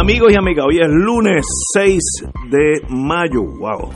Amigos 0.00 0.32
y 0.32 0.36
amigas, 0.38 0.64
hoy 0.66 0.78
es 0.78 0.88
lunes 0.88 1.44
6 1.74 1.98
de 2.48 2.80
mayo. 2.88 3.42
Wow. 3.42 3.90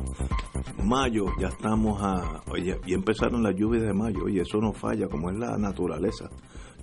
Mayo, 0.85 1.25
ya 1.41 1.49
estamos 1.49 1.99
a. 2.03 2.43
Oye, 2.53 2.77
y 2.87 2.93
empezaron 2.93 3.43
las 3.43 3.57
lluvias 3.57 3.85
de 3.85 3.95
mayo. 3.95 4.19
Oye, 4.27 4.43
eso 4.43 4.59
no 4.59 4.75
falla, 4.75 5.09
como 5.09 5.31
es 5.31 5.39
la 5.39 5.57
naturaleza. 5.57 6.29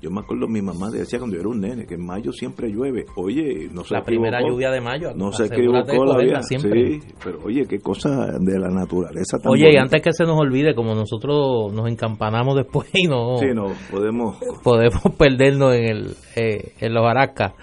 Yo 0.02 0.10
me 0.10 0.22
acuerdo, 0.22 0.48
mi 0.48 0.64
mamá 0.64 0.90
decía 0.90 1.20
cuando 1.20 1.36
yo 1.36 1.42
era 1.42 1.50
un 1.50 1.62
nene 1.62 1.86
que 1.86 1.94
en 1.94 2.04
mayo 2.04 2.32
siempre 2.32 2.72
llueve. 2.72 3.06
Oye, 3.16 3.70
no 3.72 3.84
se 3.84 3.94
La 3.94 4.04
primera 4.04 4.42
lluvia 4.42 4.72
de 4.72 4.82
mayo. 4.82 5.14
No 5.16 5.32
se 5.32 5.46
equivocó 5.46 6.04
la 6.04 6.18
vida. 6.18 6.42
siempre. 6.42 7.00
Sí, 7.00 7.14
pero 7.24 7.44
oye, 7.46 7.68
qué 7.68 7.78
cosa 7.78 8.40
de 8.40 8.58
la 8.58 8.70
naturaleza 8.70 9.38
tan 9.38 9.52
Oye, 9.52 9.72
y 9.72 9.78
antes 9.78 10.02
que 10.02 10.14
se 10.14 10.24
nos 10.24 10.40
olvide, 10.40 10.74
como 10.74 10.96
nosotros 10.96 11.72
nos 11.72 11.88
encampanamos 11.88 12.56
después 12.56 12.90
y 12.96 13.06
no, 13.06 13.38
Sí, 13.38 13.50
no, 13.54 13.68
podemos. 13.92 14.40
podemos 14.64 15.04
perdernos 15.20 15.76
en, 15.76 15.84
el, 15.84 16.16
eh, 16.36 16.74
en 16.80 16.92
los 16.92 17.06
aracas. 17.06 17.54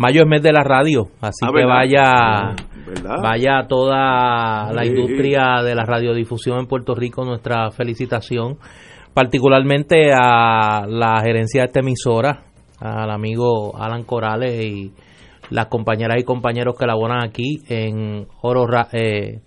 Mayo 0.00 0.22
es 0.22 0.26
mes 0.28 0.42
de 0.42 0.50
la 0.50 0.62
radio, 0.64 1.08
así 1.20 1.44
Ah, 1.44 1.48
que 1.48 1.56
¿verdad? 1.60 1.74
vaya 1.74 2.56
¿verdad? 2.86 3.16
vaya 3.22 3.66
toda 3.68 4.72
la 4.72 4.82
Sí. 4.82 4.88
industria 4.88 5.62
de 5.62 5.74
la 5.74 5.84
radiodifusión 5.84 6.58
en 6.58 6.66
Puerto 6.66 6.94
Rico 6.94 7.22
nuestra 7.26 7.70
felicitación, 7.70 8.56
particularmente 9.12 10.10
a 10.14 10.86
la 10.88 11.20
gerencia 11.20 11.60
de 11.60 11.66
esta 11.66 11.80
emisora, 11.80 12.44
al 12.78 13.10
amigo 13.10 13.76
Alan 13.76 14.04
Corales 14.04 14.64
y 14.64 14.90
las 15.50 15.66
compañeras 15.66 16.16
y 16.18 16.24
compañeros 16.24 16.76
que 16.78 16.86
laboran 16.86 17.22
aquí 17.22 17.58
en 17.68 18.26
Oro 18.40 18.66
eh, 18.92 19.40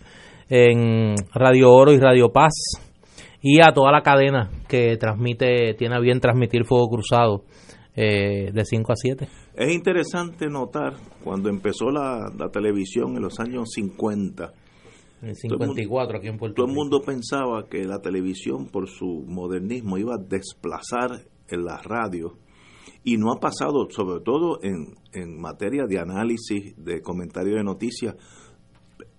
en 0.50 1.16
Radio 1.34 1.72
Oro 1.74 1.94
y 1.94 2.00
Radio 2.00 2.30
Paz 2.32 2.54
y 3.42 3.60
a 3.60 3.72
toda 3.74 3.92
la 3.92 4.02
cadena 4.04 4.52
que 4.68 4.98
transmite 4.98 5.74
tiene 5.80 5.96
a 5.96 6.00
bien 6.00 6.20
transmitir 6.20 6.64
Fuego 6.66 6.90
Cruzado 6.90 7.42
eh, 7.96 8.52
de 8.54 8.66
5 8.66 8.92
a 8.92 8.96
7. 8.96 9.28
Es 9.56 9.72
interesante 9.72 10.48
notar 10.48 10.96
cuando 11.24 11.50
empezó 11.50 11.92
la, 11.92 12.32
la 12.38 12.50
televisión 12.50 13.16
en 13.16 13.22
los 13.22 13.40
años 13.40 13.70
50. 13.74 14.54
En 15.22 15.30
el 15.30 15.36
Todo 15.36 15.54
el 15.54 15.60
mundo- 15.68 15.74
54 15.76 16.18
aquí 16.18 16.28
en 16.28 16.38
Puerto 16.38 16.56
Todo 16.56 16.66
el 16.68 16.74
mundo 16.74 17.02
pensaba 17.02 17.66
que 17.70 17.86
la 17.86 18.00
televisión, 18.00 18.68
por 18.68 18.90
su 18.90 19.24
modernismo, 19.28 19.98
iba 19.98 20.16
a 20.16 20.18
desplazar 20.18 21.12
en 21.48 21.64
la 21.66 21.78
radio. 21.78 22.34
Y 23.04 23.18
no 23.18 23.32
ha 23.32 23.40
pasado, 23.40 23.88
sobre 23.90 24.22
todo 24.24 24.60
en, 24.64 24.96
en 25.14 25.40
materia 25.40 25.86
de 25.88 26.00
análisis, 26.00 26.74
de 26.78 27.02
comentario 27.02 27.56
de 27.56 27.64
noticias. 27.64 28.16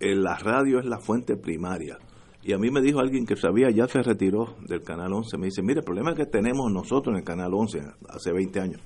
En 0.00 0.22
la 0.22 0.36
radio 0.36 0.78
es 0.80 0.84
la 0.86 0.98
fuente 0.98 1.36
primaria. 1.36 1.98
Y 2.42 2.52
a 2.52 2.58
mí 2.58 2.70
me 2.70 2.82
dijo 2.82 2.98
alguien 2.98 3.24
que 3.24 3.36
sabía, 3.36 3.70
ya 3.70 3.86
se 3.86 4.02
retiró 4.02 4.56
del 4.66 4.82
Canal 4.82 5.12
11. 5.12 5.38
Me 5.38 5.46
dice, 5.46 5.62
mire, 5.62 5.78
el 5.80 5.84
problema 5.84 6.14
que 6.14 6.26
tenemos 6.26 6.70
nosotros 6.72 7.12
en 7.14 7.18
el 7.20 7.24
Canal 7.24 7.54
11 7.54 7.80
hace 8.08 8.32
20 8.32 8.60
años 8.60 8.80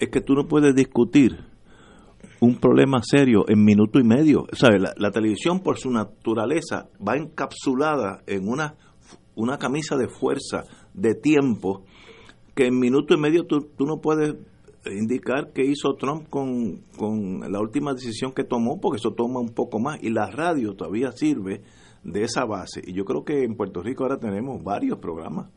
es 0.00 0.08
que 0.08 0.22
tú 0.22 0.34
no 0.34 0.48
puedes 0.48 0.74
discutir 0.74 1.38
un 2.40 2.58
problema 2.58 3.00
serio 3.02 3.44
en 3.48 3.62
minuto 3.62 4.00
y 4.00 4.04
medio. 4.04 4.46
La 4.96 5.10
televisión, 5.10 5.60
por 5.60 5.78
su 5.78 5.90
naturaleza, 5.90 6.88
va 7.06 7.16
encapsulada 7.16 8.22
en 8.26 8.48
una, 8.48 8.76
una 9.34 9.58
camisa 9.58 9.96
de 9.96 10.08
fuerza, 10.08 10.64
de 10.94 11.14
tiempo, 11.14 11.84
que 12.54 12.66
en 12.66 12.78
minuto 12.78 13.14
y 13.14 13.20
medio 13.20 13.44
tú, 13.44 13.68
tú 13.76 13.84
no 13.84 14.00
puedes 14.00 14.36
indicar 14.86 15.52
qué 15.52 15.66
hizo 15.66 15.94
Trump 15.96 16.28
con, 16.30 16.78
con 16.96 17.40
la 17.52 17.60
última 17.60 17.92
decisión 17.92 18.32
que 18.32 18.44
tomó, 18.44 18.80
porque 18.80 18.96
eso 18.96 19.12
toma 19.12 19.40
un 19.40 19.52
poco 19.52 19.78
más. 19.78 20.02
Y 20.02 20.08
la 20.08 20.30
radio 20.30 20.74
todavía 20.74 21.12
sirve 21.12 21.60
de 22.04 22.22
esa 22.22 22.46
base. 22.46 22.80
Y 22.86 22.94
yo 22.94 23.04
creo 23.04 23.22
que 23.22 23.44
en 23.44 23.54
Puerto 23.54 23.82
Rico 23.82 24.04
ahora 24.04 24.18
tenemos 24.18 24.64
varios 24.64 24.98
programas 24.98 25.50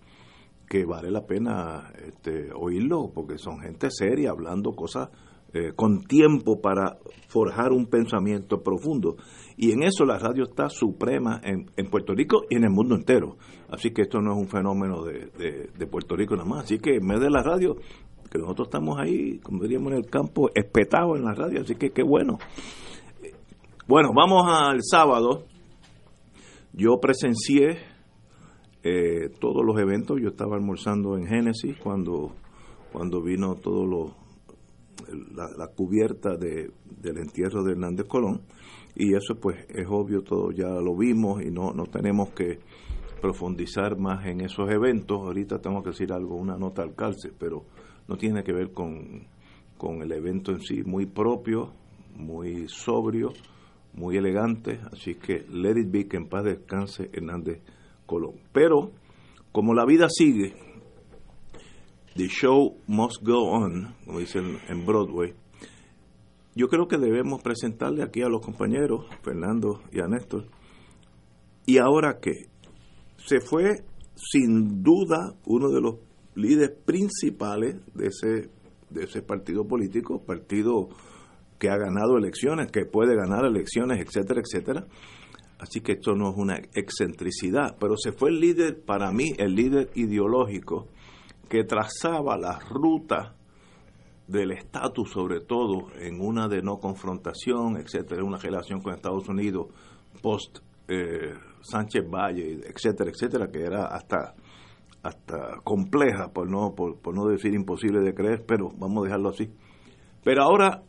que 0.68 0.86
vale 0.86 1.12
la 1.12 1.26
pena 1.26 1.92
este, 2.08 2.52
oírlo, 2.54 3.12
porque 3.14 3.38
son 3.38 3.60
gente 3.60 3.90
seria 3.92 4.32
hablando 4.32 4.72
cosas 4.72 5.10
eh, 5.54 5.72
con 5.76 6.04
tiempo 6.04 6.60
para 6.62 6.98
forjar 7.28 7.72
un 7.72 7.86
pensamiento 7.86 8.64
profundo. 8.64 9.18
Y 9.56 9.72
en 9.72 9.84
eso 9.84 10.04
la 10.04 10.18
radio 10.18 10.46
está 10.46 10.68
suprema 10.70 11.40
en, 11.44 11.70
en 11.78 11.90
Puerto 11.92 12.14
Rico 12.16 12.42
y 12.50 12.56
en 12.56 12.64
el 12.64 12.72
mundo 12.72 12.96
entero. 12.96 13.38
Así 13.70 13.92
que 13.92 14.02
esto 14.04 14.20
no 14.20 14.32
es 14.34 14.38
un 14.40 14.48
fenómeno 14.48 15.04
de, 15.04 15.28
de- 15.38 15.70
de 15.78 15.88
Puerto 15.88 16.16
Rico 16.16 16.36
nada 16.36 16.50
más. 16.50 16.64
Así 16.64 16.80
que 16.80 16.96
en 16.96 17.08
vez 17.08 17.20
de 17.20 17.30
la 17.30 17.44
radio, 17.44 17.76
que 18.32 18.40
nosotros 18.40 18.68
estamos 18.70 18.98
ahí, 19.00 19.38
como 19.44 19.62
diríamos 19.62 19.92
en 19.92 20.00
el 20.00 20.06
campo, 20.10 20.50
espetados 20.56 21.18
en 21.20 21.26
la 21.26 21.36
radio. 21.36 21.62
Así 21.62 21.76
que 21.76 21.92
qué 21.92 22.02
bueno. 22.02 22.40
Bueno, 23.88 24.10
vamos 24.16 24.44
al 24.48 24.80
sábado. 24.82 25.44
Yo 26.74 27.00
presencié 27.00 27.78
eh, 28.84 29.30
todos 29.40 29.66
los 29.66 29.80
eventos. 29.80 30.20
Yo 30.22 30.30
estaba 30.30 30.56
almorzando 30.56 31.18
en 31.18 31.26
Génesis 31.26 31.78
cuando, 31.78 32.34
cuando 32.92 33.22
vino 33.22 33.56
todo 33.56 33.86
lo, 33.86 34.16
la, 35.36 35.50
la 35.58 35.68
cubierta 35.68 36.36
de, 36.36 36.72
del 37.02 37.18
entierro 37.18 37.64
de 37.64 37.72
Hernández 37.72 38.08
Colón. 38.08 38.42
Y 38.96 39.16
eso 39.16 39.36
pues 39.42 39.66
es 39.70 39.88
obvio, 39.90 40.22
todo 40.22 40.52
ya 40.52 40.68
lo 40.68 40.96
vimos 40.96 41.42
y 41.42 41.50
no, 41.50 41.72
no 41.74 41.86
tenemos 41.86 42.30
que 42.32 42.60
profundizar 43.22 43.98
más 43.98 44.26
en 44.28 44.42
esos 44.42 44.70
eventos. 44.70 45.20
Ahorita 45.20 45.60
tengo 45.60 45.82
que 45.82 45.90
decir 45.90 46.12
algo, 46.12 46.36
una 46.36 46.58
nota 46.58 46.84
al 46.84 46.94
calce, 46.94 47.32
pero 47.38 47.64
no 48.08 48.18
tiene 48.18 48.44
que 48.44 48.54
ver 48.54 48.72
con, 48.72 49.26
con 49.78 50.02
el 50.02 50.12
evento 50.12 50.52
en 50.52 50.60
sí, 50.60 50.84
muy 50.84 51.06
propio, 51.06 51.74
muy 52.16 52.68
sobrio, 52.68 53.34
muy 53.94 54.18
elegante. 54.18 54.80
Así 54.92 55.16
que 55.16 55.46
let 55.50 55.80
it 55.80 55.90
be, 55.90 56.08
que 56.08 56.18
en 56.18 56.28
paz 56.28 56.44
descanse 56.44 57.10
Hernández 57.14 57.62
Colón. 58.06 58.36
Pero 58.52 58.92
como 59.52 59.74
la 59.74 59.86
vida 59.86 60.08
sigue, 60.10 60.54
the 62.16 62.28
show 62.28 62.78
must 62.88 63.22
go 63.24 63.50
on, 63.50 63.96
como 64.06 64.20
dicen 64.20 64.60
en 64.68 64.86
Broadway, 64.86 65.34
yo 66.56 66.68
creo 66.68 66.88
que 66.88 66.98
debemos 66.98 67.42
presentarle 67.42 68.04
aquí 68.04 68.22
a 68.22 68.30
los 68.30 68.42
compañeros, 68.42 69.06
Fernando 69.24 69.82
y 69.92 70.00
a 70.02 70.08
Néstor, 70.08 70.46
y 71.66 71.78
ahora 71.78 72.20
que 72.20 72.48
se 73.18 73.40
fue 73.40 73.84
sin 74.16 74.84
duda 74.84 75.34
uno 75.46 75.70
de 75.70 75.82
los 75.82 75.96
líderes 76.36 76.78
principales 76.86 77.78
de 77.94 78.08
ese, 78.08 78.50
de 78.90 79.04
ese 79.04 79.22
partido 79.22 79.66
político, 79.66 80.24
partido 80.24 80.90
que 81.58 81.70
ha 81.70 81.78
ganado 81.78 82.18
elecciones, 82.18 82.72
que 82.72 82.86
puede 82.86 83.16
ganar 83.16 83.46
elecciones, 83.46 84.00
etcétera, 84.00 84.42
etcétera. 84.42 84.86
Así 85.64 85.80
que 85.80 85.94
esto 85.94 86.14
no 86.14 86.30
es 86.30 86.36
una 86.36 86.58
excentricidad, 86.58 87.78
pero 87.80 87.96
se 87.96 88.12
fue 88.12 88.32
el 88.32 88.42
líder, 88.42 88.84
para 88.84 89.14
mí, 89.14 89.32
el 89.38 89.56
líder 89.56 89.92
ideológico 89.96 90.90
que 91.48 91.64
trazaba 91.64 92.38
la 92.38 92.60
ruta 92.60 93.34
del 94.28 94.52
estatus, 94.52 95.12
sobre 95.12 95.40
todo 95.40 95.88
en 96.02 96.20
una 96.20 96.50
de 96.50 96.62
no 96.62 96.80
confrontación, 96.80 97.78
etcétera, 97.78 98.26
una 98.26 98.40
relación 98.40 98.82
con 98.82 98.94
Estados 98.94 99.30
Unidos 99.30 99.68
post 100.22 100.60
eh, 100.90 101.34
Sánchez 101.62 102.10
Valle, 102.10 102.60
etcétera, 102.68 103.10
etcétera, 103.10 103.48
que 103.48 103.62
era 103.64 103.86
hasta 103.86 104.36
hasta 105.02 105.62
compleja, 105.64 106.28
por 106.34 106.50
no 106.50 106.76
por, 106.76 107.00
por 107.00 107.16
no 107.16 107.26
decir 107.28 107.54
imposible 107.54 108.02
de 108.02 108.14
creer, 108.14 108.44
pero 108.46 108.70
vamos 108.78 109.04
a 109.04 109.06
dejarlo 109.06 109.30
así. 109.30 109.50
Pero 110.26 110.44
ahora 110.44 110.84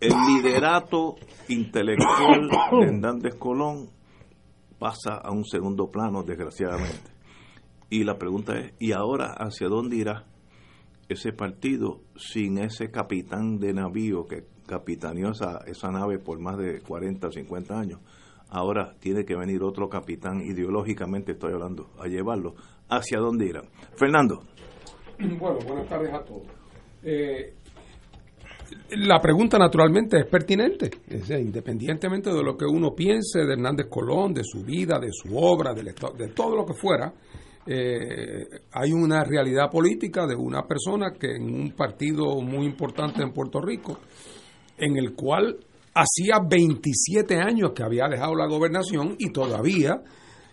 el 0.00 0.12
liderato 0.26 1.16
intelectual 1.48 2.48
de 2.48 2.86
Hernández 2.86 3.34
Colón 3.36 3.90
pasa 4.78 5.16
a 5.22 5.30
un 5.30 5.44
segundo 5.44 5.90
plano, 5.90 6.22
desgraciadamente. 6.22 7.10
Y 7.90 8.04
la 8.04 8.16
pregunta 8.16 8.58
es, 8.58 8.72
¿y 8.78 8.92
ahora 8.92 9.34
hacia 9.36 9.68
dónde 9.68 9.96
irá 9.96 10.24
ese 11.08 11.32
partido 11.32 12.00
sin 12.16 12.58
ese 12.58 12.90
capitán 12.90 13.58
de 13.58 13.74
navío 13.74 14.26
que 14.26 14.44
capitaneó 14.66 15.32
esa, 15.32 15.58
esa 15.66 15.90
nave 15.90 16.18
por 16.18 16.38
más 16.38 16.56
de 16.56 16.80
40 16.80 17.28
o 17.28 17.32
50 17.32 17.78
años? 17.78 18.00
Ahora 18.48 18.94
tiene 18.98 19.24
que 19.24 19.36
venir 19.36 19.62
otro 19.62 19.88
capitán, 19.88 20.40
ideológicamente 20.40 21.32
estoy 21.32 21.52
hablando, 21.52 21.90
a 21.98 22.06
llevarlo. 22.06 22.54
¿Hacia 22.88 23.18
dónde 23.18 23.46
irán? 23.46 23.68
Fernando. 23.96 24.44
Bueno, 25.38 25.58
buenas 25.66 25.86
tardes 25.86 26.14
a 26.14 26.24
todos. 26.24 26.46
Eh, 27.02 27.54
la 28.90 29.18
pregunta 29.20 29.58
naturalmente 29.58 30.18
es 30.18 30.26
pertinente, 30.26 30.90
independientemente 31.28 32.30
de 32.30 32.42
lo 32.42 32.56
que 32.56 32.64
uno 32.64 32.94
piense 32.94 33.40
de 33.40 33.52
Hernández 33.52 33.86
Colón, 33.88 34.32
de 34.34 34.44
su 34.44 34.62
vida, 34.62 34.98
de 34.98 35.10
su 35.12 35.36
obra, 35.36 35.72
de, 35.74 35.82
de 35.82 36.28
todo 36.28 36.56
lo 36.56 36.66
que 36.66 36.74
fuera, 36.74 37.12
eh, 37.66 38.46
hay 38.72 38.92
una 38.92 39.22
realidad 39.22 39.70
política 39.70 40.26
de 40.26 40.34
una 40.34 40.62
persona 40.62 41.12
que 41.18 41.36
en 41.36 41.54
un 41.54 41.72
partido 41.72 42.40
muy 42.40 42.66
importante 42.66 43.22
en 43.22 43.32
Puerto 43.32 43.60
Rico, 43.60 43.98
en 44.78 44.96
el 44.96 45.14
cual 45.14 45.56
hacía 45.94 46.40
27 46.48 47.36
años 47.36 47.72
que 47.74 47.82
había 47.82 48.08
dejado 48.08 48.34
la 48.34 48.46
gobernación 48.46 49.14
y 49.18 49.30
todavía 49.30 50.02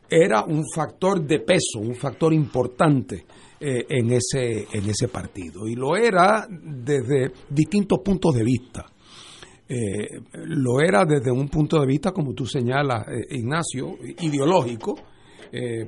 era 0.10 0.44
un 0.44 0.64
factor 0.74 1.25
de 1.25 1.40
peso, 1.40 1.80
un 1.80 1.96
factor 1.96 2.34
importante 2.34 3.25
eh, 3.59 3.88
en, 3.89 4.12
ese, 4.12 4.68
en 4.71 4.88
ese 4.88 5.07
partido. 5.07 5.68
Y 5.68 5.74
lo 5.74 5.95
era 5.95 6.48
desde 6.48 7.31
distintos 7.50 8.00
puntos 8.06 8.36
de 8.36 8.44
vista. 8.44 8.86
Eh, 9.68 10.21
lo 10.45 10.80
era 10.80 11.06
desde 11.06 11.31
un 11.31 11.50
punto 11.50 11.80
de 11.81 11.88
vista, 11.88 12.12
como 12.12 12.36
tú 12.36 12.45
señalas, 12.45 13.07
eh, 13.07 13.36
Ignacio, 13.36 13.98
ideológico, 14.21 14.95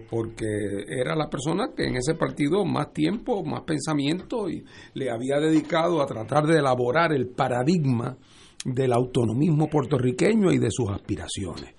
porque 0.09 0.45
era 0.87 1.17
la 1.17 1.29
persona 1.29 1.71
que 1.75 1.83
en 1.83 1.97
ese 1.97 2.15
partido 2.15 2.63
más 2.63 2.93
tiempo, 2.93 3.43
más 3.43 3.63
pensamiento 3.63 4.49
y 4.49 4.63
le 4.93 5.11
había 5.11 5.37
dedicado 5.37 6.01
a 6.01 6.05
tratar 6.05 6.47
de 6.47 6.59
elaborar 6.59 7.11
el 7.11 7.27
paradigma 7.27 8.17
del 8.63 8.93
autonomismo 8.93 9.67
puertorriqueño 9.67 10.53
y 10.53 10.59
de 10.59 10.71
sus 10.71 10.89
aspiraciones. 10.89 11.75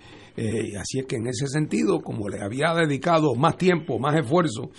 Así 0.78 0.98
es 0.98 1.06
que 1.06 1.16
en 1.16 1.28
ese 1.28 1.46
sentido, 1.46 2.00
como 2.00 2.28
le 2.28 2.42
había 2.42 2.74
dedicado 2.74 3.34
más 3.34 3.56
tiempo, 3.56 3.98
más 3.98 4.14
esfuerzo 4.14 4.70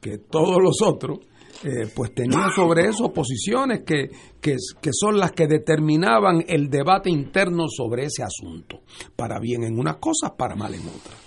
que 0.00 0.18
todos 0.18 0.62
los 0.62 0.82
otros, 0.82 1.20
eh, 1.64 1.88
pues 1.94 2.14
tenía 2.14 2.50
sobre 2.54 2.84
eso 2.84 3.12
posiciones 3.12 3.80
que, 3.80 4.10
que, 4.40 4.56
son 4.92 5.18
las 5.18 5.32
que 5.32 5.46
determinaban 5.46 6.44
el 6.46 6.68
debate 6.68 7.10
interno 7.10 7.66
sobre 7.68 8.04
ese 8.04 8.22
asunto, 8.22 8.80
para 9.16 9.38
bien 9.40 9.64
en 9.64 9.78
unas 9.78 9.96
cosas, 9.96 10.32
para 10.36 10.54
mal 10.54 10.74
en 10.74 10.82
otras. 10.82 11.26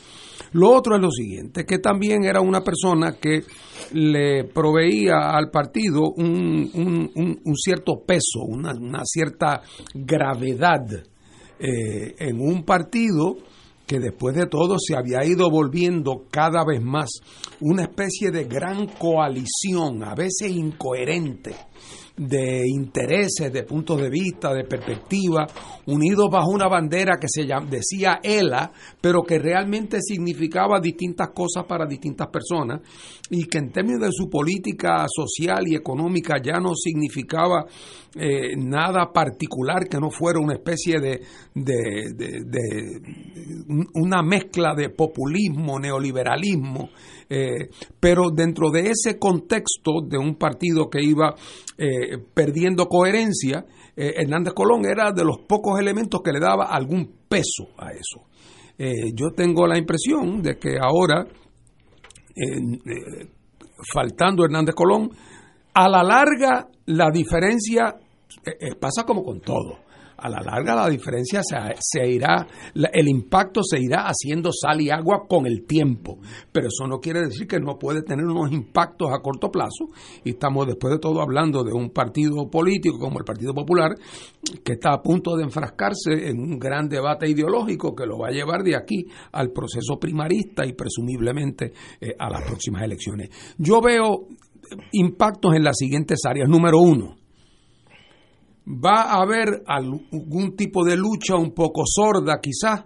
Lo 0.51 0.71
otro 0.71 0.95
es 0.95 1.01
lo 1.01 1.11
siguiente, 1.11 1.65
que 1.65 1.79
también 1.79 2.23
era 2.23 2.41
una 2.41 2.63
persona 2.63 3.17
que 3.19 3.43
le 3.93 4.45
proveía 4.45 5.31
al 5.31 5.49
partido 5.51 6.11
un, 6.15 7.39
un, 7.43 7.55
cierto 7.55 8.03
peso, 8.05 8.41
una, 8.47 9.01
cierta 9.03 9.61
gravedad 9.93 10.85
eh, 11.59 12.15
en 12.17 12.39
un 12.39 12.63
partido 12.63 13.37
que 13.89 13.99
después 13.99 14.35
de 14.35 14.45
todo 14.45 14.77
se 14.77 14.95
había 14.95 15.25
ido 15.25 15.49
volviendo 15.49 16.27
cada 16.29 16.63
vez 16.63 16.79
más 16.79 17.09
una 17.59 17.81
especie 17.81 18.29
de 18.29 18.43
gran 18.43 18.85
coalición, 18.85 20.03
a 20.03 20.13
veces 20.13 20.51
incoherente, 20.51 21.55
de 22.19 22.67
intereses, 22.67 23.51
de 23.51 23.63
puntos 23.63 24.01
de 24.01 24.09
vista, 24.09 24.53
de 24.53 24.65
perspectiva, 24.65 25.47
unidos 25.85 26.27
bajo 26.29 26.49
una 26.51 26.67
bandera 26.67 27.17
que 27.17 27.27
se 27.29 27.47
decía 27.69 28.19
ELA, 28.21 28.73
pero 28.99 29.23
que 29.23 29.39
realmente 29.39 29.99
significaba 30.01 30.81
distintas 30.81 31.29
cosas 31.33 31.63
para 31.65 31.85
distintas 31.85 32.27
personas 32.27 32.81
y 33.29 33.45
que 33.45 33.59
en 33.59 33.71
términos 33.71 34.01
de 34.01 34.11
su 34.11 34.29
política 34.29 35.05
social 35.07 35.63
y 35.65 35.75
económica 35.75 36.35
ya 36.43 36.59
no 36.59 36.75
significaba 36.75 37.65
eh, 38.15 38.55
nada 38.57 39.13
particular 39.13 39.87
que 39.89 39.99
no 39.99 40.09
fuera 40.09 40.39
una 40.39 40.55
especie 40.55 40.99
de, 40.99 41.21
de, 41.53 43.01
una 43.93 44.21
mezcla 44.23 44.73
de 44.75 44.89
populismo, 44.89 45.79
neoliberalismo, 45.79 46.89
eh, 47.29 47.69
pero 47.99 48.31
dentro 48.31 48.71
de 48.71 48.89
ese 48.89 49.19
contexto 49.19 50.01
de 50.07 50.17
un 50.17 50.35
partido 50.35 50.89
que 50.89 51.03
iba 51.03 51.35
eh, 51.77 52.17
perdiendo 52.33 52.87
coherencia, 52.87 53.65
Hernández 53.95 54.53
Colón 54.53 54.85
era 54.85 55.11
de 55.11 55.25
los 55.25 55.39
pocos 55.39 55.77
elementos 55.77 56.21
que 56.23 56.31
le 56.31 56.39
daba 56.39 56.67
algún 56.67 57.25
peso 57.27 57.67
a 57.77 57.91
eso. 57.91 58.21
yo 59.13 59.31
tengo 59.35 59.67
la 59.67 59.77
impresión 59.77 60.41
de 60.41 60.57
que 60.57 60.77
ahora, 60.81 61.27
faltando 63.93 64.45
Hernández 64.45 64.73
Colón, 64.73 65.09
a 65.73 65.89
la 65.89 66.01
larga 66.01 66.69
la 66.85 67.11
diferencia 67.11 67.95
eh, 68.45 68.51
eh, 68.59 68.75
pasa 68.75 69.03
como 69.05 69.23
con 69.23 69.41
todo. 69.41 69.79
A 70.21 70.29
la 70.29 70.41
larga 70.41 70.75
la 70.75 70.89
diferencia 70.89 71.41
se, 71.43 72.07
irá, 72.07 72.47
el 72.73 73.07
impacto 73.07 73.61
se 73.63 73.79
irá 73.79 74.05
haciendo 74.07 74.51
sal 74.51 74.81
y 74.81 74.89
agua 74.89 75.25
con 75.27 75.45
el 75.45 75.65
tiempo, 75.65 76.19
pero 76.51 76.67
eso 76.67 76.87
no 76.87 76.99
quiere 76.99 77.21
decir 77.21 77.47
que 77.47 77.59
no 77.59 77.77
puede 77.77 78.01
tener 78.03 78.25
unos 78.25 78.51
impactos 78.51 79.09
a 79.11 79.21
corto 79.21 79.49
plazo 79.49 79.87
y 80.23 80.31
estamos 80.31 80.67
después 80.67 80.93
de 80.93 80.99
todo 80.99 81.21
hablando 81.21 81.63
de 81.63 81.73
un 81.73 81.89
partido 81.91 82.49
político 82.49 82.99
como 82.99 83.19
el 83.19 83.25
Partido 83.25 83.53
Popular 83.53 83.95
que 84.63 84.73
está 84.73 84.93
a 84.93 85.01
punto 85.01 85.35
de 85.35 85.43
enfrascarse 85.43 86.29
en 86.29 86.39
un 86.39 86.59
gran 86.59 86.87
debate 86.87 87.29
ideológico 87.29 87.95
que 87.95 88.05
lo 88.05 88.17
va 88.17 88.27
a 88.27 88.31
llevar 88.31 88.63
de 88.63 88.75
aquí 88.75 89.05
al 89.31 89.51
proceso 89.51 89.99
primarista 89.99 90.65
y 90.65 90.73
presumiblemente 90.73 91.73
eh, 91.99 92.15
a 92.17 92.29
las 92.29 92.43
próximas 92.43 92.83
elecciones. 92.83 93.29
Yo 93.57 93.81
veo 93.81 94.27
impactos 94.91 95.55
en 95.55 95.63
las 95.63 95.77
siguientes 95.77 96.19
áreas. 96.25 96.47
Número 96.49 96.79
uno, 96.79 97.18
va 98.69 99.01
a 99.03 99.21
haber 99.21 99.63
algún 99.65 100.55
tipo 100.55 100.85
de 100.85 100.95
lucha 100.95 101.35
un 101.35 101.51
poco 101.53 101.83
sorda 101.85 102.39
quizás 102.39 102.85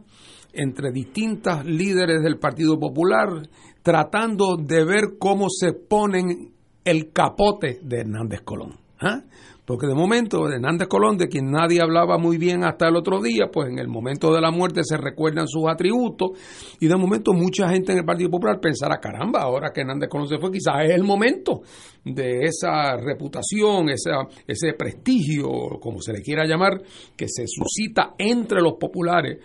entre 0.53 0.91
distintas 0.91 1.65
líderes 1.65 2.23
del 2.23 2.39
Partido 2.39 2.79
Popular 2.79 3.49
tratando 3.81 4.55
de 4.55 4.85
ver 4.85 5.17
cómo 5.19 5.47
se 5.49 5.73
ponen 5.73 6.53
el 6.85 7.11
capote 7.11 7.79
de 7.83 7.99
Hernández 7.99 8.41
Colón. 8.41 8.79
¿ah? 8.99 9.21
Porque 9.65 9.87
de 9.87 9.95
momento, 9.95 10.49
Hernández 10.49 10.87
Colón, 10.89 11.17
de 11.17 11.29
quien 11.29 11.49
nadie 11.49 11.81
hablaba 11.81 12.17
muy 12.17 12.37
bien 12.37 12.65
hasta 12.65 12.89
el 12.89 12.97
otro 12.97 13.21
día, 13.21 13.45
pues 13.51 13.69
en 13.69 13.79
el 13.79 13.87
momento 13.87 14.33
de 14.33 14.41
la 14.41 14.51
muerte 14.51 14.81
se 14.83 14.97
recuerdan 14.97 15.47
sus 15.47 15.63
atributos. 15.69 16.31
Y 16.81 16.87
de 16.87 16.97
momento 16.97 17.31
mucha 17.31 17.69
gente 17.69 17.93
en 17.93 17.99
el 17.99 18.05
Partido 18.05 18.29
Popular 18.29 18.59
pensará, 18.59 18.99
caramba, 18.99 19.41
ahora 19.41 19.71
que 19.73 19.81
Hernández 19.81 20.09
Colón 20.09 20.27
se 20.27 20.37
fue, 20.37 20.51
quizás 20.51 20.83
es 20.83 20.91
el 20.91 21.03
momento 21.03 21.61
de 22.03 22.41
esa 22.41 22.97
reputación, 22.97 23.89
esa, 23.89 24.27
ese 24.45 24.73
prestigio, 24.73 25.47
como 25.79 26.01
se 26.01 26.11
le 26.11 26.21
quiera 26.21 26.45
llamar, 26.45 26.81
que 27.15 27.27
se 27.29 27.45
suscita 27.47 28.15
entre 28.17 28.61
los 28.61 28.73
populares 28.73 29.39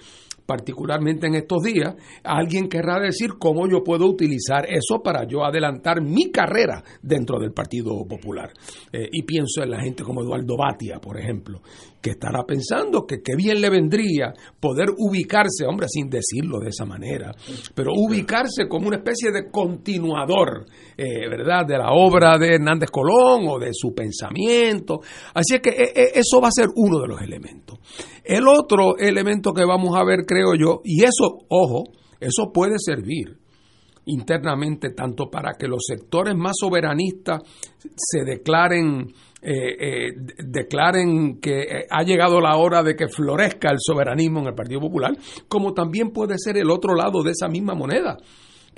particularmente 0.49 1.27
en 1.27 1.35
estos 1.35 1.63
días, 1.63 1.95
alguien 2.25 2.71
querrá 2.71 2.99
decir 2.99 3.33
cómo 3.39 3.69
yo 3.69 3.85
puedo 3.85 4.07
utilizar 4.07 4.65
eso 4.65 5.03
para 5.05 5.27
yo 5.29 5.45
adelantar 5.45 6.01
mi 6.01 6.31
carrera 6.31 6.83
dentro 7.03 7.39
del 7.39 7.53
Partido 7.53 7.91
Popular. 8.09 8.51
Eh, 8.91 9.11
y 9.13 9.25
pienso 9.25 9.63
en 9.63 9.73
la 9.73 9.83
gente 9.83 10.03
como 10.05 10.23
Eduardo 10.23 10.57
Batia, 10.57 11.01
por 11.01 11.21
ejemplo, 11.21 11.61
que 12.01 12.13
estará 12.13 12.45
pensando 12.45 13.05
que 13.07 13.21
qué 13.23 13.37
bien 13.37 13.61
le 13.61 13.69
vendría 13.69 14.33
poder 14.59 14.87
ubicarse, 14.97 15.67
hombre, 15.67 15.87
sin 15.87 16.09
decirlo 16.09 16.61
de 16.61 16.71
esa 16.71 16.87
manera, 16.87 17.35
pero 17.75 17.91
ubicarse 17.95 18.67
como 18.69 18.89
una 18.89 18.97
especie 18.97 19.31
de 19.31 19.51
continuador, 19.51 20.65
eh, 20.97 21.29
¿verdad?, 21.29 21.67
de 21.67 21.77
la 21.77 21.93
obra 21.93 22.39
de 22.39 22.55
Hernández 22.55 22.91
Colón 22.91 23.47
o 23.49 23.59
de 23.59 23.73
su 23.75 23.93
pensamiento. 23.95 25.01
Así 25.35 25.57
es 25.57 25.61
que 25.61 25.71
eh, 25.71 26.13
eso 26.15 26.41
va 26.41 26.49
a 26.49 26.53
ser 26.53 26.69
uno 26.75 27.01
de 27.01 27.09
los 27.09 27.21
elementos. 27.21 27.79
El 28.25 28.47
otro 28.47 28.97
elemento 28.99 29.53
que 29.53 29.65
vamos 29.65 29.97
a 29.97 30.05
ver, 30.05 30.25
creo 30.27 30.38
yo, 30.59 30.81
y 30.85 31.05
eso, 31.05 31.47
ojo, 31.49 31.85
eso 32.21 32.51
puede 32.53 32.77
servir 32.79 33.39
internamente 34.07 34.91
tanto 34.91 35.31
para 35.31 35.53
que 35.59 35.69
los 35.69 35.83
sectores 35.87 36.35
más 36.35 36.55
soberanistas 36.59 37.43
se 37.95 38.25
declaren 38.25 39.13
eh, 39.41 39.77
eh, 39.79 40.13
declaren 40.45 41.41
que 41.41 41.61
eh, 41.61 41.87
ha 41.89 42.03
llegado 42.03 42.41
la 42.41 42.57
hora 42.57 42.83
de 42.83 42.97
que 42.97 43.07
florezca 43.07 43.71
el 43.71 43.77
soberanismo 43.79 44.41
en 44.41 44.49
el 44.49 44.55
Partido 44.55 44.81
Popular, 44.81 45.17
como 45.47 45.75
también 45.75 46.11
puede 46.11 46.35
ser 46.39 46.57
el 46.57 46.71
otro 46.71 46.97
lado 46.97 47.23
de 47.23 47.31
esa 47.31 47.47
misma 47.47 47.75
moneda 47.75 48.17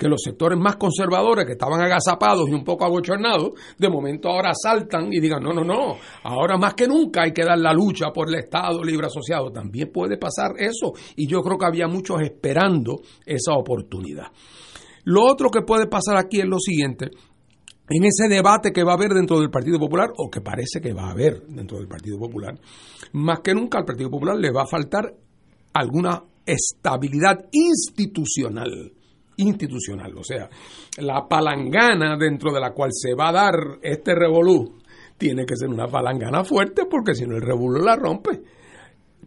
que 0.01 0.09
los 0.09 0.23
sectores 0.23 0.57
más 0.57 0.77
conservadores 0.77 1.45
que 1.45 1.51
estaban 1.51 1.79
agazapados 1.79 2.49
y 2.49 2.53
un 2.53 2.63
poco 2.63 2.85
abochornados, 2.85 3.51
de 3.77 3.87
momento 3.87 4.29
ahora 4.29 4.51
saltan 4.55 5.13
y 5.13 5.19
digan, 5.19 5.43
no, 5.43 5.53
no, 5.53 5.63
no, 5.63 5.97
ahora 6.23 6.57
más 6.57 6.73
que 6.73 6.87
nunca 6.87 7.21
hay 7.21 7.31
que 7.31 7.43
dar 7.43 7.59
la 7.59 7.71
lucha 7.71 8.11
por 8.11 8.27
el 8.27 8.33
Estado 8.33 8.83
libre 8.83 9.05
asociado. 9.05 9.51
También 9.51 9.91
puede 9.93 10.17
pasar 10.17 10.53
eso 10.57 10.93
y 11.15 11.27
yo 11.27 11.41
creo 11.43 11.55
que 11.59 11.67
había 11.67 11.87
muchos 11.87 12.19
esperando 12.19 13.01
esa 13.23 13.53
oportunidad. 13.53 14.25
Lo 15.03 15.23
otro 15.23 15.51
que 15.51 15.61
puede 15.61 15.85
pasar 15.85 16.17
aquí 16.17 16.39
es 16.39 16.47
lo 16.47 16.57
siguiente, 16.57 17.11
en 17.87 18.03
ese 18.03 18.27
debate 18.27 18.71
que 18.71 18.83
va 18.83 18.93
a 18.93 18.95
haber 18.95 19.11
dentro 19.11 19.39
del 19.39 19.51
Partido 19.51 19.77
Popular, 19.77 20.09
o 20.17 20.31
que 20.31 20.41
parece 20.41 20.81
que 20.81 20.93
va 20.93 21.09
a 21.09 21.11
haber 21.11 21.45
dentro 21.45 21.77
del 21.77 21.87
Partido 21.87 22.17
Popular, 22.17 22.59
más 23.13 23.41
que 23.41 23.53
nunca 23.53 23.77
al 23.77 23.85
Partido 23.85 24.09
Popular 24.09 24.35
le 24.35 24.51
va 24.51 24.63
a 24.63 24.67
faltar 24.67 25.13
alguna 25.73 26.23
estabilidad 26.43 27.37
institucional 27.51 28.93
institucional, 29.41 30.17
o 30.17 30.23
sea, 30.23 30.49
la 30.97 31.27
palangana 31.27 32.17
dentro 32.17 32.53
de 32.53 32.59
la 32.59 32.71
cual 32.71 32.91
se 32.93 33.13
va 33.13 33.29
a 33.29 33.33
dar 33.33 33.53
este 33.81 34.15
revolú 34.15 34.77
tiene 35.17 35.45
que 35.45 35.55
ser 35.55 35.69
una 35.69 35.87
palangana 35.87 36.43
fuerte 36.43 36.85
porque 36.89 37.13
si 37.13 37.25
no 37.25 37.35
el 37.35 37.41
revolú 37.41 37.83
la 37.83 37.95
rompe. 37.95 38.41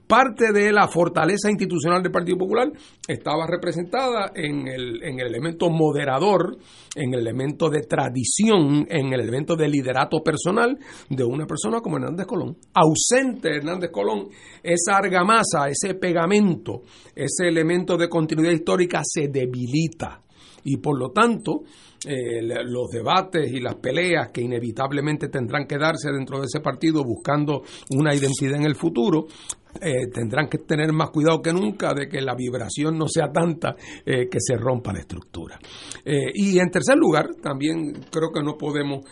Parte 0.07 0.53
de 0.53 0.73
la 0.73 0.89
fortaleza 0.89 1.51
institucional 1.51 2.03
del 2.03 2.13
Partido 2.13 2.39
Popular 2.39 2.71
estaba 3.07 3.47
representada 3.47 4.33
en 4.35 4.69
el, 4.69 5.03
en 5.03 5.21
el 5.21 5.29
elemento 5.29 5.71
moderador, 5.71 6.57
en 6.95 7.15
el 7.15 7.21
elemento 7.21 7.71
de 7.71 7.83
tradición, 7.83 8.87
en 8.89 9.13
el 9.13 9.21
elemento 9.21 9.57
de 9.57 9.69
liderato 9.69 10.23
personal 10.23 10.79
de 11.09 11.25
una 11.25 11.47
persona 11.47 11.81
como 11.81 11.97
Hernández 11.97 12.27
Colón. 12.27 12.57
Ausente 12.75 13.57
Hernández 13.57 13.91
Colón, 13.91 14.29
esa 14.63 14.97
argamasa, 14.97 15.69
ese 15.69 15.95
pegamento, 15.95 16.83
ese 17.15 17.49
elemento 17.49 17.97
de 17.97 18.09
continuidad 18.09 18.53
histórica 18.53 19.01
se 19.05 19.29
debilita 19.29 20.21
y 20.65 20.79
por 20.79 20.99
lo 20.99 21.11
tanto 21.11 21.63
eh, 22.07 22.43
los 22.43 22.91
debates 22.91 23.51
y 23.53 23.61
las 23.61 23.77
peleas 23.77 24.31
que 24.33 24.43
inevitablemente 24.43 25.29
tendrán 25.29 25.67
que 25.67 25.79
darse 25.79 26.11
dentro 26.11 26.39
de 26.39 26.47
ese 26.47 26.61
partido 26.61 27.03
buscando 27.05 27.63
una 27.91 28.15
identidad 28.15 28.57
en 28.57 28.65
el 28.65 28.75
futuro, 28.75 29.27
eh, 29.81 30.09
tendrán 30.13 30.49
que 30.49 30.59
tener 30.59 30.93
más 30.93 31.11
cuidado 31.11 31.41
que 31.43 31.53
nunca 31.53 31.93
de 31.95 32.09
que 32.09 32.21
la 32.21 32.35
vibración 32.35 32.99
no 32.99 33.07
sea 33.09 33.31
tanta 33.33 33.77
eh, 34.05 34.29
que 34.29 34.39
se 34.41 34.57
rompa 34.57 34.93
la 34.93 35.01
estructura. 35.01 35.59
y 36.05 36.59
en 36.59 36.71
tercer 36.71 36.97
lugar, 36.97 37.29
también 37.43 37.93
creo 38.11 38.31
que 38.33 38.43
no 38.43 38.57
podemos 38.57 39.05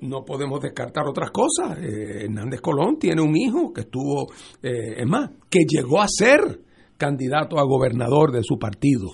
no, 0.00 0.24
podemos 0.24 0.60
descartar 0.60 1.06
otras 1.06 1.30
cosas. 1.30 1.78
Hernández 1.78 2.60
Colón 2.60 2.98
tiene 2.98 3.22
un 3.22 3.36
hijo 3.36 3.72
que 3.72 3.82
estuvo, 3.82 4.26
es 4.60 5.06
más, 5.06 5.30
que 5.48 5.60
llegó 5.68 6.00
a 6.00 6.08
ser 6.08 6.60
candidato 7.00 7.58
a 7.58 7.64
gobernador 7.64 8.30
de 8.30 8.42
su 8.44 8.58
partido. 8.58 9.08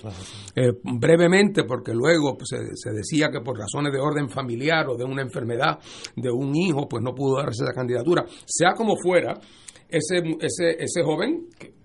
Eh, 0.53 0.73
brevemente, 0.83 1.63
porque 1.63 1.93
luego 1.93 2.37
pues, 2.37 2.49
se, 2.49 2.91
decía 2.91 3.29
que 3.31 3.39
por 3.39 3.57
razones 3.57 3.93
de 3.93 3.99
orden 3.99 4.29
familiar 4.29 4.89
o 4.89 4.97
de 4.97 5.05
una 5.05 5.21
enfermedad 5.21 5.79
de 6.15 6.29
un 6.29 6.53
hijo, 6.55 6.87
pues 6.87 7.01
no 7.01 7.15
pudo 7.15 7.37
darse 7.37 7.63
esa 7.63 7.73
candidatura. 7.73 8.25
Sea 8.45 8.73
como 8.75 8.97
fuera, 8.97 9.39
ese, 9.89 10.17
ese, 10.39 10.83
ese 10.83 11.03
joven 11.03 11.47
que, 11.57 11.77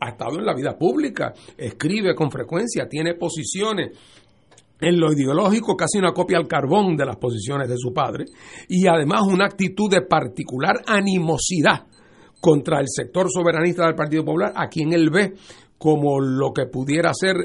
ha 0.00 0.10
estado 0.10 0.38
en 0.38 0.46
la 0.46 0.54
vida 0.54 0.76
pública, 0.76 1.32
escribe 1.56 2.14
con 2.14 2.30
frecuencia, 2.30 2.88
tiene 2.88 3.14
posiciones 3.14 3.96
en 4.80 5.00
lo 5.00 5.12
ideológico 5.12 5.76
casi 5.76 5.98
una 5.98 6.12
copia 6.12 6.38
al 6.38 6.46
carbón 6.46 6.96
de 6.96 7.04
las 7.04 7.16
posiciones 7.16 7.68
de 7.68 7.76
su 7.76 7.92
padre 7.92 8.26
y 8.68 8.86
además 8.86 9.22
una 9.22 9.46
actitud 9.46 9.90
de 9.90 10.02
particular 10.02 10.82
animosidad 10.86 11.86
contra 12.40 12.80
el 12.80 12.86
sector 12.88 13.28
soberanista 13.30 13.84
del 13.84 13.96
Partido 13.96 14.24
Popular, 14.24 14.52
a 14.54 14.68
quien 14.68 14.92
él 14.92 15.10
ve 15.10 15.34
como 15.78 16.20
lo 16.20 16.52
que 16.52 16.66
pudiera 16.66 17.12
ser 17.14 17.36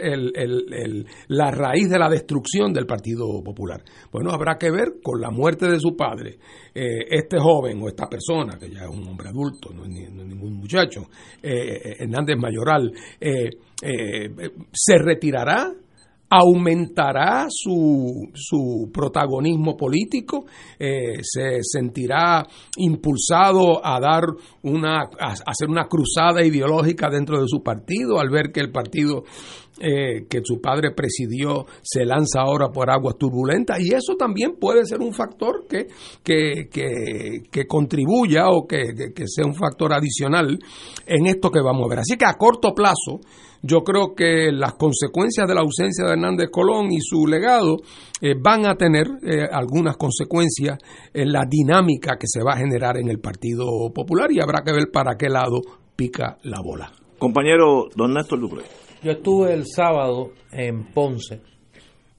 la 1.28 1.52
raíz 1.52 1.90
de 1.90 2.00
la 2.00 2.10
destrucción 2.10 2.74
del 2.74 2.86
Partido 2.86 3.42
Popular. 3.44 3.84
Bueno, 4.12 4.32
habrá 4.32 4.58
que 4.58 4.72
ver 4.72 4.96
con 5.04 5.22
la 5.22 5.30
muerte 5.30 5.70
de 5.70 5.80
su 5.80 5.96
padre, 5.96 6.40
eh, 6.74 7.06
este 7.10 7.40
joven 7.40 7.82
o 7.82 7.88
esta 7.88 8.10
persona, 8.10 8.58
que 8.58 8.70
ya 8.70 8.84
es 8.84 8.90
un 8.90 9.08
hombre 9.08 9.30
adulto, 9.30 9.72
no 9.74 9.84
es, 9.84 9.90
ningún 9.90 10.56
muchacho, 10.56 11.04
eh, 11.42 11.52
eh, 11.52 11.96
Hernández 12.00 12.38
Mayoral, 12.38 12.92
se 14.72 14.98
retirará 14.98 15.72
aumentará 16.36 17.46
su, 17.50 18.30
su 18.34 18.90
protagonismo 18.92 19.78
político, 19.78 20.46
eh, 20.80 21.18
se 21.22 21.60
sentirá 21.62 22.44
impulsado 22.78 23.86
a 23.86 24.00
dar 24.00 24.24
una, 24.64 25.02
a 25.20 25.34
hacer 25.46 25.70
una 25.70 25.86
cruzada 25.86 26.44
ideológica 26.44 27.10
dentro 27.10 27.40
de 27.40 27.48
su 27.48 27.62
partido 27.62 28.20
al 28.20 28.30
ver 28.30 28.52
que 28.52 28.62
el 28.62 28.72
partido 28.72 29.24
eh, 29.80 30.26
que 30.30 30.42
su 30.44 30.62
padre 30.62 30.92
presidió 30.96 31.66
se 31.82 32.06
lanza 32.06 32.42
ahora 32.42 32.70
por 32.70 32.90
aguas 32.90 33.18
turbulentas 33.18 33.80
y 33.80 33.94
eso 33.94 34.16
también 34.16 34.56
puede 34.60 34.86
ser 34.86 35.02
un 35.02 35.14
factor 35.14 35.66
que, 35.68 35.88
que, 36.24 36.70
que, 37.52 37.68
contribuya 37.68 38.50
o 38.50 38.68
que, 38.68 39.12
que 39.16 39.28
sea 39.28 39.46
un 39.46 39.56
factor 39.56 39.94
adicional 39.94 40.60
en 41.06 41.26
esto 41.26 41.50
que 41.50 41.60
vamos 41.60 41.86
a 41.86 41.90
ver. 41.90 42.00
Así 42.00 42.18
que 42.18 42.26
a 42.26 42.34
corto 42.36 42.74
plazo, 42.74 43.20
yo 43.66 43.80
creo 43.84 44.14
que 44.14 44.52
las 44.52 44.74
consecuencias 44.74 45.48
de 45.48 45.56
la 45.56 45.62
ausencia 45.62 46.06
de 46.06 46.12
Hernández 46.12 46.50
Colón 46.52 46.92
y 46.92 47.00
su 47.00 47.26
legado 47.26 47.78
eh, 48.22 48.36
van 48.38 48.66
a 48.66 48.76
tener 48.76 49.08
eh, 49.24 49.48
algunas 49.50 49.96
consecuencias 49.96 50.78
en 51.14 51.32
la 51.32 51.46
dinámica 51.50 52.18
que 52.20 52.28
se 52.28 52.44
va 52.44 52.54
a 52.54 52.58
generar 52.58 52.98
en 52.98 53.08
el 53.08 53.20
Partido 53.20 53.66
Popular 53.94 54.30
y 54.34 54.42
habrá 54.42 54.64
que 54.66 54.74
ver 54.74 54.92
para 54.92 55.16
qué 55.16 55.30
lado 55.30 55.62
pica 55.96 56.38
la 56.44 56.60
bola. 56.62 56.92
Compañero 57.18 57.88
don 57.96 58.14
Néstor 58.14 58.42
Dupré. 58.42 58.64
Yo 59.02 59.12
estuve 59.12 59.54
el 59.54 59.66
sábado 59.66 60.32
en 60.52 60.92
Ponce. 60.92 61.42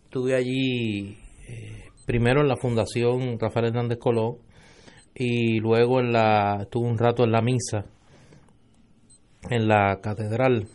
Estuve 0.05 0.35
allí 0.35 1.19
eh, 1.47 1.91
primero 2.07 2.41
en 2.41 2.49
la 2.49 2.57
Fundación 2.57 3.39
Rafael 3.39 3.67
Hernández 3.67 3.99
Colón 3.99 4.39
y 5.15 5.61
luego 5.61 6.01
en 6.01 6.11
la 6.11 6.63
estuve 6.63 6.89
un 6.89 6.97
rato 6.97 7.25
en 7.25 7.33
la 7.33 7.43
misa 7.43 7.85
en 9.51 9.69
la 9.69 10.01
catedral 10.01 10.69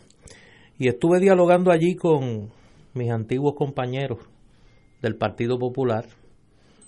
y 0.80 0.88
estuve 0.88 1.20
dialogando 1.20 1.72
allí 1.72 1.96
con 1.96 2.50
mis 2.94 3.12
antiguos 3.12 3.54
compañeros 3.56 4.20
del 5.02 5.18
Partido 5.18 5.60
Popular. 5.60 6.06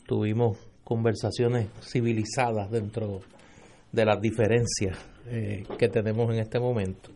Tuvimos 0.08 0.58
conversaciones 0.86 1.68
civilizadas 1.82 2.72
dentro 2.72 3.20
de 3.92 4.06
las 4.06 4.22
diferencias 4.22 4.98
eh, 5.28 5.66
que 5.78 5.90
tenemos 5.90 6.34
en 6.34 6.40
este 6.40 6.58
momento. 6.58 7.10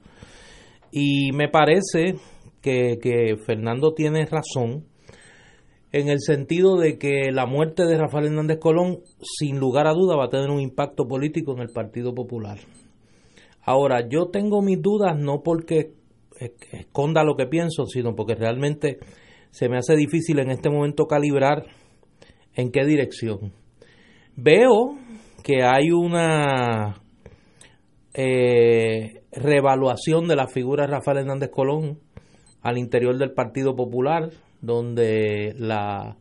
Y 0.92 1.32
me 1.32 1.48
parece 1.48 2.16
que, 2.62 3.00
que 3.02 3.38
Fernando 3.38 3.94
tiene 3.94 4.26
razón 4.26 4.84
en 5.94 6.10
el 6.10 6.20
sentido 6.20 6.78
de 6.78 6.98
que 6.98 7.32
la 7.32 7.46
muerte 7.46 7.86
de 7.86 7.98
Rafael 7.98 8.26
Hernández 8.26 8.60
Colón, 8.60 9.00
sin 9.40 9.60
lugar 9.60 9.88
a 9.88 9.94
duda, 9.94 10.18
va 10.18 10.26
a 10.26 10.30
tener 10.30 10.50
un 10.50 10.60
impacto 10.60 11.08
político 11.08 11.54
en 11.54 11.60
el 11.60 11.70
Partido 11.70 12.14
Popular. 12.14 12.58
Ahora, 13.62 14.08
yo 14.10 14.28
tengo 14.28 14.62
mis 14.62 14.82
dudas 14.82 15.18
no 15.18 15.42
porque 15.42 15.94
esconda 16.40 17.24
lo 17.24 17.36
que 17.36 17.48
pienso, 17.48 17.86
sino 17.86 18.16
porque 18.16 18.36
realmente 18.36 19.00
se 19.52 19.70
me 19.70 19.78
hace 19.78 19.96
difícil 19.96 20.40
en 20.40 20.52
este 20.52 20.70
momento 20.70 21.06
calibrar 21.06 21.66
en 22.56 22.72
qué 22.72 22.86
dirección. 22.86 23.54
Veo 24.36 24.98
que 25.44 25.64
hay 25.64 25.92
una 25.92 27.02
eh, 28.14 29.22
revaluación 29.32 30.28
de 30.28 30.36
la 30.36 30.48
figura 30.48 30.86
de 30.86 30.92
Rafael 30.92 31.20
Hernández 31.20 31.50
Colón 31.52 32.00
al 32.62 32.78
interior 32.78 33.18
del 33.18 33.32
Partido 33.32 33.76
Popular, 33.76 34.30
donde 34.60 35.54
la, 35.58 36.18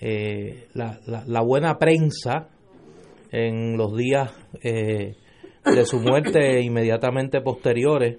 eh, 0.00 0.68
la, 0.74 1.40
buena 1.42 1.78
prensa 1.78 2.48
en 3.32 3.76
los 3.76 3.96
días 3.96 4.32
eh, 4.62 5.16
de 5.64 5.84
su 5.84 5.98
muerte 5.98 6.60
inmediatamente 6.62 7.40
posteriores 7.40 8.18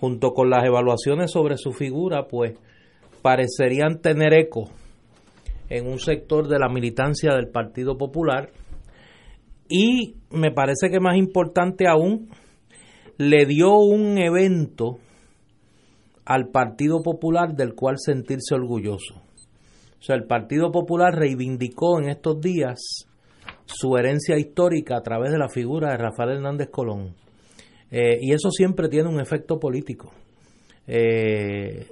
junto 0.00 0.32
con 0.32 0.50
las 0.50 0.64
evaluaciones 0.64 1.30
sobre 1.30 1.56
su 1.56 1.72
figura, 1.72 2.26
pues 2.28 2.58
parecerían 3.22 4.00
tener 4.00 4.32
eco 4.32 4.70
en 5.68 5.86
un 5.86 5.98
sector 5.98 6.48
de 6.48 6.58
la 6.58 6.68
militancia 6.68 7.34
del 7.34 7.48
Partido 7.48 7.98
Popular 7.98 8.50
y 9.68 10.14
me 10.30 10.50
parece 10.50 10.88
que 10.90 11.00
más 11.00 11.16
importante 11.16 11.86
aún, 11.86 12.30
le 13.18 13.46
dio 13.46 13.76
un 13.78 14.16
evento 14.18 14.98
al 16.24 16.48
Partido 16.48 17.02
Popular 17.02 17.54
del 17.54 17.74
cual 17.74 17.96
sentirse 17.98 18.54
orgulloso. 18.54 19.16
O 19.16 20.02
sea, 20.02 20.14
el 20.14 20.24
Partido 20.24 20.70
Popular 20.70 21.14
reivindicó 21.14 22.00
en 22.00 22.08
estos 22.08 22.40
días 22.40 22.78
su 23.66 23.96
herencia 23.96 24.38
histórica 24.38 24.96
a 24.96 25.02
través 25.02 25.32
de 25.32 25.38
la 25.38 25.48
figura 25.48 25.90
de 25.90 25.98
Rafael 25.98 26.36
Hernández 26.36 26.68
Colón 26.70 27.14
eh, 27.90 28.18
y 28.20 28.32
eso 28.32 28.50
siempre 28.50 28.88
tiene 28.88 29.08
un 29.08 29.20
efecto 29.20 29.58
político. 29.58 30.12
Eh, 30.86 31.86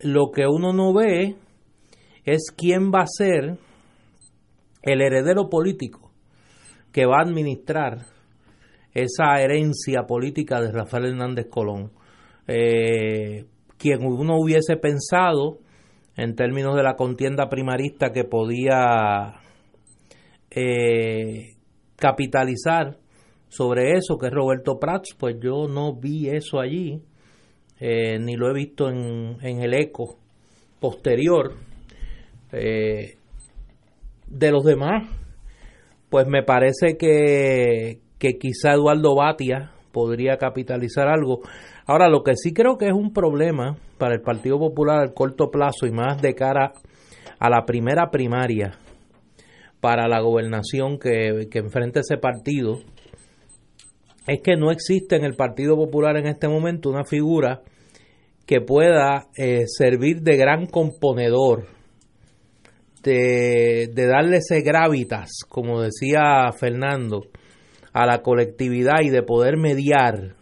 lo 0.00 0.30
que 0.30 0.46
uno 0.46 0.72
no 0.72 0.92
ve 0.94 1.36
es 2.24 2.52
quién 2.56 2.90
va 2.90 3.02
a 3.02 3.06
ser 3.06 3.58
el 4.82 5.02
heredero 5.02 5.48
político 5.48 6.10
que 6.92 7.06
va 7.06 7.18
a 7.18 7.22
administrar 7.22 8.06
esa 8.92 9.40
herencia 9.40 10.02
política 10.06 10.60
de 10.60 10.72
Rafael 10.72 11.06
Hernández 11.06 11.46
Colón. 11.48 11.92
Eh, 12.46 13.44
quien 13.76 14.04
uno 14.04 14.36
hubiese 14.38 14.76
pensado 14.76 15.58
en 16.16 16.34
términos 16.34 16.74
de 16.74 16.82
la 16.82 16.96
contienda 16.96 17.48
primarista 17.48 18.12
que 18.12 18.24
podía 18.24 19.36
capitalizar 21.96 22.98
sobre 23.50 23.96
eso, 23.98 24.16
que 24.16 24.28
es 24.28 24.32
Roberto 24.32 24.78
Prats, 24.78 25.14
pues 25.18 25.36
yo 25.42 25.66
no 25.68 25.94
vi 25.94 26.28
eso 26.28 26.60
allí, 26.60 27.02
eh, 27.80 28.18
ni 28.18 28.36
lo 28.36 28.48
he 28.48 28.54
visto 28.54 28.88
en, 28.88 29.36
en 29.42 29.60
el 29.60 29.74
eco 29.74 30.16
posterior. 30.78 31.54
Eh, 32.52 33.16
de 34.28 34.50
los 34.52 34.64
demás, 34.64 35.08
pues 36.08 36.26
me 36.28 36.44
parece 36.44 36.96
que, 36.96 37.98
que 38.18 38.38
quizá 38.38 38.74
Eduardo 38.74 39.16
Batia 39.16 39.72
podría 39.90 40.36
capitalizar 40.36 41.08
algo. 41.08 41.40
Ahora, 41.86 42.08
lo 42.08 42.22
que 42.22 42.36
sí 42.36 42.52
creo 42.52 42.78
que 42.78 42.86
es 42.86 42.92
un 42.92 43.12
problema 43.12 43.76
para 43.98 44.14
el 44.14 44.20
Partido 44.20 44.60
Popular 44.60 45.00
al 45.00 45.12
corto 45.12 45.50
plazo 45.50 45.86
y 45.86 45.90
más 45.90 46.22
de 46.22 46.34
cara 46.36 46.72
a 47.40 47.50
la 47.50 47.64
primera 47.64 48.10
primaria 48.10 48.78
para 49.80 50.06
la 50.06 50.20
gobernación 50.20 50.98
que, 50.98 51.48
que 51.50 51.58
enfrenta 51.58 52.00
ese 52.00 52.18
partido, 52.18 52.80
es 54.30 54.42
que 54.42 54.56
no 54.56 54.70
existe 54.70 55.16
en 55.16 55.24
el 55.24 55.34
Partido 55.34 55.74
Popular 55.74 56.16
en 56.16 56.28
este 56.28 56.46
momento 56.46 56.88
una 56.88 57.04
figura 57.04 57.62
que 58.46 58.60
pueda 58.60 59.26
eh, 59.36 59.64
servir 59.66 60.22
de 60.22 60.36
gran 60.36 60.66
componedor, 60.66 61.66
de, 63.02 63.90
de, 63.92 64.06
darle 64.06 64.36
ese 64.36 64.60
gravitas, 64.60 65.30
como 65.48 65.82
decía 65.82 66.48
Fernando, 66.56 67.22
a 67.92 68.06
la 68.06 68.22
colectividad 68.22 69.00
y 69.02 69.10
de 69.10 69.24
poder 69.24 69.56
mediar 69.56 70.36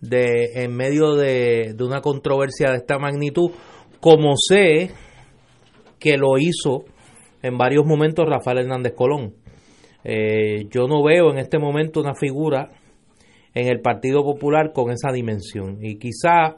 de, 0.00 0.64
en 0.64 0.74
medio 0.74 1.14
de, 1.14 1.76
una 1.78 2.00
controversia 2.00 2.70
de 2.70 2.78
esta 2.78 2.98
magnitud, 2.98 3.52
como 4.00 4.34
sé 4.36 4.90
que 6.00 6.16
lo 6.16 6.38
hizo 6.38 6.84
en 7.40 7.56
varios 7.56 7.86
momentos 7.86 8.28
Rafael 8.28 8.58
Hernández 8.58 8.94
Colón. 8.94 9.34
Eh, 10.02 10.66
yo 10.70 10.88
no 10.88 11.04
veo 11.04 11.30
en 11.30 11.38
este 11.38 11.60
momento 11.60 12.00
una 12.00 12.14
figura 12.16 12.70
en 13.56 13.68
el 13.68 13.80
Partido 13.80 14.22
Popular 14.22 14.72
con 14.74 14.90
esa 14.90 15.10
dimensión. 15.10 15.78
Y 15.80 15.96
quizá, 15.96 16.56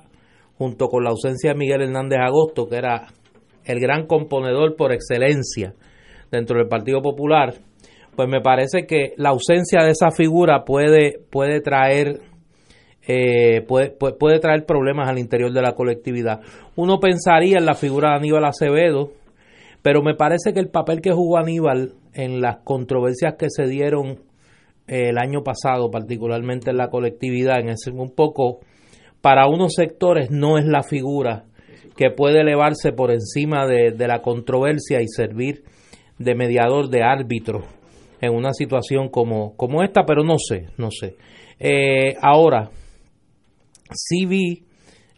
junto 0.58 0.88
con 0.88 1.04
la 1.04 1.10
ausencia 1.10 1.52
de 1.52 1.56
Miguel 1.56 1.82
Hernández 1.82 2.18
Agosto, 2.18 2.68
que 2.68 2.76
era 2.76 3.06
el 3.64 3.78
gran 3.78 4.06
componedor 4.08 4.74
por 4.74 4.92
excelencia 4.92 5.74
dentro 6.32 6.58
del 6.58 6.66
Partido 6.66 7.00
Popular, 7.00 7.54
pues 8.16 8.28
me 8.28 8.40
parece 8.40 8.84
que 8.84 9.12
la 9.16 9.28
ausencia 9.28 9.84
de 9.84 9.92
esa 9.92 10.10
figura 10.10 10.64
puede, 10.64 11.20
puede 11.30 11.60
traer 11.60 12.20
eh, 13.06 13.62
puede, 13.62 13.90
puede, 13.90 14.40
traer 14.40 14.66
problemas 14.66 15.08
al 15.08 15.20
interior 15.20 15.52
de 15.52 15.62
la 15.62 15.74
colectividad. 15.74 16.40
Uno 16.74 16.98
pensaría 16.98 17.58
en 17.58 17.64
la 17.64 17.74
figura 17.74 18.10
de 18.10 18.16
Aníbal 18.16 18.44
Acevedo, 18.44 19.12
pero 19.82 20.02
me 20.02 20.14
parece 20.14 20.52
que 20.52 20.58
el 20.58 20.68
papel 20.68 21.00
que 21.00 21.12
jugó 21.12 21.38
Aníbal 21.38 21.92
en 22.12 22.40
las 22.40 22.58
controversias 22.64 23.36
que 23.38 23.46
se 23.48 23.66
dieron 23.66 24.18
el 24.88 25.18
año 25.18 25.42
pasado, 25.42 25.90
particularmente 25.90 26.70
en 26.70 26.78
la 26.78 26.88
colectividad, 26.88 27.60
en 27.60 27.68
ese 27.68 27.90
un 27.90 28.14
poco 28.14 28.60
para 29.20 29.46
unos 29.46 29.74
sectores 29.74 30.30
no 30.30 30.58
es 30.58 30.64
la 30.64 30.82
figura 30.82 31.44
que 31.96 32.10
puede 32.10 32.40
elevarse 32.40 32.92
por 32.92 33.10
encima 33.10 33.66
de, 33.66 33.92
la 34.06 34.22
controversia 34.22 35.02
y 35.02 35.08
servir 35.08 35.64
de 36.18 36.34
mediador, 36.34 36.88
de 36.88 37.02
árbitro 37.02 37.64
en 38.20 38.34
una 38.34 38.52
situación 38.52 39.08
como, 39.08 39.56
como 39.56 39.82
esta, 39.82 40.04
pero 40.06 40.22
no 40.22 40.36
sé, 40.38 40.66
no 40.76 40.90
sé. 40.90 41.16
Eh, 41.58 42.14
ahora, 42.20 42.70
sí 43.92 44.26
vi 44.26 44.64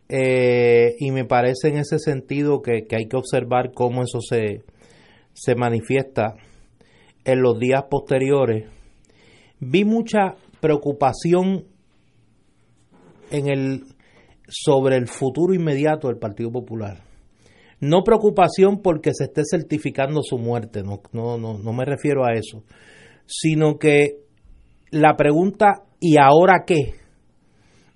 eh, 0.09 0.95
y 0.99 1.11
me 1.11 1.25
parece 1.25 1.69
en 1.69 1.77
ese 1.77 1.99
sentido 1.99 2.63
que, 2.63 2.87
hay 2.91 3.09
que 3.09 3.17
observar 3.17 3.73
cómo 3.73 4.03
eso 4.03 4.21
se, 4.21 4.63
se 5.35 5.55
manifiesta 5.55 6.35
en 7.25 7.43
los 7.43 7.59
días 7.59 7.85
posteriores. 7.91 8.69
Vi 9.61 9.85
mucha 9.85 10.35
preocupación 10.61 11.65
en 13.31 13.49
el, 13.49 13.85
sobre 14.49 14.97
el 14.97 15.07
futuro 15.07 15.55
inmediato 15.55 16.09
del 16.09 16.19
Partido 16.19 16.51
Popular. 16.51 17.03
No 17.81 18.03
preocupación 18.03 18.83
porque 18.83 19.13
se 19.15 19.25
esté 19.25 19.43
certificando 19.49 20.23
su 20.23 20.39
muerte, 20.39 20.83
no, 20.83 21.01
no, 21.13 21.39
no, 21.39 21.59
no 21.59 21.73
me 21.73 21.85
refiero 21.85 22.27
a 22.27 22.35
eso, 22.35 22.63
sino 23.27 23.79
que 23.79 24.19
la 24.91 25.17
pregunta 25.17 25.85
¿y 25.99 26.17
ahora 26.19 26.65
qué? 26.67 27.01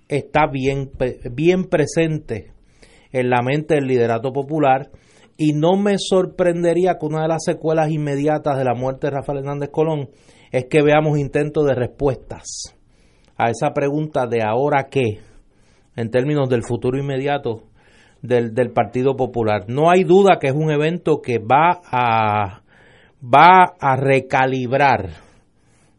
está 0.07 0.47
bien, 0.47 0.91
bien 1.31 1.65
presente 1.65 2.51
en 3.11 3.29
la 3.29 3.41
mente 3.41 3.75
del 3.75 3.87
liderato 3.87 4.31
popular 4.31 4.91
y 5.37 5.53
no 5.53 5.75
me 5.77 5.95
sorprendería 5.97 6.97
que 6.99 7.05
una 7.05 7.23
de 7.23 7.27
las 7.27 7.43
secuelas 7.43 7.91
inmediatas 7.91 8.57
de 8.57 8.63
la 8.63 8.75
muerte 8.75 9.07
de 9.07 9.11
Rafael 9.11 9.39
Hernández 9.39 9.69
Colón 9.71 10.09
es 10.51 10.65
que 10.65 10.81
veamos 10.81 11.17
intentos 11.17 11.65
de 11.65 11.75
respuestas 11.75 12.75
a 13.37 13.49
esa 13.49 13.73
pregunta 13.73 14.27
de 14.27 14.41
ahora 14.43 14.87
qué, 14.89 15.19
en 15.95 16.09
términos 16.09 16.49
del 16.49 16.63
futuro 16.63 16.97
inmediato 16.97 17.63
del, 18.21 18.53
del 18.53 18.71
Partido 18.71 19.15
Popular. 19.15 19.65
No 19.67 19.89
hay 19.89 20.03
duda 20.03 20.37
que 20.39 20.47
es 20.47 20.53
un 20.53 20.71
evento 20.71 21.21
que 21.21 21.39
va 21.39 21.81
a, 21.85 22.61
va 23.21 23.75
a 23.79 23.95
recalibrar 23.95 25.25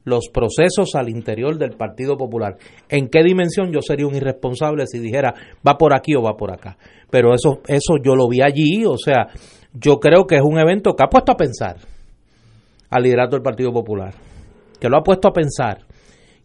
los 0.04 0.28
procesos 0.28 0.94
al 0.94 1.08
interior 1.08 1.58
del 1.58 1.72
Partido 1.72 2.16
Popular. 2.16 2.56
¿En 2.88 3.08
qué 3.08 3.24
dimensión 3.24 3.72
yo 3.72 3.80
sería 3.82 4.06
un 4.06 4.14
irresponsable 4.14 4.86
si 4.86 5.00
dijera 5.00 5.34
va 5.66 5.76
por 5.76 5.94
aquí 5.94 6.14
o 6.14 6.22
va 6.22 6.36
por 6.36 6.52
acá? 6.52 6.78
Pero 7.10 7.34
eso, 7.34 7.60
eso 7.66 7.94
yo 8.02 8.14
lo 8.14 8.28
vi 8.28 8.40
allí, 8.40 8.84
o 8.86 8.96
sea, 8.96 9.26
yo 9.74 9.98
creo 9.98 10.24
que 10.26 10.36
es 10.36 10.42
un 10.42 10.58
evento 10.58 10.94
que 10.94 11.04
ha 11.04 11.08
puesto 11.08 11.32
a 11.32 11.36
pensar 11.36 11.76
al 12.88 13.02
liderato 13.02 13.34
del 13.34 13.42
Partido 13.42 13.72
Popular, 13.72 14.14
que 14.80 14.88
lo 14.88 14.98
ha 14.98 15.02
puesto 15.02 15.28
a 15.28 15.32
pensar, 15.32 15.86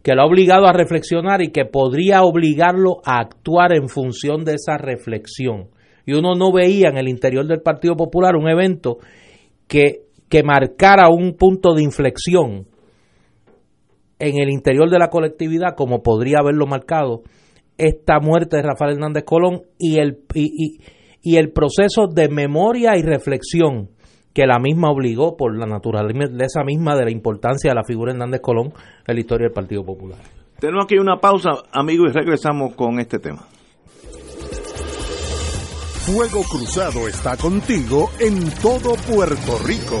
que 0.02 0.14
lo 0.14 0.22
ha 0.22 0.26
obligado 0.26 0.66
a 0.66 0.72
reflexionar 0.72 1.42
y 1.42 1.50
que 1.50 1.64
podría 1.64 2.22
obligarlo 2.22 3.00
a 3.04 3.20
actuar 3.20 3.72
en 3.74 3.88
función 3.88 4.44
de 4.44 4.54
esa 4.54 4.78
reflexión. 4.78 5.68
Y 6.04 6.14
uno 6.14 6.34
no 6.34 6.52
veía 6.52 6.88
en 6.88 6.98
el 6.98 7.08
interior 7.08 7.46
del 7.46 7.62
Partido 7.62 7.96
Popular 7.96 8.34
un 8.34 8.48
evento 8.48 8.98
que, 9.68 10.02
que 10.28 10.42
marcara 10.42 11.08
un 11.08 11.34
punto 11.36 11.74
de 11.74 11.82
inflexión 11.82 12.66
en 14.18 14.40
el 14.40 14.50
interior 14.50 14.88
de 14.88 14.98
la 14.98 15.08
colectividad, 15.08 15.74
como 15.76 16.02
podría 16.02 16.38
haberlo 16.40 16.66
marcado 16.66 17.22
esta 17.76 18.20
muerte 18.20 18.56
de 18.56 18.62
Rafael 18.62 18.92
Hernández 18.92 19.24
Colón 19.24 19.62
y 19.78 19.98
el, 19.98 20.18
y, 20.34 21.36
el 21.36 21.52
proceso 21.52 22.06
de 22.06 22.28
memoria 22.28 22.96
y 22.96 23.02
reflexión 23.02 23.90
que 24.34 24.46
la 24.46 24.58
misma 24.58 24.90
obligó 24.90 25.36
por 25.36 25.56
la 25.56 25.66
naturaleza 25.66 26.64
misma 26.64 26.96
de 26.96 27.04
la 27.04 27.10
importancia 27.10 27.70
de 27.70 27.74
la 27.74 27.84
figura 27.84 28.12
Hernández 28.12 28.40
Colón 28.40 28.72
en 29.06 29.14
la 29.14 29.20
historia 29.20 29.46
del 29.46 29.54
Partido 29.54 29.84
Popular. 29.84 30.18
Tenemos 30.58 30.84
aquí 30.84 30.96
una 30.96 31.16
pausa, 31.16 31.50
amigos, 31.72 32.10
y 32.10 32.12
regresamos 32.12 32.74
con 32.74 33.00
este 33.00 33.18
tema. 33.18 33.42
Fuego 36.06 36.42
Cruzado 36.42 37.06
está 37.06 37.36
contigo 37.36 38.10
en 38.18 38.50
todo 38.60 38.94
Puerto 39.08 39.58
Rico. 39.64 40.00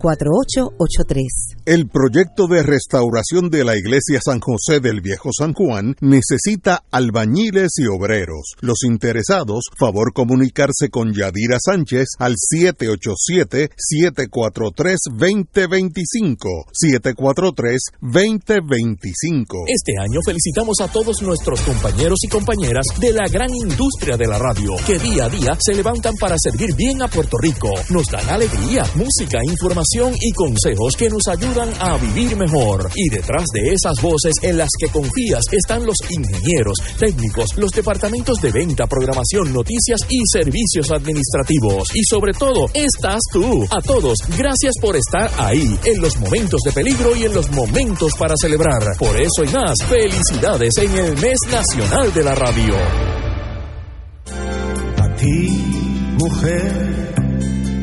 510-4883. 0.00 1.64
El 1.66 1.88
proyecto 1.88 2.46
de 2.46 2.62
restauración 2.62 3.50
de 3.50 3.64
la 3.64 3.76
iglesia 3.76 4.20
San 4.24 4.38
José 4.40 4.80
del 4.80 5.00
Viejo 5.00 5.30
San 5.32 5.54
Juan 5.54 5.96
necesita 6.00 6.84
albañiles 6.90 7.72
y 7.78 7.86
obreros. 7.86 8.54
Los 8.60 8.84
interesados, 8.84 9.64
favor 9.78 10.12
comunicarse 10.12 10.90
con 10.90 11.12
Yadira 11.12 11.58
Sánchez 11.60 12.08
al 12.18 12.34
787 12.36 13.70
7 13.76 14.23
743-2025. 14.30 16.64
743-2025. 16.72 19.64
Este 19.68 19.92
año 20.00 20.20
felicitamos 20.24 20.80
a 20.80 20.88
todos 20.88 21.20
nuestros 21.22 21.60
compañeros 21.62 22.18
y 22.22 22.28
compañeras 22.28 22.86
de 22.98 23.12
la 23.12 23.28
gran 23.28 23.54
industria 23.54 24.16
de 24.16 24.26
la 24.26 24.38
radio, 24.38 24.74
que 24.86 24.98
día 24.98 25.26
a 25.26 25.28
día 25.28 25.58
se 25.60 25.74
levantan 25.74 26.16
para 26.16 26.36
servir 26.38 26.74
bien 26.74 27.02
a 27.02 27.08
Puerto 27.08 27.36
Rico. 27.38 27.68
Nos 27.90 28.06
dan 28.06 28.26
alegría, 28.28 28.86
música, 28.94 29.38
información 29.44 30.14
y 30.20 30.32
consejos 30.32 30.96
que 30.96 31.10
nos 31.10 31.28
ayudan 31.28 31.70
a 31.80 31.98
vivir 31.98 32.36
mejor. 32.36 32.90
Y 32.94 33.10
detrás 33.10 33.44
de 33.52 33.72
esas 33.72 34.00
voces 34.02 34.34
en 34.42 34.58
las 34.58 34.70
que 34.78 34.88
confías 34.88 35.44
están 35.52 35.86
los 35.86 35.96
ingenieros, 36.10 36.76
técnicos, 36.98 37.56
los 37.56 37.70
departamentos 37.70 38.40
de 38.40 38.50
venta, 38.50 38.86
programación, 38.86 39.52
noticias 39.52 40.00
y 40.08 40.18
servicios 40.30 40.90
administrativos. 40.90 41.88
Y 41.94 42.02
sobre 42.04 42.32
todo, 42.32 42.66
estás 42.74 43.20
tú. 43.32 43.64
A 43.70 43.80
todos 43.80 44.13
gracias 44.36 44.74
por 44.80 44.96
estar 44.96 45.30
ahí, 45.38 45.78
en 45.84 46.00
los 46.00 46.16
momentos 46.18 46.60
de 46.64 46.72
peligro 46.72 47.14
y 47.16 47.24
en 47.24 47.34
los 47.34 47.50
momentos 47.50 48.12
para 48.18 48.34
celebrar. 48.40 48.82
Por 48.98 49.20
eso 49.20 49.44
y 49.44 49.48
más, 49.48 49.74
felicidades 49.88 50.76
en 50.78 50.96
el 50.96 51.16
mes 51.18 51.38
nacional 51.50 52.12
de 52.12 52.24
la 52.24 52.34
radio. 52.34 52.74
A 54.98 55.16
ti, 55.16 56.14
mujer 56.18 57.23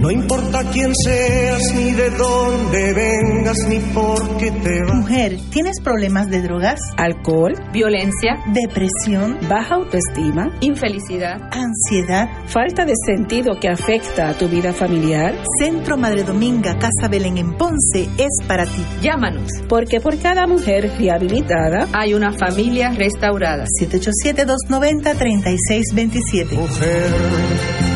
No 0.01 0.09
importa 0.09 0.63
quién 0.73 0.91
seas, 0.95 1.61
ni 1.75 1.91
de 1.91 2.09
dónde 2.09 2.93
vengas, 2.95 3.57
ni 3.69 3.77
por 3.93 4.35
qué 4.37 4.49
te 4.49 4.83
vas. 4.83 4.95
Mujer, 4.95 5.37
¿tienes 5.51 5.79
problemas 5.79 6.27
de 6.31 6.41
drogas? 6.41 6.79
Alcohol, 6.97 7.53
violencia, 7.71 8.39
depresión, 8.51 9.37
baja 9.47 9.75
autoestima, 9.75 10.49
infelicidad, 10.61 11.39
ansiedad, 11.51 12.27
falta 12.47 12.83
de 12.83 12.95
sentido 13.05 13.59
que 13.59 13.69
afecta 13.69 14.29
a 14.29 14.33
tu 14.33 14.47
vida 14.47 14.73
familiar. 14.73 15.35
Centro 15.59 15.97
Madre 15.97 16.23
Dominga 16.23 16.79
Casa 16.79 17.07
Belén 17.07 17.37
en 17.37 17.55
Ponce 17.55 18.09
es 18.17 18.39
para 18.47 18.65
ti. 18.65 18.83
Llámanos, 19.03 19.51
porque 19.69 20.01
por 20.01 20.17
cada 20.17 20.47
mujer 20.47 20.91
rehabilitada 20.97 21.87
hay 21.93 22.15
una 22.15 22.31
familia 22.31 22.89
restaurada. 22.89 23.65
787-290-3627. 23.79 26.53
Mujer 26.53 27.90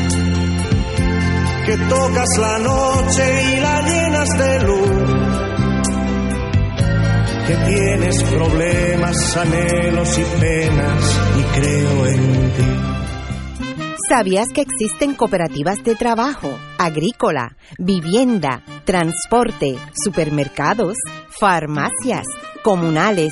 que 1.66 1.78
tocas 1.78 2.30
la 2.38 2.60
noche 2.60 3.56
y 3.56 3.60
la 3.60 3.82
llenas 3.82 4.30
de 4.38 4.60
luz, 4.64 4.90
que 7.48 7.56
tienes 7.56 8.24
problemas, 8.24 9.38
anhelos 9.38 10.20
y 10.20 10.24
penas 10.40 11.22
y 11.40 11.60
creo 11.60 12.06
en 12.06 12.52
ti. 12.52 12.96
¿Sabías 14.08 14.50
que 14.54 14.62
existen 14.62 15.16
cooperativas 15.16 15.84
de 15.84 15.96
trabajo, 15.96 16.56
agrícola, 16.78 17.58
vivienda, 17.80 18.62
transporte, 18.86 19.76
supermercados, 20.04 20.96
farmacias, 21.30 22.28
comunales, 22.64 23.32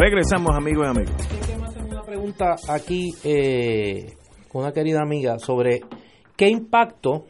Regresamos, 0.00 0.56
amigos 0.56 0.86
y 0.86 0.88
amigos. 0.88 1.14
una 1.90 2.02
pregunta 2.02 2.56
aquí 2.70 3.10
eh, 3.22 4.06
con 4.48 4.62
una 4.62 4.72
querida 4.72 5.02
amiga 5.02 5.38
sobre 5.38 5.82
qué 6.38 6.48
impacto, 6.48 7.26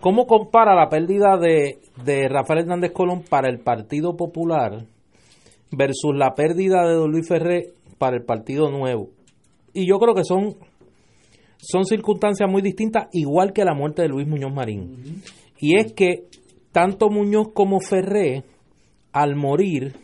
cómo 0.00 0.24
compara 0.26 0.74
la 0.74 0.88
pérdida 0.88 1.36
de, 1.36 1.80
de 2.02 2.26
Rafael 2.30 2.60
Hernández 2.60 2.90
Colón 2.92 3.22
para 3.28 3.50
el 3.50 3.58
Partido 3.58 4.16
Popular 4.16 4.86
versus 5.72 6.16
la 6.16 6.32
pérdida 6.32 6.88
de 6.88 6.94
Don 6.94 7.10
Luis 7.10 7.28
Ferré 7.28 7.74
para 7.98 8.16
el 8.16 8.24
Partido 8.24 8.70
Nuevo. 8.70 9.10
Y 9.74 9.86
yo 9.86 9.98
creo 9.98 10.14
que 10.14 10.24
son, 10.24 10.54
son 11.58 11.84
circunstancias 11.84 12.50
muy 12.50 12.62
distintas, 12.62 13.08
igual 13.12 13.52
que 13.52 13.62
la 13.62 13.74
muerte 13.74 14.00
de 14.00 14.08
Luis 14.08 14.26
Muñoz 14.26 14.54
Marín. 14.54 15.22
Y 15.58 15.76
es 15.76 15.92
que 15.92 16.28
tanto 16.72 17.10
Muñoz 17.10 17.48
como 17.52 17.78
Ferré, 17.80 18.42
al 19.12 19.36
morir, 19.36 20.02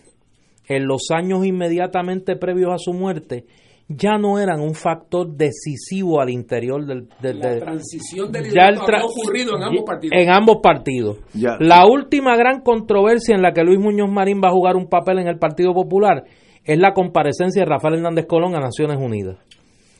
en 0.71 0.87
los 0.87 1.11
años 1.11 1.45
inmediatamente 1.45 2.37
previos 2.37 2.73
a 2.73 2.79
su 2.79 2.93
muerte, 2.93 3.45
ya 3.89 4.19
no 4.19 4.39
eran 4.39 4.61
un 4.61 4.75
factor 4.75 5.29
decisivo 5.29 6.21
al 6.21 6.31
interior 6.31 6.87
del... 6.87 7.09
la 7.21 7.59
transición 7.59 8.31
del 8.31 8.53
ya 8.53 8.69
ha 8.69 9.05
ocurrido 9.05 9.57
en 9.57 9.65
ambos 9.65 9.83
partidos. 9.85 10.17
En 10.17 10.31
ambos 10.31 10.57
partidos. 10.63 11.19
La 11.59 11.87
última 11.87 12.37
gran 12.37 12.61
controversia 12.61 13.35
en 13.35 13.43
la 13.43 13.53
que 13.53 13.65
Luis 13.65 13.81
Muñoz 13.81 14.09
Marín 14.09 14.41
va 14.41 14.51
a 14.51 14.53
jugar 14.53 14.77
un 14.77 14.87
papel 14.87 15.19
en 15.19 15.27
el 15.27 15.39
Partido 15.41 15.75
Popular 15.75 16.23
es 16.65 16.79
la 16.79 16.95
comparecencia 16.95 17.63
de 17.63 17.69
Rafael 17.69 17.95
Hernández 17.95 18.27
Colón 18.27 18.55
a 18.55 18.61
Naciones 18.61 18.97
Unidas. 18.97 19.39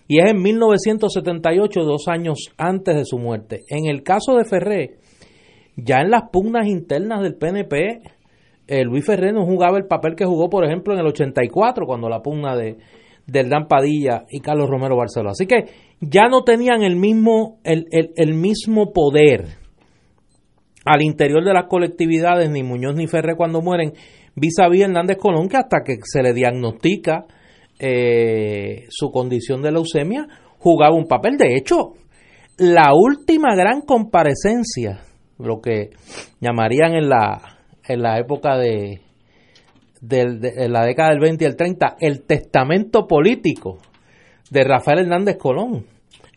Y 0.07 0.21
es 0.21 0.31
en 0.31 0.41
1978, 0.41 1.81
dos 1.83 2.07
años 2.07 2.53
antes 2.59 2.95
de 2.95 3.05
su 3.05 3.19
muerte. 3.19 3.65
En 3.69 3.87
el 3.87 4.05
caso 4.05 4.37
de 4.37 4.45
Ferré, 4.45 4.99
ya 5.77 6.01
en 6.01 6.11
las 6.11 6.31
pugnas 6.31 6.69
internas 6.69 7.23
del 7.23 7.35
PNP, 7.35 8.03
eh, 8.71 8.85
Luis 8.85 9.05
Ferrer 9.05 9.35
no 9.35 9.45
jugaba 9.45 9.79
el 9.79 9.87
papel 9.87 10.15
que 10.15 10.25
jugó, 10.25 10.49
por 10.49 10.65
ejemplo, 10.65 10.95
en 10.95 11.01
el 11.01 11.07
84, 11.09 11.87
cuando 11.87 12.09
la 12.09 12.23
pugna 12.23 12.55
de, 12.55 12.77
del 13.27 13.51
Padilla 13.69 14.27
y 14.31 14.39
Carlos 14.39 14.71
Romero 14.71 14.97
Barceló. 14.97 15.31
Así 15.31 15.47
que 15.47 15.65
ya 16.01 16.29
no 16.29 16.45
tenían 16.45 16.83
el 16.83 16.95
mismo, 16.95 17.59
el, 17.65 17.87
el, 17.91 18.35
mismo 18.35 18.93
poder 18.93 19.47
al 20.85 21.03
interior 21.03 21.45
de 21.45 21.53
las 21.53 21.67
colectividades, 21.67 22.49
ni 22.49 22.63
Muñoz 22.63 22.95
ni 22.95 23.09
Ferrer 23.09 23.35
cuando 23.37 23.61
mueren, 23.61 23.93
vis 24.37 24.61
a 24.61 24.69
vis 24.69 24.83
Hernández 24.83 25.17
Colón, 25.19 25.49
que 25.49 25.57
hasta 25.57 25.79
que 25.85 25.97
se 26.05 26.23
le 26.23 26.33
diagnostica 26.33 27.25
eh, 27.81 28.87
su 28.89 29.11
condición 29.11 29.63
de 29.63 29.73
leucemia, 29.73 30.29
jugaba 30.59 30.95
un 30.95 31.09
papel. 31.09 31.37
De 31.37 31.57
hecho, 31.57 31.95
la 32.57 32.93
última 32.95 33.57
gran 33.57 33.81
comparecencia, 33.81 35.01
lo 35.41 35.61
que 35.61 35.91
llamarían 36.41 36.95
en 36.95 37.09
la 37.09 37.60
en 37.91 38.03
la 38.03 38.19
época 38.19 38.57
de, 38.57 39.01
la 40.01 40.85
década 40.85 41.11
del 41.11 41.19
20 41.19 41.45
y 41.45 41.47
el 41.47 41.57
30, 41.57 41.97
el 41.99 42.23
testamento 42.23 43.09
político 43.09 43.79
de 44.51 44.63
Rafael 44.63 45.01
Hernández 45.01 45.37
Colón. 45.37 45.85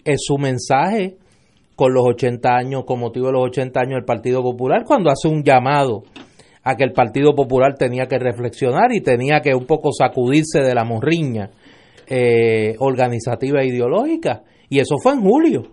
Es 0.04 0.22
su 0.24 0.38
mensaje 0.38 1.18
con 1.76 1.94
los 1.94 2.04
80 2.06 2.50
años, 2.50 2.84
con 2.86 3.00
motivo 3.00 3.28
de 3.28 3.34
los 3.34 3.46
80 3.50 3.80
años 3.80 3.96
del 3.98 4.06
Partido 4.06 4.42
Popular, 4.42 4.84
cuando 4.86 5.12
hace 5.12 5.28
un 5.28 5.44
llamado 5.44 6.04
a 6.64 6.76
que 6.76 6.84
el 6.84 6.92
Partido 6.92 7.36
Popular 7.36 7.76
tenía 7.78 8.08
que 8.08 8.18
reflexionar 8.18 8.92
y 8.92 9.02
tenía 9.02 9.42
que 9.42 9.54
un 9.54 9.66
poco 9.66 9.92
sacudirse 9.92 10.60
de 10.62 10.74
la 10.74 10.84
morriña 10.84 11.52
eh, 12.08 12.76
organizativa 12.80 13.62
e 13.62 13.68
ideológica. 13.68 14.42
Y 14.70 14.80
eso 14.80 14.96
fue 15.02 15.14
en 15.14 15.22
julio 15.22 15.68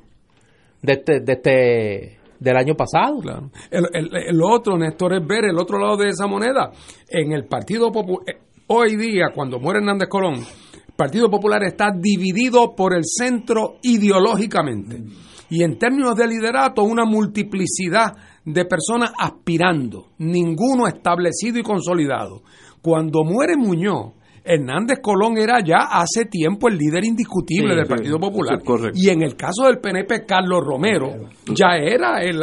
de 0.82 0.92
este, 0.92 1.20
de 1.20 1.32
este 1.32 2.19
del 2.40 2.56
año 2.56 2.74
pasado. 2.74 3.20
Claro. 3.20 3.50
El, 3.70 4.40
otro, 4.42 4.76
Néstor, 4.76 5.14
es 5.14 5.26
ver 5.26 5.44
el 5.44 5.58
otro 5.58 5.78
lado 5.78 5.96
de 5.98 6.08
esa 6.08 6.26
moneda. 6.26 6.72
En 7.08 7.32
el 7.32 7.46
Partido 7.46 7.92
Popular, 7.92 8.24
eh, 8.26 8.40
hoy 8.66 8.96
día, 8.96 9.26
cuando 9.34 9.60
muere 9.60 9.78
Hernández 9.78 10.08
Colón, 10.08 10.34
el 10.34 10.94
Partido 10.96 11.30
Popular 11.30 11.62
está 11.62 11.90
dividido 11.94 12.74
por 12.74 12.94
el 12.94 13.02
centro 13.04 13.76
ideológicamente. 13.82 15.02
Y 15.50 15.62
en 15.62 15.78
términos 15.78 16.14
de 16.16 16.26
liderato, 16.26 16.82
una 16.82 17.04
multiplicidad 17.04 18.12
de 18.44 18.64
personas 18.64 19.12
aspirando, 19.18 20.08
ninguno 20.18 20.86
establecido 20.86 21.58
y 21.58 21.62
consolidado. 21.62 22.42
Cuando 22.80 23.24
muere 23.24 23.56
Muñoz, 23.56 24.14
Hernández 24.44 25.00
Colón 25.02 25.38
era 25.38 25.60
ya 25.64 25.88
hace 25.90 26.26
tiempo 26.26 26.68
el 26.68 26.76
líder 26.76 27.04
indiscutible 27.04 27.74
del 27.74 27.86
Partido 27.86 28.18
Popular. 28.18 28.60
y 28.94 29.08
en 29.08 29.22
el 29.22 29.36
caso 29.36 29.64
del 29.66 29.78
PNP, 29.78 30.24
Carlos 30.26 30.60
Romero 30.64 31.28
ya 31.54 31.76
era 31.76 32.22
el, 32.22 32.40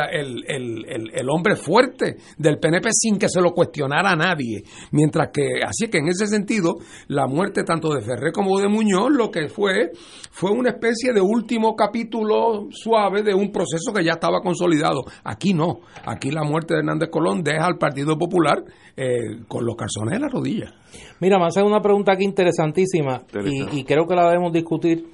el, 0.48 1.30
hombre 1.30 1.56
fuerte 1.56 2.18
del 2.38 2.60
PNP 2.60 2.90
sin 2.92 3.18
que 3.18 3.30
se 3.30 3.42
lo 3.42 3.52
cuestionara 3.52 4.12
a 4.12 4.16
nadie. 4.16 4.64
Mientras 4.92 5.30
que, 5.34 5.62
así 5.66 5.90
que 5.90 5.98
en 5.98 6.08
ese 6.08 6.28
sentido, 6.28 6.76
la 7.08 7.28
muerte 7.28 7.64
tanto 7.64 7.94
de 7.94 8.02
Ferré 8.02 8.32
como 8.32 8.60
de 8.60 8.68
Muñoz 8.68 9.12
lo 9.12 9.32
que 9.32 9.48
fue 9.50 9.92
fue 10.32 10.52
una 10.52 10.70
especie 10.70 11.14
de 11.14 11.22
último 11.22 11.76
capítulo 11.76 12.68
suave 12.72 13.24
de 13.24 13.34
un 13.34 13.52
proceso 13.52 13.92
que 13.94 14.04
ya 14.04 14.14
estaba 14.14 14.42
consolidado. 14.42 15.04
Aquí 15.24 15.54
no. 15.54 15.80
Aquí 16.06 16.32
la 16.32 16.44
muerte 16.44 16.74
de 16.74 16.80
Hernández 16.80 17.10
Colón 17.10 17.44
deja 17.44 17.66
al 17.66 17.78
Partido 17.78 18.18
Popular 18.18 18.64
eh, 19.00 19.44
con 19.48 19.64
los 19.64 19.76
calzones 19.76 20.16
en 20.16 20.22
la 20.22 20.28
rodilla. 20.28 20.74
Mira, 21.20 21.38
me 21.38 21.46
hace 21.46 21.62
una 21.62 21.82
pregunta 21.82 22.14
aquí 22.14 22.24
interesantísima 22.24 23.22
y, 23.46 23.84
creo 23.84 24.08
que 24.08 24.16
la 24.16 24.28
debemos 24.28 24.52
discutir 24.52 25.06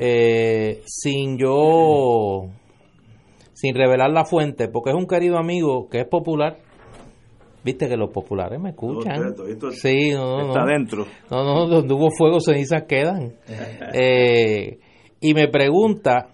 eh, 0.00 0.82
sin 0.84 1.38
yo, 1.38 2.48
sin 3.52 3.76
revelar 3.76 4.10
la 4.10 4.24
fuente, 4.24 4.66
porque 4.68 4.90
es 4.90 4.96
un 4.96 5.06
querido 5.06 5.38
amigo 5.38 5.88
que 5.88 6.00
es 6.00 6.08
popular. 6.08 6.58
Viste 7.62 7.88
que 7.88 7.96
los 7.96 8.10
populares 8.10 8.60
me 8.60 8.70
escuchan. 8.70 9.34
sí, 9.70 10.10
no, 10.10 10.38
no, 10.38 10.48
está 10.48 10.64
dentro. 10.64 11.06
No, 11.30 11.44
no, 11.44 11.66
donde 11.68 11.94
hubo 11.94 12.10
fuego, 12.10 12.40
cenizas 12.40 12.84
quedan. 12.88 13.34
Eh, 13.94 14.78
y 15.20 15.32
me 15.32 15.46
pregunta, 15.46 16.30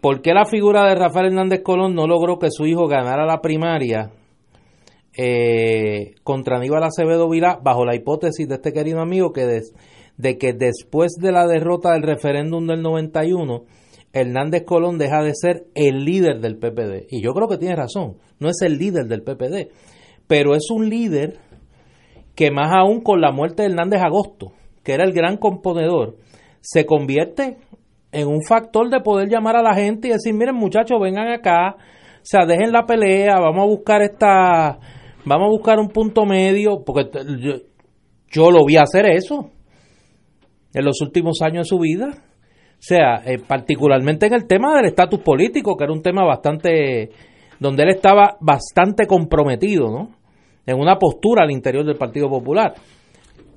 ¿por 0.00 0.22
qué 0.22 0.34
la 0.34 0.44
figura 0.44 0.88
de 0.88 0.96
Rafael 0.96 1.26
Hernández 1.26 1.62
Colón 1.62 1.94
no 1.94 2.08
logró 2.08 2.38
que 2.40 2.50
su 2.50 2.66
hijo 2.66 2.88
ganara 2.88 3.24
la 3.24 3.40
primaria 3.40 4.10
eh, 5.18 6.14
contra 6.22 6.56
Aníbal 6.56 6.84
Acevedo 6.84 7.28
Vilá 7.28 7.58
bajo 7.62 7.84
la 7.84 7.94
hipótesis 7.94 8.48
de 8.48 8.54
este 8.54 8.72
querido 8.72 9.00
amigo 9.00 9.32
que 9.32 9.62
de 10.16 10.38
que 10.38 10.54
después 10.54 11.12
de 11.20 11.32
la 11.32 11.46
derrota 11.46 11.92
del 11.92 12.04
referéndum 12.04 12.66
del 12.66 12.80
91 12.80 13.64
Hernández 14.14 14.64
Colón 14.64 14.96
deja 14.96 15.22
de 15.22 15.32
ser 15.34 15.66
el 15.74 16.04
líder 16.06 16.40
del 16.40 16.56
PPD 16.56 17.08
y 17.10 17.20
yo 17.22 17.34
creo 17.34 17.48
que 17.48 17.58
tiene 17.58 17.76
razón 17.76 18.16
no 18.38 18.48
es 18.48 18.62
el 18.62 18.78
líder 18.78 19.08
del 19.08 19.22
PPD 19.22 19.70
pero 20.26 20.54
es 20.54 20.70
un 20.70 20.88
líder 20.88 21.38
que 22.34 22.50
más 22.50 22.72
aún 22.72 23.02
con 23.02 23.20
la 23.20 23.30
muerte 23.32 23.62
de 23.62 23.68
Hernández 23.68 24.00
Agosto 24.00 24.52
que 24.88 24.94
era 24.94 25.04
el 25.04 25.12
gran 25.12 25.36
componedor, 25.36 26.16
se 26.62 26.86
convierte 26.86 27.58
en 28.10 28.26
un 28.26 28.42
factor 28.42 28.88
de 28.88 29.00
poder 29.00 29.28
llamar 29.28 29.54
a 29.54 29.62
la 29.62 29.74
gente 29.74 30.08
y 30.08 30.12
decir, 30.12 30.32
miren 30.32 30.54
muchachos, 30.54 30.98
vengan 30.98 31.28
acá, 31.28 31.76
o 31.76 32.22
sea, 32.22 32.46
dejen 32.46 32.72
la 32.72 32.86
pelea, 32.86 33.38
vamos 33.38 33.64
a 33.64 33.66
buscar 33.66 34.00
esta, 34.00 34.78
vamos 35.24 35.46
a 35.46 35.50
buscar 35.50 35.78
un 35.78 35.88
punto 35.88 36.24
medio, 36.24 36.82
porque 36.84 37.08
yo, 37.40 37.54
yo 38.30 38.50
lo 38.50 38.64
vi 38.64 38.76
hacer 38.76 39.06
eso 39.06 39.50
en 40.74 40.84
los 40.84 41.00
últimos 41.00 41.40
años 41.42 41.66
de 41.66 41.68
su 41.68 41.78
vida. 41.78 42.08
O 42.08 42.80
sea, 42.80 43.22
eh, 43.24 43.38
particularmente 43.44 44.26
en 44.26 44.34
el 44.34 44.46
tema 44.46 44.76
del 44.76 44.86
estatus 44.86 45.20
político, 45.20 45.76
que 45.76 45.84
era 45.84 45.92
un 45.92 46.02
tema 46.02 46.24
bastante, 46.24 47.10
donde 47.58 47.82
él 47.82 47.88
estaba 47.90 48.36
bastante 48.40 49.06
comprometido, 49.06 49.90
¿no? 49.90 50.10
En 50.64 50.78
una 50.78 50.96
postura 50.96 51.42
al 51.42 51.50
interior 51.50 51.84
del 51.84 51.96
Partido 51.96 52.28
Popular. 52.28 52.74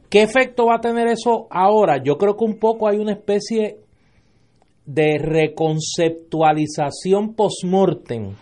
¿Qué 0.10 0.24
efecto 0.24 0.66
va 0.66 0.78
a 0.78 0.82
tener 0.82 1.08
eso 1.08 1.46
ahora? 1.52 2.02
Yo 2.04 2.18
creo 2.18 2.36
que 2.36 2.46
un 2.46 2.58
poco 2.58 2.88
hay 2.88 2.98
una 2.98 3.14
especie 3.14 3.78
de 4.86 5.20
reconceptualización 5.20 7.36
post-mortem 7.36 8.34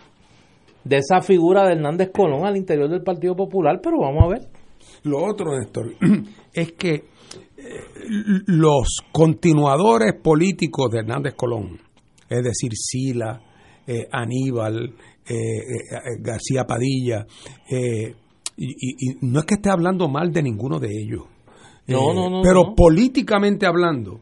de 0.84 0.96
esa 0.96 1.20
figura 1.20 1.66
de 1.66 1.74
Hernández 1.74 2.10
Colón 2.12 2.46
al 2.46 2.56
interior 2.56 2.88
del 2.88 3.02
Partido 3.02 3.36
Popular, 3.36 3.80
pero 3.82 3.98
vamos 4.00 4.24
a 4.24 4.28
ver. 4.28 4.48
Lo 5.04 5.24
otro, 5.24 5.58
Néstor, 5.58 5.94
es 6.52 6.72
que 6.72 6.94
eh, 6.94 7.04
los 8.46 9.02
continuadores 9.12 10.14
políticos 10.22 10.90
de 10.90 11.00
Hernández 11.00 11.34
Colón, 11.34 11.78
es 12.28 12.42
decir, 12.42 12.72
Sila, 12.74 13.40
eh, 13.86 14.08
Aníbal, 14.10 14.94
eh, 15.28 16.16
García 16.20 16.64
Padilla, 16.64 17.26
y, 18.56 19.16
no 19.22 19.40
es 19.40 19.44
que 19.46 19.54
esté 19.54 19.70
hablando 19.70 20.08
mal 20.08 20.32
de 20.32 20.42
ninguno 20.42 20.78
de 20.78 20.88
ellos, 20.88 21.24
no, 21.86 22.14
no, 22.14 22.30
no, 22.30 22.42
pero 22.42 22.74
políticamente 22.74 23.66
hablando, 23.66 24.20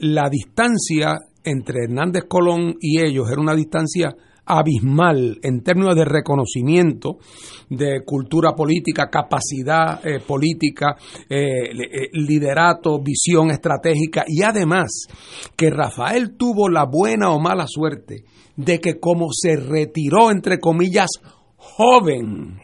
la 0.00 0.28
distancia 0.30 1.16
entre 1.44 1.84
Hernández 1.84 2.24
Colón 2.28 2.76
y 2.80 3.00
ellos 3.02 3.30
era 3.30 3.40
una 3.40 3.54
distancia 3.54 4.14
abismal 4.58 5.38
en 5.42 5.62
términos 5.62 5.94
de 5.94 6.04
reconocimiento 6.04 7.18
de 7.68 8.02
cultura 8.04 8.52
política, 8.54 9.08
capacidad 9.08 10.04
eh, 10.04 10.20
política, 10.20 10.96
eh, 11.28 11.70
eh, 11.70 12.08
liderato, 12.12 13.00
visión 13.00 13.50
estratégica. 13.50 14.24
Y 14.26 14.42
además 14.42 14.90
que 15.56 15.70
Rafael 15.70 16.36
tuvo 16.36 16.68
la 16.68 16.84
buena 16.84 17.30
o 17.30 17.38
mala 17.38 17.66
suerte 17.66 18.24
de 18.56 18.80
que 18.80 18.98
como 18.98 19.28
se 19.32 19.56
retiró, 19.56 20.30
entre 20.30 20.58
comillas, 20.58 21.10
joven, 21.56 22.58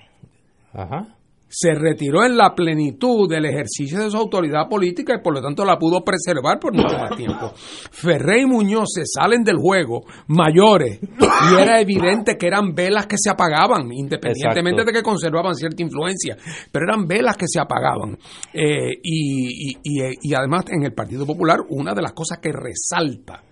Ajá 0.72 1.15
se 1.59 1.75
retiró 1.75 2.23
en 2.23 2.37
la 2.37 2.55
plenitud 2.55 3.31
del 3.31 3.47
ejercicio 3.47 3.99
de 4.01 4.11
su 4.11 4.16
autoridad 4.19 4.69
política 4.69 5.14
y 5.14 5.23
por 5.23 5.33
lo 5.33 5.40
tanto 5.40 5.64
la 5.64 5.79
pudo 5.79 6.05
preservar 6.05 6.59
por 6.61 6.75
mucho 6.75 6.99
más 6.99 7.16
tiempo. 7.16 7.51
Ferrey 7.55 8.42
y 8.42 8.47
Muñoz 8.47 8.88
se 8.95 9.05
salen 9.07 9.42
del 9.42 9.57
juego 9.57 10.03
mayores 10.27 11.01
y 11.01 11.55
era 11.59 11.81
evidente 11.81 12.37
que 12.37 12.47
eran 12.47 12.75
velas 12.75 13.07
que 13.07 13.16
se 13.19 13.31
apagaban, 13.31 13.90
independientemente 13.90 14.85
de 14.85 14.92
que 14.92 15.03
conservaban 15.03 15.55
cierta 15.55 15.83
influencia, 15.83 16.37
pero 16.71 16.85
eran 16.90 17.07
velas 17.07 17.38
que 17.38 17.47
se 17.49 17.59
apagaban. 17.59 18.19
Eh, 18.53 18.90
y, 19.03 19.79
y 19.83 20.35
además 20.35 20.66
en 20.69 20.83
el 20.83 20.92
Partido 20.92 21.25
Popular 21.25 21.61
una 21.71 21.95
de 21.95 22.03
las 22.03 22.12
cosas 22.12 22.38
que 22.38 22.53
resalta 22.53 23.42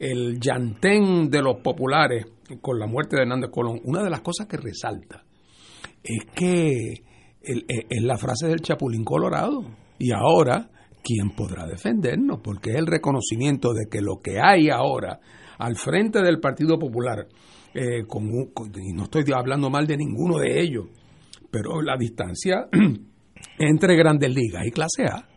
el 0.00 0.40
llantén 0.40 1.30
de 1.30 1.40
los 1.40 1.58
populares 1.62 2.26
con 2.60 2.80
la 2.80 2.88
muerte 2.88 3.14
de 3.14 3.22
Hernández 3.22 3.50
Colón, 3.52 3.80
una 3.84 4.02
de 4.02 4.10
las 4.10 4.20
cosas 4.20 4.48
que 4.48 4.56
resalta 4.56 5.22
es 6.02 6.24
que 6.34 7.11
es 7.44 8.02
la 8.02 8.16
frase 8.16 8.48
del 8.48 8.60
Chapulín 8.60 9.04
Colorado. 9.04 9.64
Y 9.98 10.12
ahora, 10.12 10.68
¿quién 11.02 11.30
podrá 11.30 11.66
defendernos? 11.66 12.40
Porque 12.42 12.70
es 12.70 12.76
el 12.76 12.86
reconocimiento 12.86 13.72
de 13.72 13.86
que 13.90 14.00
lo 14.00 14.20
que 14.22 14.38
hay 14.40 14.68
ahora 14.70 15.20
al 15.58 15.76
frente 15.76 16.20
del 16.22 16.40
Partido 16.40 16.78
Popular, 16.78 17.26
eh, 17.74 18.04
con, 18.06 18.24
y 18.28 18.92
no 18.92 19.04
estoy 19.04 19.24
hablando 19.34 19.70
mal 19.70 19.86
de 19.86 19.96
ninguno 19.96 20.38
de 20.38 20.60
ellos, 20.60 20.86
pero 21.50 21.80
la 21.82 21.96
distancia 21.96 22.66
entre 23.58 23.96
grandes 23.96 24.34
ligas 24.34 24.66
y 24.66 24.70
clase 24.70 25.04
A. 25.04 25.28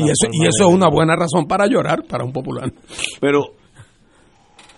y 0.00 0.10
eso, 0.10 0.28
y 0.32 0.46
eso 0.46 0.68
es 0.68 0.74
una 0.74 0.88
buena 0.88 1.16
razón 1.16 1.46
para 1.46 1.66
llorar 1.66 2.04
para 2.08 2.24
un 2.24 2.32
popular. 2.32 2.72
Pero 3.20 3.54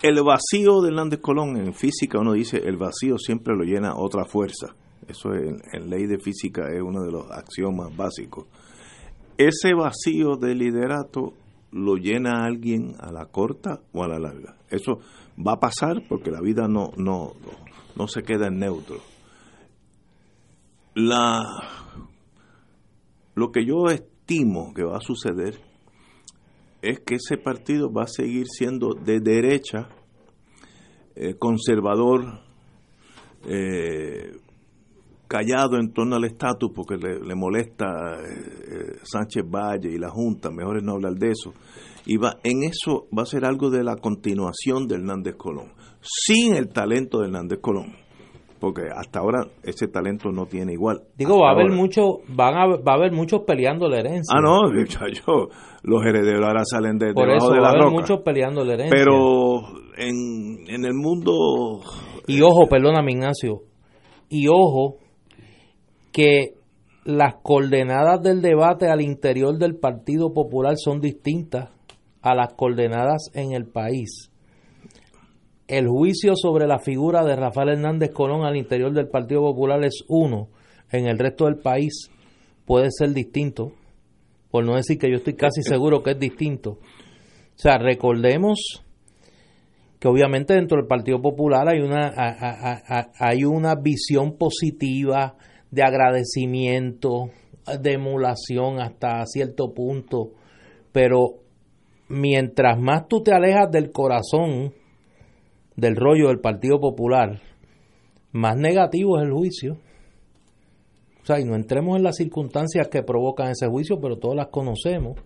el 0.01 0.21
vacío 0.23 0.81
de 0.81 0.89
Hernández 0.89 1.19
Colón 1.19 1.57
en 1.57 1.73
física, 1.73 2.19
uno 2.19 2.33
dice, 2.33 2.57
el 2.57 2.77
vacío 2.77 3.17
siempre 3.17 3.55
lo 3.55 3.63
llena 3.63 3.95
otra 3.95 4.25
fuerza. 4.25 4.75
Eso 5.07 5.33
en, 5.33 5.89
ley 5.89 6.05
de 6.05 6.19
física 6.19 6.69
es 6.69 6.81
uno 6.81 7.03
de 7.03 7.11
los 7.11 7.31
axiomas 7.31 7.95
básicos. 7.95 8.45
Ese 9.37 9.73
vacío 9.73 10.35
de 10.35 10.53
liderato 10.53 11.33
lo 11.71 11.95
llena 11.95 12.45
alguien 12.45 12.95
a 12.99 13.11
la 13.11 13.25
corta 13.25 13.81
o 13.93 14.03
a 14.03 14.07
la 14.07 14.19
larga. 14.19 14.57
Eso 14.69 14.99
va 15.45 15.53
a 15.53 15.59
pasar 15.59 16.03
porque 16.07 16.31
la 16.31 16.41
vida 16.41 16.67
no, 16.67 16.91
no, 16.97 17.33
no 17.95 18.07
se 18.07 18.23
queda 18.23 18.47
en 18.47 18.59
neutro. 18.59 18.97
La, 20.93 21.43
lo 23.35 23.51
que 23.51 23.65
yo 23.65 23.87
estimo 23.87 24.73
que 24.73 24.83
va 24.83 24.97
a 24.97 25.01
suceder 25.01 25.66
es 26.81 26.99
que 26.99 27.15
ese 27.15 27.37
partido 27.37 27.91
va 27.91 28.03
a 28.03 28.07
seguir 28.07 28.45
siendo 28.47 28.93
de 28.93 29.19
derecha, 29.19 29.89
eh, 31.15 31.35
conservador, 31.35 32.41
eh, 33.47 34.31
callado 35.27 35.77
en 35.77 35.91
torno 35.91 36.15
al 36.15 36.23
estatus 36.23 36.71
porque 36.73 36.95
le, 36.95 37.35
molesta 37.35 37.85
eh, 38.19 38.99
Sánchez 39.03 39.43
Valle 39.49 39.89
y 39.89 39.97
la 39.97 40.09
Junta, 40.09 40.49
mejor 40.49 40.77
es 40.77 40.83
no 40.83 40.93
hablar 40.93 41.15
de 41.15 41.31
eso. 41.31 41.53
Y 42.05 42.17
va, 42.17 42.37
en 42.43 42.63
eso 42.63 43.07
va 43.17 43.23
a 43.23 43.25
ser 43.25 43.43
algo 43.43 43.69
de 43.69 43.83
la 43.83 43.97
continuación 43.97 44.87
de 44.87 44.95
Hernández 44.95 45.35
Colón, 45.35 45.73
sin 46.01 46.55
el 46.55 46.69
talento 46.69 47.19
de 47.19 47.25
Hernández 47.25 47.59
Colón 47.59 48.06
porque 48.59 48.83
hasta 48.93 49.19
ahora 49.19 49.45
ese 49.63 49.87
talento 49.87 50.31
no 50.31 50.45
tiene 50.45 50.73
igual. 50.73 51.01
Digo, 51.17 51.39
va 51.39 51.49
a 51.49 51.53
haber 51.53 51.71
mucho, 51.71 52.19
van 52.27 52.55
a, 52.55 52.65
va 52.77 52.93
a 52.93 52.95
haber 52.95 53.11
muchos 53.11 53.41
peleando 53.41 53.87
la 53.87 53.99
herencia. 53.99 54.35
Ah, 54.35 54.41
no, 54.41 54.71
yo, 54.83 55.49
los 55.83 56.05
herederos 56.05 56.45
ahora 56.45 56.63
salen 56.65 56.97
de, 56.97 57.13
Por 57.13 57.29
eso, 57.29 57.51
de 57.51 57.59
va 57.59 57.69
a 57.69 57.71
haber 57.71 57.91
muchos 57.91 58.21
peleando 58.21 58.63
la 58.63 58.73
herencia. 58.73 58.97
Pero 58.97 59.61
en, 59.97 60.67
en 60.67 60.85
el 60.85 60.93
mundo... 60.93 61.81
Y 62.27 62.41
ojo, 62.41 62.67
perdóname 62.67 63.13
Ignacio, 63.13 63.61
y 64.29 64.47
ojo 64.49 64.97
que 66.11 66.55
las 67.05 67.35
coordenadas 67.41 68.21
del 68.21 68.41
debate 68.41 68.89
al 68.89 69.01
interior 69.01 69.57
del 69.57 69.77
Partido 69.77 70.33
Popular 70.33 70.73
son 70.75 70.99
distintas 70.99 71.69
a 72.21 72.35
las 72.35 72.53
coordenadas 72.53 73.31
en 73.33 73.53
el 73.53 73.65
país 73.65 74.29
el 75.67 75.87
juicio 75.87 76.33
sobre 76.35 76.65
la 76.65 76.79
figura 76.79 77.23
de 77.23 77.35
Rafael 77.35 77.69
Hernández 77.69 78.11
Colón 78.11 78.45
al 78.45 78.55
interior 78.55 78.93
del 78.93 79.09
Partido 79.09 79.41
Popular 79.41 79.83
es 79.83 80.03
uno, 80.07 80.49
en 80.91 81.07
el 81.07 81.19
resto 81.19 81.45
del 81.45 81.57
país 81.57 82.09
puede 82.65 82.89
ser 82.91 83.11
distinto, 83.13 83.73
por 84.49 84.65
no 84.65 84.75
decir 84.75 84.97
que 84.97 85.09
yo 85.09 85.17
estoy 85.17 85.35
casi 85.35 85.61
seguro 85.63 86.01
que 86.01 86.11
es 86.11 86.19
distinto. 86.19 86.71
O 86.71 87.59
sea, 87.59 87.77
recordemos 87.77 88.83
que 89.99 90.07
obviamente 90.07 90.53
dentro 90.53 90.77
del 90.77 90.87
Partido 90.87 91.21
Popular 91.21 91.67
hay 91.67 91.79
una, 91.79 92.13
hay 93.19 93.43
una 93.43 93.75
visión 93.75 94.37
positiva 94.37 95.35
de 95.71 95.83
agradecimiento, 95.83 97.31
de 97.81 97.93
emulación 97.93 98.79
hasta 98.79 99.25
cierto 99.25 99.73
punto, 99.73 100.31
pero 100.91 101.39
mientras 102.07 102.79
más 102.79 103.07
tú 103.07 103.21
te 103.23 103.33
alejas 103.33 103.69
del 103.71 103.91
corazón, 103.91 104.73
del 105.77 105.95
rollo 105.95 106.27
del 106.27 106.39
Partido 106.39 106.79
Popular, 106.79 107.39
más 108.33 108.57
negativo 108.57 109.17
es 109.17 109.25
el 109.25 109.31
juicio. 109.31 109.77
O 111.21 111.25
sea, 111.25 111.39
y 111.39 111.45
no 111.45 111.55
entremos 111.55 111.97
en 111.97 112.03
las 112.03 112.17
circunstancias 112.17 112.87
que 112.89 113.03
provocan 113.03 113.51
ese 113.51 113.67
juicio, 113.67 113.99
pero 114.01 114.17
todas 114.17 114.35
las 114.35 114.47
conocemos. 114.47 115.19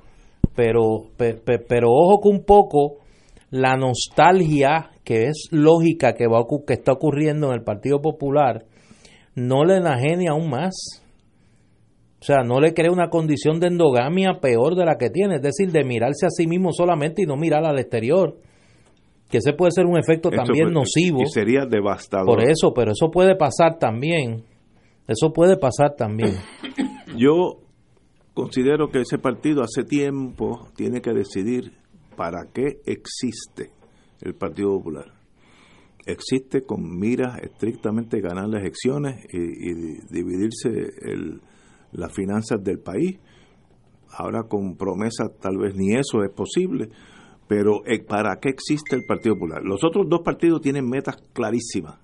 Pero, 0.55 1.07
pero 1.17 1.87
ojo 1.89 2.21
que 2.21 2.29
un 2.29 2.43
poco 2.43 2.97
la 3.49 3.77
nostalgia 3.77 4.91
que 5.03 5.27
es 5.27 5.47
lógica 5.51 6.13
que, 6.13 6.27
va, 6.27 6.45
que 6.67 6.73
está 6.73 6.91
ocurriendo 6.91 7.47
en 7.47 7.53
el 7.53 7.63
Partido 7.63 8.01
Popular 8.01 8.65
no 9.35 9.63
le 9.63 9.77
enajene 9.77 10.27
aún 10.29 10.49
más. 10.49 10.73
O 12.19 12.23
sea, 12.23 12.43
no 12.43 12.59
le 12.59 12.73
crea 12.73 12.91
una 12.91 13.09
condición 13.09 13.59
de 13.59 13.67
endogamia 13.67 14.39
peor 14.41 14.75
de 14.75 14.85
la 14.85 14.97
que 14.97 15.09
tiene, 15.09 15.35
es 15.35 15.41
decir, 15.41 15.71
de 15.71 15.83
mirarse 15.83 16.25
a 16.25 16.29
sí 16.29 16.45
mismo 16.45 16.71
solamente 16.73 17.23
y 17.23 17.25
no 17.25 17.37
mirar 17.37 17.65
al 17.65 17.79
exterior 17.79 18.37
que 19.31 19.37
ese 19.37 19.53
puede 19.53 19.71
ser 19.71 19.85
un 19.85 19.97
efecto 19.97 20.29
también 20.29 20.73
nocivo. 20.73 21.21
Y 21.21 21.27
sería 21.27 21.65
devastador. 21.65 22.27
Por 22.27 22.43
eso, 22.43 22.73
pero 22.73 22.91
eso 22.91 23.09
puede 23.09 23.35
pasar 23.35 23.79
también. 23.79 24.43
Eso 25.07 25.31
puede 25.33 25.57
pasar 25.57 25.95
también. 25.95 26.35
Yo 27.17 27.61
considero 28.33 28.89
que 28.89 29.01
ese 29.01 29.17
partido 29.17 29.63
hace 29.63 29.83
tiempo 29.83 30.67
tiene 30.75 31.01
que 31.01 31.13
decidir 31.13 31.71
para 32.15 32.47
qué 32.53 32.81
existe 32.85 33.71
el 34.21 34.35
Partido 34.35 34.77
Popular. 34.77 35.13
Existe 36.05 36.63
con 36.63 36.99
miras 36.99 37.39
estrictamente 37.41 38.19
ganar 38.21 38.49
las 38.49 38.61
elecciones 38.61 39.23
y, 39.31 40.01
dividirse 40.11 40.69
el, 41.03 41.41
las 41.93 42.13
finanzas 42.13 42.63
del 42.63 42.79
país. 42.79 43.17
Ahora 44.09 44.43
con 44.43 44.75
promesa 44.75 45.29
tal 45.39 45.57
vez 45.57 45.73
ni 45.75 45.93
eso 45.93 46.23
es 46.23 46.31
posible, 46.33 46.89
pero 47.51 47.85
eh, 47.85 48.01
¿para 48.01 48.39
qué 48.39 48.47
existe 48.47 48.95
el 48.95 49.03
Partido 49.05 49.35
Popular? 49.35 49.61
Los 49.61 49.83
otros 49.83 50.07
dos 50.07 50.21
partidos 50.21 50.61
tienen 50.61 50.87
metas 50.87 51.17
clarísimas. 51.33 51.99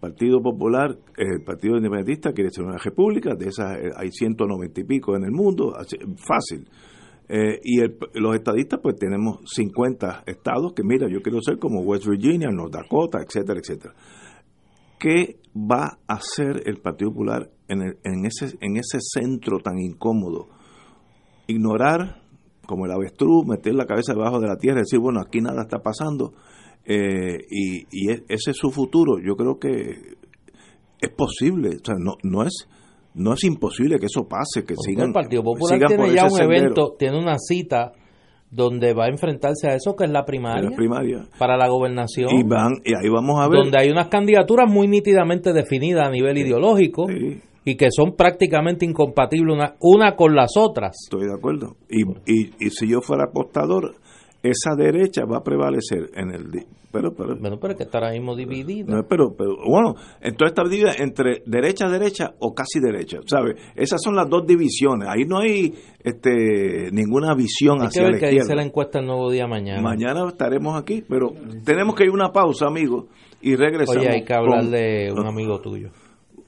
Partido 0.00 0.40
Popular, 0.40 0.96
el 1.14 1.42
Partido 1.44 1.76
Independentista 1.76 2.32
quiere 2.32 2.48
ser 2.50 2.64
una 2.64 2.78
república, 2.78 3.34
de 3.34 3.48
esas 3.48 3.76
eh, 3.76 3.90
hay 3.94 4.10
190 4.10 4.80
y 4.80 4.84
pico 4.84 5.14
en 5.14 5.24
el 5.24 5.30
mundo, 5.30 5.74
fácil. 6.16 6.66
Eh, 7.28 7.60
y 7.62 7.80
los 8.18 8.34
estadistas, 8.34 8.80
pues 8.82 8.96
tenemos 8.96 9.40
50 9.44 10.22
estados 10.24 10.72
que, 10.72 10.84
mira, 10.84 11.06
yo 11.06 11.20
quiero 11.20 11.42
ser 11.42 11.58
como 11.58 11.82
West 11.82 12.06
Virginia, 12.08 12.48
North 12.50 12.72
Dakota, 12.72 13.18
etcétera, 13.20 13.60
etcétera. 13.62 13.92
¿Qué 14.98 15.36
va 15.54 15.98
a 16.06 16.14
hacer 16.14 16.62
el 16.64 16.78
Partido 16.78 17.10
Popular 17.10 17.50
en, 17.68 18.24
ese 18.24 18.98
centro 19.00 19.58
tan 19.58 19.78
incómodo? 19.78 20.48
Ignorar, 21.46 22.21
como 22.66 22.86
el 22.86 22.92
avestruz, 22.92 23.46
meter 23.46 23.74
la 23.74 23.86
cabeza 23.86 24.14
debajo 24.14 24.40
de 24.40 24.48
la 24.48 24.56
tierra 24.56 24.78
y 24.78 24.82
decir, 24.82 24.98
bueno, 24.98 25.20
aquí 25.20 25.40
nada 25.40 25.62
está 25.62 25.78
pasando. 25.80 26.32
Eh, 26.84 27.38
y, 27.50 27.86
y 27.90 28.10
e, 28.10 28.24
ese 28.28 28.50
es 28.50 28.56
su 28.56 28.70
futuro. 28.70 29.18
Yo 29.18 29.36
creo 29.36 29.58
que 29.58 30.16
es 31.00 31.10
posible, 31.10 31.76
o 31.76 31.84
sea, 31.84 31.96
no, 31.98 32.16
no 32.22 32.44
es 32.44 32.68
no 33.14 33.34
es 33.34 33.44
imposible 33.44 33.98
que 33.98 34.06
eso 34.06 34.26
pase, 34.26 34.64
que 34.64 34.74
sigan. 34.76 35.08
El 35.08 35.12
Partido 35.12 35.42
Popular 35.42 35.78
tiene 35.86 36.14
ya 36.14 36.24
un 36.24 36.40
evento, 36.40 36.94
tiene 36.98 37.18
una 37.18 37.36
cita 37.38 37.92
donde 38.50 38.92
va 38.92 39.06
a 39.06 39.08
enfrentarse 39.08 39.68
a 39.68 39.74
eso 39.74 39.96
que 39.96 40.04
es 40.04 40.10
la 40.10 40.24
primaria, 40.24 40.70
primaria. 40.76 41.24
para 41.38 41.56
la 41.56 41.68
gobernación 41.68 42.28
y 42.34 42.42
van 42.42 42.72
y 42.84 42.94
ahí 42.94 43.08
vamos 43.10 43.40
a 43.40 43.48
ver 43.48 43.62
donde 43.62 43.78
hay 43.80 43.90
unas 43.90 44.08
candidaturas 44.08 44.70
muy 44.70 44.88
nítidamente 44.88 45.54
definidas 45.54 46.06
a 46.06 46.10
nivel 46.10 46.36
ideológico 46.36 47.06
y 47.64 47.76
que 47.76 47.88
son 47.90 48.16
prácticamente 48.16 48.84
incompatibles 48.84 49.54
una, 49.54 49.74
una 49.80 50.16
con 50.16 50.34
las 50.34 50.52
otras. 50.56 50.96
Estoy 51.04 51.26
de 51.28 51.34
acuerdo. 51.34 51.76
Y, 51.88 52.02
y, 52.26 52.50
y 52.58 52.70
si 52.70 52.88
yo 52.88 53.00
fuera 53.00 53.24
apostador 53.24 53.94
esa 54.42 54.74
derecha 54.76 55.24
va 55.24 55.38
a 55.38 55.42
prevalecer 55.44 56.10
en 56.16 56.30
el 56.34 56.50
pero 56.90 57.14
pero 57.14 57.36
bueno 57.38 57.58
pero 57.60 57.74
que 57.76 57.84
está 57.84 57.98
ahora 57.98 58.10
mismo 58.10 58.34
dividida. 58.36 59.02
pero 59.08 59.34
pero 59.38 59.54
bueno 59.66 59.94
entonces 60.20 60.48
está 60.48 60.64
dividida 60.68 60.92
entre 60.98 61.42
derecha 61.46 61.88
derecha 61.88 62.34
o 62.40 62.52
casi 62.52 62.80
derecha 62.80 63.18
sabes 63.24 63.54
esas 63.76 64.02
son 64.02 64.16
las 64.16 64.28
dos 64.28 64.44
divisiones. 64.46 65.08
Ahí 65.08 65.24
no 65.24 65.38
hay 65.38 65.72
este 66.02 66.90
ninguna 66.92 67.34
visión 67.34 67.80
hay 67.80 67.86
hacia 67.86 68.00
que 68.00 68.04
ver 68.04 68.12
la 68.14 68.18
que 68.18 68.24
izquierda. 68.26 68.44
dice 68.46 68.54
la 68.56 68.62
encuesta 68.64 68.98
el 68.98 69.06
nuevo 69.06 69.30
día 69.30 69.46
mañana. 69.46 69.80
Mañana 69.80 70.28
estaremos 70.28 70.76
aquí 70.76 71.02
pero 71.08 71.28
tenemos 71.64 71.94
que 71.94 72.04
ir 72.04 72.10
a 72.10 72.12
una 72.14 72.32
pausa 72.32 72.66
amigos 72.66 73.04
y 73.40 73.54
regresamos. 73.56 74.04
Oye 74.04 74.10
hay 74.16 74.24
que 74.24 74.34
hablar 74.34 74.62
con- 74.62 74.70
de 74.72 75.12
un 75.16 75.26
amigo 75.26 75.60
tuyo 75.60 75.90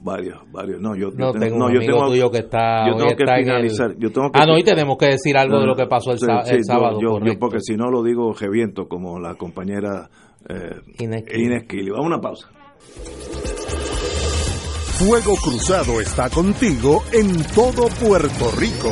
varios 0.05 0.37
varios 0.51 0.79
no 0.79 0.95
yo 0.95 1.09
no, 1.09 1.33
yo 1.33 1.39
tengo 1.39 1.57
no, 1.57 1.65
un 1.65 1.73
yo 1.73 1.77
amigo 1.79 1.93
tengo- 1.97 2.07
tuyo 2.09 2.29
que 2.31 2.37
está 2.37 2.87
yo 2.87 2.95
tengo 2.95 3.07
que 3.15 3.23
está 3.23 3.33
en 3.33 3.39
el- 3.39 3.45
finalizar 3.45 3.95
yo 3.97 4.11
tengo 4.11 4.31
que 4.31 4.39
ah 4.39 4.45
no 4.45 4.57
y 4.57 4.63
tenemos 4.63 4.97
que 4.97 5.05
decir 5.07 5.35
algo 5.35 5.59
de 5.59 5.65
lo 5.65 5.75
que 5.75 5.87
pasó 5.87 6.11
el, 6.11 6.19
Sí, 6.19 6.25
el 6.51 6.63
sábado 6.63 6.99
yo, 7.01 7.19
yo 7.19 7.39
porque 7.39 7.59
si 7.59 7.75
no 7.75 7.89
lo 7.89 8.03
digo 8.03 8.31
reviento 8.33 8.87
como 8.87 9.19
la 9.19 9.33
compañera 9.35 10.07
eh. 10.47 10.75
Inés 10.99 11.63
Kili. 11.67 11.89
Vamos 11.89 12.05
a 12.05 12.07
una 12.07 12.21
pausa. 12.21 12.47
Fuego 14.99 15.35
Cruzado 15.43 15.99
está 15.99 16.29
contigo 16.29 17.03
en 17.11 17.43
todo 17.55 17.87
Puerto 17.99 18.51
Rico. 18.57 18.91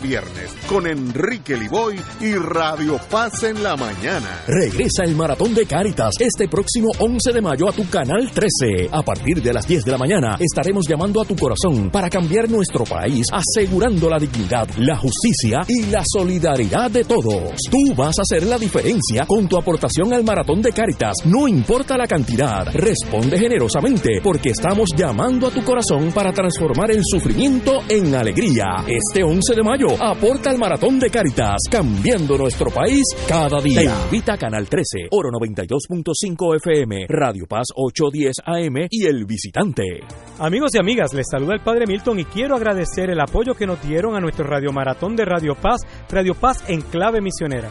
viernes 0.00 0.54
con 0.68 0.86
Enrique 0.86 1.56
Liboy 1.56 2.00
y 2.20 2.34
Radio 2.34 2.98
Paz 3.10 3.42
en 3.42 3.62
la 3.62 3.76
mañana. 3.76 4.42
Regresa 4.46 5.04
el 5.04 5.14
Maratón 5.14 5.54
de 5.54 5.66
Cáritas 5.66 6.14
este 6.18 6.48
próximo 6.48 6.88
11 6.98 7.32
de 7.32 7.40
mayo 7.40 7.68
a 7.68 7.72
tu 7.72 7.88
canal 7.88 8.30
13. 8.30 8.88
A 8.90 9.02
partir 9.02 9.42
de 9.42 9.52
las 9.52 9.66
10 9.66 9.84
de 9.84 9.90
la 9.90 9.98
mañana 9.98 10.36
estaremos 10.38 10.86
llamando 10.88 11.20
a 11.20 11.24
tu 11.24 11.36
corazón 11.36 11.90
para 11.90 12.08
cambiar 12.08 12.48
nuestro 12.48 12.84
país, 12.84 13.26
asegurando 13.32 14.08
la 14.08 14.18
dignidad, 14.18 14.68
la 14.78 14.96
justicia 14.96 15.60
y 15.68 15.86
la 15.86 16.02
solidaridad 16.04 16.90
de 16.90 17.04
todos. 17.04 17.52
Tú 17.70 17.94
vas 17.94 18.18
a 18.18 18.22
hacer 18.22 18.44
la 18.44 18.58
diferencia 18.58 19.26
con 19.26 19.48
tu 19.48 19.58
aportación 19.58 20.12
al 20.12 20.24
Maratón 20.24 20.62
de 20.62 20.72
Cáritas. 20.72 21.14
No 21.26 21.46
importa 21.46 21.96
la 21.96 22.06
cantidad, 22.06 22.66
responde 22.72 23.38
generosamente 23.38 24.20
porque 24.22 24.50
estamos 24.50 24.88
llamando 24.96 25.48
a 25.48 25.50
tu 25.50 25.62
corazón 25.62 26.12
para 26.12 26.32
transformar 26.32 26.90
el 26.90 27.02
sufrimiento 27.04 27.80
en 27.88 28.14
alegría. 28.14 28.84
Este 28.86 29.22
11 29.22 29.54
de 29.54 29.62
mayo 29.62 29.89
aporta 29.98 30.50
al 30.50 30.58
Maratón 30.58 30.98
de 30.98 31.10
Cáritas, 31.10 31.56
cambiando 31.70 32.36
nuestro 32.36 32.70
país 32.70 33.04
cada 33.28 33.60
día. 33.60 33.80
Te 33.80 34.04
invita 34.04 34.34
a 34.34 34.38
Canal 34.38 34.68
13, 34.68 35.08
Oro 35.10 35.30
92.5 35.30 36.56
FM, 36.56 37.06
Radio 37.08 37.46
Paz 37.48 37.68
810 37.74 38.36
AM 38.44 38.86
y 38.90 39.06
El 39.06 39.24
Visitante. 39.24 40.00
Amigos 40.38 40.70
y 40.74 40.78
amigas, 40.78 41.12
les 41.14 41.26
saluda 41.30 41.54
el 41.54 41.60
Padre 41.60 41.86
Milton 41.86 42.20
y 42.20 42.24
quiero 42.24 42.56
agradecer 42.56 43.10
el 43.10 43.20
apoyo 43.20 43.54
que 43.54 43.66
nos 43.66 43.82
dieron 43.82 44.14
a 44.16 44.20
nuestro 44.20 44.46
Radio 44.46 44.72
Maratón 44.72 45.16
de 45.16 45.24
Radio 45.24 45.54
Paz, 45.54 45.80
Radio 46.10 46.34
Paz 46.34 46.64
en 46.68 46.82
clave 46.82 47.20
misionera. 47.20 47.70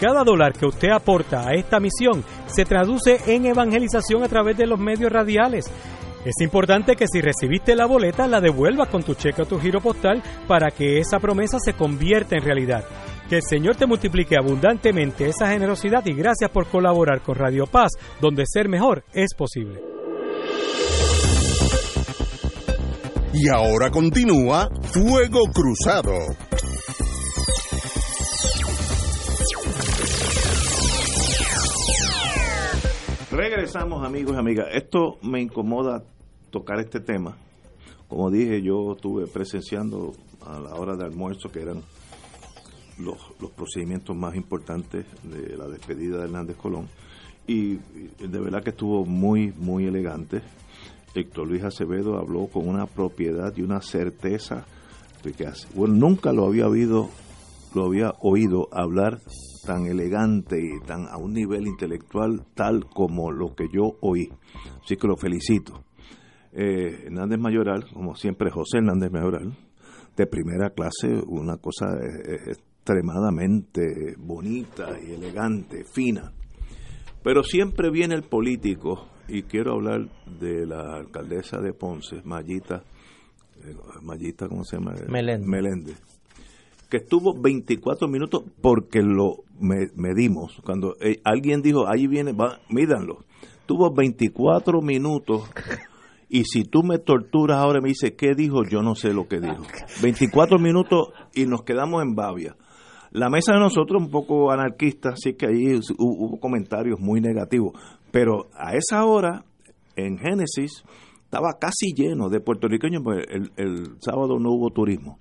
Cada 0.00 0.24
dólar 0.24 0.54
que 0.54 0.64
usted 0.64 0.88
aporta 0.88 1.46
a 1.46 1.52
esta 1.52 1.78
misión 1.78 2.24
se 2.46 2.64
traduce 2.64 3.20
en 3.26 3.44
evangelización 3.44 4.24
a 4.24 4.28
través 4.28 4.56
de 4.56 4.66
los 4.66 4.78
medios 4.78 5.12
radiales. 5.12 5.70
Es 6.24 6.34
importante 6.42 6.96
que 6.96 7.06
si 7.10 7.20
recibiste 7.20 7.74
la 7.74 7.86
boleta 7.86 8.26
la 8.26 8.40
devuelvas 8.40 8.88
con 8.88 9.02
tu 9.02 9.14
cheque 9.14 9.42
o 9.42 9.46
tu 9.46 9.58
giro 9.58 9.80
postal 9.80 10.22
para 10.46 10.70
que 10.70 10.98
esa 10.98 11.18
promesa 11.18 11.58
se 11.58 11.72
convierta 11.72 12.36
en 12.36 12.44
realidad. 12.44 12.84
Que 13.28 13.36
el 13.36 13.42
Señor 13.42 13.76
te 13.76 13.86
multiplique 13.86 14.36
abundantemente 14.36 15.28
esa 15.28 15.48
generosidad 15.50 16.04
y 16.04 16.12
gracias 16.12 16.50
por 16.50 16.66
colaborar 16.66 17.22
con 17.22 17.36
Radio 17.36 17.66
Paz, 17.66 17.92
donde 18.20 18.44
ser 18.46 18.68
mejor 18.68 19.04
es 19.14 19.34
posible. 19.34 19.80
Y 23.32 23.48
ahora 23.48 23.90
continúa 23.90 24.68
Fuego 24.92 25.40
Cruzado. 25.54 26.12
Regresamos 33.30 34.04
amigos 34.04 34.34
y 34.34 34.38
amigas. 34.38 34.66
Esto 34.72 35.18
me 35.22 35.40
incomoda 35.40 36.02
tocar 36.50 36.80
este 36.80 37.00
tema. 37.00 37.36
Como 38.08 38.30
dije, 38.30 38.60
yo 38.62 38.92
estuve 38.92 39.26
presenciando 39.28 40.12
a 40.44 40.58
la 40.58 40.74
hora 40.74 40.96
de 40.96 41.04
almuerzo 41.04 41.50
que 41.52 41.62
eran 41.62 41.80
los, 42.98 43.18
los 43.40 43.50
procedimientos 43.52 44.16
más 44.16 44.34
importantes 44.34 45.06
de 45.22 45.56
la 45.56 45.68
despedida 45.68 46.18
de 46.18 46.24
Hernández 46.24 46.56
Colón. 46.56 46.88
Y 47.46 47.74
de 47.76 48.40
verdad 48.40 48.62
que 48.64 48.70
estuvo 48.70 49.04
muy, 49.06 49.52
muy 49.56 49.86
elegante. 49.86 50.42
Héctor 51.14 51.48
Luis 51.48 51.62
Acevedo 51.64 52.18
habló 52.18 52.46
con 52.48 52.68
una 52.68 52.86
propiedad 52.86 53.52
y 53.56 53.62
una 53.62 53.80
certeza 53.80 54.64
de 55.22 55.32
que 55.32 55.46
hace- 55.46 55.68
bueno, 55.74 55.94
nunca 55.94 56.32
lo 56.32 56.46
había 56.46 56.64
habido, 56.64 57.10
lo 57.74 57.84
había 57.86 58.14
oído 58.20 58.68
hablar 58.72 59.20
tan 59.64 59.86
elegante 59.86 60.58
y 60.58 60.80
tan 60.86 61.06
a 61.08 61.16
un 61.16 61.32
nivel 61.32 61.66
intelectual 61.66 62.46
tal 62.54 62.86
como 62.86 63.30
lo 63.30 63.54
que 63.54 63.66
yo 63.72 63.96
oí. 64.00 64.28
Así 64.82 64.96
que 64.96 65.06
lo 65.06 65.16
felicito. 65.16 65.84
Eh, 66.52 67.04
Hernández 67.06 67.38
Mayoral, 67.38 67.84
como 67.92 68.14
siempre 68.16 68.50
José 68.50 68.78
Hernández 68.78 69.10
Mayoral, 69.10 69.56
de 70.16 70.26
primera 70.26 70.70
clase, 70.70 71.22
una 71.26 71.56
cosa 71.58 71.86
eh, 71.94 72.32
eh, 72.32 72.52
extremadamente 72.52 74.14
bonita 74.18 74.98
y 75.00 75.12
elegante, 75.12 75.84
fina. 75.84 76.32
Pero 77.22 77.42
siempre 77.42 77.90
viene 77.90 78.14
el 78.14 78.22
político, 78.22 79.06
y 79.28 79.42
quiero 79.42 79.74
hablar 79.74 80.08
de 80.40 80.66
la 80.66 80.96
alcaldesa 80.96 81.60
de 81.60 81.72
Ponce, 81.72 82.20
Mayita, 82.24 82.82
Mayita, 84.02 84.48
¿cómo 84.48 84.64
se 84.64 84.76
llama? 84.76 84.94
Meléndez. 85.08 85.46
Meléndez. 85.46 86.19
Que 86.90 86.98
estuvo 86.98 87.34
24 87.40 88.08
minutos 88.08 88.42
porque 88.60 89.00
lo 89.00 89.44
medimos. 89.60 90.60
Cuando 90.64 90.96
eh, 91.00 91.20
alguien 91.24 91.62
dijo, 91.62 91.86
ahí 91.88 92.06
viene, 92.06 92.32
va, 92.32 92.58
mídanlo. 92.68 93.24
Tuvo 93.66 93.94
24 93.94 94.82
minutos 94.82 95.48
y 96.28 96.44
si 96.44 96.64
tú 96.64 96.82
me 96.82 96.98
torturas 96.98 97.58
ahora 97.58 97.80
y 97.80 97.82
me 97.82 97.88
dices 97.88 98.14
qué 98.16 98.34
dijo, 98.34 98.62
yo 98.64 98.82
no 98.82 98.94
sé 98.94 99.12
lo 99.12 99.26
que 99.26 99.40
dijo. 99.40 99.62
24 100.02 100.58
minutos 100.58 101.08
y 101.34 101.46
nos 101.46 101.62
quedamos 101.62 102.02
en 102.02 102.14
Babia. 102.14 102.56
La 103.10 103.28
mesa 103.28 103.54
de 103.54 103.58
nosotros 103.58 104.00
un 104.00 104.10
poco 104.10 104.52
anarquista, 104.52 105.10
así 105.10 105.34
que 105.34 105.46
ahí 105.46 105.80
hubo 105.98 106.38
comentarios 106.38 107.00
muy 107.00 107.20
negativos, 107.20 107.72
pero 108.12 108.46
a 108.54 108.76
esa 108.76 109.04
hora 109.04 109.44
en 109.96 110.18
Génesis 110.18 110.84
estaba 111.24 111.58
casi 111.60 111.92
lleno 111.92 112.28
de 112.28 112.40
puertorriqueños, 112.40 113.02
porque 113.02 113.24
el, 113.28 113.50
el 113.56 113.96
sábado 114.00 114.38
no 114.38 114.50
hubo 114.52 114.70
turismo, 114.70 115.18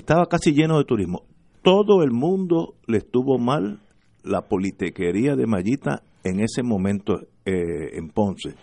estaba 0.00 0.26
casi 0.26 0.52
lleno 0.52 0.78
de 0.78 0.84
turismo. 0.84 1.22
Todo 1.62 2.02
el 2.02 2.10
mundo 2.10 2.74
le 2.86 2.98
estuvo 2.98 3.38
mal 3.38 3.80
la 4.24 4.42
politiquería 4.42 5.36
de 5.36 5.46
Mayita 5.46 6.02
en 6.24 6.40
ese 6.40 6.62
momento 6.62 7.20
eh, 7.44 7.96
en 7.96 8.08
Ponce 8.08 8.54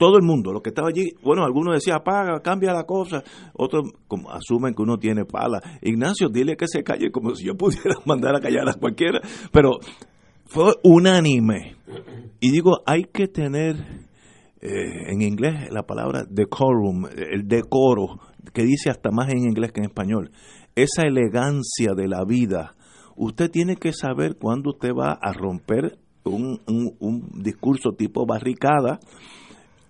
todo 0.00 0.16
el 0.16 0.22
mundo, 0.22 0.50
lo 0.50 0.62
que 0.62 0.70
estaba 0.70 0.88
allí, 0.88 1.12
bueno, 1.22 1.44
algunos 1.44 1.74
decían 1.74 1.98
apaga, 1.98 2.40
cambia 2.40 2.72
la 2.72 2.84
cosa, 2.84 3.22
otros 3.52 3.92
como, 4.08 4.30
asumen 4.30 4.74
que 4.74 4.80
uno 4.80 4.96
tiene 4.96 5.26
pala. 5.26 5.60
Ignacio, 5.82 6.30
dile 6.30 6.56
que 6.56 6.66
se 6.66 6.82
calle 6.82 7.10
como 7.10 7.34
si 7.34 7.44
yo 7.44 7.54
pudiera 7.54 7.96
mandar 8.06 8.34
a 8.34 8.40
callar 8.40 8.66
a 8.66 8.72
cualquiera, 8.72 9.20
pero 9.52 9.72
fue 10.46 10.72
unánime. 10.84 11.76
Y 12.40 12.50
digo, 12.50 12.80
hay 12.86 13.04
que 13.12 13.28
tener 13.28 13.76
eh, 14.62 15.12
en 15.12 15.20
inglés 15.20 15.70
la 15.70 15.82
palabra 15.82 16.24
decorum, 16.26 17.04
el 17.14 17.46
decoro, 17.46 18.20
que 18.52 18.62
dice 18.62 18.90
hasta 18.90 19.10
más 19.10 19.28
en 19.30 19.38
inglés 19.38 19.72
que 19.72 19.80
en 19.80 19.86
español, 19.86 20.30
esa 20.74 21.02
elegancia 21.02 21.94
de 21.94 22.08
la 22.08 22.24
vida. 22.24 22.74
Usted 23.16 23.50
tiene 23.50 23.76
que 23.76 23.92
saber 23.92 24.36
cuándo 24.36 24.70
usted 24.70 24.90
va 24.90 25.12
a 25.12 25.32
romper 25.32 25.98
un, 26.24 26.60
un, 26.66 27.42
discurso 27.42 27.92
tipo 27.92 28.26
barricada 28.26 29.00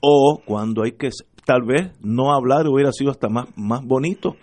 o 0.00 0.40
cuando 0.44 0.82
hay 0.82 0.92
que 0.92 1.10
tal 1.44 1.62
vez 1.62 1.92
no 2.00 2.32
hablar 2.32 2.66
hubiera 2.68 2.92
sido 2.92 3.10
hasta 3.10 3.28
más, 3.28 3.46
más 3.56 3.84
bonito. 3.84 4.36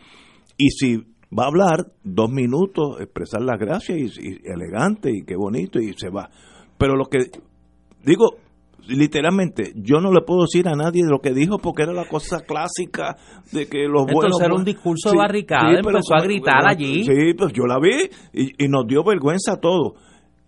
Y 0.57 0.69
si 0.69 0.97
va 1.37 1.43
a 1.43 1.47
hablar 1.47 1.91
dos 2.03 2.29
minutos, 2.29 2.99
expresar 2.99 3.41
las 3.41 3.59
gracias 3.59 3.97
y, 3.97 4.39
elegante 4.43 5.11
y 5.11 5.23
qué 5.23 5.35
bonito 5.35 5.79
y 5.79 5.93
se 5.93 6.09
va. 6.09 6.29
Pero 6.77 6.95
lo 6.95 7.05
que 7.05 7.31
digo, 8.03 8.37
literalmente, 8.87 9.73
yo 9.75 9.99
no 9.99 10.11
le 10.11 10.21
puedo 10.21 10.41
decir 10.41 10.67
a 10.67 10.75
nadie 10.75 11.03
lo 11.05 11.19
que 11.19 11.33
dijo 11.33 11.57
porque 11.59 11.83
era 11.83 11.93
la 11.93 12.07
cosa 12.07 12.41
clásica 12.41 13.17
de 13.51 13.67
que 13.67 13.87
los 13.87 14.05
buenos... 14.05 14.39
era 14.41 14.53
un 14.53 14.65
discurso 14.65 15.11
de 15.11 15.17
barricada, 15.17 15.77
empezó 15.77 16.15
a 16.15 16.21
gritar 16.21 16.67
allí. 16.67 17.03
Sí, 17.03 17.33
pues 17.37 17.53
yo 17.53 17.65
la 17.65 17.79
vi 17.79 18.09
y, 18.33 18.65
y, 18.65 18.67
nos 18.67 18.87
dio 18.87 19.03
vergüenza 19.03 19.53
a 19.53 19.57
todos. 19.57 19.93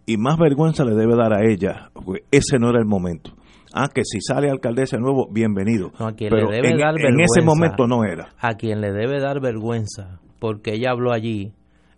Y 0.06 0.18
más 0.18 0.38
vergüenza 0.38 0.84
le 0.84 0.96
debe 0.96 1.16
dar 1.16 1.34
a 1.34 1.46
ella, 1.46 1.92
porque 1.94 2.24
ese 2.32 2.58
no 2.58 2.70
era 2.70 2.80
el 2.80 2.86
momento. 2.86 3.32
Ah, 3.74 3.90
que 3.94 4.02
si 4.04 4.20
sale 4.22 4.50
alcaldesa 4.50 4.98
de 4.98 5.04
nuevo, 5.04 5.28
bienvenido. 5.32 5.92
a 6.00 6.14
quien 6.14 6.34
le 6.34 6.46
debe 6.46 6.70
en, 6.70 6.78
dar 6.78 6.96
en 7.00 7.20
ese 7.20 7.42
momento 7.44 7.86
no 7.86 8.04
era. 8.04 8.30
A 8.40 8.56
quien 8.56 8.82
le 8.82 8.92
debe 8.92 9.20
dar 9.20 9.40
vergüenza, 9.40 10.20
porque 10.40 10.74
ella 10.74 10.92
habló 10.92 11.12
allí 11.12 11.54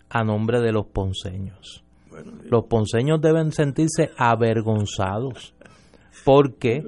a 0.09 0.23
nombre 0.23 0.59
de 0.59 0.73
los 0.73 0.87
ponceños. 0.87 1.85
los 2.43 2.65
ponceños 2.65 3.21
deben 3.21 3.53
sentirse 3.53 4.11
avergonzados, 4.17 5.55
porque 6.25 6.83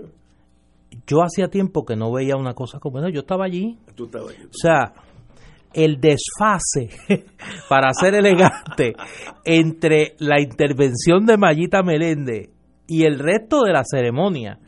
yo 1.07 1.19
hacía 1.24 1.47
tiempo 1.47 1.86
que 1.86 1.95
no 1.95 2.11
veía 2.11 2.36
una 2.36 2.53
cosa 2.53 2.80
como 2.80 2.99
esa. 2.99 3.09
Yo 3.09 3.21
estaba 3.21 3.45
allí. 3.45 3.78
O 3.99 4.51
sea, 4.51 4.93
el 5.74 5.99
desfase, 5.99 6.89
para 7.69 7.91
ser 7.93 8.15
elegante, 8.15 8.93
entre 9.43 10.15
la 10.19 10.39
intervención 10.39 11.26
de 11.26 11.38
Mayita 11.38 11.84
Meléndez 11.84 12.49
y 12.88 13.05
el 13.05 13.19
resto 13.19 13.61
de 13.63 13.74
la 13.74 13.84
ceremonia. 13.84 14.59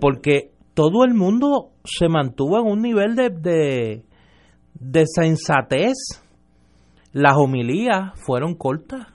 Porque 0.00 0.50
todo 0.74 1.04
el 1.04 1.14
mundo 1.14 1.70
se 1.84 2.08
mantuvo 2.08 2.58
en 2.58 2.66
un 2.66 2.82
nivel 2.82 3.14
de, 3.14 4.02
de, 4.74 5.04
sensatez. 5.06 5.94
Las 7.12 7.36
homilías 7.36 8.12
fueron 8.26 8.54
cortas. 8.54 9.06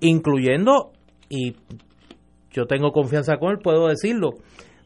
Incluyendo, 0.00 0.92
y 1.28 1.56
yo 2.56 2.66
tengo 2.66 2.90
confianza 2.90 3.36
con 3.36 3.50
él, 3.50 3.58
puedo 3.62 3.88
decirlo, 3.88 4.30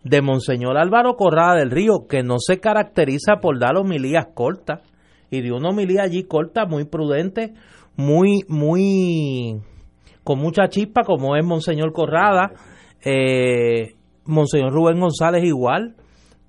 de 0.02 0.22
Monseñor 0.22 0.76
Álvaro 0.76 1.14
Corrada 1.14 1.54
del 1.54 1.70
Río, 1.70 2.06
que 2.08 2.24
no 2.24 2.36
se 2.38 2.58
caracteriza 2.58 3.36
por 3.40 3.60
dar 3.60 3.76
homilías 3.76 4.26
cortas. 4.34 4.82
Y 5.30 5.42
dio 5.42 5.56
una 5.56 5.68
homilía 5.68 6.02
allí 6.02 6.24
corta, 6.24 6.66
muy 6.66 6.84
prudente, 6.84 7.54
muy, 7.96 8.40
muy 8.48 9.60
con 10.24 10.40
mucha 10.40 10.68
chispa, 10.68 11.04
como 11.04 11.36
es 11.36 11.44
Monseñor 11.44 11.92
Corrada, 11.92 12.50
eh, 13.04 13.94
Monseñor 14.24 14.72
Rubén 14.72 14.98
González 14.98 15.44
igual. 15.44 15.94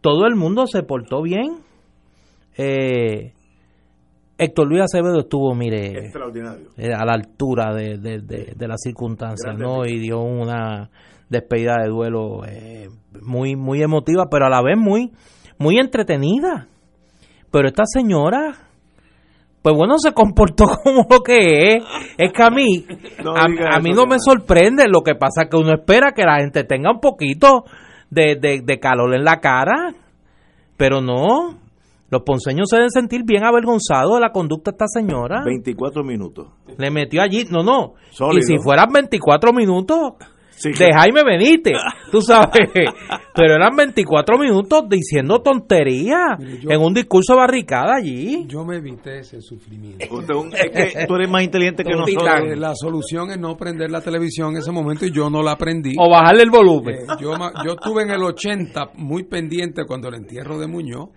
Todo 0.02 0.26
el 0.26 0.36
mundo 0.36 0.66
se 0.66 0.82
portó 0.82 1.22
bien. 1.22 1.60
Eh, 2.58 3.34
Héctor 4.44 4.68
Luis 4.68 4.82
Acevedo 4.82 5.20
estuvo, 5.20 5.54
mire, 5.54 6.12
eh, 6.78 6.94
a 6.94 7.06
la 7.06 7.14
altura 7.14 7.74
de, 7.76 7.98
de, 7.98 8.68
las 8.68 8.82
circunstancias, 8.82 9.56
¿no? 9.56 9.86
Y 9.86 10.00
dio 10.00 10.22
una 10.22 10.90
despedida 11.30 11.78
de 11.84 11.90
duelo 11.90 12.44
eh, 12.48 12.90
muy, 13.22 13.56
muy 13.56 13.84
emotiva, 13.84 14.26
pero 14.32 14.48
a 14.48 14.50
la 14.50 14.64
vez 14.64 14.78
muy, 14.78 15.12
muy 15.60 15.78
entretenida. 15.78 16.68
Pero 17.52 17.68
esta 17.68 17.84
señora 17.86 18.72
pues 19.62 19.76
bueno, 19.76 20.00
se 20.00 20.14
comportó 20.14 20.66
como 20.84 21.06
lo 21.10 21.20
que 21.22 21.76
es. 21.76 21.84
Es 22.18 22.34
que 22.34 22.44
a 22.44 22.50
mí, 22.50 22.86
a, 23.36 23.80
mí 23.80 23.92
no 23.92 24.06
me 24.06 24.18
sorprende. 24.20 24.86
Lo 24.88 25.02
que 25.02 25.16
pasa 25.16 25.44
es 25.44 25.50
que 25.50 25.58
uno 25.58 25.74
espera 25.74 26.14
que 26.14 26.24
la 26.24 26.40
gente 26.40 26.64
tenga 26.64 26.92
un 26.92 27.00
poquito 27.00 27.66
de, 28.10 28.38
de, 28.38 28.80
calor 28.80 29.14
en 29.14 29.24
la 29.24 29.40
cara. 29.40 29.94
Pero 30.78 31.02
no. 31.02 31.60
Los 32.12 32.24
ponceños 32.24 32.70
se 32.70 32.76
deben 32.76 32.92
sentir 32.92 33.24
bien 33.26 33.46
avergonzados 33.46 34.16
de 34.16 34.20
la 34.20 34.32
conducta 34.32 34.72
de 34.72 34.76
esta 34.76 34.86
señora. 34.88 35.44
24 35.46 36.04
minutos. 36.04 36.50
Le 36.78 36.92
metió 36.92 37.22
allí. 37.22 37.46
No, 37.50 37.64
no. 37.64 37.94
Y 38.34 38.42
si 38.44 38.58
fueran 38.58 38.92
24 38.92 39.54
minutos, 39.54 40.16
de 40.64 40.90
Jaime 40.94 41.24
Benítez, 41.24 41.74
tú 42.12 42.22
sabes. 42.22 42.52
Pero 43.36 43.56
eran 43.56 43.76
24 43.76 44.38
minutos 44.38 44.84
diciendo 44.90 45.42
tonterías 45.42 46.38
en 46.40 46.82
un 46.82 46.94
discurso 46.94 47.36
barricada 47.36 47.96
allí. 47.96 48.46
Yo 48.48 48.64
me 48.64 48.78
evité 48.78 49.20
ese 49.20 49.42
sufrimiento. 49.42 50.04
es 50.04 50.94
que 50.94 51.06
tú 51.08 51.16
eres 51.16 51.30
más 51.30 51.44
inteligente 51.44 51.84
que 51.84 51.96
nosotros. 51.96 52.58
La 52.58 52.76
solución 52.76 53.32
es 53.32 53.40
no 53.40 53.56
prender 53.56 53.90
la 53.90 54.02
televisión 54.02 54.52
en 54.52 54.58
ese 54.58 54.72
momento 54.72 55.06
y 55.06 55.12
yo 55.12 55.30
no 55.30 55.42
la 55.42 55.56
prendí. 55.56 55.96
O 55.98 56.10
bajarle 56.10 56.44
el 56.44 56.52
volumen. 56.52 56.96
Eh, 56.96 57.06
yo, 57.20 57.32
yo 57.66 57.72
estuve 57.72 58.04
en 58.04 58.12
el 58.12 58.22
80 58.22 58.92
muy 58.96 59.24
pendiente 59.24 59.86
cuando 59.88 60.10
el 60.10 60.16
entierro 60.16 60.60
de 60.60 60.68
Muñoz, 60.68 61.10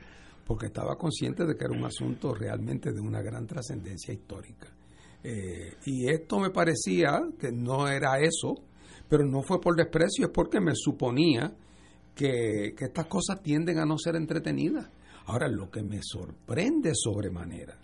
porque 0.47 0.67
estaba 0.67 0.97
consciente 0.97 1.45
de 1.45 1.57
que 1.57 1.65
era 1.65 1.75
un 1.75 1.85
asunto 1.85 2.35
realmente 2.35 2.93
de 2.93 3.01
una 3.01 3.23
gran 3.23 3.47
trascendencia 3.47 4.13
histórica. 4.13 4.69
Eh, 5.23 5.77
y 5.87 6.09
esto 6.09 6.39
me 6.39 6.51
parecía 6.51 7.23
que 7.39 7.51
no 7.51 7.89
era 7.89 8.19
eso, 8.21 8.57
pero 9.09 9.25
no 9.25 9.43
fue 9.43 9.61
por 9.61 9.75
desprecio, 9.75 10.27
es 10.27 10.33
porque 10.33 10.61
me 10.61 10.73
suponía 10.75 11.55
que, 12.15 12.75
estas 12.79 13.07
cosas 13.07 13.43
tienden 13.43 13.79
a 13.79 13.87
no 13.87 13.99
ser 13.99 14.17
entretenidas. 14.17 14.89
Ahora, 15.27 15.49
lo 15.49 15.71
que 15.71 15.83
me 15.83 16.01
sorprende 16.03 16.93
sobremanera 16.95 17.79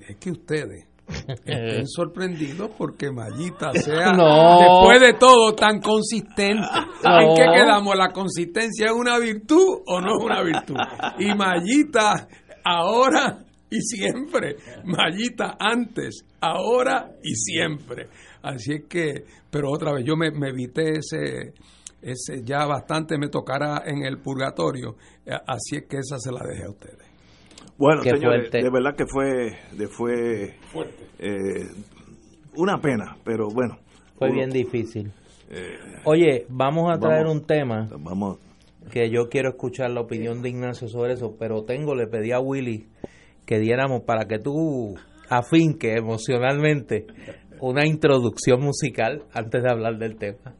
es 0.00 0.16
que 0.16 0.30
ustedes 0.32 0.86
estén 1.08 1.86
sorprendidos 1.86 2.70
porque 2.76 3.10
Mallita 3.10 3.72
sea, 3.72 4.12
después 4.16 5.00
de 5.00 5.14
todo, 5.18 5.54
tan 5.54 5.80
consistente. 5.80 6.66
¿En 7.04 7.34
qué 7.34 7.44
quedamos? 7.54 7.96
¿La 7.96 8.08
consistencia 8.12 8.86
es 8.86 8.92
una 8.92 9.18
virtud 9.18 9.82
o 9.86 10.00
no 10.00 10.18
es 10.18 10.24
una 10.24 10.42
virtud? 10.42 10.76
Y 11.18 11.34
Mallita 11.34 12.28
ahora 12.64 13.46
y 13.70 13.80
siempre. 13.80 14.56
Mallita 14.84 15.56
antes, 15.58 16.24
ahora 16.40 17.10
y 17.22 17.34
siempre. 17.34 18.08
Así 18.42 18.74
es 18.74 18.84
que, 18.88 19.24
pero 19.50 19.70
otra 19.70 19.92
vez, 19.92 20.04
yo 20.04 20.16
me, 20.16 20.28
evité 20.28 20.98
ese, 20.98 21.54
ese, 22.00 22.42
ya 22.44 22.64
bastante 22.66 23.18
me 23.18 23.28
tocará 23.28 23.82
en 23.86 24.04
el 24.04 24.18
purgatorio, 24.18 24.96
eh, 25.24 25.32
así 25.46 25.76
es 25.76 25.86
que 25.88 25.98
esa 25.98 26.18
se 26.18 26.32
la 26.32 26.40
dejé 26.46 26.64
a 26.64 26.70
ustedes. 26.70 27.05
Bueno, 27.78 28.02
señores, 28.02 28.50
de 28.50 28.70
verdad 28.70 28.96
que 28.96 29.06
fue, 29.06 29.56
de, 29.72 29.86
fue 29.88 30.54
eh, 31.18 31.68
una 32.56 32.78
pena, 32.80 33.16
pero 33.24 33.48
bueno. 33.48 33.78
Fue 34.18 34.32
bien 34.32 34.50
difícil. 34.50 35.12
Eh, 35.50 35.78
Oye, 36.04 36.46
vamos 36.48 36.90
a 36.90 36.98
traer 36.98 37.26
un 37.26 37.44
tema 37.44 37.88
vamos. 38.00 38.38
que 38.90 39.10
yo 39.10 39.28
quiero 39.28 39.50
escuchar 39.50 39.90
la 39.90 40.00
opinión 40.00 40.42
de 40.42 40.48
Ignacio 40.48 40.88
sobre 40.88 41.12
eso, 41.12 41.36
pero 41.38 41.64
tengo, 41.64 41.94
le 41.94 42.06
pedí 42.06 42.32
a 42.32 42.40
Willy 42.40 42.88
que 43.44 43.58
diéramos 43.58 44.02
para 44.02 44.26
que 44.26 44.38
tú 44.38 44.96
afinque 45.28 45.94
emocionalmente 45.94 47.06
una 47.60 47.86
introducción 47.86 48.60
musical 48.60 49.24
antes 49.32 49.62
de 49.62 49.70
hablar 49.70 49.98
del 49.98 50.16
tema. 50.16 50.54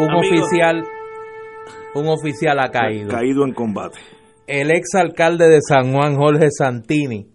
Un 0.00 0.14
oficial 0.14 0.84
un 1.94 2.06
oficial 2.06 2.58
ha 2.60 2.70
caído. 2.70 3.08
Caído 3.08 3.44
en 3.44 3.52
combate. 3.52 3.98
El 4.46 4.70
ex 4.70 4.94
alcalde 4.94 5.48
de 5.48 5.60
San 5.60 5.92
Juan, 5.92 6.16
Jorge 6.16 6.48
Santini, 6.50 7.26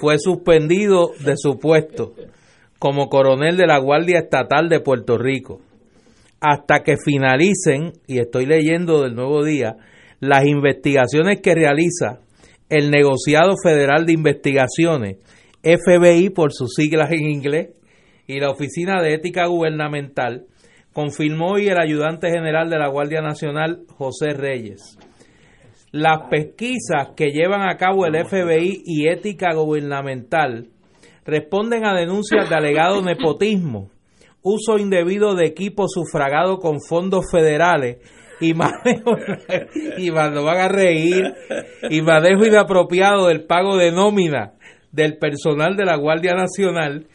fue 0.00 0.18
suspendido 0.18 1.12
de 1.24 1.34
su 1.36 1.58
puesto 1.58 2.14
como 2.78 3.08
coronel 3.08 3.56
de 3.56 3.66
la 3.66 3.78
Guardia 3.78 4.18
Estatal 4.18 4.68
de 4.68 4.80
Puerto 4.80 5.18
Rico 5.18 5.60
hasta 6.40 6.82
que 6.82 6.96
finalicen, 6.96 7.92
y 8.06 8.18
estoy 8.18 8.46
leyendo 8.46 9.02
del 9.02 9.14
nuevo 9.14 9.42
día, 9.42 9.76
las 10.20 10.46
investigaciones 10.46 11.40
que 11.40 11.54
realiza 11.54 12.20
el 12.68 12.90
negociado 12.90 13.54
federal 13.62 14.06
de 14.06 14.12
investigaciones, 14.12 15.16
FBI 15.62 16.30
por 16.30 16.52
sus 16.52 16.74
siglas 16.74 17.10
en 17.10 17.30
inglés, 17.30 17.70
y 18.26 18.38
la 18.38 18.50
Oficina 18.50 19.02
de 19.02 19.14
Ética 19.14 19.46
Gubernamental, 19.46 20.46
confirmó 20.96 21.50
hoy 21.50 21.68
el 21.68 21.78
ayudante 21.78 22.30
general 22.30 22.70
de 22.70 22.78
la 22.78 22.88
Guardia 22.88 23.20
Nacional, 23.20 23.82
José 23.98 24.32
Reyes. 24.32 24.96
Las 25.92 26.30
pesquisas 26.30 27.10
que 27.14 27.32
llevan 27.32 27.68
a 27.68 27.76
cabo 27.76 28.06
el 28.06 28.14
FBI 28.14 28.80
y 28.86 29.06
Ética 29.06 29.52
Gubernamental 29.52 30.70
responden 31.26 31.84
a 31.84 31.92
denuncias 31.92 32.48
de 32.48 32.56
alegado 32.56 33.02
nepotismo, 33.02 33.90
uso 34.40 34.78
indebido 34.78 35.34
de 35.34 35.44
equipo 35.44 35.86
sufragado 35.86 36.60
con 36.60 36.80
fondos 36.80 37.26
federales 37.30 37.98
y 38.40 38.54
manejo, 38.54 39.18
y 39.98 40.08
van 40.08 40.34
a 40.34 40.68
reír, 40.68 41.34
y 41.90 42.00
manejo 42.00 42.46
inapropiado 42.46 43.26
del 43.26 43.44
pago 43.44 43.76
de 43.76 43.92
nómina 43.92 44.55
del 44.96 45.18
personal 45.18 45.76
de 45.76 45.84
la 45.84 45.96
Guardia 45.96 46.32
Nacional 46.32 47.06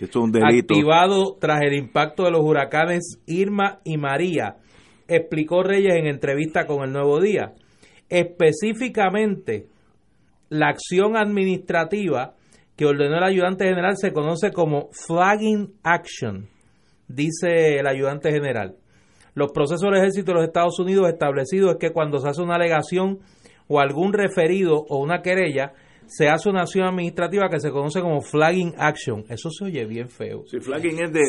activado 0.44 1.36
tras 1.42 1.62
el 1.62 1.74
impacto 1.74 2.26
de 2.26 2.32
los 2.32 2.42
huracanes 2.42 3.18
Irma 3.26 3.80
y 3.84 3.98
María, 3.98 4.58
explicó 5.08 5.64
Reyes 5.64 5.96
en 5.96 6.06
entrevista 6.06 6.68
con 6.68 6.84
el 6.84 6.94
Nuevo 6.94 7.20
Día. 7.20 7.54
Específicamente, 8.08 9.66
la 10.50 10.68
acción 10.68 11.18
administrativa 11.18 12.36
que 12.76 12.86
ordenó 12.86 13.18
el 13.18 13.24
ayudante 13.24 13.66
general 13.66 13.98
se 13.98 14.14
conoce 14.14 14.52
como 14.52 14.90
flagging 14.92 15.74
action, 15.82 16.50
dice 17.08 17.80
el 17.80 17.88
ayudante 17.88 18.32
general. 18.32 18.76
Los 19.34 19.52
procesos 19.54 19.90
del 19.90 20.02
ejército 20.02 20.34
de 20.34 20.36
los 20.36 20.48
Estados 20.48 20.78
Unidos 20.78 21.10
establecidos 21.10 21.72
es 21.72 21.78
que 21.80 21.94
cuando 21.94 22.20
se 22.20 22.30
hace 22.30 22.44
una 22.44 22.56
alegación 22.58 23.22
o 23.68 23.80
algún 23.80 24.14
referido 24.14 24.86
o 24.88 25.00
una 25.02 25.24
querella, 25.24 25.74
se 26.12 26.28
hace 26.28 26.50
una 26.50 26.64
acción 26.64 26.86
administrativa 26.86 27.48
que 27.48 27.62
se 27.62 27.72
conoce 27.72 28.02
como 28.02 28.20
flagging 28.20 28.74
action. 28.78 29.24
Eso 29.30 29.50
se 29.50 29.64
oye 29.64 29.86
bien 29.86 30.10
feo. 30.10 30.44
Sí, 30.46 30.60
flagging 30.60 31.02
es 31.04 31.14
de, 31.14 31.22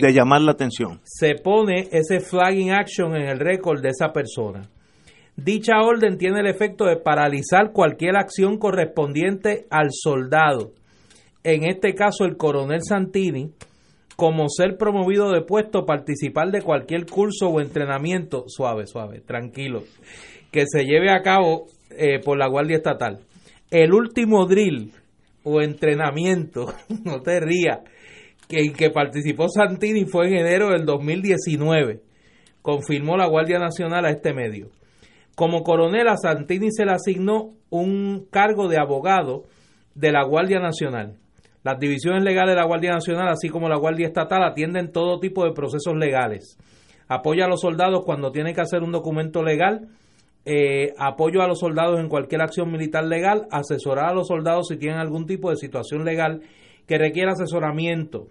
de, 0.00 0.12
llamar 0.14 0.40
la 0.40 0.52
atención. 0.52 1.00
Se 1.04 1.34
pone 1.34 1.88
ese 1.92 2.20
flagging 2.20 2.72
action 2.72 3.14
en 3.14 3.28
el 3.28 3.38
récord 3.38 3.82
de 3.82 3.90
esa 3.90 4.14
persona. 4.14 4.70
Dicha 5.36 5.82
orden 5.82 6.16
tiene 6.16 6.40
el 6.40 6.46
efecto 6.46 6.86
de 6.86 6.96
paralizar 6.96 7.72
cualquier 7.72 8.16
acción 8.16 8.56
correspondiente 8.56 9.66
al 9.68 9.88
soldado. 9.90 10.72
En 11.44 11.68
este 11.68 11.94
caso, 11.94 12.24
el 12.24 12.38
coronel 12.38 12.80
Santini, 12.82 13.50
como 14.16 14.48
ser 14.48 14.78
promovido 14.78 15.30
de 15.30 15.42
puesto, 15.42 15.84
participar 15.84 16.50
de 16.52 16.62
cualquier 16.62 17.04
curso 17.04 17.48
o 17.48 17.60
entrenamiento, 17.60 18.44
suave, 18.46 18.86
suave, 18.86 19.20
tranquilo, 19.20 19.82
que 20.50 20.64
se 20.66 20.84
lleve 20.84 21.10
a 21.10 21.20
cabo 21.20 21.66
eh, 21.90 22.18
por 22.24 22.38
la 22.38 22.48
Guardia 22.48 22.78
Estatal 22.78 23.20
el 23.70 23.92
último 23.92 24.46
drill 24.46 24.92
o 25.44 25.60
entrenamiento, 25.60 26.72
no 27.04 27.20
te 27.22 27.40
rías, 27.40 27.80
que 28.48 28.72
que 28.72 28.90
participó 28.90 29.48
Santini 29.48 30.04
fue 30.04 30.28
en 30.28 30.38
enero 30.38 30.70
del 30.70 30.84
2019, 30.84 32.00
confirmó 32.62 33.16
la 33.16 33.26
Guardia 33.26 33.58
Nacional 33.58 34.04
a 34.04 34.10
este 34.10 34.32
medio. 34.32 34.70
Como 35.34 35.62
coronel 35.62 36.08
a 36.08 36.16
Santini 36.16 36.70
se 36.70 36.86
le 36.86 36.92
asignó 36.92 37.52
un 37.70 38.26
cargo 38.30 38.68
de 38.68 38.78
abogado 38.80 39.44
de 39.94 40.12
la 40.12 40.24
Guardia 40.24 40.60
Nacional. 40.60 41.16
Las 41.62 41.78
divisiones 41.78 42.22
legales 42.22 42.54
de 42.54 42.60
la 42.60 42.66
Guardia 42.66 42.92
Nacional, 42.92 43.28
así 43.28 43.48
como 43.48 43.68
la 43.68 43.76
Guardia 43.76 44.06
Estatal, 44.06 44.42
atienden 44.44 44.92
todo 44.92 45.18
tipo 45.18 45.44
de 45.44 45.52
procesos 45.52 45.94
legales. 45.96 46.56
Apoya 47.08 47.44
a 47.44 47.48
los 47.48 47.60
soldados 47.60 48.04
cuando 48.04 48.30
tienen 48.30 48.54
que 48.54 48.60
hacer 48.60 48.82
un 48.82 48.92
documento 48.92 49.42
legal 49.42 49.88
eh, 50.48 50.94
apoyo 50.96 51.42
a 51.42 51.48
los 51.48 51.58
soldados 51.58 51.98
en 51.98 52.08
cualquier 52.08 52.40
acción 52.40 52.70
militar 52.70 53.04
legal, 53.04 53.48
asesorar 53.50 54.10
a 54.10 54.14
los 54.14 54.28
soldados 54.28 54.68
si 54.68 54.76
tienen 54.76 55.00
algún 55.00 55.26
tipo 55.26 55.50
de 55.50 55.56
situación 55.56 56.04
legal 56.04 56.42
que 56.86 56.98
requiera 56.98 57.32
asesoramiento. 57.32 58.28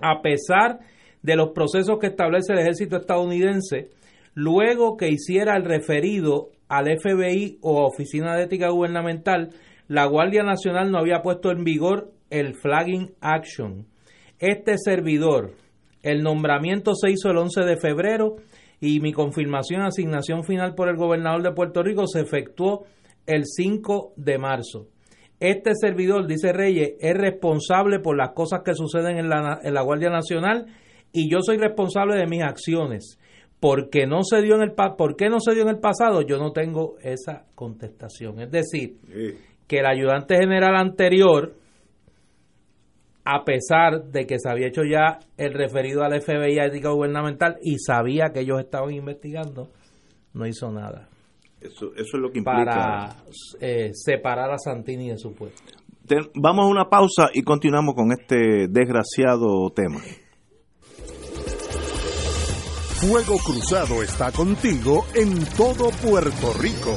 A 0.00 0.22
pesar 0.22 0.78
de 1.22 1.34
los 1.34 1.50
procesos 1.50 1.98
que 1.98 2.06
establece 2.06 2.52
el 2.52 2.60
ejército 2.60 2.96
estadounidense, 2.96 3.90
luego 4.34 4.96
que 4.96 5.08
hiciera 5.08 5.56
el 5.56 5.64
referido 5.64 6.50
al 6.68 6.86
FBI 6.86 7.58
o 7.62 7.84
Oficina 7.84 8.36
de 8.36 8.44
Ética 8.44 8.68
Gubernamental, 8.70 9.50
la 9.88 10.04
Guardia 10.04 10.44
Nacional 10.44 10.92
no 10.92 10.98
había 10.98 11.22
puesto 11.22 11.50
en 11.50 11.64
vigor 11.64 12.12
el 12.30 12.54
flagging 12.54 13.10
action. 13.20 13.86
Este 14.38 14.78
servidor, 14.78 15.54
el 16.04 16.22
nombramiento 16.22 16.94
se 16.94 17.10
hizo 17.10 17.30
el 17.30 17.38
11 17.38 17.62
de 17.62 17.76
febrero 17.76 18.36
y 18.80 19.00
mi 19.00 19.12
confirmación 19.12 19.82
asignación 19.82 20.44
final 20.44 20.74
por 20.74 20.88
el 20.88 20.96
gobernador 20.96 21.42
de 21.42 21.52
Puerto 21.52 21.82
Rico 21.82 22.06
se 22.06 22.20
efectuó 22.20 22.84
el 23.26 23.44
5 23.44 24.12
de 24.16 24.38
marzo. 24.38 24.88
Este 25.40 25.72
servidor, 25.74 26.26
dice 26.26 26.52
Reyes, 26.52 26.94
es 27.00 27.16
responsable 27.16 28.00
por 28.00 28.16
las 28.16 28.30
cosas 28.30 28.62
que 28.64 28.74
suceden 28.74 29.18
en 29.18 29.28
la, 29.28 29.60
en 29.62 29.74
la 29.74 29.82
Guardia 29.82 30.10
Nacional 30.10 30.66
y 31.12 31.30
yo 31.30 31.38
soy 31.40 31.58
responsable 31.58 32.16
de 32.16 32.26
mis 32.26 32.42
acciones. 32.42 33.18
Porque 33.60 34.06
no 34.06 34.22
se 34.22 34.40
dio 34.40 34.54
en 34.54 34.62
el 34.62 34.72
¿Por 34.72 35.16
qué 35.16 35.28
no 35.28 35.40
se 35.40 35.52
dio 35.52 35.62
en 35.62 35.70
el 35.70 35.80
pasado? 35.80 36.22
Yo 36.22 36.38
no 36.38 36.52
tengo 36.52 36.94
esa 37.02 37.44
contestación. 37.56 38.40
Es 38.40 38.50
decir, 38.52 38.98
que 39.66 39.78
el 39.78 39.86
ayudante 39.86 40.36
general 40.36 40.76
anterior, 40.76 41.54
a 43.30 43.44
pesar 43.44 44.04
de 44.04 44.26
que 44.26 44.38
se 44.38 44.48
había 44.48 44.68
hecho 44.68 44.84
ya 44.84 45.18
el 45.36 45.52
referido 45.52 46.02
al 46.02 46.18
FBI 46.18 46.58
a 46.60 46.64
ética 46.64 46.88
gubernamental 46.88 47.58
y 47.60 47.78
sabía 47.78 48.30
que 48.32 48.40
ellos 48.40 48.58
estaban 48.58 48.94
investigando, 48.94 49.68
no 50.32 50.46
hizo 50.46 50.72
nada. 50.72 51.10
Eso, 51.60 51.92
eso 51.94 52.16
es 52.16 52.20
lo 52.22 52.30
que 52.30 52.38
implica. 52.38 52.64
Para 52.64 53.16
eh, 53.60 53.90
separar 53.92 54.50
a 54.50 54.56
Santini 54.56 55.10
de 55.10 55.18
su 55.18 55.34
puesto. 55.34 55.62
vamos 56.36 56.64
a 56.64 56.68
una 56.70 56.88
pausa 56.88 57.28
y 57.34 57.42
continuamos 57.42 57.94
con 57.94 58.12
este 58.12 58.66
desgraciado 58.66 59.68
tema. 59.74 60.00
Fuego 63.00 63.36
Cruzado 63.44 64.02
está 64.02 64.32
contigo 64.32 65.04
en 65.14 65.44
todo 65.54 65.90
Puerto 66.02 66.54
Rico. 66.58 66.96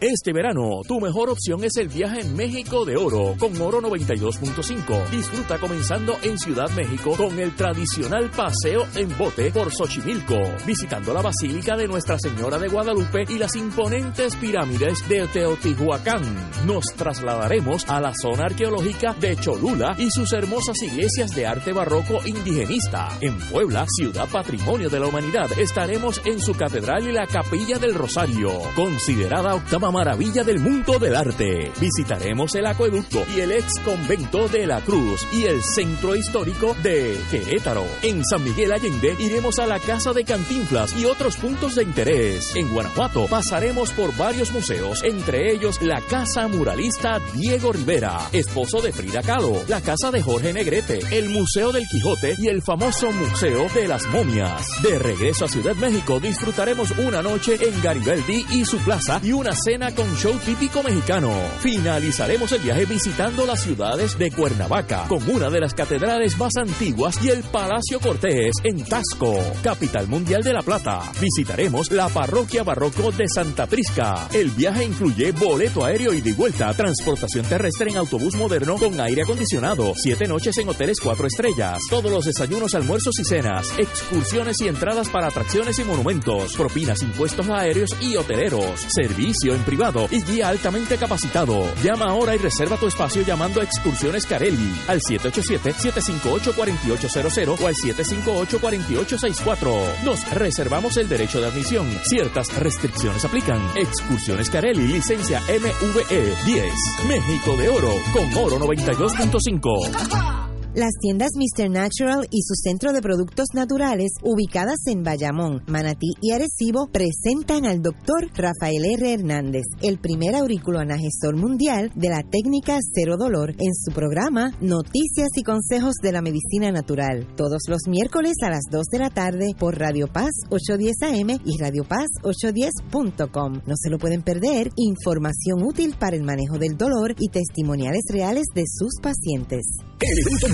Este 0.00 0.32
verano, 0.32 0.82
tu 0.86 1.00
mejor 1.00 1.28
opción 1.28 1.64
es 1.64 1.76
el 1.76 1.88
viaje 1.88 2.20
en 2.20 2.36
México 2.36 2.84
de 2.84 2.96
Oro 2.96 3.34
con 3.36 3.60
Oro 3.60 3.80
92.5. 3.80 5.10
Disfruta 5.10 5.58
comenzando 5.58 6.16
en 6.22 6.38
Ciudad 6.38 6.70
México 6.70 7.16
con 7.16 7.36
el 7.40 7.56
tradicional 7.56 8.30
paseo 8.30 8.86
en 8.94 9.18
bote 9.18 9.50
por 9.50 9.72
Xochimilco, 9.72 10.38
visitando 10.64 11.12
la 11.12 11.20
Basílica 11.20 11.76
de 11.76 11.88
Nuestra 11.88 12.16
Señora 12.16 12.60
de 12.60 12.68
Guadalupe 12.68 13.24
y 13.28 13.38
las 13.38 13.56
imponentes 13.56 14.36
pirámides 14.36 15.08
de 15.08 15.26
Teotihuacán. 15.26 16.22
Nos 16.64 16.84
trasladaremos 16.94 17.84
a 17.88 18.00
la 18.00 18.14
zona 18.14 18.44
arqueológica 18.44 19.14
de 19.14 19.34
Cholula 19.34 19.96
y 19.98 20.12
sus 20.12 20.32
hermosas 20.32 20.80
iglesias 20.80 21.34
de 21.34 21.44
arte 21.44 21.72
barroco 21.72 22.20
indigenista. 22.24 23.08
En 23.20 23.36
Puebla, 23.50 23.84
ciudad 23.88 24.28
patrimonio 24.30 24.90
de 24.90 25.00
la 25.00 25.08
humanidad, 25.08 25.50
estaremos 25.58 26.22
en 26.24 26.38
su 26.38 26.52
catedral 26.52 27.08
y 27.08 27.10
la 27.10 27.26
capilla 27.26 27.80
del 27.80 27.96
Rosario, 27.96 28.52
considerada 28.76 29.56
octava 29.56 29.87
maravilla 29.90 30.44
del 30.44 30.60
mundo 30.60 30.98
del 30.98 31.16
arte. 31.16 31.72
Visitaremos 31.80 32.54
el 32.54 32.66
acueducto 32.66 33.24
y 33.34 33.40
el 33.40 33.52
ex 33.52 33.78
convento 33.84 34.48
de 34.48 34.66
la 34.66 34.80
Cruz 34.80 35.26
y 35.32 35.44
el 35.44 35.62
centro 35.62 36.14
histórico 36.16 36.74
de 36.82 37.18
Querétaro. 37.30 37.84
En 38.02 38.24
San 38.24 38.44
Miguel 38.44 38.72
Allende 38.72 39.16
iremos 39.18 39.58
a 39.58 39.66
la 39.66 39.78
Casa 39.78 40.12
de 40.12 40.24
Cantinflas 40.24 40.96
y 40.96 41.04
otros 41.04 41.36
puntos 41.36 41.74
de 41.74 41.82
interés. 41.84 42.54
En 42.56 42.72
Guanajuato 42.72 43.26
pasaremos 43.26 43.90
por 43.92 44.16
varios 44.16 44.50
museos, 44.52 45.02
entre 45.04 45.52
ellos 45.52 45.80
la 45.80 46.00
Casa 46.00 46.48
Muralista 46.48 47.20
Diego 47.34 47.72
Rivera, 47.72 48.28
esposo 48.32 48.80
de 48.80 48.92
Frida 48.92 49.22
Kahlo, 49.22 49.62
la 49.68 49.80
Casa 49.80 50.10
de 50.10 50.22
Jorge 50.22 50.52
Negrete, 50.52 51.00
el 51.12 51.28
Museo 51.28 51.72
del 51.72 51.86
Quijote 51.88 52.34
y 52.38 52.48
el 52.48 52.62
famoso 52.62 53.12
Museo 53.12 53.68
de 53.74 53.88
las 53.88 54.06
Momias. 54.06 54.66
De 54.82 54.98
regreso 54.98 55.44
a 55.44 55.48
Ciudad 55.48 55.76
México 55.76 56.20
disfrutaremos 56.20 56.90
una 56.98 57.22
noche 57.22 57.56
en 57.60 57.80
Garibaldi 57.82 58.44
y 58.50 58.64
su 58.64 58.78
plaza 58.78 59.20
y 59.22 59.32
una 59.32 59.52
cena 59.54 59.77
con 59.78 60.12
show 60.16 60.36
típico 60.44 60.82
mexicano. 60.82 61.32
Finalizaremos 61.60 62.50
el 62.50 62.60
viaje 62.62 62.84
visitando 62.84 63.46
las 63.46 63.62
ciudades 63.62 64.18
de 64.18 64.32
Cuernavaca, 64.32 65.06
con 65.08 65.22
una 65.30 65.50
de 65.50 65.60
las 65.60 65.72
catedrales 65.72 66.36
más 66.36 66.52
antiguas 66.56 67.16
y 67.22 67.28
el 67.28 67.44
Palacio 67.44 68.00
Cortés 68.00 68.56
en 68.64 68.84
Tasco, 68.84 69.38
capital 69.62 70.08
mundial 70.08 70.42
de 70.42 70.52
La 70.52 70.62
Plata. 70.62 71.02
Visitaremos 71.20 71.92
la 71.92 72.08
parroquia 72.08 72.64
barroco 72.64 73.12
de 73.12 73.28
Santa 73.28 73.66
Prisca. 73.68 74.28
El 74.32 74.50
viaje 74.50 74.84
incluye 74.84 75.30
boleto 75.30 75.84
aéreo 75.84 76.12
y 76.12 76.22
de 76.22 76.32
vuelta, 76.32 76.74
transportación 76.74 77.46
terrestre 77.46 77.90
en 77.90 77.98
autobús 77.98 78.34
moderno 78.34 78.78
con 78.78 79.00
aire 79.00 79.22
acondicionado, 79.22 79.92
siete 79.94 80.26
noches 80.26 80.58
en 80.58 80.68
hoteles 80.68 80.98
cuatro 81.00 81.28
estrellas, 81.28 81.78
todos 81.88 82.10
los 82.10 82.24
desayunos, 82.24 82.74
almuerzos 82.74 83.14
y 83.20 83.24
cenas, 83.24 83.72
excursiones 83.78 84.56
y 84.60 84.66
entradas 84.66 85.08
para 85.08 85.28
atracciones 85.28 85.78
y 85.78 85.84
monumentos, 85.84 86.56
propinas, 86.56 87.00
impuestos 87.02 87.48
aéreos 87.48 87.90
y 88.00 88.16
hoteleros, 88.16 88.80
servicio 88.88 89.54
en 89.54 89.67
privado 89.68 90.08
y 90.10 90.22
guía 90.22 90.48
altamente 90.48 90.96
capacitado. 90.96 91.70
Llama 91.82 92.06
ahora 92.06 92.34
y 92.34 92.38
reserva 92.38 92.78
tu 92.78 92.86
espacio 92.86 93.20
llamando 93.20 93.60
a 93.60 93.64
Excursiones 93.64 94.24
Carelli 94.24 94.74
al 94.86 95.02
787-758-4800 95.02 97.60
o 97.60 97.66
al 97.66 97.74
758-4864. 97.74 100.04
Nos 100.04 100.26
reservamos 100.30 100.96
el 100.96 101.06
derecho 101.06 101.42
de 101.42 101.48
admisión. 101.48 101.86
Ciertas 102.04 102.58
restricciones 102.58 103.26
aplican. 103.26 103.60
Excursiones 103.76 104.48
Carelli, 104.48 104.88
licencia 104.88 105.42
MVE 105.42 106.34
10. 106.46 106.72
México 107.06 107.54
de 107.58 107.68
Oro 107.68 107.92
con 108.14 108.34
Oro 108.36 108.58
92.5. 108.58 110.48
Las 110.74 110.92
tiendas 111.00 111.30
Mr. 111.34 111.70
Natural 111.70 112.26
y 112.30 112.42
su 112.42 112.54
centro 112.54 112.92
de 112.92 113.00
productos 113.00 113.46
naturales, 113.54 114.12
ubicadas 114.22 114.76
en 114.86 115.02
Bayamón, 115.02 115.62
Manatí 115.66 116.10
y 116.20 116.32
Arecibo, 116.32 116.88
presentan 116.92 117.64
al 117.64 117.80
doctor 117.80 118.28
Rafael 118.34 118.84
R. 118.84 119.14
Hernández, 119.14 119.62
el 119.80 119.98
primer 119.98 120.36
auriculoanagestor 120.36 121.36
mundial 121.36 121.90
de 121.94 122.10
la 122.10 122.22
técnica 122.22 122.78
cero 122.94 123.16
dolor, 123.18 123.52
en 123.52 123.74
su 123.74 123.92
programa 123.92 124.52
Noticias 124.60 125.30
y 125.36 125.42
Consejos 125.42 125.94
de 126.02 126.12
la 126.12 126.20
Medicina 126.20 126.70
Natural, 126.70 127.26
todos 127.34 127.62
los 127.66 127.88
miércoles 127.88 128.34
a 128.42 128.50
las 128.50 128.64
2 128.70 128.86
de 128.92 128.98
la 128.98 129.08
tarde 129.08 129.54
por 129.58 129.78
Radio 129.78 130.06
Paz 130.06 130.32
810 130.50 131.02
AM 131.02 131.40
y 131.46 131.56
Radio 131.58 131.84
Paz 131.84 132.08
810.com. 132.22 133.62
No 133.66 133.74
se 133.74 133.88
lo 133.88 133.98
pueden 133.98 134.22
perder, 134.22 134.70
información 134.76 135.62
útil 135.62 135.94
para 135.98 136.14
el 136.14 136.24
manejo 136.24 136.58
del 136.58 136.76
dolor 136.76 137.14
y 137.18 137.28
testimoniales 137.30 138.02
reales 138.10 138.44
de 138.54 138.64
sus 138.66 139.00
pacientes. 139.00 139.64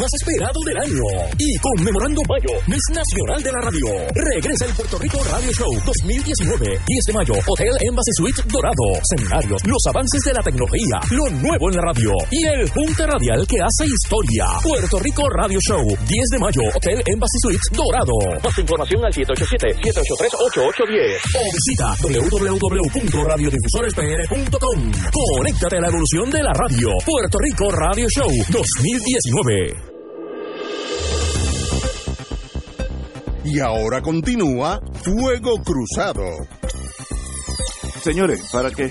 Más 0.05 0.13
esperado 0.21 0.61
del 0.69 0.77
año. 0.85 1.33
Y 1.41 1.57
conmemorando 1.65 2.21
mayo, 2.29 2.61
Mes 2.69 2.85
Nacional 2.93 3.41
de 3.41 3.49
la 3.53 3.61
Radio. 3.65 3.89
Regresa 4.13 4.69
el 4.69 4.77
Puerto 4.77 5.01
Rico 5.01 5.17
Radio 5.33 5.49
Show 5.49 5.73
2019. 5.81 6.61
10 6.61 6.77
de 7.09 7.13
mayo, 7.17 7.33
Hotel 7.41 7.73
Embassy 7.81 8.13
Suite 8.21 8.45
Dorado. 8.53 9.01
Seminarios, 9.17 9.65
los 9.65 9.81
avances 9.89 10.21
de 10.29 10.37
la 10.37 10.45
tecnología, 10.45 11.01
lo 11.09 11.25
nuevo 11.41 11.73
en 11.73 11.81
la 11.81 11.89
radio 11.89 12.13
y 12.29 12.45
el 12.45 12.69
junta 12.69 13.09
radial 13.09 13.49
que 13.49 13.57
hace 13.57 13.89
historia. 13.89 14.61
Puerto 14.61 15.01
Rico 15.01 15.25
Radio 15.41 15.57
Show, 15.65 15.81
10 15.81 16.05
de 16.05 16.39
mayo, 16.39 16.69
Hotel 16.69 17.01
Embassy 17.09 17.41
Suites 17.41 17.73
Dorado. 17.73 18.45
Más 18.45 18.61
información 18.61 19.09
al 19.09 19.09
787-783-8810 19.09 21.33
o 21.33 21.49
visita 21.49 21.97
www.radiodifusorespr.com. 21.97 24.77
Conéctate 25.09 25.79
a 25.79 25.81
la 25.81 25.89
evolución 25.89 26.29
de 26.29 26.43
la 26.45 26.53
radio. 26.53 26.93
Puerto 27.09 27.41
Rico 27.41 27.73
Radio 27.73 28.05
Show 28.13 28.29
2019. 28.53 29.95
Y 33.45 33.61
ahora 33.61 34.01
continúa 34.01 34.81
Fuego 35.03 35.57
Cruzado. 35.63 36.25
Señores, 38.01 38.49
para 38.51 38.71
que 38.71 38.91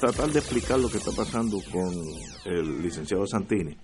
tratar 0.00 0.30
de 0.30 0.38
explicar 0.38 0.78
lo 0.78 0.88
que 0.88 0.96
está 0.96 1.10
pasando 1.12 1.58
con 1.70 1.92
el 2.46 2.82
licenciado 2.82 3.26
Santini. 3.26 3.76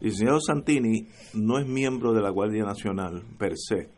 El 0.00 0.06
licenciado 0.06 0.40
Santini 0.40 1.08
no 1.34 1.58
es 1.58 1.66
miembro 1.66 2.12
de 2.12 2.22
la 2.22 2.30
Guardia 2.30 2.62
Nacional 2.62 3.24
per 3.36 3.54
se. 3.56 3.88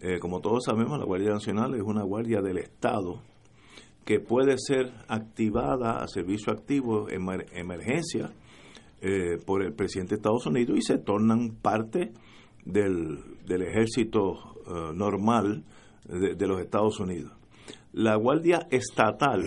Eh, 0.00 0.18
como 0.18 0.40
todos 0.40 0.64
sabemos, 0.64 0.98
la 0.98 1.04
Guardia 1.04 1.30
Nacional 1.30 1.74
es 1.76 1.82
una 1.82 2.02
guardia 2.02 2.42
del 2.42 2.58
Estado 2.58 3.22
que 4.04 4.18
puede 4.18 4.56
ser 4.58 4.92
activada 5.06 6.02
a 6.02 6.08
servicio 6.08 6.52
activo 6.52 7.08
en 7.08 7.22
emergencia 7.52 8.32
eh, 9.00 9.38
por 9.46 9.62
el 9.62 9.72
presidente 9.72 10.14
de 10.14 10.16
Estados 10.16 10.46
Unidos 10.46 10.78
y 10.78 10.82
se 10.82 10.98
tornan 10.98 11.56
parte 11.62 12.12
del, 12.66 13.18
del 13.46 13.62
ejército 13.62 14.34
eh, 14.66 14.92
normal 14.94 15.64
de, 16.04 16.34
de, 16.34 16.46
los 16.46 16.60
Estados 16.60 17.00
Unidos. 17.00 17.32
La 17.92 18.16
Guardia 18.16 18.66
Estatal 18.70 19.44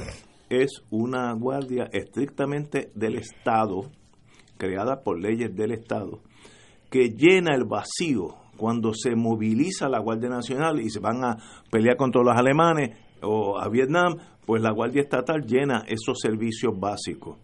es 0.49 0.83
una 0.89 1.31
guardia 1.33 1.89
estrictamente 1.91 2.91
del 2.95 3.15
Estado, 3.15 3.91
creada 4.57 5.03
por 5.03 5.19
leyes 5.19 5.55
del 5.55 5.71
Estado, 5.71 6.21
que 6.89 7.09
llena 7.09 7.55
el 7.55 7.65
vacío 7.65 8.35
cuando 8.57 8.93
se 8.93 9.15
moviliza 9.15 9.87
la 9.87 9.99
Guardia 9.99 10.29
Nacional 10.29 10.81
y 10.81 10.89
se 10.89 10.99
van 10.99 11.23
a 11.23 11.37
pelear 11.69 11.97
contra 11.97 12.23
los 12.23 12.35
alemanes 12.35 12.97
o 13.21 13.59
a 13.59 13.69
Vietnam, 13.69 14.17
pues 14.45 14.61
la 14.61 14.71
Guardia 14.71 15.01
Estatal 15.01 15.45
llena 15.45 15.85
esos 15.87 16.17
servicios 16.19 16.73
básicos. 16.77 17.37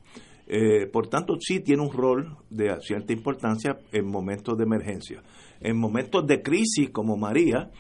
Eh, 0.48 0.88
por 0.88 1.08
tanto, 1.08 1.36
sí 1.40 1.60
tiene 1.60 1.82
un 1.82 1.92
rol 1.92 2.38
de 2.50 2.76
cierta 2.82 3.14
importancia 3.14 3.78
en 3.92 4.08
momentos 4.08 4.58
de 4.58 4.64
emergencia. 4.64 5.24
En 5.60 5.78
momentos 5.78 6.28
de 6.28 6.42
crisis 6.42 6.90
como 6.92 7.18
María, 7.18 7.72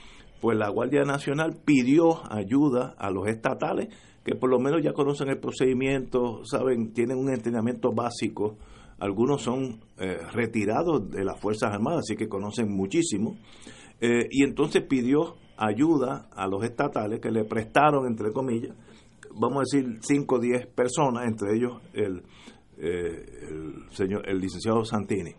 pues 0.41 0.57
la 0.57 0.69
Guardia 0.69 1.03
Nacional 1.03 1.57
pidió 1.63 2.21
ayuda 2.31 2.95
a 2.97 3.11
los 3.11 3.27
estatales 3.27 3.89
que 4.25 4.35
por 4.35 4.49
lo 4.49 4.59
menos 4.59 4.81
ya 4.81 4.91
conocen 4.91 5.29
el 5.29 5.37
procedimiento, 5.37 6.43
saben, 6.45 6.93
tienen 6.93 7.19
un 7.19 7.31
entrenamiento 7.31 7.91
básico. 7.93 8.57
Algunos 8.97 9.43
son 9.43 9.81
eh, 9.99 10.17
retirados 10.33 11.11
de 11.11 11.23
las 11.23 11.39
Fuerzas 11.39 11.71
Armadas, 11.71 11.99
así 11.99 12.15
que 12.15 12.27
conocen 12.27 12.71
muchísimo. 12.71 13.37
Eh, 14.01 14.27
y 14.31 14.43
entonces 14.43 14.81
pidió 14.81 15.35
ayuda 15.57 16.27
a 16.35 16.47
los 16.47 16.63
estatales 16.63 17.19
que 17.19 17.29
le 17.29 17.45
prestaron, 17.45 18.07
entre 18.07 18.31
comillas, 18.31 18.75
vamos 19.35 19.57
a 19.57 19.77
decir, 19.77 19.99
5 20.01 20.35
o 20.35 20.39
10 20.39 20.67
personas, 20.67 21.27
entre 21.27 21.55
ellos 21.55 21.81
el 21.93 22.23
eh, 22.77 23.25
el, 23.49 23.89
señor, 23.91 24.27
el 24.27 24.39
licenciado 24.39 24.83
Santini. 24.83 25.33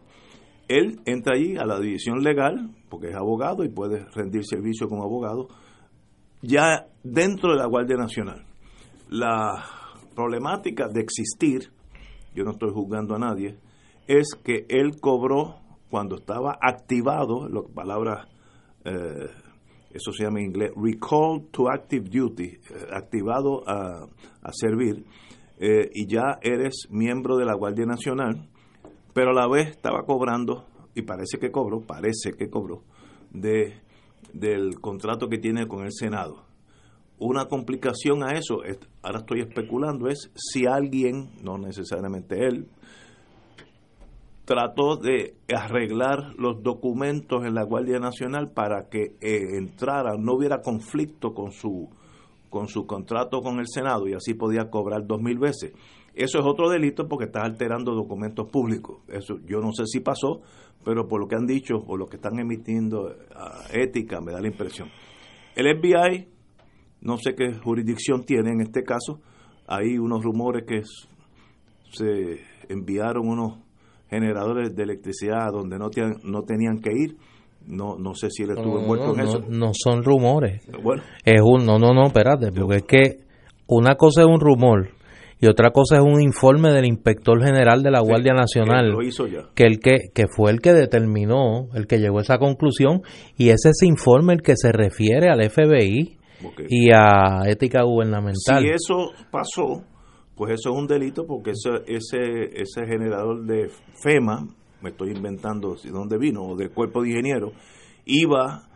Él 0.68 1.00
entra 1.04 1.34
allí 1.36 1.56
a 1.56 1.64
la 1.64 1.78
división 1.78 2.22
legal, 2.22 2.70
porque 2.88 3.08
es 3.08 3.14
abogado 3.14 3.64
y 3.64 3.68
puede 3.68 4.04
rendir 4.14 4.44
servicio 4.44 4.88
como 4.88 5.04
abogado, 5.04 5.48
ya 6.42 6.86
dentro 7.04 7.52
de 7.52 7.58
la 7.58 7.66
Guardia 7.66 7.96
Nacional. 7.96 8.44
La 9.08 9.64
problemática 10.14 10.88
de 10.88 11.00
existir, 11.00 11.70
yo 12.34 12.44
no 12.44 12.52
estoy 12.52 12.70
juzgando 12.72 13.14
a 13.14 13.18
nadie, 13.18 13.58
es 14.08 14.34
que 14.42 14.66
él 14.68 15.00
cobró 15.00 15.60
cuando 15.90 16.16
estaba 16.16 16.58
activado, 16.60 17.48
la 17.48 17.62
palabra, 17.62 18.28
eh, 18.84 19.28
eso 19.92 20.12
se 20.12 20.24
llama 20.24 20.40
en 20.40 20.46
inglés, 20.46 20.72
recall 20.76 21.46
to 21.52 21.68
active 21.68 22.08
duty, 22.08 22.44
eh, 22.44 22.58
activado 22.92 23.62
a, 23.68 24.06
a 24.42 24.52
servir, 24.52 25.04
eh, 25.58 25.90
y 25.94 26.06
ya 26.06 26.38
eres 26.42 26.88
miembro 26.90 27.36
de 27.36 27.44
la 27.44 27.54
Guardia 27.54 27.86
Nacional, 27.86 28.48
pero 29.14 29.30
a 29.30 29.34
la 29.34 29.48
vez 29.48 29.68
estaba 29.68 30.04
cobrando, 30.04 30.66
y 30.94 31.02
parece 31.02 31.38
que 31.38 31.50
cobró, 31.50 31.80
parece 31.80 32.32
que 32.36 32.50
cobró, 32.50 32.82
de, 33.30 33.80
del 34.32 34.80
contrato 34.80 35.28
que 35.28 35.38
tiene 35.38 35.66
con 35.66 35.84
el 35.84 35.92
Senado. 35.92 36.44
Una 37.18 37.46
complicación 37.46 38.22
a 38.22 38.32
eso, 38.32 38.60
ahora 39.02 39.20
estoy 39.20 39.40
especulando, 39.40 40.08
es 40.08 40.30
si 40.34 40.66
alguien, 40.66 41.30
no 41.42 41.56
necesariamente 41.56 42.46
él, 42.46 42.68
trató 44.44 44.96
de 44.96 45.34
arreglar 45.54 46.34
los 46.38 46.62
documentos 46.62 47.44
en 47.44 47.54
la 47.54 47.64
Guardia 47.64 47.98
Nacional 47.98 48.50
para 48.52 48.88
que 48.88 49.16
eh, 49.20 49.56
entrara, 49.56 50.16
no 50.18 50.34
hubiera 50.34 50.60
conflicto 50.60 51.34
con 51.34 51.50
su 51.50 51.88
con 52.50 52.68
su 52.68 52.86
contrato 52.86 53.40
con 53.40 53.58
el 53.58 53.66
Senado 53.66 54.08
y 54.08 54.14
así 54.14 54.34
podía 54.34 54.70
cobrar 54.70 55.06
dos 55.06 55.20
mil 55.20 55.38
veces. 55.38 55.72
Eso 56.14 56.38
es 56.38 56.46
otro 56.46 56.70
delito 56.70 57.06
porque 57.08 57.26
está 57.26 57.42
alterando 57.42 57.94
documentos 57.94 58.48
públicos. 58.50 59.02
Eso 59.08 59.38
yo 59.44 59.60
no 59.60 59.72
sé 59.72 59.84
si 59.86 60.00
pasó, 60.00 60.40
pero 60.84 61.06
por 61.06 61.20
lo 61.20 61.28
que 61.28 61.36
han 61.36 61.46
dicho 61.46 61.74
o 61.86 61.96
lo 61.96 62.06
que 62.06 62.16
están 62.16 62.38
emitiendo 62.38 63.14
ética 63.72 64.20
me 64.20 64.32
da 64.32 64.40
la 64.40 64.48
impresión. 64.48 64.88
El 65.54 65.66
FBI, 65.78 66.28
no 67.02 67.18
sé 67.18 67.34
qué 67.34 67.54
jurisdicción 67.54 68.24
tiene 68.24 68.50
en 68.50 68.60
este 68.62 68.82
caso, 68.82 69.20
hay 69.66 69.98
unos 69.98 70.22
rumores 70.22 70.64
que 70.66 70.82
se 71.92 72.40
enviaron 72.68 73.28
unos 73.28 73.58
generadores 74.08 74.74
de 74.74 74.82
electricidad 74.82 75.50
donde 75.52 75.78
no, 75.78 75.90
no 76.24 76.42
tenían 76.42 76.80
que 76.80 76.92
ir. 76.92 77.16
No, 77.66 77.96
no 77.98 78.14
sé 78.14 78.30
si 78.30 78.44
él 78.44 78.50
estuvo 78.50 78.78
envuelto 78.80 79.14
en 79.14 79.20
eso. 79.20 79.40
No 79.48 79.72
son 79.74 80.04
rumores. 80.04 80.62
Bueno. 80.82 81.02
Es 81.24 81.40
un, 81.42 81.66
no, 81.66 81.78
no, 81.78 81.92
no, 81.92 82.06
espérate, 82.06 82.52
porque 82.52 82.76
es 82.76 82.82
que 82.84 83.26
una 83.66 83.96
cosa 83.96 84.22
es 84.22 84.28
un 84.28 84.40
rumor 84.40 84.90
y 85.38 85.48
otra 85.48 85.70
cosa 85.70 85.96
es 85.96 86.02
un 86.02 86.20
informe 86.22 86.70
del 86.72 86.86
inspector 86.86 87.42
general 87.42 87.82
de 87.82 87.90
la 87.90 88.00
Guardia 88.00 88.32
Nacional 88.32 88.90
lo 88.90 89.02
hizo 89.02 89.26
ya. 89.26 89.50
que 89.54 89.64
el 89.64 89.80
que 89.80 90.08
que 90.14 90.24
fue 90.34 90.50
el 90.50 90.60
que 90.60 90.72
determinó 90.72 91.68
el 91.74 91.86
que 91.86 91.98
llegó 91.98 92.18
a 92.18 92.22
esa 92.22 92.38
conclusión 92.38 93.02
y 93.36 93.50
es 93.50 93.66
ese 93.66 93.86
informe 93.86 94.32
el 94.32 94.42
que 94.42 94.54
se 94.56 94.72
refiere 94.72 95.28
al 95.28 95.42
FBI 95.50 96.16
y 96.68 96.90
a 96.92 97.42
ética 97.46 97.82
gubernamental 97.82 98.62
Si 98.62 98.68
eso 98.68 99.10
pasó, 99.30 99.82
pues 100.34 100.54
eso 100.54 100.70
es 100.70 100.76
un 100.76 100.86
delito 100.86 101.26
porque 101.26 101.50
ese, 101.50 101.82
ese, 101.86 102.60
ese 102.60 102.86
generador 102.86 103.44
de 103.44 103.68
FEMA, 104.02 104.46
me 104.82 104.90
estoy 104.90 105.10
inventando 105.10 105.76
si 105.76 105.88
dónde 105.88 106.18
vino, 106.18 106.44
o 106.44 106.56
del 106.56 106.70
cuerpo 106.70 107.02
de 107.02 107.10
ingenieros, 107.10 107.52
iba 108.04 108.68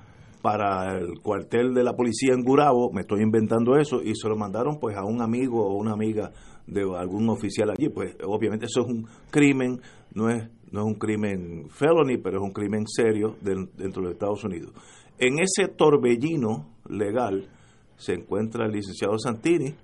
para 0.42 0.98
el 0.98 1.20
cuartel 1.20 1.74
de 1.74 1.84
la 1.84 1.94
policía 1.94 2.32
en 2.32 2.42
Gurabo, 2.42 2.90
me 2.92 3.02
estoy 3.02 3.22
inventando 3.22 3.76
eso, 3.76 4.02
y 4.02 4.14
se 4.14 4.28
lo 4.28 4.36
mandaron 4.36 4.78
pues 4.80 4.96
a 4.96 5.04
un 5.04 5.20
amigo 5.20 5.66
o 5.66 5.76
una 5.76 5.92
amiga 5.92 6.32
de 6.66 6.82
algún 6.96 7.28
oficial 7.28 7.70
allí, 7.70 7.88
pues 7.88 8.16
obviamente 8.24 8.66
eso 8.66 8.82
es 8.82 8.86
un 8.86 9.06
crimen, 9.30 9.80
no 10.14 10.30
es, 10.30 10.48
no 10.70 10.80
es 10.80 10.86
un 10.86 10.94
crimen 10.94 11.68
felony, 11.68 12.18
pero 12.22 12.38
es 12.38 12.42
un 12.42 12.52
crimen 12.52 12.86
serio 12.86 13.36
dentro 13.40 14.04
de 14.04 14.12
Estados 14.12 14.44
Unidos. 14.44 14.72
En 15.18 15.38
ese 15.40 15.68
torbellino 15.68 16.68
legal 16.88 17.48
se 17.96 18.14
encuentra 18.14 18.66
el 18.66 18.72
licenciado 18.72 19.18
Santini, 19.18 19.74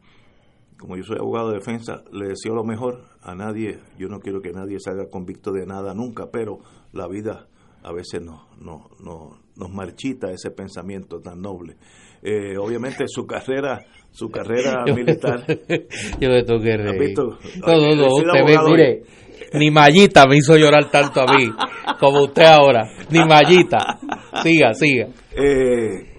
como 0.79 0.97
yo 0.97 1.03
soy 1.03 1.17
abogado 1.19 1.51
de 1.51 1.59
defensa, 1.59 2.03
le 2.13 2.29
deseo 2.29 2.55
lo 2.55 2.65
mejor 2.65 3.03
a 3.23 3.35
nadie. 3.35 3.81
Yo 3.99 4.09
no 4.09 4.21
quiero 4.21 4.41
que 4.41 4.53
nadie 4.53 4.79
salga 4.81 5.09
convicto 5.11 5.53
de 5.53 5.67
nada 5.67 5.95
nunca, 5.95 6.31
pero 6.31 6.59
la 6.93 7.09
vida 7.09 7.47
a 7.83 7.93
veces 7.93 8.21
nos, 8.21 8.43
nos, 8.59 8.83
nos, 9.01 9.39
nos 9.57 9.71
marchita 9.71 10.31
ese 10.33 10.51
pensamiento 10.51 11.21
tan 11.21 11.41
noble. 11.41 11.77
Eh, 12.23 12.57
obviamente 12.59 13.05
su 13.07 13.27
carrera, 13.27 13.79
su 14.11 14.29
carrera 14.29 14.85
militar. 14.95 15.45
yo 16.21 16.29
me 16.29 16.43
tengo 16.43 16.61
que 16.61 16.73
¿Has 16.73 16.81
reír 16.81 17.01
visto? 17.01 17.39
no, 17.65 17.77
no, 17.77 17.95
no, 17.95 18.11
Soy 18.11 18.25
usted 18.27 18.45
ve, 18.45 18.59
mire 18.71 19.03
ni 19.53 19.71
Mallita 19.71 20.27
me 20.27 20.37
hizo 20.39 20.57
llorar 20.57 20.91
tanto 20.91 21.21
a 21.21 21.27
mí 21.37 21.51
como 22.01 22.25
usted 22.25 22.45
ahora 22.45 22.89
ni 23.11 23.21
Mallita 23.21 23.99
siga, 24.43 24.75
siga 24.75 25.09
Eh, 25.37 26.17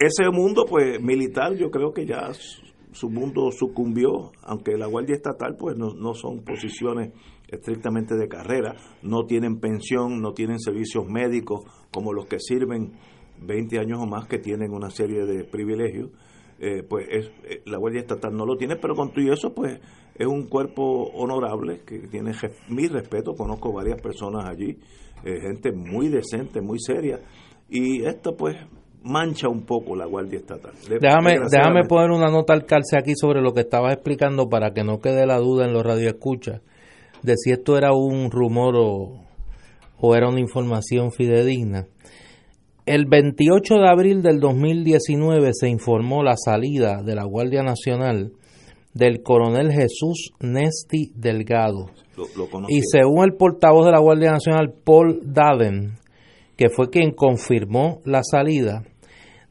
ese 0.00 0.30
mundo 0.30 0.64
pues 0.68 1.00
militar 1.00 1.54
yo 1.54 1.70
creo 1.70 1.92
que 1.92 2.04
ya 2.04 2.28
su, 2.94 3.10
mundo 3.10 3.50
sucumbió 3.52 4.32
aunque 4.42 4.76
la 4.76 4.86
guardia 4.86 5.14
estatal 5.14 5.56
pues 5.56 5.76
no, 5.76 5.94
no 5.94 6.14
son 6.14 6.42
posiciones 6.44 7.12
estrictamente 7.48 8.16
de 8.16 8.28
carrera 8.28 8.76
no 9.02 9.26
tienen 9.26 9.60
pensión 9.60 10.20
no 10.20 10.32
tienen 10.32 10.58
servicios 10.58 11.06
médicos 11.06 11.62
como 11.92 12.12
los 12.12 12.26
que 12.26 12.38
sirven 12.40 12.92
20 13.40 13.78
años 13.78 13.98
o 14.00 14.06
más 14.06 14.26
que 14.26 14.38
tienen 14.38 14.72
una 14.72 14.90
serie 14.90 15.24
de 15.24 15.44
privilegios 15.44 16.10
eh, 16.58 16.82
pues 16.88 17.06
es, 17.10 17.26
eh, 17.44 17.62
la 17.66 17.78
guardia 17.78 18.00
estatal 18.00 18.34
no 18.34 18.46
lo 18.46 18.56
tiene 18.56 18.76
pero 18.76 18.94
con 18.94 19.12
todo 19.12 19.32
eso 19.32 19.52
pues 19.52 19.80
es 20.14 20.26
un 20.26 20.46
cuerpo 20.48 21.10
honorable 21.14 21.82
que 21.84 21.98
tiene 22.08 22.32
mi 22.68 22.86
respeto 22.86 23.34
conozco 23.34 23.72
varias 23.72 24.00
personas 24.00 24.46
allí 24.46 24.78
eh, 25.24 25.40
gente 25.40 25.72
muy 25.72 26.08
decente 26.08 26.60
muy 26.60 26.78
seria 26.78 27.20
y 27.68 28.04
esto 28.04 28.36
pues 28.36 28.56
mancha 29.04 29.48
un 29.48 29.62
poco 29.62 29.94
la 29.94 30.06
guardia 30.06 30.38
estatal 30.38 30.72
Déjame, 30.88 31.84
poner 31.88 32.10
una 32.10 32.30
nota 32.30 32.54
al 32.54 32.64
calce 32.64 32.96
aquí 32.98 33.12
sobre 33.14 33.40
lo 33.40 33.52
que 33.52 33.60
estabas 33.60 33.92
explicando 33.92 34.48
para 34.48 34.72
que 34.72 34.82
no 34.82 34.98
quede 34.98 35.26
la 35.26 35.38
duda 35.38 35.66
en 35.66 35.72
los 35.72 35.84
radioescuchas 35.84 36.62
de 37.22 37.36
si 37.36 37.52
esto 37.52 37.78
era 37.78 37.92
un 37.92 38.30
rumor 38.30 38.74
o, 38.76 39.20
o 39.98 40.14
era 40.14 40.28
una 40.28 40.40
información 40.40 41.10
fidedigna. 41.10 41.86
El 42.84 43.06
28 43.06 43.76
de 43.76 43.88
abril 43.88 44.22
del 44.22 44.40
2019 44.40 45.50
se 45.54 45.68
informó 45.68 46.22
la 46.22 46.36
salida 46.36 47.02
de 47.02 47.14
la 47.14 47.24
Guardia 47.24 47.62
Nacional 47.62 48.32
del 48.92 49.22
coronel 49.22 49.72
Jesús 49.72 50.32
Nesti 50.40 51.12
Delgado. 51.14 51.86
lo, 52.16 52.24
lo 52.36 52.50
conocí. 52.50 52.74
Y 52.76 52.82
según 52.82 53.24
el 53.24 53.36
portavoz 53.36 53.86
de 53.86 53.92
la 53.92 54.00
Guardia 54.00 54.32
Nacional, 54.32 54.74
Paul 54.84 55.20
Daden, 55.24 55.94
que 56.56 56.68
fue 56.68 56.90
quien 56.90 57.12
confirmó 57.12 58.00
la 58.04 58.22
salida, 58.22 58.84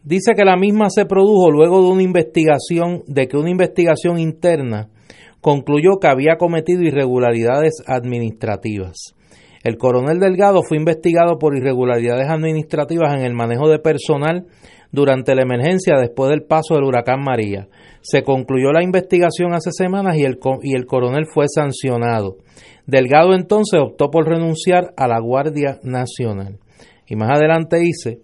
dice 0.04 0.34
que 0.36 0.46
la 0.46 0.58
misma 0.58 0.90
se 0.90 1.06
produjo 1.06 1.52
luego 1.52 1.82
de 1.82 1.90
una 1.90 2.04
investigación, 2.04 3.04
de 3.08 3.28
que 3.28 3.38
una 3.38 3.50
investigación 3.50 4.20
interna 4.20 4.90
concluyó 5.42 5.98
que 6.00 6.08
había 6.08 6.38
cometido 6.38 6.84
irregularidades 6.84 7.84
administrativas. 7.86 9.16
El 9.64 9.78
coronel 9.78 10.20
Delgado 10.20 10.62
fue 10.62 10.78
investigado 10.78 11.40
por 11.40 11.56
irregularidades 11.56 12.30
administrativas 12.30 13.14
en 13.16 13.26
el 13.26 13.34
manejo 13.34 13.70
de 13.70 13.80
personal 13.80 14.46
durante 14.92 15.36
la 15.36 15.44
emergencia 15.44 15.98
después 15.98 16.30
del 16.30 16.44
paso 16.44 16.76
del 16.76 16.84
huracán 16.84 17.22
María. 17.22 17.68
Se 18.02 18.24
concluyó 18.24 18.72
la 18.72 18.84
investigación 18.84 19.54
hace 19.54 19.72
semanas 19.72 20.18
y 20.18 20.24
el, 20.24 20.38
y 20.62 20.76
el 20.76 20.86
coronel 20.86 21.26
fue 21.26 21.46
sancionado. 21.48 22.38
Delgado 22.86 23.34
entonces 23.34 23.80
optó 23.82 24.12
por 24.12 24.28
renunciar 24.28 24.94
a 24.98 25.08
la 25.08 25.20
Guardia 25.20 25.80
Nacional. 25.84 26.60
Y 27.08 27.16
más 27.16 27.38
adelante 27.38 27.78
dice, 27.78 28.20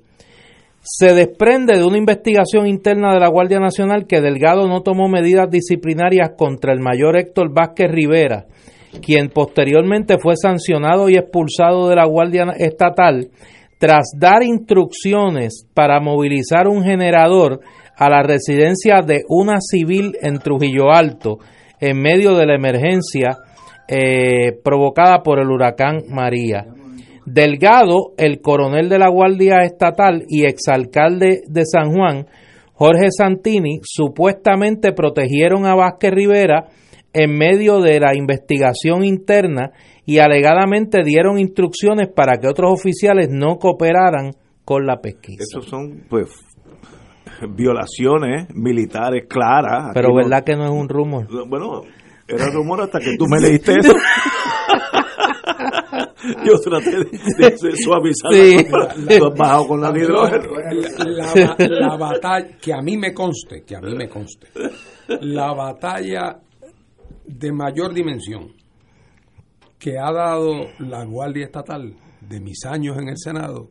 se 0.92 1.14
desprende 1.14 1.78
de 1.78 1.86
una 1.86 2.00
investigación 2.00 2.66
interna 2.66 3.14
de 3.14 3.20
la 3.20 3.28
Guardia 3.28 3.60
Nacional 3.60 4.08
que 4.08 4.22
Delgado 4.22 4.68
no 4.68 4.82
tomó 4.82 5.08
medidas 5.08 5.48
disciplinarias 5.52 6.32
contra 6.36 6.74
el 6.74 6.80
mayor 6.80 7.16
Héctor 7.16 7.54
Vázquez 7.54 7.92
Rivera, 7.92 8.48
quien 9.00 9.30
posteriormente 9.30 10.18
fue 10.18 10.34
sancionado 10.36 11.08
y 11.08 11.16
expulsado 11.16 11.90
de 11.90 11.96
la 11.96 12.08
Guardia 12.08 12.46
Estatal 12.58 13.30
tras 13.78 14.14
dar 14.18 14.42
instrucciones 14.42 15.68
para 15.76 16.00
movilizar 16.00 16.68
un 16.68 16.84
generador 16.84 17.60
a 17.96 18.10
la 18.10 18.24
residencia 18.24 19.02
de 19.06 19.22
una 19.30 19.60
civil 19.62 20.18
en 20.24 20.40
Trujillo 20.40 20.90
Alto 20.92 21.38
en 21.80 22.02
medio 22.02 22.36
de 22.36 22.48
la 22.48 22.56
emergencia 22.56 23.38
eh, 23.88 24.54
provocada 24.64 25.22
por 25.22 25.40
el 25.40 25.52
huracán 25.52 26.02
María. 26.10 26.66
Delgado, 27.34 28.14
el 28.18 28.42
coronel 28.42 28.90
de 28.90 28.98
la 29.00 29.10
Guardia 29.10 29.60
Estatal 29.64 30.24
y 30.28 30.46
exalcalde 30.46 31.42
de 31.48 31.64
San 31.66 31.92
Juan, 31.94 32.26
Jorge 32.74 33.08
Santini, 33.16 33.80
supuestamente 33.84 34.94
protegieron 34.94 35.66
a 35.66 35.76
Vázquez 35.76 36.12
Rivera 36.12 36.66
en 37.14 37.38
medio 37.38 37.82
de 37.82 38.00
la 38.00 38.16
investigación 38.16 39.04
interna 39.04 39.72
y 40.06 40.20
alegadamente 40.20 41.04
dieron 41.04 41.38
instrucciones 41.40 42.08
para 42.08 42.38
que 42.38 42.48
otros 42.48 42.72
oficiales 42.74 43.28
no 43.30 43.58
cooperaran 43.58 44.32
con 44.66 44.86
la 44.86 45.02
pesquisa. 45.02 45.44
Esos 45.44 45.66
son, 45.66 46.06
pues, 46.10 46.28
violaciones 47.56 48.48
militares 48.54 49.26
claras. 49.30 49.86
Aquí 49.86 49.92
Pero 49.96 50.10
no- 50.10 50.16
verdad 50.16 50.44
que 50.44 50.56
no 50.56 50.66
es 50.66 50.72
un 50.72 50.88
rumor. 50.90 51.28
Bueno, 51.48 51.82
era 52.28 52.46
rumor 52.52 52.82
hasta 52.82 53.00
que 53.00 53.16
tú 53.18 53.26
me 53.28 53.40
leíste 53.40 53.74
eso. 53.80 53.94
Yo 56.46 56.60
traté 56.60 56.92
de, 56.92 57.50
de 57.50 57.76
suavizar 57.84 58.32
Sí. 58.34 58.66
la 59.20 59.30
bajado 59.30 59.68
con 59.68 59.82
la 59.82 59.92
la, 59.92 59.96
la- 61.36 61.56
la 61.70 61.98
batalla, 61.98 62.58
que 62.62 62.74
a 62.74 62.82
mí 62.82 62.98
me 62.98 63.14
conste, 63.14 63.64
que 63.64 63.76
a 63.76 63.80
mí 63.82 63.96
me 63.96 64.08
conste, 64.10 64.48
la 65.22 65.54
batalla 65.54 66.40
de 67.26 67.52
mayor 67.52 67.94
dimensión 67.94 68.54
que 69.78 69.98
ha 69.98 70.12
dado 70.12 70.68
la 70.80 71.06
Guardia 71.06 71.46
Estatal 71.46 71.94
de 72.22 72.40
mis 72.42 72.66
años 72.66 72.98
en 72.98 73.10
el 73.10 73.18
Senado 73.18 73.70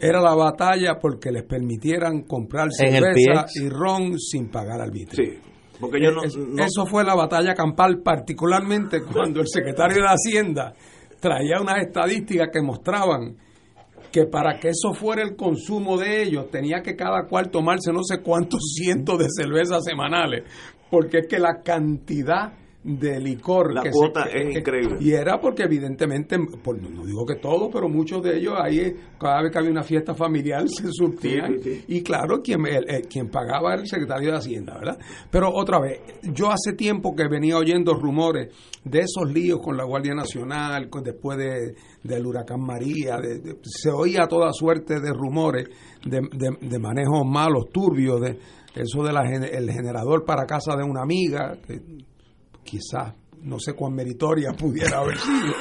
era 0.00 0.20
la 0.20 0.34
batalla 0.34 0.98
porque 1.00 1.30
les 1.30 1.44
permitieran 1.44 2.22
comprar 2.22 2.72
cerveza 2.72 3.46
y 3.54 3.68
ron 3.68 4.18
sin 4.18 4.50
pagar 4.50 4.80
arbitrio. 4.80 5.24
Sí, 5.32 5.38
porque 5.78 6.02
yo 6.02 6.10
no, 6.10 6.24
Es- 6.24 6.36
no- 6.36 6.64
Eso 6.64 6.86
fue 6.86 7.04
la 7.04 7.14
batalla 7.14 7.54
campal, 7.54 8.00
particularmente 8.02 9.02
cuando 9.02 9.40
el 9.40 9.46
secretario 9.46 9.98
de 10.02 10.08
Hacienda 10.08 10.74
traía 11.22 11.60
unas 11.60 11.78
estadísticas 11.78 12.48
que 12.52 12.60
mostraban 12.60 13.36
que 14.10 14.26
para 14.26 14.58
que 14.58 14.70
eso 14.70 14.92
fuera 14.92 15.22
el 15.22 15.36
consumo 15.36 15.96
de 15.96 16.24
ellos 16.24 16.50
tenía 16.50 16.82
que 16.82 16.96
cada 16.96 17.26
cual 17.28 17.48
tomarse 17.50 17.92
no 17.92 18.02
sé 18.02 18.20
cuántos 18.20 18.60
cientos 18.74 19.18
de 19.18 19.28
cervezas 19.34 19.84
semanales, 19.84 20.42
porque 20.90 21.18
es 21.18 21.28
que 21.28 21.38
la 21.38 21.62
cantidad 21.62 22.52
de 22.84 23.20
licor 23.20 23.72
La 23.74 23.82
que 23.82 23.90
cuota 23.90 24.24
se- 24.24 24.38
es 24.38 24.52
que- 24.54 24.58
increíble. 24.58 24.96
y 25.00 25.12
era 25.12 25.40
porque 25.40 25.62
evidentemente 25.62 26.36
por- 26.64 26.82
no 26.82 27.04
digo 27.06 27.24
que 27.24 27.36
todos 27.36 27.70
pero 27.72 27.88
muchos 27.88 28.20
de 28.24 28.38
ellos 28.38 28.54
ahí 28.60 28.92
cada 29.20 29.40
vez 29.42 29.52
que 29.52 29.58
había 29.58 29.70
una 29.70 29.84
fiesta 29.84 30.14
familiar 30.14 30.64
se 30.68 30.88
surtían 30.90 31.58
Sí, 31.58 31.62
sí, 31.62 31.74
sí. 31.76 31.84
y 31.86 32.02
claro 32.02 32.42
quien 32.42 32.66
el- 32.66 32.90
el- 32.90 33.06
quien 33.06 33.30
pagaba 33.30 33.72
era 33.74 33.82
el 33.82 33.88
secretario 33.88 34.32
de 34.32 34.36
hacienda 34.38 34.74
verdad 34.78 34.98
pero 35.30 35.50
otra 35.54 35.78
vez 35.80 36.00
yo 36.34 36.50
hace 36.50 36.72
tiempo 36.76 37.14
que 37.14 37.28
venía 37.28 37.56
oyendo 37.56 37.94
rumores 37.94 38.48
de 38.84 38.98
esos 39.00 39.32
líos 39.32 39.60
con 39.62 39.76
la 39.76 39.84
guardia 39.84 40.14
nacional 40.14 40.88
después 41.04 41.38
de, 41.38 41.74
del 42.02 42.26
huracán 42.26 42.60
María 42.60 43.16
de- 43.18 43.38
de- 43.38 43.56
se 43.62 43.90
oía 43.90 44.26
toda 44.26 44.52
suerte 44.52 44.98
de 45.00 45.12
rumores 45.12 45.68
de, 46.04 46.20
de- 46.32 46.56
de 46.68 46.78
manejos 46.80 47.24
malos 47.24 47.66
turbios 47.72 48.20
de 48.20 48.38
eso 48.74 49.04
del 49.04 49.16
el 49.44 49.70
generador 49.70 50.24
para 50.24 50.46
casa 50.46 50.74
de 50.74 50.82
una 50.82 51.02
amiga, 51.02 51.58
que 51.66 51.78
quizás 52.64 53.14
no 53.42 53.58
sé 53.58 53.74
cuán 53.74 53.94
meritoria 53.94 54.52
pudiera 54.52 54.98
haber 54.98 55.18
sido, 55.18 55.52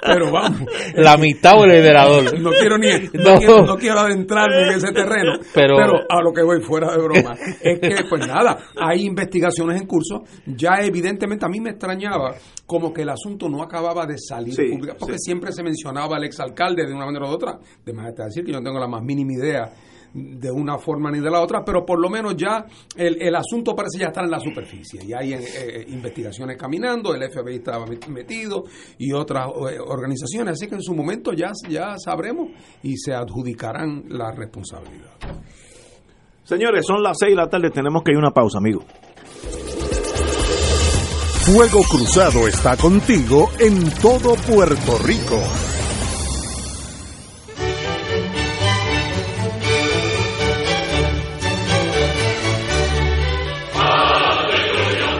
pero 0.00 0.32
vamos. 0.32 0.62
La 0.94 1.16
mitad 1.18 1.58
o 1.58 1.64
el 1.64 1.72
generador. 1.72 2.38
No 2.38 2.50
quiero 2.50 2.78
ni, 2.78 2.88
no, 3.12 3.76
quiero, 3.76 3.98
adentrarme 3.98 4.68
en 4.68 4.74
ese 4.76 4.92
terreno, 4.92 5.32
pero, 5.52 5.76
a 6.08 6.22
lo 6.22 6.32
que 6.32 6.42
voy 6.42 6.62
fuera 6.62 6.92
de 6.92 7.02
broma, 7.02 7.34
es 7.60 7.80
que 7.80 8.04
pues 8.08 8.26
nada, 8.26 8.58
hay 8.76 9.04
investigaciones 9.04 9.80
en 9.80 9.86
curso, 9.86 10.24
ya 10.46 10.80
evidentemente 10.82 11.44
a 11.44 11.48
mí 11.48 11.60
me 11.60 11.70
extrañaba 11.70 12.34
como 12.64 12.92
que 12.92 13.02
el 13.02 13.10
asunto 13.10 13.48
no 13.48 13.62
acababa 13.62 14.06
de 14.06 14.16
salir 14.18 14.54
público, 14.54 14.96
porque 14.98 15.18
siempre 15.18 15.52
se 15.52 15.62
mencionaba 15.62 16.16
al 16.16 16.24
exalcalde 16.24 16.86
de 16.86 16.94
una 16.94 17.06
manera 17.06 17.26
u 17.26 17.30
otra, 17.30 17.58
de 17.84 17.92
más 17.92 18.14
decir 18.14 18.44
que 18.44 18.52
yo 18.52 18.58
no 18.58 18.64
tengo 18.64 18.78
la 18.78 18.88
más 18.88 19.02
mínima 19.02 19.32
idea 19.32 19.72
de 20.14 20.50
una 20.50 20.78
forma 20.78 21.10
ni 21.10 21.20
de 21.20 21.30
la 21.30 21.40
otra, 21.40 21.64
pero 21.64 21.84
por 21.84 21.98
lo 21.98 22.08
menos 22.08 22.36
ya 22.36 22.64
el, 22.96 23.20
el 23.20 23.34
asunto 23.34 23.74
parece 23.74 23.98
ya 23.98 24.08
estar 24.08 24.24
en 24.24 24.30
la 24.30 24.40
superficie 24.40 25.04
y 25.04 25.12
hay 25.12 25.34
eh, 25.34 25.40
eh, 25.40 25.84
investigaciones 25.88 26.56
caminando, 26.56 27.14
el 27.14 27.30
FBI 27.30 27.56
estaba 27.56 27.84
metido 28.08 28.64
y 28.98 29.12
otras 29.12 29.48
eh, 29.48 29.78
organizaciones, 29.78 30.54
así 30.54 30.66
que 30.66 30.76
en 30.76 30.82
su 30.82 30.94
momento 30.94 31.32
ya, 31.32 31.52
ya 31.68 31.96
sabremos 31.98 32.48
y 32.82 32.96
se 32.96 33.14
adjudicarán 33.14 34.04
la 34.08 34.32
responsabilidad. 34.32 35.12
Señores, 36.44 36.86
son 36.86 37.02
las 37.02 37.16
seis 37.18 37.32
de 37.32 37.36
la 37.36 37.48
tarde, 37.48 37.70
tenemos 37.70 38.02
que 38.02 38.12
ir 38.12 38.16
a 38.16 38.20
una 38.20 38.30
pausa, 38.30 38.58
amigo. 38.58 38.82
Fuego 41.44 41.80
Cruzado 41.90 42.46
está 42.46 42.76
contigo 42.76 43.48
en 43.58 43.90
todo 44.02 44.34
Puerto 44.34 44.98
Rico. 44.98 45.67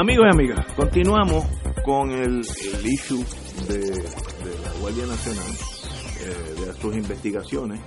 Amigos 0.00 0.28
y 0.28 0.34
amigas, 0.34 0.66
continuamos 0.76 1.44
con 1.84 2.10
el, 2.10 2.40
issue 2.40 3.22
de, 3.68 3.90
la 4.62 4.72
Guardia 4.80 5.04
Nacional, 5.04 5.52
eh, 6.24 6.64
de 6.64 6.72
sus 6.72 6.96
investigaciones. 6.96 7.80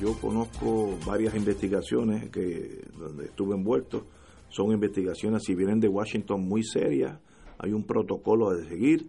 Yo 0.00 0.12
conozco 0.20 0.96
varias 1.04 1.34
investigaciones 1.34 2.30
que 2.30 2.84
donde 2.96 3.24
estuve 3.24 3.56
envuelto. 3.56 4.06
Son 4.50 4.70
investigaciones, 4.70 5.42
si 5.42 5.56
vienen 5.56 5.80
de 5.80 5.88
Washington, 5.88 6.46
muy 6.46 6.62
serias. 6.62 7.18
Hay 7.58 7.72
un 7.72 7.84
protocolo 7.84 8.50
a 8.50 8.62
seguir 8.68 9.08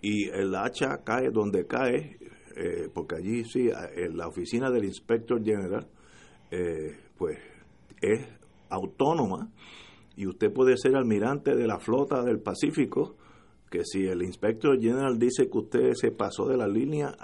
y 0.00 0.24
el 0.30 0.56
hacha 0.56 1.04
cae 1.04 1.30
donde 1.30 1.68
cae, 1.68 2.18
eh, 2.56 2.88
porque 2.92 3.14
allí 3.14 3.44
sí, 3.44 3.70
en 3.94 4.16
la 4.16 4.26
oficina 4.26 4.72
del 4.72 4.86
Inspector 4.86 5.40
General, 5.40 5.86
eh, 6.50 6.96
pues 7.16 7.38
es 8.02 8.26
autónoma 8.70 9.52
y 10.16 10.26
usted 10.26 10.52
puede 10.52 10.76
ser 10.76 10.96
almirante 10.96 11.54
de 11.54 11.66
la 11.66 11.78
flota 11.78 12.22
del 12.22 12.40
Pacífico, 12.40 13.16
que 13.70 13.84
si 13.84 14.06
el 14.06 14.22
inspector 14.22 14.80
general 14.80 15.18
dice 15.18 15.48
que 15.50 15.58
usted 15.58 15.92
se 15.94 16.12
pasó 16.12 16.46
de 16.46 16.56
la 16.56 16.68
línea, 16.68 17.14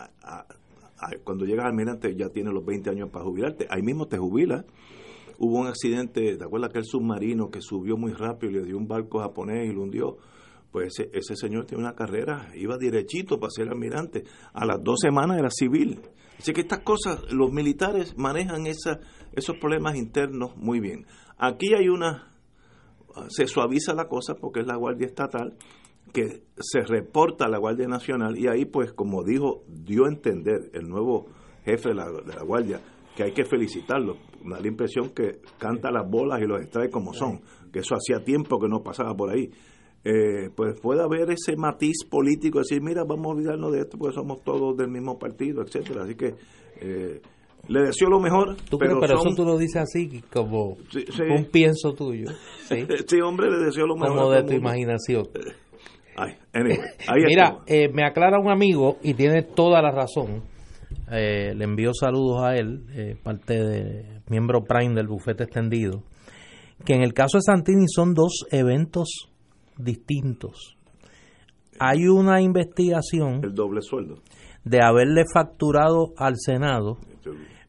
cuando 1.25 1.45
llega 1.45 1.65
almirante 1.65 2.15
ya 2.17 2.29
tiene 2.29 2.51
los 2.53 2.65
20 2.65 2.91
años 2.91 3.11
para 3.11 3.25
jubilarte, 3.25 3.67
ahí 3.71 3.83
mismo 3.83 4.07
te 4.07 4.19
jubila. 4.19 4.65
Hubo 5.39 5.61
un 5.61 5.69
accidente, 5.69 6.37
¿te 6.37 6.45
acuerdas 6.45 6.71
aquel 6.71 6.85
submarino 6.85 7.51
que 7.51 7.63
subió 7.63 7.97
muy 7.97 8.13
rápido 8.13 8.53
y 8.53 8.55
le 8.57 8.65
dio 8.65 8.77
un 8.77 8.87
barco 8.87 9.21
japonés 9.21 9.71
y 9.71 9.73
lo 9.73 9.83
hundió? 9.83 10.19
Pues 10.71 10.89
ese, 10.99 11.11
ese 11.15 11.35
señor 11.35 11.65
tiene 11.67 11.83
una 11.83 11.95
carrera, 11.95 12.51
iba 12.55 12.77
derechito 12.77 13.41
para 13.41 13.51
ser 13.51 13.69
almirante. 13.69 14.25
A 14.53 14.67
las 14.67 14.83
dos 14.83 15.01
semanas 15.01 15.39
era 15.39 15.49
civil. 15.51 16.01
Así 16.39 16.53
que 16.53 16.61
estas 16.61 16.81
cosas, 16.81 17.33
los 17.33 17.53
militares 17.53 18.17
manejan 18.17 18.67
esa, 18.67 19.01
esos 19.33 19.57
problemas 19.59 19.97
internos 19.97 20.57
muy 20.57 20.81
bien. 20.81 21.07
Aquí 21.39 21.75
hay 21.75 21.89
una 21.89 22.30
se 23.29 23.47
suaviza 23.47 23.95
la 23.95 24.09
cosa 24.09 24.35
porque 24.35 24.61
es 24.61 24.67
la 24.67 24.77
Guardia 24.77 25.07
Estatal 25.07 25.57
que 26.13 26.43
se 26.59 26.81
reporta 26.81 27.47
a 27.47 27.49
la 27.49 27.59
Guardia 27.59 27.87
Nacional 27.87 28.39
y 28.39 28.49
ahí 28.49 28.65
pues 28.65 28.93
como 28.93 29.23
dijo, 29.23 29.63
dio 29.69 30.07
a 30.07 30.09
entender 30.09 30.71
el 30.73 30.89
nuevo 30.89 31.27
jefe 31.65 31.91
de 31.91 31.95
la, 31.95 32.43
Guardia 32.45 32.81
que 33.17 33.25
hay 33.25 33.33
que 33.33 33.45
felicitarlo. 33.45 34.17
Da 34.45 34.61
la 34.61 34.69
impresión 34.69 35.11
que 35.11 35.41
canta 35.59 35.91
las 35.91 36.09
bolas 36.09 36.41
y 36.41 36.47
los 36.47 36.61
extrae 36.61 36.91
como 36.91 37.13
son, 37.13 37.41
que 37.73 37.81
eso 37.81 37.95
hacía 37.95 38.25
tiempo 38.25 38.59
que 38.59 38.69
no 38.69 38.83
pasaba 38.83 39.15
por 39.15 39.31
ahí. 39.31 39.51
Eh, 40.03 40.49
pues 40.57 40.81
puede 40.81 41.03
haber 41.03 41.31
ese 41.31 41.57
matiz 41.57 42.05
político, 42.09 42.61
decir, 42.61 42.81
mira, 42.81 43.05
vamos 43.05 43.27
a 43.27 43.31
olvidarnos 43.31 43.73
de 43.73 43.81
esto 43.81 43.99
porque 43.99 44.15
somos 44.15 44.43
todos 44.43 44.75
del 44.77 44.89
mismo 44.89 45.19
partido, 45.19 45.63
etcétera 45.63 46.05
Así 46.05 46.15
que 46.15 46.35
eh, 46.81 47.21
le 47.69 47.83
deseo 47.83 48.09
lo 48.09 48.21
mejor. 48.21 48.57
pero, 48.79 49.05
eso 49.05 49.35
tú 49.37 49.45
lo 49.45 49.57
dices 49.57 49.83
así, 49.83 50.23
como 50.33 50.77
un 50.77 51.45
pienso 51.53 51.93
tuyo. 51.93 52.27
¿sí? 52.69 53.21
hombre, 53.21 53.51
le 53.51 53.65
deseo 53.67 53.87
lo 53.87 53.95
mejor. 53.97 54.17
Como 54.17 54.31
de 54.31 54.43
tu 54.43 54.53
imaginación. 54.55 55.29
Ay, 56.17 56.35
anyway, 56.53 56.79
Mira, 57.27 57.59
eh, 57.67 57.89
me 57.93 58.05
aclara 58.05 58.39
un 58.41 58.51
amigo 58.51 58.99
y 59.03 59.15
tiene 59.15 59.43
toda 59.43 59.81
la 59.81 59.91
razón. 59.91 60.43
Eh, 61.11 61.55
le 61.55 61.65
envío 61.65 61.93
saludos 61.95 62.43
a 62.43 62.57
él, 62.57 62.85
eh, 62.93 63.17
parte 63.23 63.55
de 63.55 64.21
miembro 64.29 64.65
Prime 64.65 64.95
del 64.95 65.07
bufete 65.07 65.45
extendido, 65.45 66.03
que 66.85 66.95
en 66.95 67.03
el 67.03 67.15
caso 67.15 67.39
de 67.39 67.43
Santini 67.43 67.87
son 67.89 68.15
dos 68.15 68.45
eventos 68.51 69.31
distintos. 69.79 70.77
Hay 71.79 72.07
una 72.07 72.43
investigación. 72.43 73.41
El 73.43 73.55
doble 73.55 73.81
sueldo. 73.81 74.17
De 74.65 74.83
haberle 74.83 75.25
facturado 75.33 76.13
al 76.17 76.35
Senado 76.37 76.99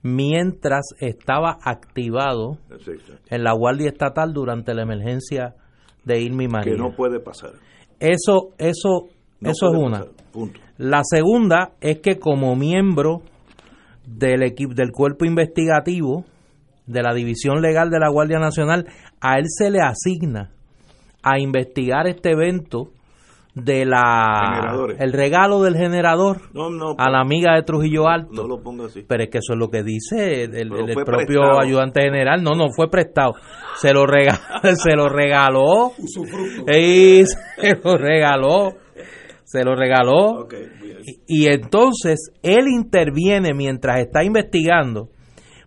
mientras 0.03 0.93
estaba 0.99 1.57
activado 1.63 2.57
en 3.29 3.43
la 3.43 3.53
Guardia 3.53 3.89
Estatal 3.89 4.33
durante 4.33 4.73
la 4.73 4.83
emergencia 4.83 5.55
de 6.03 6.21
Irma 6.21 6.43
y 6.43 6.47
María. 6.47 6.73
Que 6.73 6.79
no 6.79 6.95
puede 6.95 7.19
pasar. 7.19 7.51
Eso, 7.99 8.53
eso, 8.57 9.09
eso 9.41 9.71
es 9.71 9.77
una. 9.77 10.05
La 10.77 11.01
segunda 11.03 11.73
es 11.81 11.99
que 11.99 12.17
como 12.17 12.55
miembro 12.55 13.21
del 14.07 14.43
equipo 14.43 14.73
del 14.73 14.91
cuerpo 14.91 15.25
investigativo 15.25 16.25
de 16.87 17.03
la 17.03 17.13
división 17.13 17.61
legal 17.61 17.89
de 17.89 17.99
la 17.99 18.09
Guardia 18.09 18.39
Nacional, 18.39 18.87
a 19.19 19.37
él 19.37 19.45
se 19.47 19.69
le 19.69 19.79
asigna 19.81 20.51
a 21.21 21.39
investigar 21.39 22.07
este 22.07 22.31
evento 22.31 22.91
de 23.53 23.85
la 23.85 24.53
Generadores. 24.55 24.97
el 25.01 25.11
regalo 25.11 25.61
del 25.61 25.75
generador 25.75 26.41
No, 26.53 26.69
no, 26.69 26.95
a 26.97 27.09
la 27.09 27.19
amiga 27.19 27.55
de 27.55 27.63
Trujillo 27.63 28.07
Alto. 28.07 28.29
no 28.31 28.47
lo 28.47 28.61
ponga 28.63 28.85
así. 28.85 29.03
Pero 29.07 29.23
es 29.23 29.29
que 29.29 29.39
eso 29.39 29.53
es 29.53 29.59
lo 29.59 29.69
que 29.69 29.83
dice 29.83 30.43
el, 30.43 30.69
propio 30.69 31.03
prestado. 31.05 31.59
ayudante 31.59 32.01
general. 32.01 32.43
No, 32.43 32.51
no 32.51 32.67
fue 32.73 32.89
prestado. 32.89 33.33
Se 33.75 33.93
lo 33.93 34.05
regaló. 34.05 34.39
se 34.75 34.95
lo 34.95 35.09
regaló. 35.09 35.91
Y 36.73 37.23
se 37.59 37.75
lo 37.83 37.97
regaló. 37.97 38.73
Se 39.43 39.63
lo 39.65 39.75
regaló. 39.75 40.47
Y, 41.27 41.43
y 41.43 41.47
entonces 41.47 42.31
él 42.41 42.67
interviene 42.69 43.53
mientras 43.53 43.99
está 43.99 44.23
investigando 44.23 45.09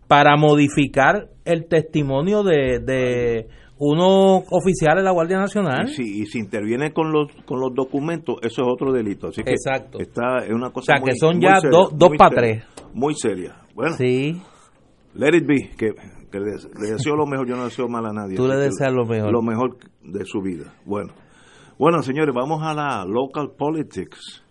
para 0.08 0.36
modificar 0.36 1.28
el 1.44 1.66
testimonio 1.66 2.42
de, 2.42 2.78
de 2.78 3.48
unos 3.78 4.44
oficiales 4.50 5.02
de 5.02 5.04
la 5.04 5.10
Guardia 5.10 5.38
Nacional. 5.38 5.88
Y 5.88 5.94
si, 5.94 6.02
y 6.22 6.26
si 6.26 6.38
interviene 6.38 6.92
con 6.92 7.10
los 7.12 7.28
con 7.44 7.60
los 7.60 7.74
documentos, 7.74 8.36
eso 8.42 8.62
es 8.62 8.68
otro 8.72 8.92
delito. 8.92 9.28
Así 9.28 9.42
que 9.42 9.50
Exacto. 9.50 9.98
está 9.98 10.38
es 10.44 10.52
una 10.52 10.70
cosa 10.70 10.92
O 10.94 10.96
sea, 10.96 11.04
que 11.04 11.10
muy- 11.12 11.18
son 11.18 11.36
muy 11.36 11.42
ya 11.44 11.56
seria, 11.60 11.78
dos- 11.78 11.90
dos 11.96 12.08
muy 12.10 12.18
pa' 12.18 12.28
seria, 12.28 12.40
tres. 12.40 12.64
Muy 12.94 13.14
seria. 13.14 13.56
Bueno, 13.74 13.96
Sí. 13.96 14.40
let 15.14 15.36
it 15.36 15.46
be, 15.46 15.70
que, 15.76 15.92
que 16.30 16.38
le, 16.38 16.52
le 16.80 16.90
deseo 16.92 17.16
lo 17.16 17.26
mejor, 17.26 17.48
yo 17.48 17.56
no 17.56 17.64
deseo 17.64 17.88
mal 17.88 18.06
a 18.06 18.12
nadie. 18.12 18.36
Tú 18.36 18.46
le 18.46 18.54
que 18.54 18.60
deseas 18.60 18.92
lo 18.92 19.04
mejor. 19.06 19.32
Lo 19.32 19.42
mejor 19.42 19.76
de 20.02 20.24
su 20.24 20.40
vida. 20.40 20.74
Bueno, 20.84 21.12
bueno 21.78 22.00
señores, 22.02 22.32
vamos 22.34 22.62
a 22.62 22.72
la 22.74 23.04
local 23.04 23.52
politics. 23.58 24.42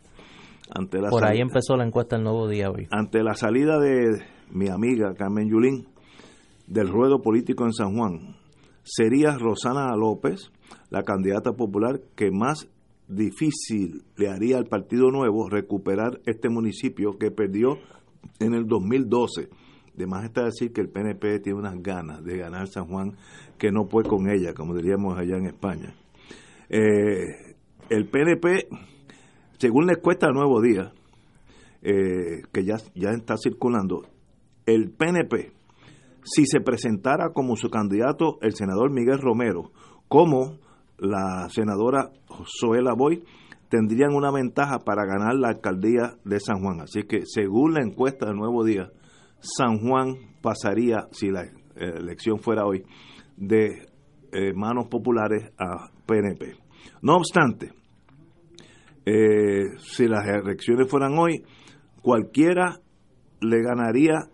Ante 0.76 1.00
la 1.00 1.10
Por 1.10 1.24
ahí 1.26 1.40
empezó 1.40 1.76
la 1.78 1.86
encuesta 1.86 2.16
el 2.18 2.24
nuevo 2.24 2.48
día 2.48 2.70
hoy. 2.70 2.88
ante 2.92 3.22
la 3.24 3.36
salida 3.36 3.80
de 3.80 4.24
mi 4.52 4.70
amiga 4.70 5.14
Carmen 5.16 5.48
Yulín 5.50 5.88
del 6.68 6.88
ruedo 6.90 7.22
político 7.22 7.64
en 7.66 7.74
San 7.74 7.96
Juan, 7.96 8.36
sería 8.84 9.38
Rosana 9.38 9.96
López 9.96 10.52
la 10.90 11.04
candidata 11.04 11.54
popular 11.54 12.02
que 12.16 12.32
más 12.32 12.68
difícil 13.08 14.04
le 14.18 14.30
haría 14.30 14.58
al 14.58 14.66
Partido 14.66 15.12
Nuevo 15.12 15.50
recuperar 15.50 16.22
este 16.26 16.50
municipio 16.50 17.18
que 17.18 17.32
perdió 17.32 17.78
en 18.40 18.54
el 18.54 18.66
2012. 18.68 19.50
De 19.96 20.08
más 20.08 20.26
está 20.26 20.46
decir 20.46 20.72
que 20.72 20.82
el 20.82 20.90
PNP 20.90 21.40
tiene 21.40 21.60
unas 21.60 21.82
ganas 21.82 22.24
de 22.24 22.38
ganar 22.38 22.68
San 22.68 22.88
Juan 22.88 23.16
que 23.58 23.72
no 23.72 23.88
puede 23.88 24.10
con 24.10 24.30
ella, 24.30 24.54
como 24.54 24.76
diríamos 24.76 25.18
allá 25.18 25.38
en 25.38 25.46
España. 25.46 25.94
Eh, 26.70 27.56
el 27.90 28.08
PNP, 28.08 28.68
según 29.60 29.86
la 29.86 29.94
encuesta 29.94 30.32
Nuevo 30.32 30.62
Día, 30.62 30.92
eh, 31.84 32.42
que 32.52 32.64
ya, 32.64 32.78
ya 32.96 33.12
está 33.12 33.36
circulando, 33.38 34.08
el 34.66 34.90
PNP, 34.90 35.52
si 36.24 36.46
se 36.46 36.62
presentara 36.62 37.32
como 37.34 37.56
su 37.56 37.70
candidato 37.70 38.38
el 38.42 38.54
senador 38.54 38.92
Miguel 38.92 39.20
Romero, 39.20 39.72
como 40.08 40.58
la 40.98 41.50
senadora 41.50 42.12
Zoela 42.60 42.94
Boy, 42.94 43.24
tendrían 43.70 44.14
una 44.14 44.32
ventaja 44.32 44.80
para 44.80 45.06
ganar 45.06 45.36
la 45.36 45.50
alcaldía 45.50 46.16
de 46.24 46.40
San 46.40 46.62
Juan. 46.62 46.82
Así 46.82 47.04
que, 47.04 47.26
según 47.26 47.74
la 47.74 47.82
encuesta 47.82 48.28
del 48.28 48.36
Nuevo 48.36 48.64
Día, 48.64 48.92
San 49.40 49.80
Juan 49.80 50.16
pasaría, 50.42 51.08
si 51.12 51.30
la 51.30 51.46
elección 51.76 52.40
fuera 52.40 52.66
hoy, 52.66 52.84
de 53.36 53.88
eh, 54.32 54.54
manos 54.54 54.88
populares 54.88 55.52
a 55.58 55.90
PNP. 56.06 56.56
No 57.02 57.16
obstante, 57.16 57.72
eh, 59.06 59.78
si 59.80 60.08
las 60.08 60.26
elecciones 60.28 60.90
fueran 60.90 61.18
hoy, 61.18 61.44
cualquiera 62.02 62.80
le 63.42 63.62
ganaría, 63.62 64.30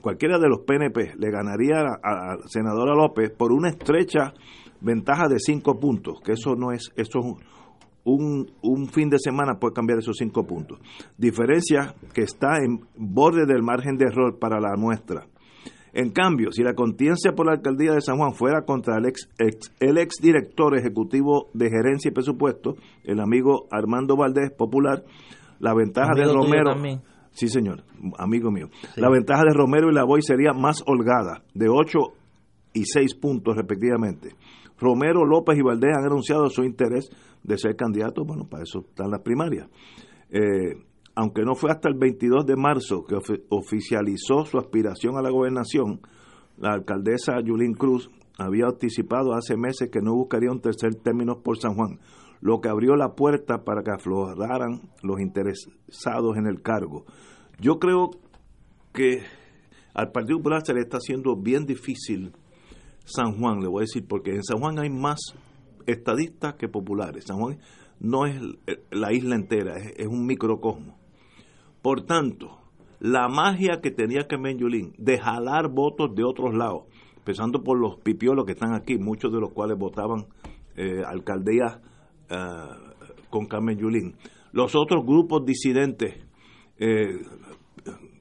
cualquiera 0.00 0.38
de 0.38 0.48
los 0.48 0.60
PNP 0.60 1.14
le 1.18 1.30
ganaría 1.30 1.80
a 2.02 2.36
la 2.36 2.38
senadora 2.46 2.94
López 2.94 3.30
por 3.30 3.52
una 3.52 3.68
estrecha 3.68 4.32
ventaja 4.80 5.28
de 5.28 5.38
cinco 5.38 5.78
puntos, 5.78 6.20
que 6.24 6.32
eso 6.32 6.54
no 6.56 6.72
es, 6.72 6.92
eso 6.96 7.18
es 7.18 7.24
un, 7.24 7.36
un, 8.04 8.46
un 8.62 8.88
fin 8.88 9.10
de 9.10 9.18
semana 9.18 9.58
puede 9.58 9.74
cambiar 9.74 9.98
esos 9.98 10.16
cinco 10.16 10.46
puntos. 10.46 10.78
Diferencia 11.16 11.94
que 12.14 12.22
está 12.22 12.58
en 12.58 12.80
borde 12.96 13.44
del 13.46 13.62
margen 13.62 13.96
de 13.96 14.06
error 14.06 14.38
para 14.38 14.60
la 14.60 14.74
nuestra. 14.76 15.26
En 15.92 16.10
cambio, 16.10 16.52
si 16.52 16.62
la 16.62 16.74
contienda 16.74 17.16
por 17.34 17.46
la 17.46 17.52
alcaldía 17.52 17.92
de 17.94 18.00
San 18.02 18.18
Juan 18.18 18.32
fuera 18.34 18.62
contra 18.62 18.98
el 18.98 19.06
ex, 19.06 19.28
ex- 19.38 19.72
el 19.80 19.98
ex 19.98 20.16
director 20.22 20.76
ejecutivo 20.78 21.48
de 21.54 21.70
gerencia 21.70 22.10
y 22.10 22.12
presupuesto, 22.12 22.76
el 23.04 23.20
amigo 23.20 23.66
Armando 23.70 24.14
Valdés, 24.16 24.52
popular, 24.52 25.02
la 25.58 25.74
ventaja 25.74 26.12
de 26.14 26.22
Amigo 26.30 26.44
Romero. 26.70 26.70
Sí, 27.38 27.46
señor, 27.48 27.84
amigo 28.18 28.50
mío. 28.50 28.66
La 28.96 29.08
ventaja 29.10 29.44
de 29.44 29.54
Romero 29.54 29.90
y 29.90 29.94
Lavoy 29.94 30.22
sería 30.22 30.52
más 30.52 30.82
holgada, 30.86 31.44
de 31.54 31.68
8 31.68 31.98
y 32.74 32.84
6 32.84 33.14
puntos 33.14 33.56
respectivamente. 33.56 34.30
Romero, 34.80 35.24
López 35.24 35.56
y 35.56 35.62
Valdés 35.62 35.96
han 35.96 36.04
anunciado 36.06 36.48
su 36.48 36.64
interés 36.64 37.08
de 37.44 37.56
ser 37.56 37.76
candidatos, 37.76 38.26
bueno, 38.26 38.48
para 38.48 38.64
eso 38.64 38.80
están 38.80 39.10
las 39.10 39.20
primarias. 39.22 39.68
Eh, 40.30 40.74
aunque 41.14 41.42
no 41.42 41.54
fue 41.54 41.70
hasta 41.70 41.88
el 41.88 41.94
22 41.96 42.44
de 42.44 42.56
marzo 42.56 43.04
que 43.04 43.14
ofi- 43.14 43.42
oficializó 43.50 44.44
su 44.44 44.58
aspiración 44.58 45.16
a 45.16 45.22
la 45.22 45.30
gobernación, 45.30 46.00
la 46.58 46.72
alcaldesa 46.74 47.40
Yulín 47.40 47.74
Cruz 47.74 48.10
había 48.36 48.66
anticipado 48.66 49.32
hace 49.34 49.56
meses 49.56 49.90
que 49.90 50.00
no 50.00 50.14
buscaría 50.14 50.50
un 50.50 50.60
tercer 50.60 50.94
término 50.96 51.40
por 51.42 51.56
San 51.58 51.74
Juan, 51.74 51.98
lo 52.40 52.60
que 52.60 52.68
abrió 52.68 52.96
la 52.96 53.14
puerta 53.14 53.64
para 53.64 53.82
que 53.82 53.90
afloraran 53.90 54.90
los 55.02 55.20
interesados 55.20 56.36
en 56.36 56.46
el 56.46 56.62
cargo. 56.62 57.04
Yo 57.60 57.78
creo 57.78 58.10
que 58.92 59.22
al 59.94 60.12
Partido 60.12 60.38
Popular 60.38 60.62
se 60.64 60.74
le 60.74 60.80
está 60.80 60.98
haciendo 60.98 61.36
bien 61.36 61.66
difícil 61.66 62.32
San 63.04 63.38
Juan, 63.38 63.60
le 63.60 63.68
voy 63.68 63.80
a 63.80 63.86
decir, 63.86 64.06
porque 64.06 64.34
en 64.34 64.44
San 64.44 64.58
Juan 64.58 64.78
hay 64.78 64.90
más 64.90 65.18
estadistas 65.86 66.54
que 66.54 66.68
populares. 66.68 67.24
San 67.24 67.38
Juan 67.38 67.58
no 68.00 68.26
es 68.26 68.40
la 68.90 69.12
isla 69.12 69.34
entera, 69.34 69.76
es, 69.76 70.06
un 70.06 70.26
microcosmo. 70.26 70.98
Por 71.80 72.02
tanto, 72.02 72.58
la 73.00 73.28
magia 73.28 73.80
que 73.80 73.90
tenía 73.90 74.26
Carmen 74.28 74.58
Yulín 74.58 74.92
de 74.98 75.18
jalar 75.18 75.68
votos 75.68 76.14
de 76.14 76.22
otros 76.22 76.54
lados, 76.54 76.84
empezando 77.16 77.62
por 77.62 77.78
los 77.78 77.98
pipiolos 78.00 78.44
que 78.44 78.52
están 78.52 78.74
aquí, 78.74 78.98
muchos 78.98 79.32
de 79.32 79.40
los 79.40 79.52
cuales 79.52 79.78
votaban 79.78 80.26
eh, 80.76 81.02
alcaldía 81.04 81.80
eh, 82.28 82.36
con 83.30 83.46
Carmen 83.46 83.78
Yulín. 83.78 84.14
Los 84.52 84.74
otros 84.74 85.04
grupos 85.04 85.44
disidentes, 85.44 86.24
eh, 86.78 87.18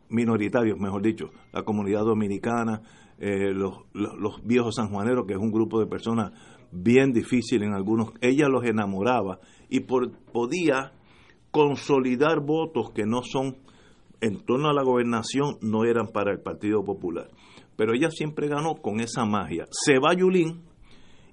minoritarios, 0.10 0.80
mejor 0.80 1.02
dicho, 1.02 1.32
la 1.54 1.64
comunidad 1.64 2.02
dominicana, 2.02 2.82
eh, 3.20 3.52
los, 3.54 3.80
los, 3.94 4.16
los 4.18 4.46
viejos 4.46 4.76
sanjuaneros, 4.76 5.26
que 5.26 5.34
es 5.34 5.40
un 5.40 5.52
grupo 5.52 5.80
de 5.80 5.88
personas 5.88 6.32
bien 6.72 7.14
difícil 7.14 7.64
en 7.64 7.74
algunos, 7.74 8.12
ella 8.22 8.48
los 8.50 8.64
enamoraba 8.66 9.40
y 9.70 9.82
por, 9.82 10.12
podía 10.32 10.92
consolidar 11.52 12.42
votos 12.42 12.92
que 12.92 13.06
no 13.06 13.22
son 13.24 13.58
en 14.22 14.44
torno 14.46 14.70
a 14.70 14.74
la 14.74 14.84
gobernación, 14.84 15.58
no 15.62 15.86
eran 15.86 16.08
para 16.08 16.32
el 16.32 16.40
Partido 16.40 16.84
Popular. 16.84 17.30
Pero 17.76 17.94
ella 17.94 18.10
siempre 18.10 18.48
ganó 18.48 18.76
con 18.76 19.00
esa 19.00 19.26
magia. 19.26 19.66
Se 19.70 20.00
va 20.00 20.14
Yulín 20.16 20.64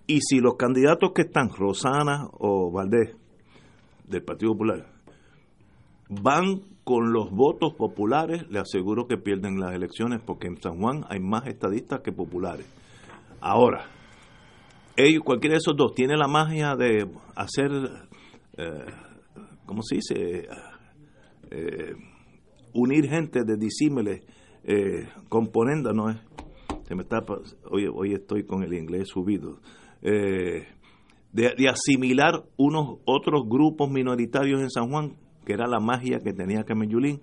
y 0.07 0.21
si 0.21 0.39
los 0.39 0.57
candidatos 0.57 1.13
que 1.15 1.23
están, 1.23 1.49
Rosana 1.51 2.29
o 2.33 2.71
Valdés, 2.71 3.17
del 4.07 4.23
Partido 4.23 4.53
Popular, 4.53 4.87
van 6.09 6.61
con 6.85 7.13
los 7.13 7.31
votos 7.31 7.75
populares, 7.75 8.45
le 8.51 8.59
aseguro 8.59 9.07
que 9.07 9.17
pierden 9.17 9.59
las 9.59 9.75
elecciones 9.75 10.21
porque 10.25 10.49
en 10.49 10.61
San 10.61 10.79
Juan 10.79 11.05
hay 11.09 11.19
más 11.21 11.47
estadistas 11.47 12.01
que 12.03 12.13
populares. 12.13 12.67
Ahora, 13.41 13.87
ellos, 14.97 15.23
cualquiera 15.25 15.55
de 15.55 15.59
esos 15.59 15.75
dos, 15.77 15.95
tiene 15.95 16.17
la 16.17 16.29
magia 16.29 16.77
de 16.77 17.11
hacer, 17.35 17.71
eh, 18.59 18.85
¿cómo 19.65 19.83
se 19.83 19.97
dice? 19.97 20.49
Eh, 21.51 21.95
unir 22.75 23.09
gente 23.09 23.41
de 23.45 23.57
disímiles 23.57 24.23
eh, 24.65 25.09
componendas, 25.29 25.95
¿no 25.95 26.11
es? 26.11 26.17
Se 26.87 26.95
me 26.95 27.03
está, 27.03 27.25
hoy, 27.71 27.87
hoy 27.93 28.13
estoy 28.13 28.45
con 28.45 28.63
el 28.63 28.75
inglés 28.75 29.09
subido. 29.09 29.59
Eh, 30.05 30.69
de, 31.33 31.55
de 31.57 31.69
asimilar 31.69 32.45
unos 32.57 32.99
otros 33.07 33.49
grupos 33.49 33.91
minoritarios 33.91 34.61
en 34.61 34.71
San 34.71 34.89
Juan 34.89 35.17
que 35.45 35.53
era 35.53 35.67
la 35.67 35.79
magia 35.79 36.19
que 36.21 36.33
tenía 36.33 36.65
Carmen 36.65 36.89
Yulín. 36.89 37.21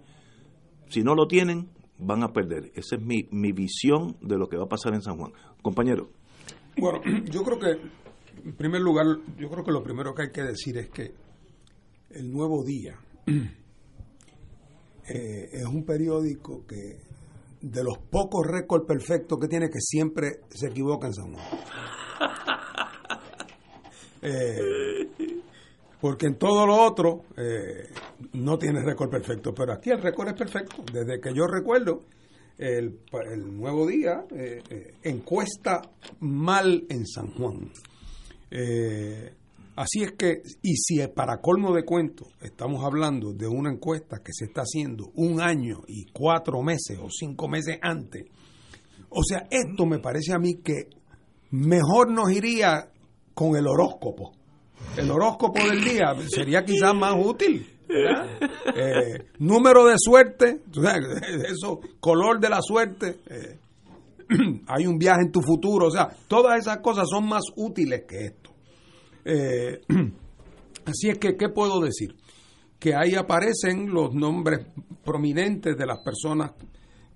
Si 0.89 1.01
no 1.01 1.15
lo 1.15 1.27
tienen, 1.27 1.69
van 1.97 2.23
a 2.23 2.31
perder. 2.31 2.71
Esa 2.75 2.95
es 2.95 3.01
mi, 3.01 3.27
mi 3.31 3.51
visión 3.51 4.17
de 4.21 4.37
lo 4.37 4.47
que 4.47 4.57
va 4.57 4.63
a 4.63 4.69
pasar 4.69 4.93
en 4.93 5.01
San 5.01 5.17
Juan. 5.17 5.31
Compañero. 5.61 6.09
Bueno, 6.77 7.01
yo 7.31 7.43
creo 7.43 7.59
que, 7.59 7.71
en 8.43 8.53
primer 8.55 8.81
lugar, 8.81 9.05
yo 9.37 9.49
creo 9.49 9.63
que 9.63 9.71
lo 9.71 9.83
primero 9.83 10.13
que 10.13 10.23
hay 10.23 10.31
que 10.31 10.43
decir 10.43 10.77
es 10.77 10.89
que 10.89 11.13
el 12.11 12.31
Nuevo 12.31 12.63
Día 12.63 12.99
eh, 15.07 15.49
es 15.51 15.65
un 15.65 15.83
periódico 15.85 16.65
que, 16.67 16.99
de 17.61 17.83
los 17.83 17.97
pocos 17.97 18.45
récords 18.45 18.85
perfectos 18.85 19.39
que 19.39 19.47
tiene, 19.47 19.69
que 19.69 19.79
siempre 19.79 20.41
se 20.49 20.67
equivoca 20.67 21.07
en 21.07 21.13
San 21.13 21.33
Juan. 21.33 21.45
Eh, 24.21 25.07
porque 25.99 26.27
en 26.27 26.35
todo 26.35 26.65
lo 26.65 26.81
otro 26.81 27.25
eh, 27.37 27.87
no 28.33 28.57
tiene 28.57 28.83
récord 28.83 29.09
perfecto, 29.09 29.53
pero 29.53 29.73
aquí 29.73 29.91
el 29.91 30.01
récord 30.01 30.29
es 30.29 30.33
perfecto. 30.35 30.83
Desde 30.91 31.19
que 31.19 31.33
yo 31.33 31.45
recuerdo, 31.47 32.01
el, 32.57 32.99
nuevo 33.55 33.87
día 33.87 34.25
eh, 34.35 34.93
encuesta 35.03 35.81
mal 36.19 36.85
en 36.89 37.05
San 37.07 37.31
Juan. 37.31 37.71
Así 39.75 40.03
es 40.03 40.11
que, 40.11 40.43
y 40.61 40.75
si 40.75 41.07
para 41.07 41.39
colmo 41.39 41.73
de 41.73 41.85
cuento 41.85 42.27
estamos 42.41 42.83
hablando 42.83 43.33
de 43.33 43.47
una 43.47 43.71
encuesta 43.71 44.17
que 44.17 44.33
se 44.33 44.45
está 44.45 44.61
haciendo 44.61 45.11
un 45.15 45.39
año 45.41 45.81
y 45.87 46.05
cuatro 46.11 46.61
meses 46.61 46.99
o 47.01 47.07
cinco 47.09 47.47
meses 47.47 47.79
antes, 47.81 48.25
o 49.09 49.23
sea, 49.23 49.47
esto 49.49 49.85
me 49.85 49.99
parece 49.99 50.33
a 50.33 50.39
mí 50.39 50.55
que 50.63 50.87
mejor 51.51 52.11
nos 52.11 52.31
iría 52.31 52.91
con 53.41 53.55
el 53.55 53.65
horóscopo. 53.65 54.33
El 54.95 55.09
horóscopo 55.09 55.67
del 55.67 55.83
día 55.83 56.13
sería 56.27 56.63
quizás 56.63 56.93
más 56.93 57.15
útil. 57.17 57.65
Eh, 57.89 59.25
número 59.39 59.87
de 59.87 59.95
suerte, 59.97 60.61
eso, 61.49 61.79
color 61.99 62.39
de 62.39 62.49
la 62.49 62.59
suerte, 62.61 63.19
eh, 63.27 63.57
hay 64.67 64.85
un 64.85 64.99
viaje 64.99 65.23
en 65.25 65.31
tu 65.31 65.41
futuro, 65.41 65.87
o 65.87 65.91
sea, 65.91 66.07
todas 66.27 66.59
esas 66.59 66.77
cosas 66.81 67.07
son 67.09 67.27
más 67.27 67.41
útiles 67.55 68.03
que 68.07 68.25
esto. 68.25 68.51
Eh, 69.25 69.81
así 70.85 71.09
es 71.09 71.17
que, 71.17 71.35
¿qué 71.35 71.49
puedo 71.49 71.81
decir? 71.81 72.15
Que 72.79 72.93
ahí 72.93 73.15
aparecen 73.15 73.91
los 73.91 74.13
nombres 74.13 74.67
prominentes 75.03 75.75
de 75.75 75.85
las 75.87 75.97
personas 76.05 76.51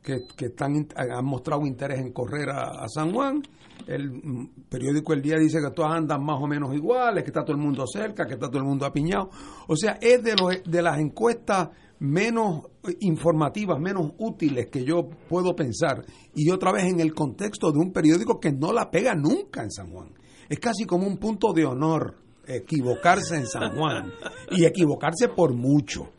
que, 0.06 0.46
están, 0.46 0.88
han 0.96 1.26
mostrado 1.26 1.66
interés 1.66 2.00
en 2.00 2.14
correr 2.14 2.50
a, 2.50 2.88
San 2.88 3.12
Juan. 3.12 3.42
El 3.88 4.50
periódico 4.70 5.14
El 5.14 5.22
Día 5.22 5.38
dice 5.38 5.60
que 5.60 5.72
todas 5.72 5.94
andan 5.94 6.24
más 6.24 6.42
o 6.42 6.48
menos 6.48 6.74
iguales, 6.74 7.24
que 7.24 7.30
está 7.30 7.44
todo 7.44 7.56
el 7.56 7.62
mundo 7.62 7.86
cerca, 7.88 8.26
que 8.26 8.36
está 8.36 8.48
todo 8.48 8.60
el 8.60 8.66
mundo 8.66 8.86
apiñado. 8.86 9.30
O 9.68 9.76
sea, 9.76 9.98
es 10.02 10.24
de, 10.24 10.36
los, 10.36 10.64
de 10.64 10.82
las 10.82 11.00
encuestas 11.00 11.70
menos 12.00 12.62
informativas, 13.00 13.80
menos 13.80 14.12
útiles 14.20 14.68
que 14.68 14.84
yo 14.84 15.10
puedo 15.28 15.56
pensar. 15.56 16.06
Y 16.36 16.52
otra 16.52 16.72
vez 16.72 16.86
en 16.86 17.00
el 17.00 17.14
contexto 17.14 17.72
de 17.72 17.80
un 17.80 17.92
periódico 17.92 18.40
que 18.40 18.52
no 18.52 18.72
la 18.72 18.90
pega 18.90 19.16
nunca 19.16 19.64
en 19.64 19.72
San 19.72 19.92
Juan. 19.92 20.10
Es 20.48 20.60
casi 20.60 20.86
como 20.86 21.08
un 21.08 21.18
punto 21.18 21.52
de 21.52 21.66
honor 21.66 22.18
equivocarse 22.48 23.38
en 23.38 23.48
San 23.48 23.76
Juan 23.76 24.12
y 24.52 24.66
equivocarse 24.66 25.30
por 25.30 25.54
mucho. 25.54 26.10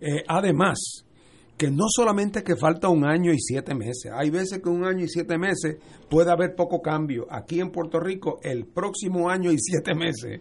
Eh, 0.00 0.24
además, 0.26 1.04
que 1.58 1.72
no 1.72 1.86
solamente 1.88 2.44
que 2.44 2.54
falta 2.54 2.88
un 2.88 3.04
año 3.04 3.32
y 3.32 3.38
siete 3.40 3.74
meses, 3.74 4.12
hay 4.14 4.30
veces 4.30 4.60
que 4.62 4.68
un 4.68 4.84
año 4.84 5.04
y 5.04 5.08
siete 5.08 5.36
meses 5.36 5.76
puede 6.08 6.30
haber 6.30 6.54
poco 6.54 6.80
cambio. 6.80 7.26
Aquí 7.28 7.58
en 7.58 7.72
Puerto 7.72 7.98
Rico, 7.98 8.38
el 8.42 8.64
próximo 8.64 9.28
año 9.28 9.50
y 9.50 9.58
siete 9.58 9.92
meses 9.94 10.40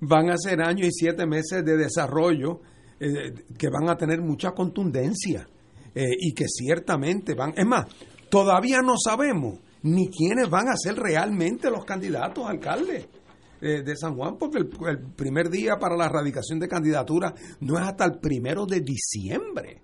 van 0.00 0.30
a 0.30 0.36
ser 0.38 0.62
años 0.62 0.86
y 0.86 0.92
siete 0.92 1.26
meses 1.26 1.64
de 1.64 1.76
desarrollo 1.76 2.60
eh, 3.00 3.34
que 3.58 3.68
van 3.68 3.90
a 3.90 3.96
tener 3.96 4.20
mucha 4.22 4.52
contundencia 4.52 5.48
eh, 5.92 6.04
y 6.16 6.32
que 6.32 6.46
ciertamente 6.46 7.34
van, 7.34 7.52
es 7.56 7.66
más, 7.66 7.86
todavía 8.30 8.82
no 8.82 8.94
sabemos 8.96 9.58
ni 9.82 10.08
quiénes 10.10 10.48
van 10.48 10.68
a 10.68 10.76
ser 10.76 10.94
realmente 10.94 11.70
los 11.70 11.84
candidatos 11.84 12.44
a 12.46 12.50
alcaldes 12.50 13.08
eh, 13.60 13.82
de 13.82 13.96
San 13.96 14.14
Juan, 14.14 14.36
porque 14.38 14.58
el, 14.58 14.70
el, 14.88 14.98
primer 15.14 15.50
día 15.50 15.76
para 15.80 15.96
la 15.96 16.06
erradicación 16.06 16.60
de 16.60 16.68
candidatura 16.68 17.34
no 17.60 17.78
es 17.78 17.84
hasta 17.84 18.04
el 18.04 18.20
primero 18.20 18.64
de 18.64 18.80
diciembre 18.80 19.80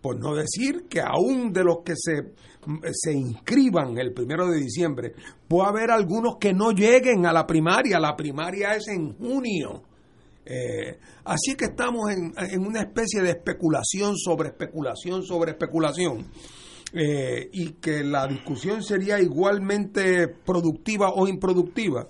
por 0.00 0.18
no 0.18 0.34
decir 0.34 0.86
que 0.88 1.00
aún 1.00 1.52
de 1.52 1.64
los 1.64 1.78
que 1.84 1.94
se, 1.96 2.32
se 2.92 3.12
inscriban 3.12 3.98
el 3.98 4.12
primero 4.12 4.48
de 4.48 4.58
diciembre, 4.58 5.12
puede 5.46 5.68
haber 5.68 5.90
algunos 5.90 6.36
que 6.38 6.52
no 6.52 6.70
lleguen 6.72 7.26
a 7.26 7.32
la 7.32 7.46
primaria, 7.46 7.98
la 7.98 8.16
primaria 8.16 8.74
es 8.74 8.88
en 8.88 9.14
junio. 9.14 9.82
Eh, 10.44 10.98
así 11.24 11.54
que 11.56 11.66
estamos 11.66 12.10
en, 12.10 12.32
en, 12.36 12.66
una 12.66 12.80
especie 12.80 13.20
de 13.20 13.30
especulación 13.30 14.16
sobre 14.16 14.48
especulación 14.48 15.22
sobre 15.22 15.52
especulación. 15.52 16.26
Eh, 16.90 17.50
y 17.52 17.72
que 17.72 18.02
la 18.02 18.26
discusión 18.26 18.82
sería 18.82 19.20
igualmente 19.20 20.26
productiva 20.26 21.12
o 21.14 21.28
improductiva 21.28 22.08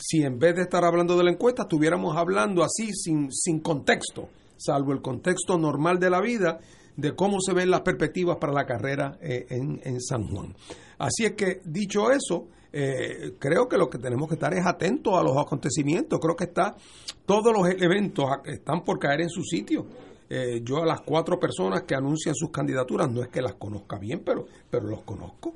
si 0.00 0.22
en 0.22 0.38
vez 0.38 0.54
de 0.54 0.62
estar 0.62 0.84
hablando 0.84 1.16
de 1.16 1.24
la 1.24 1.30
encuesta 1.30 1.62
estuviéramos 1.62 2.16
hablando 2.16 2.62
así 2.62 2.92
sin, 2.92 3.30
sin 3.30 3.60
contexto, 3.60 4.28
salvo 4.56 4.92
el 4.92 5.02
contexto 5.02 5.58
normal 5.58 5.98
de 5.98 6.10
la 6.10 6.20
vida 6.20 6.58
de 6.96 7.14
cómo 7.14 7.40
se 7.40 7.52
ven 7.52 7.70
las 7.70 7.80
perspectivas 7.80 8.36
para 8.36 8.52
la 8.52 8.66
carrera 8.66 9.18
eh, 9.20 9.46
en, 9.50 10.00
San 10.00 10.26
Juan. 10.28 10.54
Así 10.98 11.24
es 11.24 11.32
que, 11.32 11.60
dicho 11.64 12.10
eso, 12.10 12.48
eh, 12.72 13.34
creo 13.38 13.68
que 13.68 13.76
lo 13.76 13.88
que 13.88 13.98
tenemos 13.98 14.28
que 14.28 14.34
estar 14.34 14.52
es 14.54 14.66
atentos 14.66 15.14
a 15.14 15.22
los 15.22 15.36
acontecimientos. 15.36 16.18
Creo 16.20 16.36
que 16.36 16.44
está 16.44 16.76
todos 17.24 17.52
los 17.52 17.68
eventos 17.82 18.24
están 18.44 18.82
por 18.82 18.98
caer 18.98 19.22
en 19.22 19.30
su 19.30 19.42
sitio. 19.42 19.86
Eh, 20.28 20.60
yo 20.62 20.82
a 20.82 20.86
las 20.86 21.00
cuatro 21.00 21.40
personas 21.40 21.82
que 21.82 21.94
anuncian 21.94 22.34
sus 22.34 22.50
candidaturas 22.50 23.10
no 23.10 23.22
es 23.22 23.28
que 23.28 23.42
las 23.42 23.54
conozca 23.54 23.98
bien, 23.98 24.22
pero, 24.24 24.46
pero 24.70 24.86
los 24.86 25.02
conozco. 25.02 25.54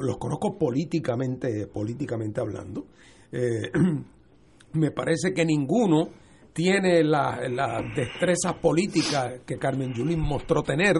los 0.00 0.18
conozco 0.18 0.58
políticamente, 0.58 1.66
políticamente 1.66 2.40
hablando. 2.40 2.86
me 4.74 4.90
parece 4.90 5.32
que 5.32 5.44
ninguno 5.44 6.08
tiene 6.52 7.02
la, 7.02 7.48
la 7.48 7.82
destreza 7.94 8.54
política 8.60 9.38
que 9.46 9.58
Carmen 9.58 9.92
Yulín 9.94 10.20
mostró 10.20 10.62
tener, 10.62 10.96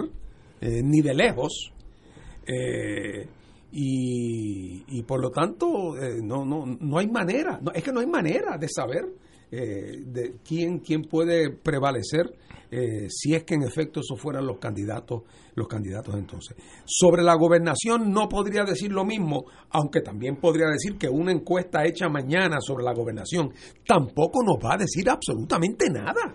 eh, 0.61 0.81
ni 0.83 1.01
de 1.01 1.15
lejos, 1.15 1.73
eh, 2.47 3.27
y, 3.75 5.03
por 5.05 5.21
lo 5.21 5.31
tanto 5.31 5.97
eh, 5.97 6.21
no, 6.23 6.45
no, 6.45 6.67
no 6.67 6.99
hay 6.99 7.09
manera, 7.09 7.61
es 7.75 7.83
que 7.83 7.93
no 7.93 8.01
hay 8.01 8.07
manera 8.07 8.59
de 8.59 8.69
saber 8.69 9.05
de 9.51 10.37
quién, 10.43 10.79
quién 10.79 11.03
puede 11.03 11.51
prevalecer 11.51 12.33
eh, 12.75 13.07
si 13.11 13.35
es 13.35 13.45
que 13.45 13.53
en 13.53 13.65
efecto 13.65 14.01
esos 14.01 14.19
fueran 14.19 14.47
los 14.47 14.59
candidatos, 14.59 15.25
los 15.55 15.69
candidatos 15.69 16.15
entonces. 16.15 16.57
Sobre 16.87 17.23
la 17.23 17.35
gobernación 17.35 18.11
no 18.11 18.31
podría 18.31 18.65
decir 18.65 18.91
lo 18.91 19.05
mismo, 19.05 19.45
aunque 19.69 20.01
también 20.01 20.37
podría 20.37 20.69
decir 20.69 20.97
que 20.97 21.07
una 21.07 21.33
encuesta 21.33 21.85
hecha 21.85 22.09
mañana 22.09 22.63
sobre 22.63 22.83
la 22.83 22.95
gobernación 22.95 23.53
tampoco 23.87 24.43
nos 24.43 24.57
va 24.57 24.77
a 24.77 24.79
decir 24.79 25.11
absolutamente 25.11 25.91
nada. 25.91 26.33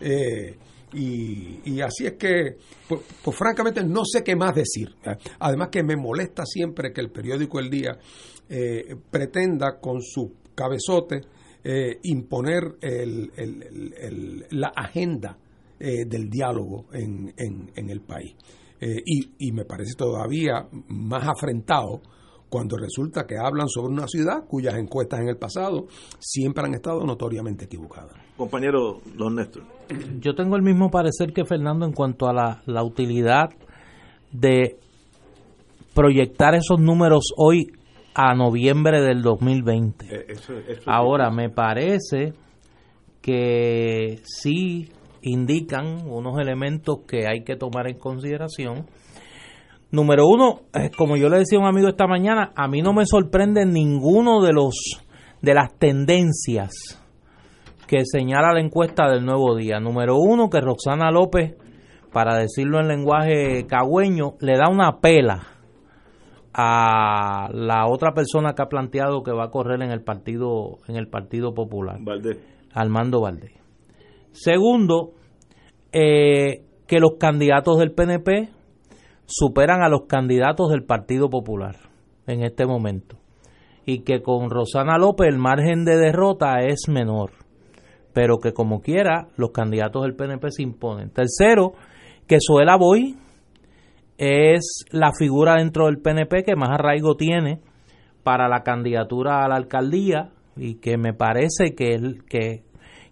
Eh, 0.00 0.56
y, 0.94 1.80
así 1.82 2.06
es 2.06 2.14
que, 2.14 2.56
pues, 2.88 3.02
pues, 3.22 3.36
francamente 3.36 3.84
no 3.84 4.06
sé 4.06 4.24
qué 4.24 4.34
más 4.34 4.54
decir. 4.54 4.96
Además 5.40 5.68
que 5.70 5.82
me 5.82 5.94
molesta 5.94 6.46
siempre 6.46 6.90
que 6.90 7.02
el 7.02 7.10
periódico 7.10 7.60
El 7.60 7.68
Día 7.68 7.98
eh, 8.48 8.96
pretenda 9.10 9.78
con 9.78 10.00
su 10.00 10.36
cabezote 10.54 11.20
imponer 12.02 12.78
la 14.50 14.68
agenda 14.68 15.36
eh, 15.80 16.04
del 16.06 16.28
diálogo 16.28 16.86
en, 16.92 17.32
en, 17.36 17.90
el 17.90 18.00
país. 18.02 18.36
Eh, 18.80 19.02
y, 19.04 19.48
y, 19.48 19.52
me 19.52 19.64
parece 19.64 19.94
todavía 19.96 20.68
más 20.88 21.26
afrentado 21.26 22.02
cuando 22.48 22.76
resulta 22.76 23.26
que 23.26 23.36
hablan 23.38 23.68
sobre 23.68 23.92
una 23.92 24.06
ciudad 24.06 24.44
cuyas 24.46 24.74
encuestas 24.74 25.20
en 25.20 25.28
el 25.28 25.36
pasado 25.36 25.86
siempre 26.18 26.64
han 26.64 26.74
estado 26.74 27.04
notoriamente 27.04 27.64
equivocadas. 27.64 28.12
Compañero 28.36 29.00
Don 29.16 29.36
Néstor. 29.36 29.62
Yo 30.20 30.34
tengo 30.34 30.56
el 30.56 30.62
mismo 30.62 30.90
parecer 30.90 31.32
que 31.32 31.44
Fernando 31.44 31.86
en 31.86 31.92
cuanto 31.92 32.28
a 32.28 32.34
la, 32.34 32.62
la 32.66 32.84
utilidad 32.84 33.50
de 34.32 34.76
proyectar 35.94 36.54
esos 36.54 36.80
números 36.80 37.32
hoy 37.36 37.72
a 38.14 38.34
noviembre 38.34 39.00
del 39.00 39.22
2020. 39.22 40.06
Eh, 40.10 40.80
Ahora, 40.86 41.30
me 41.30 41.48
parece 41.50 42.34
que 43.22 44.20
sí 44.24 44.90
indican 45.22 46.08
unos 46.08 46.38
elementos 46.38 47.00
que 47.06 47.26
hay 47.26 47.44
que 47.44 47.56
tomar 47.56 47.88
en 47.88 47.98
consideración. 47.98 48.86
Número 49.90 50.26
uno, 50.26 50.60
eh, 50.72 50.90
como 50.96 51.16
yo 51.16 51.28
le 51.28 51.38
decía 51.38 51.58
a 51.58 51.62
un 51.62 51.68
amigo 51.68 51.88
esta 51.88 52.06
mañana, 52.06 52.52
a 52.54 52.68
mí 52.68 52.80
no 52.80 52.92
me 52.92 53.06
sorprende 53.06 53.66
ninguno 53.66 54.40
de 54.40 54.52
los 54.52 54.74
de 55.42 55.54
las 55.54 55.74
tendencias 55.78 57.00
que 57.86 58.04
señala 58.04 58.52
la 58.52 58.60
encuesta 58.60 59.10
del 59.10 59.24
nuevo 59.24 59.56
día. 59.56 59.80
Número 59.80 60.16
uno, 60.16 60.48
que 60.48 60.60
Roxana 60.60 61.10
López, 61.10 61.56
para 62.12 62.36
decirlo 62.36 62.78
en 62.78 62.86
lenguaje 62.86 63.66
cagüeño, 63.66 64.34
le 64.40 64.56
da 64.56 64.68
una 64.70 65.00
pela 65.00 65.48
a 66.54 67.48
la 67.52 67.86
otra 67.88 68.12
persona 68.12 68.54
que 68.54 68.62
ha 68.62 68.68
planteado 68.68 69.22
que 69.22 69.32
va 69.32 69.46
a 69.46 69.50
correr 69.50 69.82
en 69.82 69.90
el 69.90 70.02
partido 70.02 70.78
en 70.86 70.96
el 70.96 71.08
Partido 71.08 71.52
Popular, 71.52 71.98
Armando 72.72 73.20
Valdés. 73.20 73.59
Segundo, 74.32 75.12
eh, 75.92 76.62
que 76.86 77.00
los 77.00 77.12
candidatos 77.18 77.78
del 77.78 77.92
PNP 77.92 78.48
superan 79.26 79.82
a 79.82 79.88
los 79.88 80.06
candidatos 80.06 80.70
del 80.70 80.84
Partido 80.84 81.30
Popular 81.30 81.76
en 82.26 82.42
este 82.42 82.66
momento. 82.66 83.16
Y 83.86 84.00
que 84.00 84.22
con 84.22 84.50
Rosana 84.50 84.98
López 84.98 85.28
el 85.28 85.38
margen 85.38 85.84
de 85.84 85.96
derrota 85.96 86.60
es 86.60 86.88
menor. 86.88 87.32
Pero 88.12 88.38
que 88.38 88.52
como 88.52 88.80
quiera, 88.80 89.28
los 89.36 89.50
candidatos 89.52 90.02
del 90.02 90.16
PNP 90.16 90.50
se 90.50 90.62
imponen. 90.62 91.10
Tercero, 91.10 91.74
que 92.26 92.38
Suela 92.40 92.76
Boy 92.76 93.16
es 94.18 94.84
la 94.90 95.12
figura 95.16 95.54
dentro 95.56 95.86
del 95.86 95.98
PNP 95.98 96.44
que 96.44 96.56
más 96.56 96.70
arraigo 96.70 97.16
tiene 97.16 97.60
para 98.22 98.48
la 98.48 98.62
candidatura 98.62 99.44
a 99.44 99.48
la 99.48 99.56
alcaldía 99.56 100.30
y 100.56 100.74
que 100.74 100.98
me 100.98 101.14
parece 101.14 101.74
que, 101.74 101.96
que 102.28 102.64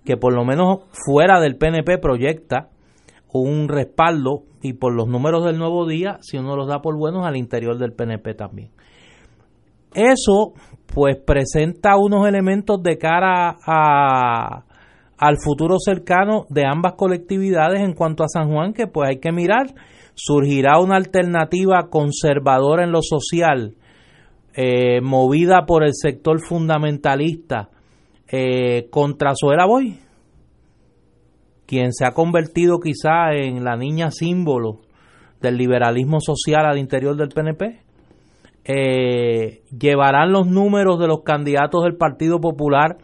que 0.09 0.17
por 0.17 0.33
lo 0.33 0.43
menos 0.43 0.85
fuera 1.05 1.39
del 1.39 1.59
PNP 1.59 1.99
proyecta 1.99 2.71
un 3.31 3.69
respaldo 3.69 4.45
y 4.63 4.73
por 4.73 4.95
los 4.95 5.07
números 5.07 5.45
del 5.45 5.59
nuevo 5.59 5.87
día, 5.87 6.17
si 6.23 6.39
uno 6.39 6.57
los 6.57 6.67
da 6.67 6.81
por 6.81 6.97
buenos, 6.97 7.27
al 7.27 7.37
interior 7.37 7.77
del 7.77 7.93
PNP 7.93 8.33
también. 8.33 8.71
Eso 9.93 10.55
pues 10.87 11.19
presenta 11.19 11.99
unos 11.99 12.27
elementos 12.27 12.83
de 12.83 12.97
cara 12.97 13.59
a, 13.67 14.65
al 15.19 15.37
futuro 15.45 15.77
cercano 15.79 16.47
de 16.49 16.65
ambas 16.65 16.95
colectividades 16.95 17.83
en 17.83 17.93
cuanto 17.93 18.25
a 18.25 18.29
San 18.29 18.51
Juan 18.51 18.73
que 18.73 18.87
pues 18.87 19.11
hay 19.11 19.19
que 19.19 19.31
mirar. 19.31 19.75
Surgirá 20.15 20.81
una 20.81 20.97
alternativa 20.97 21.91
conservadora 21.91 22.83
en 22.83 22.93
lo 22.93 23.03
social, 23.03 23.75
eh, 24.55 25.03
movida 25.03 25.67
por 25.67 25.85
el 25.85 25.93
sector 25.93 26.41
fundamentalista 26.41 27.69
eh, 28.31 28.89
contra 28.91 29.33
Zoela 29.35 29.65
Boy, 29.65 29.99
quien 31.67 31.93
se 31.93 32.05
ha 32.05 32.13
convertido 32.13 32.79
quizá 32.79 33.33
en 33.33 33.65
la 33.65 33.77
niña 33.77 34.11
símbolo 34.11 34.81
del 35.41 35.57
liberalismo 35.57 36.21
social 36.21 36.67
al 36.67 36.79
interior 36.79 37.17
del 37.17 37.31
PNP. 37.31 37.81
Eh, 38.65 39.63
llevarán 39.79 40.33
los 40.33 40.47
números 40.47 40.99
de 40.99 41.07
los 41.07 41.23
candidatos 41.23 41.85
del 41.85 41.97
Partido 41.97 42.39
Popular 42.39 42.99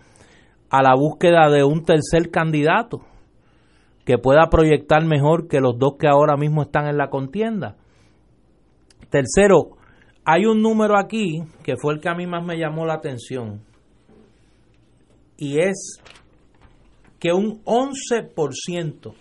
a 0.69 0.83
la 0.83 0.95
búsqueda 0.95 1.49
de 1.49 1.65
un 1.65 1.85
tercer 1.85 2.31
candidato 2.31 3.01
que 4.05 4.19
pueda 4.19 4.51
proyectar 4.51 5.03
mejor 5.07 5.49
que 5.49 5.61
los 5.61 5.79
dos 5.79 5.95
que 5.99 6.07
ahora 6.07 6.37
mismo 6.37 6.63
están 6.63 6.87
en 6.87 6.99
la 6.99 7.09
contienda. 7.09 7.77
Tercero, 9.09 9.79
hay 10.27 10.45
un 10.45 10.61
número 10.61 10.99
aquí 10.99 11.45
que 11.63 11.77
fue 11.77 11.95
el 11.95 12.01
que 12.01 12.11
a 12.11 12.15
mí 12.15 12.27
más 12.27 12.45
me 12.45 12.59
llamó 12.59 12.85
la 12.85 12.95
atención 12.95 13.63
y 15.37 15.59
es 15.59 15.99
que 17.19 17.33
un 17.33 17.63
11% 17.65 19.15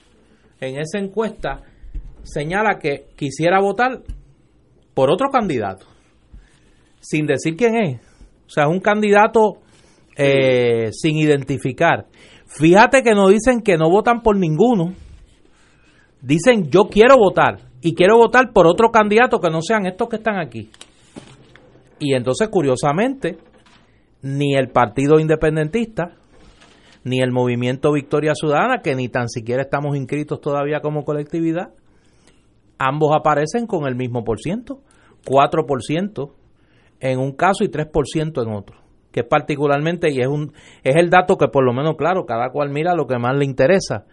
en 0.60 0.80
esa 0.80 1.00
encuesta 1.00 1.62
señala 2.24 2.80
que 2.80 3.08
quisiera 3.16 3.60
votar 3.60 4.02
por 4.94 5.12
otro 5.12 5.30
candidato, 5.30 5.86
sin 7.00 7.26
decir 7.26 7.56
quién 7.56 7.76
es. 7.76 8.02
O 8.46 8.50
sea, 8.50 8.66
es 8.66 8.70
un 8.70 8.80
candidato 8.80 9.62
eh, 10.16 10.90
sin 10.92 11.18
identificar. 11.18 12.06
Fíjate 12.46 13.02
que 13.02 13.16
no 13.16 13.30
dicen 13.30 13.62
que 13.62 13.78
no 13.78 13.90
votan 13.90 14.22
por 14.22 14.38
ninguno. 14.38 14.94
Dicen 16.22 16.70
yo 16.70 16.84
quiero 16.84 17.18
votar 17.18 17.60
y 17.82 17.96
quiero 17.96 18.18
votar 18.18 18.54
por 18.54 18.68
otro 18.68 18.92
candidato 18.92 19.40
que 19.40 19.50
no 19.50 19.62
sean 19.62 19.86
estos 19.86 20.08
que 20.08 20.18
están 20.18 20.40
aquí. 20.40 20.70
Y 22.00 22.14
entonces, 22.14 22.50
curiosamente, 22.50 23.38
ni 24.24 24.56
el 24.56 24.70
Partido 24.70 25.20
Independentista, 25.20 26.16
ni 27.04 27.20
el 27.20 27.32
Movimiento 27.32 27.92
Victoria 27.92 28.34
Ciudadana, 28.34 28.82
que 28.82 28.96
ni 28.96 29.10
tan 29.10 29.28
siquiera 29.28 29.62
estamos 29.62 29.96
inscritos 29.98 30.40
todavía 30.40 30.80
como 30.80 31.04
colectividad, 31.04 31.74
ambos 32.80 33.12
aparecen 33.14 33.68
con 33.68 33.86
el 33.86 33.96
mismo 33.96 34.24
por 34.24 34.40
ciento, 34.40 34.80
4% 35.26 36.32
en 37.02 37.20
un 37.20 37.34
caso 37.34 37.66
y 37.66 37.68
3% 37.68 38.42
en 38.42 38.54
otro, 38.54 38.78
que 39.12 39.20
es 39.20 39.26
particularmente, 39.26 40.10
y 40.10 40.22
es, 40.22 40.28
un, 40.28 40.54
es 40.84 40.96
el 40.96 41.10
dato 41.10 41.36
que 41.38 41.50
por 41.50 41.66
lo 41.66 41.74
menos, 41.74 41.96
claro, 41.98 42.26
cada 42.26 42.50
cual 42.50 42.70
mira 42.70 42.96
lo 42.96 43.06
que 43.06 43.20
más 43.20 43.38
le 43.38 43.44
interesa. 43.44 44.06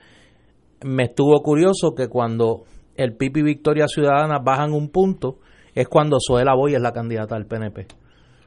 Me 0.82 1.04
estuvo 1.04 1.40
curioso 1.42 1.94
que 1.94 2.08
cuando 2.08 2.64
el 2.96 3.16
PIB 3.16 3.36
y 3.38 3.42
Victoria 3.42 3.86
Ciudadana 3.86 4.40
bajan 4.40 4.72
un 4.72 4.88
punto, 4.88 5.38
es 5.72 5.86
cuando 5.86 6.18
Zoela 6.20 6.56
Boy 6.56 6.74
es 6.74 6.80
la 6.80 6.92
candidata 6.92 7.36
del 7.36 7.46
PNP. 7.46 7.86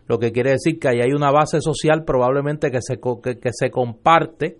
Lo 0.07 0.19
que 0.19 0.31
quiere 0.31 0.51
decir 0.51 0.80
que 0.80 0.89
ahí 0.89 1.01
hay 1.01 1.13
una 1.13 1.31
base 1.31 1.61
social 1.61 2.03
probablemente 2.05 2.71
que 2.71 2.81
se, 2.81 2.97
que, 2.97 3.39
que 3.39 3.49
se 3.51 3.69
comparte 3.71 4.57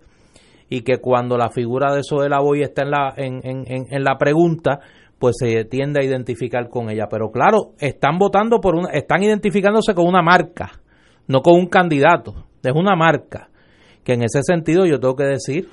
y 0.68 0.82
que 0.82 0.98
cuando 0.98 1.36
la 1.36 1.50
figura 1.50 1.94
de 1.94 2.02
Zoela 2.02 2.40
Boy 2.40 2.62
está 2.62 2.82
en 2.82 2.90
la, 2.90 3.14
en, 3.16 3.40
en, 3.44 3.86
en 3.90 4.04
la 4.04 4.16
pregunta, 4.16 4.80
pues 5.18 5.36
se 5.38 5.64
tiende 5.64 6.00
a 6.00 6.04
identificar 6.04 6.68
con 6.68 6.90
ella. 6.90 7.06
Pero 7.10 7.30
claro, 7.30 7.72
están 7.78 8.18
votando 8.18 8.60
por 8.60 8.74
una, 8.74 8.90
están 8.90 9.22
identificándose 9.22 9.94
con 9.94 10.06
una 10.06 10.22
marca, 10.22 10.72
no 11.28 11.40
con 11.40 11.54
un 11.54 11.66
candidato, 11.66 12.46
es 12.62 12.72
una 12.72 12.96
marca. 12.96 13.48
Que 14.02 14.14
en 14.14 14.22
ese 14.22 14.42
sentido 14.42 14.84
yo 14.84 15.00
tengo 15.00 15.16
que 15.16 15.24
decir 15.24 15.68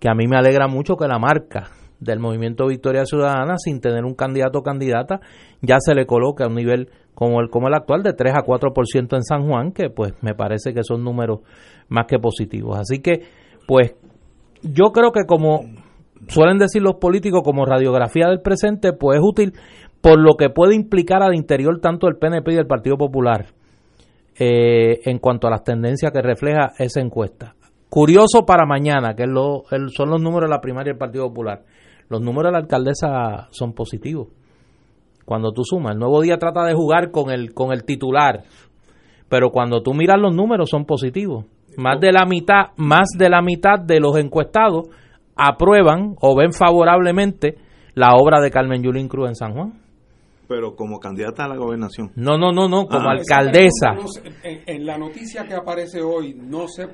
que 0.00 0.08
a 0.08 0.14
mí 0.14 0.26
me 0.26 0.36
alegra 0.36 0.66
mucho 0.66 0.96
que 0.96 1.06
la 1.06 1.18
marca 1.18 1.70
del 2.00 2.18
movimiento 2.18 2.66
Victoria 2.66 3.04
Ciudadana, 3.06 3.56
sin 3.58 3.80
tener 3.80 4.04
un 4.04 4.14
candidato 4.14 4.58
o 4.58 4.62
candidata, 4.62 5.20
ya 5.62 5.76
se 5.78 5.94
le 5.94 6.06
coloque 6.06 6.44
a 6.44 6.48
un 6.48 6.54
nivel 6.54 6.90
como 7.14 7.40
el, 7.40 7.48
como 7.48 7.68
el 7.68 7.74
actual 7.74 8.02
de 8.02 8.12
3 8.12 8.34
a 8.34 8.44
4% 8.44 9.16
en 9.16 9.22
San 9.22 9.46
Juan, 9.46 9.72
que 9.72 9.90
pues 9.90 10.12
me 10.22 10.34
parece 10.34 10.74
que 10.74 10.82
son 10.82 11.04
números 11.04 11.40
más 11.88 12.06
que 12.06 12.18
positivos. 12.18 12.78
Así 12.78 13.00
que, 13.00 13.22
pues, 13.66 13.94
yo 14.62 14.92
creo 14.92 15.12
que 15.12 15.24
como 15.26 15.62
suelen 16.28 16.58
decir 16.58 16.82
los 16.82 16.96
políticos 16.96 17.42
como 17.44 17.64
radiografía 17.64 18.28
del 18.28 18.40
presente, 18.40 18.92
pues 18.92 19.18
es 19.18 19.24
útil 19.24 19.52
por 20.00 20.18
lo 20.18 20.34
que 20.36 20.50
puede 20.50 20.74
implicar 20.74 21.22
al 21.22 21.34
interior 21.34 21.80
tanto 21.80 22.06
del 22.06 22.16
PNP 22.16 22.52
y 22.52 22.56
del 22.56 22.66
Partido 22.66 22.96
Popular 22.96 23.46
eh, 24.38 25.00
en 25.04 25.18
cuanto 25.18 25.46
a 25.46 25.50
las 25.50 25.64
tendencias 25.64 26.12
que 26.12 26.20
refleja 26.20 26.72
esa 26.78 27.00
encuesta. 27.00 27.54
Curioso 27.88 28.44
para 28.44 28.66
mañana, 28.66 29.14
que 29.14 29.26
lo, 29.26 29.62
son 29.94 30.10
los 30.10 30.20
números 30.20 30.48
de 30.48 30.54
la 30.56 30.60
primaria 30.60 30.92
del 30.92 30.98
Partido 30.98 31.28
Popular. 31.28 31.62
Los 32.08 32.20
números 32.20 32.50
de 32.50 32.52
la 32.52 32.58
alcaldesa 32.58 33.48
son 33.50 33.72
positivos. 33.72 34.28
Cuando 35.24 35.52
tú 35.52 35.62
sumas, 35.64 35.94
el 35.94 35.98
nuevo 35.98 36.20
día 36.20 36.36
trata 36.36 36.64
de 36.64 36.74
jugar 36.74 37.10
con 37.10 37.30
el, 37.30 37.54
con 37.54 37.72
el 37.72 37.84
titular, 37.84 38.44
pero 39.28 39.50
cuando 39.50 39.82
tú 39.82 39.94
miras 39.94 40.20
los 40.20 40.34
números 40.34 40.68
son 40.70 40.84
positivos. 40.84 41.46
Más 41.76 41.98
de 41.98 42.12
la 42.12 42.24
mitad, 42.26 42.72
más 42.76 43.08
de 43.16 43.28
la 43.28 43.42
mitad 43.42 43.80
de 43.80 44.00
los 44.00 44.16
encuestados 44.16 44.88
aprueban 45.34 46.14
o 46.20 46.36
ven 46.36 46.52
favorablemente 46.52 47.56
la 47.94 48.14
obra 48.14 48.40
de 48.40 48.50
Carmen 48.50 48.82
Yulín 48.82 49.08
Cruz 49.08 49.28
en 49.28 49.34
San 49.34 49.54
Juan. 49.54 49.72
Pero 50.46 50.76
como 50.76 51.00
candidata 51.00 51.46
a 51.46 51.48
la 51.48 51.56
gobernación. 51.56 52.12
No, 52.16 52.36
no, 52.36 52.52
no, 52.52 52.68
no, 52.68 52.86
como 52.86 53.08
ah, 53.08 53.12
alcaldesa. 53.12 53.94
En, 54.42 54.62
en, 54.66 54.86
la 54.86 54.98
noticia 54.98 55.46
que 55.46 55.54
aparece 55.54 56.02
hoy, 56.02 56.34
no 56.34 56.68
se 56.68 56.86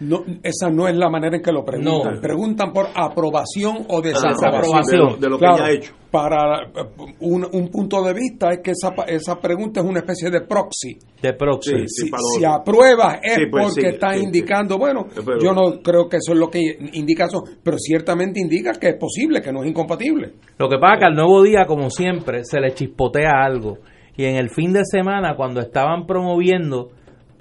no, 0.00 0.24
esa 0.42 0.68
no 0.68 0.86
es 0.88 0.96
la 0.96 1.08
manera 1.08 1.36
en 1.36 1.42
que 1.42 1.52
lo 1.52 1.64
preguntan. 1.64 2.20
Preguntan 2.20 2.72
por 2.72 2.88
aprobación 2.94 3.86
o 3.88 4.02
desaprobación. 4.02 5.18
De, 5.18 5.28
lo, 5.28 5.38
que 5.38 5.46
ha 5.46 5.70
hecho. 5.70 5.94
Para 6.10 6.64
eh, 6.64 7.14
un, 7.20 7.46
un, 7.50 7.68
punto 7.68 8.02
de 8.02 8.12
vista 8.12 8.50
es 8.50 8.60
que 8.62 8.72
esa, 8.72 8.92
esa 9.06 9.40
pregunta 9.40 9.80
es 9.80 9.86
una 9.86 10.00
especie 10.00 10.30
de 10.30 10.42
proxy. 10.42 10.98
De 11.22 11.32
proxy. 11.32 11.86
si, 11.86 12.10
si 12.36 12.44
apruebas 12.44 13.20
es 13.22 13.48
pues 13.50 13.64
porque 13.74 13.88
está 13.88 14.16
indicando, 14.16 14.78
bueno, 14.78 15.06
yo 15.42 15.52
no 15.52 15.80
creo 15.82 16.08
que 16.08 16.18
eso 16.18 16.32
es 16.32 16.38
lo 16.38 16.50
que 16.50 16.60
indica 16.92 17.24
eso, 17.24 17.42
pero 17.62 17.78
ciertamente 17.78 18.40
indica 18.40 18.72
que 18.72 18.90
es 18.90 18.96
posible, 18.96 19.40
que 19.40 19.52
no 19.52 19.62
es 19.62 19.70
incompatible. 19.70 20.34
Lo 20.58 20.68
que 20.68 20.78
pasa 20.78 20.94
es 20.94 21.00
que 21.00 21.06
al 21.06 21.14
nuevo 21.14 21.42
día, 21.42 21.64
como 21.66 21.88
siempre, 21.88 22.44
se 22.44 22.60
le 22.60 22.74
chispotea 22.74 23.30
algo. 23.42 23.78
Y 24.16 24.24
en 24.24 24.36
el 24.36 24.50
fin 24.50 24.72
de 24.72 24.84
semana, 24.84 25.36
cuando 25.36 25.60
estaban 25.60 26.06
promoviendo 26.06 26.90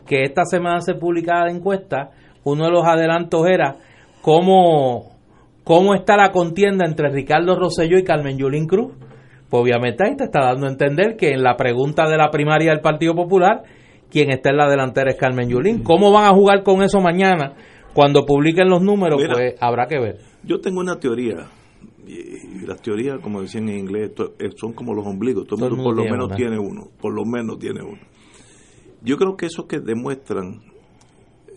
que 0.06 0.24
esta 0.24 0.44
semana 0.46 0.82
se 0.82 0.94
publicara 0.94 1.46
la 1.46 1.52
encuesta, 1.52 2.12
uno 2.46 2.66
de 2.66 2.72
los 2.72 2.86
adelantos 2.86 3.46
era 3.48 3.76
cómo, 4.22 5.18
cómo 5.64 5.94
está 5.94 6.16
la 6.16 6.32
contienda 6.32 6.86
entre 6.86 7.10
Ricardo 7.10 7.60
Rosselló 7.60 7.98
y 7.98 8.04
Carmen 8.04 8.38
Yulín 8.38 8.68
Cruz. 8.68 8.94
Pues 9.50 9.62
obviamente 9.62 10.04
ahí 10.06 10.16
te 10.16 10.24
está 10.24 10.40
dando 10.42 10.68
a 10.68 10.70
entender 10.70 11.18
que 11.18 11.30
en 11.30 11.44
la 11.44 11.58
pregunta 11.58 12.08
de 12.10 12.18
la 12.18 12.30
primaria 12.30 12.72
del 12.72 12.82
Partido 12.82 13.14
Popular, 13.14 13.64
quien 14.10 14.32
está 14.32 14.52
en 14.52 14.58
la 14.58 14.70
delantera 14.70 15.12
es 15.12 15.18
Carmen 15.18 15.50
Yulín. 15.50 15.84
¿Cómo 15.84 16.12
van 16.12 16.26
a 16.26 16.34
jugar 16.34 16.64
con 16.64 16.82
eso 16.82 17.02
mañana? 17.02 17.54
Cuando 17.94 18.26
publiquen 18.26 18.70
los 18.70 18.82
números, 18.82 19.22
pues 19.32 19.56
habrá 19.60 19.88
que 19.88 20.00
ver. 20.00 20.18
Yo 20.44 20.60
tengo 20.60 20.80
una 20.82 21.00
teoría, 21.00 21.48
y 22.06 22.66
las 22.66 22.82
teorías, 22.82 23.20
como 23.22 23.42
decían 23.42 23.70
en 23.70 23.80
inglés, 23.80 24.12
eh, 24.40 24.50
son 24.56 24.74
como 24.74 24.94
los 24.94 25.06
ombligos, 25.06 25.48
todo, 25.48 25.66
el 25.66 25.72
mundo 25.72 25.84
por 25.86 25.96
lo 25.96 26.04
menos 26.04 26.36
tiene 26.36 26.60
uno, 26.60 26.90
por 27.00 27.14
lo 27.14 27.24
menos 27.26 27.58
tiene 27.58 27.82
uno. 27.82 28.02
Yo 29.02 29.18
creo 29.18 29.36
que 29.36 29.46
eso 29.46 29.68
que 29.68 29.80
demuestran 29.80 30.62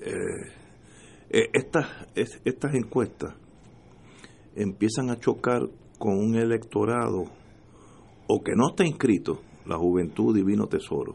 eh, 0.01 0.58
eh, 1.31 1.51
estas, 1.53 1.87
estas 2.15 2.75
encuestas 2.75 3.35
empiezan 4.55 5.11
a 5.11 5.17
chocar 5.17 5.69
con 5.99 6.19
un 6.19 6.37
electorado 6.37 7.25
o 8.27 8.43
que 8.43 8.53
no 8.55 8.71
está 8.71 8.85
inscrito, 8.87 9.41
la 9.67 9.77
juventud 9.77 10.35
divino 10.35 10.67
tesoro, 10.67 11.15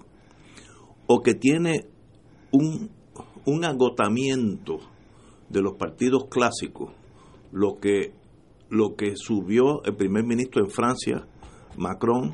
o 1.08 1.22
que 1.22 1.36
tiene 1.36 1.88
un, 2.52 2.90
un 3.46 3.66
agotamiento 3.66 4.80
de 5.50 5.62
los 5.62 5.74
partidos 5.78 6.26
clásicos, 6.30 6.92
lo 7.52 7.78
que, 7.80 8.14
lo 8.70 8.96
que 8.96 9.14
subió 9.16 9.84
el 9.84 9.96
primer 9.96 10.24
ministro 10.24 10.64
en 10.64 10.72
Francia, 10.72 11.28
Macron, 11.78 12.34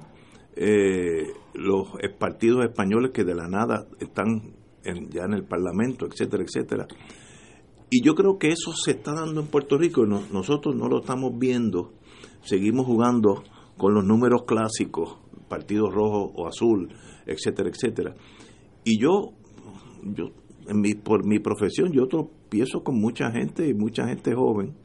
eh, 0.55 1.27
los 1.53 1.89
partidos 2.17 2.65
españoles 2.65 3.11
que 3.13 3.23
de 3.23 3.35
la 3.35 3.47
nada 3.47 3.85
están 3.99 4.53
ya 5.09 5.23
en 5.23 5.33
el 5.33 5.43
Parlamento, 5.43 6.05
etcétera, 6.05 6.43
etcétera. 6.43 6.87
Y 7.89 8.03
yo 8.03 8.13
creo 8.13 8.37
que 8.37 8.49
eso 8.49 8.71
se 8.73 8.91
está 8.91 9.13
dando 9.13 9.41
en 9.41 9.47
Puerto 9.47 9.77
Rico 9.77 10.05
y 10.05 10.09
nosotros 10.09 10.75
no 10.75 10.87
lo 10.87 10.99
estamos 10.99 11.37
viendo. 11.37 11.93
Seguimos 12.43 12.85
jugando 12.85 13.43
con 13.77 13.93
los 13.93 14.05
números 14.05 14.43
clásicos, 14.45 15.17
partido 15.47 15.89
rojo 15.89 16.31
o 16.35 16.47
azul, 16.47 16.89
etcétera, 17.25 17.69
etcétera. 17.69 18.15
Y 18.83 18.99
yo, 18.99 19.33
yo 20.03 20.25
en 20.67 20.81
mi, 20.81 20.93
por 20.93 21.25
mi 21.25 21.39
profesión, 21.39 21.91
yo 21.91 22.07
tropiezo 22.07 22.83
con 22.83 22.99
mucha 22.99 23.31
gente 23.31 23.67
y 23.67 23.73
mucha 23.73 24.07
gente 24.07 24.35
joven. 24.35 24.75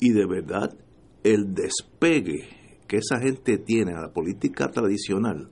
Y 0.00 0.12
de 0.12 0.26
verdad, 0.26 0.74
el 1.22 1.54
despegue 1.54 2.48
que 2.88 2.98
esa 2.98 3.20
gente 3.20 3.58
tiene 3.58 3.92
a 3.92 4.00
la 4.00 4.12
política 4.12 4.70
tradicional 4.70 5.50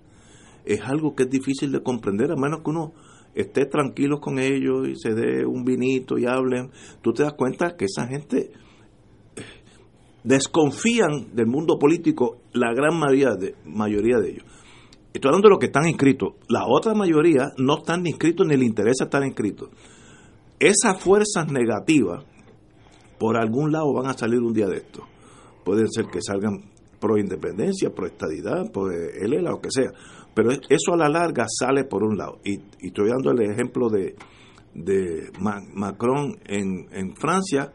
es 0.65 0.81
algo 0.81 1.15
que 1.15 1.25
es 1.25 1.31
difícil 1.31 1.73
de 1.73 1.83
comprender, 1.83 2.31
a 2.31 2.37
menos 2.37 2.63
que 2.63 2.71
uno 2.71 2.95
esté 3.35 3.67
tranquilo 3.67 4.21
con 4.21 4.39
ellos 4.39 4.89
y 4.89 4.97
se 4.97 5.15
dé 5.15 5.45
un 5.45 5.65
vinito 5.65 6.19
y 6.19 6.27
hablen. 6.27 6.71
Tú 7.03 7.13
te 7.13 7.23
das 7.23 7.35
cuenta 7.35 7.77
que 7.77 7.87
esa 7.87 8.07
gente 8.07 8.53
desconfían 10.23 11.35
del 11.35 11.47
mundo 11.47 11.79
político, 11.79 12.39
la 12.53 12.73
gran 12.75 12.99
mayoría 12.99 13.35
de, 13.35 13.55
mayoría 13.65 14.19
de 14.19 14.31
ellos. 14.31 14.45
Estoy 15.13 15.29
hablando 15.29 15.49
de 15.49 15.51
los 15.51 15.59
que 15.61 15.67
están 15.67 15.87
inscritos. 15.87 16.35
La 16.49 16.67
otra 16.67 16.95
mayoría 16.95 17.53
no 17.59 17.79
están 17.79 18.03
ni 18.03 18.11
inscritos 18.11 18.47
ni 18.47 18.57
les 18.57 18.67
interesa 18.67 19.05
estar 19.05 19.23
inscritos. 19.25 19.69
Esas 20.59 21.01
fuerzas 21.01 21.53
negativas, 21.53 22.25
por 23.19 23.37
algún 23.37 23.71
lado, 23.71 23.93
van 23.93 24.07
a 24.07 24.19
salir 24.19 24.41
un 24.41 24.53
día 24.53 24.67
de 24.67 24.79
esto. 24.79 25.05
Pueden 25.65 25.89
ser 25.89 26.07
que 26.07 26.21
salgan 26.21 26.71
pro 26.99 27.19
independencia, 27.19 27.91
pro 27.91 28.07
estadidad, 28.07 28.73
pro 28.73 28.91
ELA, 28.91 29.51
lo 29.51 29.61
que 29.61 29.69
sea. 29.71 29.93
Pero 30.35 30.51
eso 30.51 30.93
a 30.93 30.97
la 30.97 31.09
larga 31.09 31.47
sale 31.49 31.85
por 31.85 32.03
un 32.03 32.17
lado. 32.17 32.41
Y, 32.45 32.61
estoy 32.87 33.09
dando 33.09 33.31
el 33.31 33.41
ejemplo 33.43 33.89
de, 33.89 34.17
de 34.75 35.31
Macron 35.41 36.39
en, 36.47 36.89
en 36.93 37.15
Francia 37.15 37.73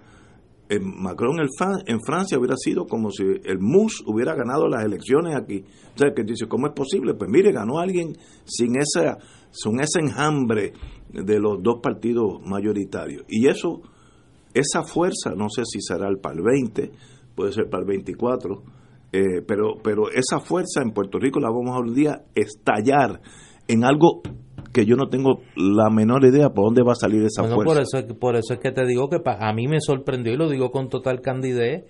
Macron 0.77 1.40
en 1.88 1.99
Francia 2.02 2.38
hubiera 2.38 2.56
sido 2.56 2.86
como 2.86 3.10
si 3.10 3.23
el 3.23 3.60
MUS 3.60 4.03
hubiera 4.06 4.36
ganado 4.36 4.68
las 4.68 4.86
elecciones 4.86 5.36
aquí. 5.36 5.65
O 5.95 5.98
sea, 5.98 6.14
que 6.14 6.23
dice, 6.23 6.48
¿cómo 6.48 6.68
es 6.68 6.73
posible? 6.73 7.15
Pues 7.15 7.30
mire, 7.31 7.52
ganó 7.52 7.80
alguien 7.80 8.15
sin 8.45 8.76
esa, 8.77 9.18
sin 9.49 9.80
ese 9.80 9.99
enjambre 9.99 10.73
de 11.11 11.40
los 11.40 11.64
dos 11.64 11.80
partidos 11.81 12.40
mayoritarios. 12.45 13.23
Y 13.27 13.48
eso, 13.48 13.81
esa 14.53 14.84
fuerza, 14.84 15.31
no 15.36 15.49
sé 15.49 15.64
si 15.65 15.81
será 15.81 16.07
el 16.07 16.19
para 16.19 16.36
el 16.36 16.44
20, 16.44 16.91
puede 17.36 17.52
ser 17.52 17.68
para 17.68 17.81
el 17.81 17.88
24, 17.88 18.64
eh, 19.11 19.41
pero, 19.48 19.76
pero 19.84 20.10
esa 20.11 20.40
fuerza 20.40 20.81
en 20.84 20.91
Puerto 20.91 21.18
Rico 21.19 21.40
la 21.40 21.49
vamos 21.49 21.76
a 21.76 21.80
un 21.80 21.94
día 21.94 22.23
estallar 22.36 23.22
en 23.68 23.84
algo 23.84 24.22
que 24.72 24.86
yo 24.86 24.95
no 24.95 25.10
tengo 25.10 25.41
la 25.56 25.90
menor 25.90 26.26
idea 26.26 26.49
por 26.49 26.65
dónde 26.65 26.84
va 26.84 26.91
a 26.91 26.95
salir 26.95 27.23
esa 27.23 27.44
fuerza. 27.44 27.64
Por 27.64 27.81
eso, 27.81 28.19
por 28.19 28.36
eso 28.36 28.53
es 28.53 28.60
que 28.60 28.72
te 28.72 28.86
digo 28.86 29.10
que 29.10 29.18
a 29.26 29.53
mí 29.53 29.68
me 29.68 29.80
sorprendió 29.80 30.34
y 30.34 30.38
lo 30.38 30.49
digo 30.49 30.72
con 30.72 30.90
total 30.90 31.22
candidez. 31.22 31.86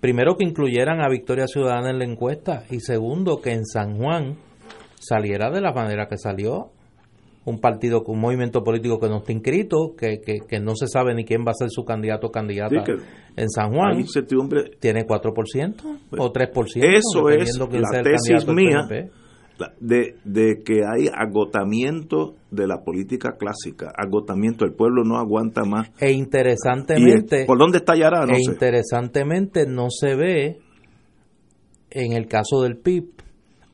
Primero 0.00 0.36
que 0.36 0.44
incluyeran 0.44 1.02
a 1.02 1.08
Victoria 1.08 1.46
Ciudadana 1.46 1.90
en 1.90 1.98
la 1.98 2.04
encuesta 2.04 2.64
y 2.70 2.80
segundo 2.80 3.40
que 3.40 3.52
en 3.52 3.66
San 3.66 3.98
Juan 3.98 4.36
saliera 4.98 5.50
de 5.50 5.60
la 5.60 5.72
manera 5.72 6.06
que 6.08 6.16
salió 6.16 6.70
un 7.44 7.58
partido, 7.58 8.02
un 8.06 8.20
movimiento 8.20 8.62
político 8.62 9.00
que 9.00 9.08
no 9.08 9.18
está 9.18 9.32
inscrito, 9.32 9.94
que, 9.96 10.20
que, 10.20 10.60
no 10.60 10.74
se 10.74 10.86
sabe 10.86 11.14
ni 11.14 11.24
quién 11.24 11.40
va 11.40 11.52
a 11.52 11.54
ser 11.54 11.68
su 11.70 11.84
candidato 11.84 12.28
o 12.28 12.30
candidata 12.30 12.84
en 13.36 13.48
San 13.48 13.72
Juan, 13.72 14.04
tiene 14.78 15.06
4% 15.06 15.98
o 16.18 16.32
3%. 16.32 16.96
Eso 16.96 17.28
es 17.30 17.58
la 17.58 18.02
tesis 18.02 18.46
mía 18.46 18.86
de, 19.80 20.16
de, 20.24 20.62
que 20.64 20.80
hay 20.84 21.08
agotamiento 21.12 22.34
de 22.50 22.66
la 22.66 22.82
política 22.82 23.36
clásica, 23.38 23.92
agotamiento, 23.96 24.64
el 24.64 24.72
pueblo 24.72 25.04
no 25.04 25.18
aguanta 25.18 25.64
más. 25.64 25.90
E 26.00 26.12
interesantemente, 26.12 27.44
¿por 27.46 27.58
dónde 27.58 27.78
estallará? 27.78 28.26
No 28.26 28.34
e 28.34 28.40
interesantemente 28.40 29.66
no 29.66 29.88
se 29.90 30.14
ve 30.14 30.58
en 31.90 32.12
el 32.12 32.26
caso 32.26 32.62
del 32.62 32.76
PIB 32.76 33.19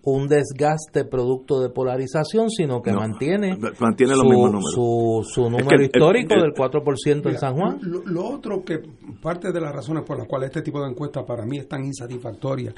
un 0.07 0.29
desgaste 0.29 1.05
producto 1.05 1.61
de 1.61 1.69
polarización, 1.71 2.49
sino 2.49 2.81
que 2.81 2.93
mantiene, 2.93 3.59
mantiene 3.81 4.15
su, 4.15 5.25
su, 5.29 5.51
número 5.51 5.83
histórico 5.83 6.35
del 6.35 6.53
4% 6.53 7.29
en 7.29 7.39
San 7.39 7.57
Juan. 7.57 7.81
Lo, 7.83 8.25
otro 8.25 8.63
que 8.65 8.79
parte 9.21 9.51
de 9.51 9.61
las 9.61 9.75
razones 9.75 10.05
por 10.05 10.17
las 10.17 10.29
cuales 10.29 10.51
este 10.51 10.63
tipo 10.63 10.81
de 10.81 10.91
encuestas 10.91 11.25
para 11.25 11.45
mí 11.45 11.59
es 11.59 11.67
tan 11.67 11.85
insatisfactoria 11.85 12.73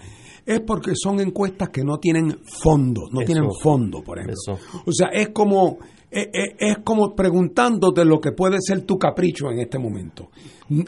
es 0.47 0.61
porque 0.61 0.93
son 0.95 1.21
encuestas 1.21 1.69
que 1.69 1.85
no 1.85 1.99
tienen 1.99 2.35
fondo, 2.63 3.03
no 3.13 3.21
tienen 3.21 3.45
fondo, 3.63 4.03
por 4.03 4.19
ejemplo. 4.19 4.59
O 4.87 4.93
sea, 4.93 5.09
es 5.13 5.29
como 5.29 5.77
es, 6.11 6.29
es, 6.59 6.79
como 6.83 7.15
preguntándote 7.15 8.07
lo 8.07 8.21
que 8.21 8.33
puede 8.33 8.57
ser 8.61 8.87
tu 8.87 8.97
capricho 8.97 9.51
en 9.51 9.59
este 9.59 9.79
momento. 9.79 10.31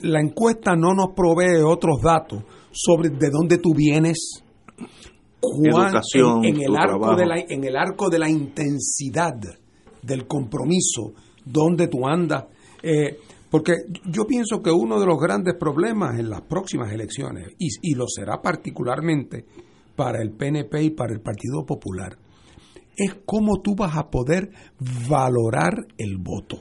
La 0.02 0.20
encuesta 0.20 0.74
no 0.74 0.94
nos 0.94 1.08
provee 1.14 1.60
otros 1.62 2.00
datos 2.00 2.44
sobre 2.72 3.10
de 3.10 3.28
dónde 3.28 3.58
tú 3.58 3.74
vienes, 3.74 4.42
educación, 5.42 6.44
en, 6.44 6.60
el 6.60 6.76
arco 6.76 7.16
de 7.16 7.26
la, 7.26 7.36
en 7.48 7.64
el 7.64 7.76
arco 7.76 8.08
de 8.08 8.18
la 8.18 8.28
intensidad 8.28 9.34
del 10.02 10.26
compromiso, 10.26 11.12
donde 11.44 11.88
tú 11.88 12.06
andas. 12.06 12.46
Eh, 12.82 13.18
porque 13.50 13.72
yo 14.06 14.26
pienso 14.26 14.62
que 14.62 14.70
uno 14.70 15.00
de 15.00 15.06
los 15.06 15.18
grandes 15.18 15.54
problemas 15.58 16.18
en 16.18 16.30
las 16.30 16.42
próximas 16.42 16.92
elecciones, 16.92 17.48
y, 17.58 17.68
y, 17.82 17.94
lo 17.94 18.06
será 18.06 18.40
particularmente 18.40 19.44
para 19.96 20.22
el 20.22 20.32
PNP 20.32 20.82
y 20.82 20.90
para 20.90 21.12
el 21.12 21.20
Partido 21.20 21.64
Popular, 21.66 22.16
es 22.96 23.16
cómo 23.24 23.60
tú 23.60 23.74
vas 23.74 23.96
a 23.96 24.08
poder 24.08 24.50
valorar 25.08 25.86
el 25.96 26.18
voto. 26.18 26.58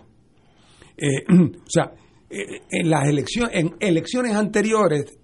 Eh, 0.98 1.26
o 1.30 1.70
sea, 1.70 1.94
eh, 2.30 2.62
en 2.70 2.90
las 2.90 3.08
elecciones, 3.08 3.52
en 3.56 3.76
elecciones 3.80 4.36
anteriores, 4.36 5.18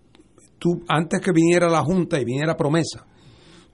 tú 0.57 0.83
antes 0.87 1.21
que 1.21 1.31
viniera 1.31 1.69
la 1.69 1.83
Junta 1.83 2.19
y 2.19 2.25
viniera 2.25 2.55
promesa, 2.55 3.05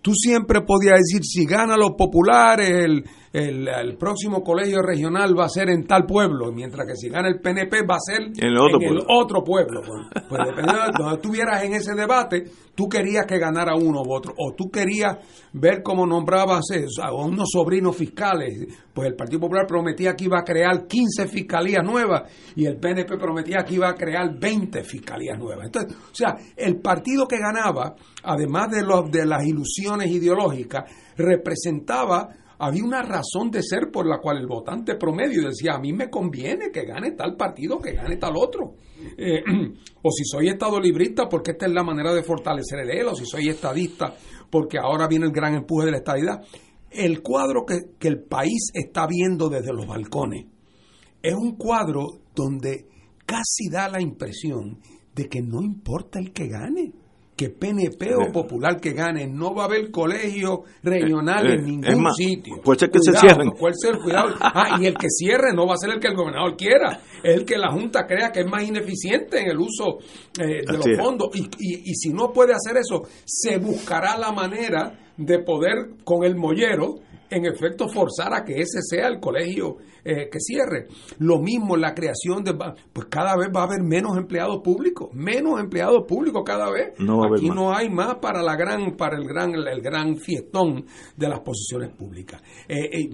tú 0.02 0.14
siempre 0.14 0.62
podías 0.62 1.00
decir, 1.00 1.24
si 1.24 1.46
gana 1.46 1.78
los 1.78 1.92
populares, 1.98 2.70
el, 2.70 3.04
el, 3.34 3.96
próximo 3.98 4.44
colegio 4.44 4.82
regional 4.82 5.38
va 5.38 5.46
a 5.46 5.50
ser 5.50 5.70
en 5.70 5.86
tal 5.86 6.06
pueblo, 6.06 6.52
mientras 6.52 6.86
que 6.86 6.96
si 6.96 7.10
gana 7.10 7.30
el 7.30 7.40
PNP 7.40 7.86
va 7.90 7.96
a 7.96 8.00
ser 8.00 8.24
en 8.24 8.46
el 8.46 8.58
otro 8.58 8.78
en 8.82 8.88
pueblo. 8.88 9.02
El 9.02 9.08
otro 9.08 9.44
pueblo. 9.44 9.82
Pues, 9.86 10.26
pues 10.28 10.42
dependiendo 10.46 10.82
de 10.82 10.92
donde 10.98 11.16
estuvieras 11.16 11.64
en 11.64 11.74
ese 11.74 11.94
debate, 11.94 12.44
tú 12.76 12.90
querías 12.90 13.26
que 13.26 13.40
ganara 13.40 13.76
uno 13.76 14.02
u 14.02 14.14
otro, 14.14 14.34
o 14.38 14.54
tú 14.54 14.70
querías 14.70 15.18
ver 15.54 15.82
cómo 15.82 16.06
nombrabas 16.06 16.66
a 17.02 17.14
unos 17.14 17.50
sobrinos 17.52 17.96
fiscales. 17.96 18.68
Pues 18.94 19.08
el 19.08 19.16
Partido 19.16 19.40
Popular 19.40 19.66
prometía 19.66 20.14
que 20.14 20.26
iba 20.26 20.40
a 20.40 20.44
crear 20.44 20.86
15 20.86 21.28
fiscalías 21.28 21.86
nuevas 21.86 22.24
y 22.56 22.66
el 22.66 22.78
PNP 22.78 23.18
prometía 23.18 23.64
que 23.64 23.76
iba 23.76 23.90
a 23.90 23.96
crear 23.96 24.38
20 24.38 24.84
fiscalías 24.84 25.40
nuevas. 25.40 25.68
Entonces, 25.68 25.98
o 25.98 26.16
sea, 26.16 26.36
el 26.58 26.82
partido 26.82 27.26
que 27.28 27.38
ganaba, 27.38 27.96
además 28.24 28.72
de, 28.72 28.84
los, 28.84 29.10
de 29.10 29.26
las 29.26 29.46
ilusiones 29.46 30.12
ideológicas, 30.12 30.92
representaba 31.16 32.30
había 32.64 32.84
una 32.84 33.02
razón 33.02 33.50
de 33.50 33.64
ser 33.64 33.90
por 33.92 34.08
la 34.08 34.20
cual 34.20 34.38
el 34.38 34.46
votante 34.46 34.96
promedio 34.96 35.48
decía, 35.48 35.74
a 35.74 35.80
mí 35.80 35.94
me 35.94 36.12
conviene 36.12 36.70
que 36.72 36.86
gane 36.86 37.14
tal 37.14 37.36
partido, 37.36 37.80
que 37.80 37.94
gane 37.94 38.18
tal 38.18 38.34
otro. 38.38 38.76
Eh, 39.18 39.42
o 40.04 40.12
si 40.12 40.24
soy 40.26 40.50
estado 40.50 40.80
librista, 40.80 41.28
porque 41.28 41.52
esta 41.52 41.66
es 41.66 41.72
la 41.72 41.84
manera 41.84 42.14
de 42.14 42.22
fortalecer 42.22 42.82
el 42.82 42.92
ELA, 42.92 43.14
o 43.14 43.16
si 43.16 43.26
soy 43.26 43.50
estadista, 43.50 44.14
porque 44.52 44.78
ahora 44.78 45.08
viene 45.08 45.26
el 45.26 45.32
gran 45.32 45.56
empuje 45.56 45.88
de 45.88 45.92
la 45.92 45.98
estadidad. 45.98 46.44
El 46.92 47.24
cuadro 47.24 47.66
que, 47.66 47.98
que 47.98 48.08
el 48.08 48.22
país 48.22 48.70
está 48.76 49.08
viendo 49.08 49.50
desde 49.50 49.74
los 49.74 49.88
balcones 49.88 50.46
es 51.24 51.34
un 51.34 51.56
cuadro 51.56 52.20
donde 52.36 52.86
casi 53.26 53.70
da 53.72 53.90
la 53.90 54.02
impresión 54.02 54.80
de 55.16 55.28
que 55.28 55.42
no 55.42 55.64
importa 55.64 56.20
el 56.20 56.32
que 56.32 56.48
gane 56.48 56.94
que 57.42 57.50
PNP 57.50 58.14
o 58.14 58.32
Popular 58.32 58.80
que 58.80 58.94
gane, 58.94 59.26
no 59.26 59.56
va 59.56 59.64
a 59.64 59.66
haber 59.66 59.90
colegio 59.90 60.62
regional 60.84 61.50
en 61.50 61.60
eh, 61.60 61.64
ningún 61.64 62.14
sitio. 62.14 62.62
Puede 62.64 62.82
ser 62.82 62.92
que 62.92 63.00
se 63.02 63.14
cierren. 63.14 63.50
Puede 63.60 63.74
ser, 63.82 63.98
cuidado. 63.98 64.36
Ah, 64.40 64.78
y 64.80 64.86
el 64.86 64.94
que 64.96 65.08
cierre 65.10 65.52
no 65.52 65.66
va 65.66 65.74
a 65.74 65.78
ser 65.78 65.90
el 65.90 66.00
que 66.00 66.10
el 66.10 66.16
gobernador 66.16 66.56
quiera, 66.56 67.00
es 67.24 67.36
el 67.36 67.46
que 67.46 67.58
la 67.58 67.72
Junta 67.72 68.06
crea 68.06 68.32
que 68.32 68.42
es 68.42 68.46
más 68.46 68.62
ineficiente 68.62 69.42
en 69.42 69.50
el 69.50 69.58
uso 69.58 69.98
eh, 70.40 70.62
de 70.68 70.78
los 70.78 70.86
fondos. 71.00 71.30
Y, 71.34 71.46
y, 71.58 71.92
y 71.92 71.96
si 71.96 72.10
no 72.10 72.32
puede 72.32 72.54
hacer 72.54 72.78
eso, 72.78 73.08
se 73.26 73.58
buscará 73.58 74.18
la 74.20 74.32
manera 74.32 75.00
de 75.18 75.40
poder, 75.40 75.96
con 76.04 76.24
el 76.24 76.36
mollero, 76.36 77.00
en 77.32 77.46
efecto 77.46 77.88
forzar 77.88 78.36
a 78.36 78.44
que 78.44 78.62
ese 78.62 78.82
sea 78.82 79.08
el 79.08 79.20
colegio 79.20 79.78
eh, 80.04 80.30
que 80.32 80.40
cierre. 80.40 80.88
Lo 81.20 81.40
mismo 81.40 81.78
la 81.78 81.94
creación 81.94 82.44
de... 82.44 82.54
Pues 82.54 83.08
cada 83.10 83.36
vez 83.36 83.50
va 83.56 83.62
a 83.62 83.64
haber 83.66 83.84
menos 83.84 84.18
empleados 84.18 84.62
públicos, 84.64 85.10
menos 85.14 85.60
empleados 85.60 86.06
públicos 86.08 86.44
cada 86.46 86.72
vez. 86.72 86.94
No 87.00 87.24
Aquí 87.24 87.50
no 87.50 87.74
hay 87.74 87.90
más 87.90 88.16
para 88.16 88.42
la 88.42 88.56
gran 88.56 88.96
para 88.96 89.18
el 89.18 89.28
gran 89.28 89.54
el 89.54 89.82
gran 89.82 90.18
fiestón 90.18 90.86
de 91.16 91.30
las 91.30 91.40
posiciones 91.42 91.90
públicas. 91.96 92.42
Eh, 92.68 92.90
eh, 92.92 93.10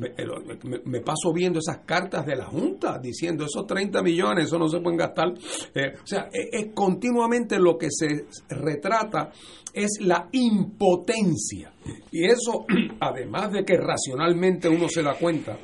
me, 0.86 1.02
paso 1.02 1.34
viendo 1.34 1.60
esas 1.60 1.80
cartas 1.80 2.26
de 2.26 2.36
la 2.36 2.46
Junta 2.46 3.00
diciendo 3.00 3.46
esos 3.46 3.66
30 3.66 4.02
millones, 4.02 4.46
eso 4.46 4.58
no 4.58 4.68
se 4.68 4.80
pueden 4.80 4.98
gastar. 4.98 5.30
o 5.30 6.08
sea, 6.08 6.30
es 6.32 6.74
continuamente 6.74 7.60
lo 7.60 7.78
que 7.78 7.88
se 7.90 8.26
retrata 8.50 9.32
es 9.74 10.00
la 10.02 10.28
impotencia. 10.32 11.72
Y 12.12 12.26
eso, 12.26 12.66
además 13.00 13.52
de 13.52 13.64
que 13.64 13.78
racionalmente 13.78 14.70
uno 14.70 14.88
se 14.90 15.04
da 15.04 15.14
cuenta 15.16 15.58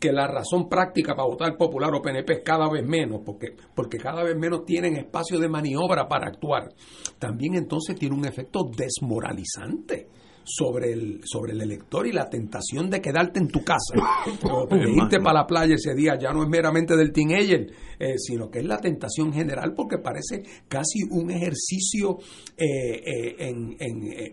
que 0.00 0.12
la 0.12 0.26
razón 0.26 0.68
práctica 0.68 1.14
para 1.14 1.28
votar 1.28 1.56
popular 1.58 1.94
o 1.94 2.00
PNP 2.00 2.32
es 2.32 2.42
cada 2.42 2.68
vez 2.70 2.84
menos, 2.84 3.20
porque, 3.24 3.54
porque 3.74 3.98
cada 3.98 4.24
vez 4.24 4.34
menos 4.34 4.64
tienen 4.64 4.96
espacio 4.96 5.38
de 5.38 5.48
maniobra 5.48 6.08
para 6.08 6.28
actuar, 6.28 6.72
también 7.18 7.54
entonces 7.54 7.96
tiene 7.96 8.16
un 8.16 8.24
efecto 8.24 8.64
desmoralizante. 8.64 10.08
Sobre 10.52 10.92
el, 10.92 11.20
sobre 11.24 11.52
el 11.52 11.60
elector 11.60 12.06
y 12.08 12.12
la 12.12 12.28
tentación 12.28 12.90
de 12.90 13.00
quedarte 13.00 13.38
en 13.38 13.48
tu 13.48 13.62
casa 13.62 13.94
o 14.50 14.66
de 14.66 14.90
irte 14.90 15.20
para 15.20 15.40
la 15.40 15.46
playa 15.46 15.76
ese 15.76 15.94
día 15.94 16.18
ya 16.20 16.32
no 16.32 16.42
es 16.42 16.48
meramente 16.48 16.96
del 16.96 17.12
teenager, 17.12 17.70
eh, 17.98 18.14
sino 18.18 18.50
que 18.50 18.58
es 18.58 18.64
la 18.64 18.78
tentación 18.78 19.32
general 19.32 19.74
porque 19.76 19.98
parece 19.98 20.42
casi 20.66 21.04
un 21.08 21.30
ejercicio 21.30 22.18
eh, 22.56 22.66
eh, 22.66 23.36
en, 23.38 23.76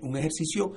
un 0.01 0.17
ejercicio 0.17 0.71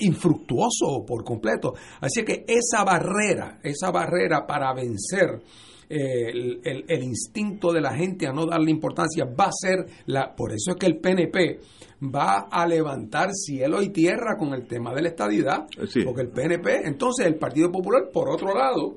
infructuoso 0.00 1.04
por 1.06 1.22
completo. 1.22 1.74
Así 2.00 2.24
que 2.24 2.44
esa 2.48 2.82
barrera, 2.82 3.60
esa 3.62 3.90
barrera 3.90 4.44
para 4.46 4.74
vencer 4.74 5.40
el, 5.88 6.60
el, 6.64 7.02
instinto 7.02 7.70
de 7.70 7.82
la 7.82 7.94
gente 7.94 8.26
a 8.26 8.32
no 8.32 8.46
darle 8.46 8.70
importancia 8.70 9.26
va 9.26 9.46
a 9.46 9.52
ser 9.52 9.84
la 10.06 10.34
por 10.34 10.52
eso 10.52 10.70
es 10.70 10.76
que 10.76 10.86
el 10.86 10.98
PNP 10.98 11.60
va 12.02 12.48
a 12.50 12.66
levantar 12.66 13.30
cielo 13.32 13.80
y 13.80 13.90
tierra 13.90 14.36
con 14.36 14.54
el 14.54 14.66
tema 14.66 14.92
de 14.94 15.02
la 15.02 15.08
estadidad, 15.08 15.66
porque 16.04 16.22
el 16.22 16.30
PNP, 16.30 16.86
entonces 16.86 17.26
el 17.26 17.36
Partido 17.36 17.70
Popular, 17.70 18.10
por 18.12 18.28
otro 18.28 18.54
lado, 18.54 18.94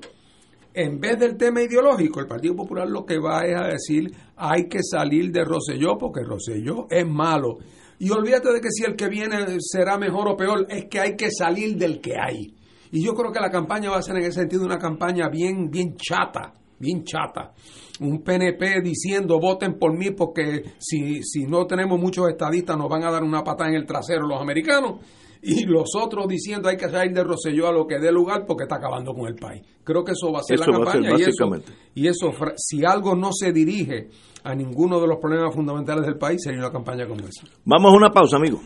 en 0.74 1.00
vez 1.00 1.18
del 1.18 1.36
tema 1.36 1.62
ideológico, 1.62 2.20
el 2.20 2.26
Partido 2.26 2.56
Popular 2.56 2.88
lo 2.88 3.06
que 3.06 3.18
va 3.18 3.42
es 3.46 3.56
a 3.58 3.66
decir 3.68 4.12
hay 4.36 4.68
que 4.68 4.80
salir 4.82 5.30
de 5.30 5.44
Roselló 5.44 5.96
porque 5.98 6.22
Roselló 6.22 6.86
es 6.90 7.06
malo. 7.06 7.58
Y 7.98 8.10
olvídate 8.10 8.52
de 8.52 8.60
que 8.60 8.70
si 8.70 8.84
el 8.84 8.94
que 8.94 9.08
viene 9.08 9.38
será 9.60 9.96
mejor 9.96 10.28
o 10.28 10.36
peor, 10.36 10.66
es 10.68 10.84
que 10.84 11.00
hay 11.00 11.16
que 11.16 11.30
salir 11.30 11.76
del 11.76 12.00
que 12.00 12.12
hay. 12.20 12.54
Y 12.92 13.02
yo 13.02 13.14
creo 13.14 13.32
que 13.32 13.40
la 13.40 13.50
campaña 13.50 13.90
va 13.90 13.98
a 13.98 14.02
ser 14.02 14.16
en 14.16 14.24
ese 14.24 14.40
sentido 14.40 14.66
una 14.66 14.78
campaña 14.78 15.28
bien, 15.30 15.70
bien 15.70 15.96
chata, 15.96 16.52
bien 16.78 17.04
chata 17.04 17.54
un 18.00 18.22
PNP 18.22 18.82
diciendo 18.82 19.38
voten 19.40 19.78
por 19.78 19.96
mí 19.96 20.10
porque 20.10 20.62
si, 20.78 21.22
si 21.22 21.44
no 21.46 21.66
tenemos 21.66 21.98
muchos 21.98 22.28
estadistas 22.28 22.76
nos 22.76 22.88
van 22.88 23.04
a 23.04 23.10
dar 23.10 23.22
una 23.22 23.42
patada 23.42 23.70
en 23.70 23.76
el 23.76 23.86
trasero 23.86 24.26
los 24.26 24.40
americanos 24.40 25.00
y 25.42 25.64
los 25.64 25.90
otros 25.94 26.26
diciendo 26.26 26.68
hay 26.68 26.76
que 26.76 26.88
salir 26.88 27.12
de 27.12 27.22
Roselló 27.22 27.68
a 27.68 27.72
lo 27.72 27.86
que 27.86 27.98
dé 27.98 28.10
lugar 28.10 28.44
porque 28.46 28.64
está 28.64 28.76
acabando 28.76 29.14
con 29.14 29.28
el 29.28 29.36
país. 29.36 29.62
Creo 29.84 30.02
que 30.04 30.12
eso 30.12 30.32
va 30.32 30.40
a 30.40 30.42
ser 30.42 30.58
la 30.58 30.66
campaña 30.66 31.10
y, 31.16 31.22
eso, 31.22 31.50
y 31.94 32.08
eso, 32.08 32.32
si 32.56 32.84
algo 32.84 33.14
no 33.14 33.30
se 33.32 33.52
dirige 33.52 34.08
a 34.42 34.54
ninguno 34.54 35.00
de 35.00 35.06
los 35.06 35.18
problemas 35.18 35.54
fundamentales 35.54 36.04
del 36.04 36.18
país, 36.18 36.40
sería 36.42 36.60
una 36.60 36.72
campaña 36.72 37.06
como 37.06 37.20
esa. 37.20 37.46
Vamos 37.64 37.92
a 37.92 37.96
una 37.96 38.10
pausa, 38.10 38.36
amigo. 38.36 38.60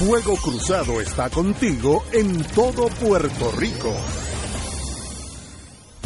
Fuego 0.00 0.34
Cruzado 0.42 1.00
está 1.00 1.28
contigo 1.28 2.02
en 2.12 2.42
todo 2.54 2.88
Puerto 3.00 3.52
Rico. 3.58 3.94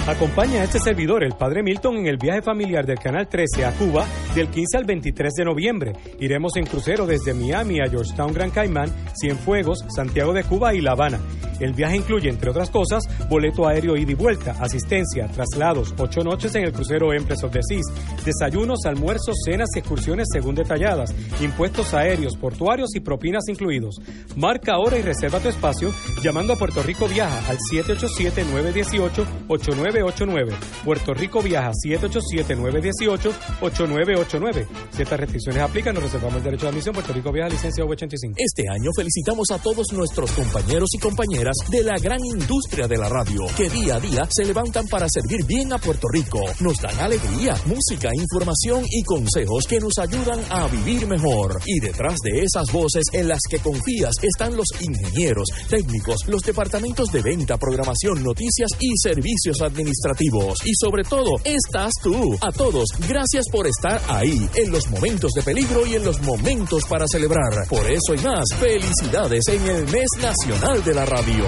Acompaña 0.06 0.60
a 0.60 0.64
este 0.64 0.80
servidor, 0.80 1.24
el 1.24 1.32
Padre 1.32 1.62
Milton, 1.62 1.96
en 1.96 2.06
el 2.06 2.18
viaje 2.18 2.42
familiar 2.42 2.84
del 2.84 2.98
Canal 2.98 3.26
13 3.26 3.64
a 3.64 3.72
Cuba 3.72 4.04
del 4.34 4.48
15 4.48 4.76
al 4.76 4.84
23 4.84 5.32
de 5.32 5.44
noviembre. 5.46 5.94
Iremos 6.20 6.56
en 6.56 6.66
crucero 6.66 7.06
desde 7.06 7.32
Miami 7.32 7.80
a 7.80 7.88
Georgetown, 7.88 8.34
Gran 8.34 8.50
Caimán, 8.50 8.92
Cienfuegos, 9.18 9.82
Santiago 9.88 10.34
de 10.34 10.44
Cuba 10.44 10.74
y 10.74 10.82
La 10.82 10.92
Habana. 10.92 11.20
El 11.58 11.72
viaje 11.72 11.96
incluye, 11.96 12.28
entre 12.28 12.50
otras 12.50 12.68
cosas, 12.68 13.04
boleto 13.30 13.66
aéreo 13.66 13.96
ida 13.96 14.12
y 14.12 14.14
vuelta, 14.14 14.54
asistencia, 14.60 15.26
traslados, 15.28 15.94
ocho 15.96 16.22
noches 16.22 16.54
en 16.54 16.64
el 16.64 16.72
crucero 16.72 17.14
Empress 17.14 17.44
of 17.44 17.52
the 17.52 17.60
Seas, 17.62 17.86
desayunos, 18.26 18.84
almuerzos, 18.84 19.36
cenas 19.42 19.70
y 19.74 19.78
excursiones 19.78 20.28
según 20.30 20.54
detalladas, 20.54 21.14
impuestos 21.40 21.94
aéreos, 21.94 22.36
portuarios 22.36 22.94
y 22.94 23.00
propinas 23.00 23.48
incluidos. 23.48 24.02
Marca 24.36 24.74
ahora 24.74 24.98
y 24.98 25.02
reserva 25.02 25.40
tu 25.40 25.48
espacio 25.48 25.94
llamando 26.22 26.52
a 26.52 26.56
Puerto 26.56 26.82
Rico 26.82 27.08
Viaja 27.08 27.38
al 27.48 27.56
787-918-89 27.72 29.93
8989 30.02 30.74
Puerto 30.84 31.14
Rico 31.14 31.40
viaja 31.42 31.70
787-918-8989. 31.86 34.66
Si 34.90 35.02
estas 35.02 35.20
restricciones 35.20 35.62
aplican, 35.62 35.94
nos 35.94 36.02
reservamos 36.04 36.36
el 36.36 36.44
derecho 36.44 36.66
de 36.66 36.72
admisión. 36.72 36.94
Puerto 36.94 37.12
Rico 37.12 37.32
viaja 37.32 37.48
licencia 37.48 37.82
V85. 37.84 38.34
Este 38.36 38.64
año 38.70 38.90
felicitamos 38.94 39.50
a 39.50 39.58
todos 39.58 39.92
nuestros 39.92 40.30
compañeros 40.32 40.90
y 40.92 40.98
compañeras 40.98 41.56
de 41.70 41.82
la 41.84 41.98
gran 41.98 42.22
industria 42.24 42.86
de 42.86 42.98
la 42.98 43.08
radio, 43.08 43.46
que 43.56 43.70
día 43.70 43.96
a 43.96 44.00
día 44.00 44.28
se 44.30 44.44
levantan 44.44 44.86
para 44.88 45.08
servir 45.08 45.46
bien 45.46 45.72
a 45.72 45.78
Puerto 45.78 46.06
Rico. 46.12 46.40
Nos 46.60 46.76
dan 46.78 47.00
alegría, 47.00 47.56
música, 47.66 48.10
información 48.14 48.84
y 48.90 49.02
consejos 49.04 49.64
que 49.66 49.80
nos 49.80 49.96
ayudan 49.98 50.40
a 50.50 50.68
vivir 50.68 51.06
mejor. 51.06 51.62
Y 51.64 51.80
detrás 51.80 52.18
de 52.22 52.42
esas 52.42 52.70
voces 52.72 53.04
en 53.12 53.28
las 53.28 53.40
que 53.48 53.58
confías 53.58 54.16
están 54.22 54.54
los 54.56 54.66
ingenieros, 54.80 55.48
técnicos, 55.68 56.26
los 56.26 56.42
departamentos 56.42 57.10
de 57.10 57.22
venta, 57.22 57.56
programación, 57.56 58.22
noticias 58.22 58.70
y 58.80 58.90
servicios 59.02 59.62
administrativos 59.62 59.83
administrativos. 59.84 60.58
Y 60.64 60.72
sobre 60.74 61.04
todo, 61.04 61.36
estás 61.44 61.92
tú. 62.02 62.36
A 62.40 62.50
todos, 62.50 62.88
gracias 63.06 63.44
por 63.50 63.66
estar 63.66 64.00
ahí, 64.08 64.48
en 64.56 64.72
los 64.72 64.88
momentos 64.90 65.32
de 65.32 65.42
peligro 65.42 65.86
y 65.86 65.94
en 65.94 66.04
los 66.04 66.20
momentos 66.22 66.84
para 66.86 67.06
celebrar. 67.06 67.68
Por 67.68 67.84
eso 67.90 68.14
y 68.14 68.18
más, 68.18 68.44
felicidades 68.58 69.46
en 69.48 69.62
el 69.68 69.84
mes 69.88 70.08
nacional 70.20 70.82
de 70.82 70.94
la 70.94 71.04
radio. 71.04 71.44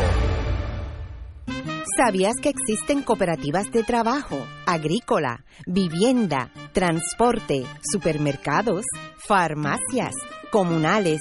¿Sabías 1.96 2.34
que 2.42 2.50
existen 2.50 3.02
cooperativas 3.02 3.72
de 3.72 3.82
trabajo, 3.82 4.44
agrícola, 4.66 5.44
vivienda, 5.66 6.50
transporte, 6.74 7.64
supermercados, 7.90 8.84
farmacias, 9.16 10.12
comunales, 10.50 11.20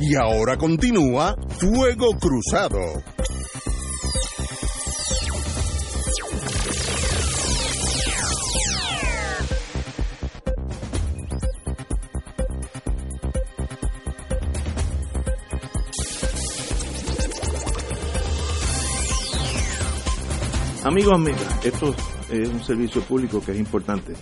Y 0.00 0.16
ahora 0.16 0.56
continúa 0.56 1.36
Fuego 1.58 2.16
Cruzado. 2.18 2.78
Amigos, 20.82 21.12
amigas, 21.12 21.64
esto 21.64 21.94
es 22.30 22.48
un 22.48 22.64
servicio 22.64 23.02
público 23.02 23.42
que 23.44 23.52
es 23.52 23.58
importante. 23.58 24.14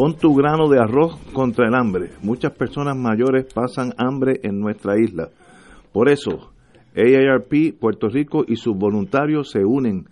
Pon 0.00 0.16
tu 0.16 0.34
grano 0.34 0.70
de 0.70 0.78
arroz 0.78 1.14
contra 1.34 1.68
el 1.68 1.74
hambre. 1.74 2.12
Muchas 2.22 2.52
personas 2.52 2.96
mayores 2.96 3.52
pasan 3.52 3.92
hambre 3.98 4.40
en 4.44 4.58
nuestra 4.58 4.98
isla. 4.98 5.28
Por 5.92 6.08
eso, 6.08 6.52
AARP 6.96 7.78
Puerto 7.78 8.08
Rico 8.08 8.44
y 8.48 8.56
sus 8.56 8.74
voluntarios 8.74 9.50
se 9.50 9.62
unen 9.62 10.06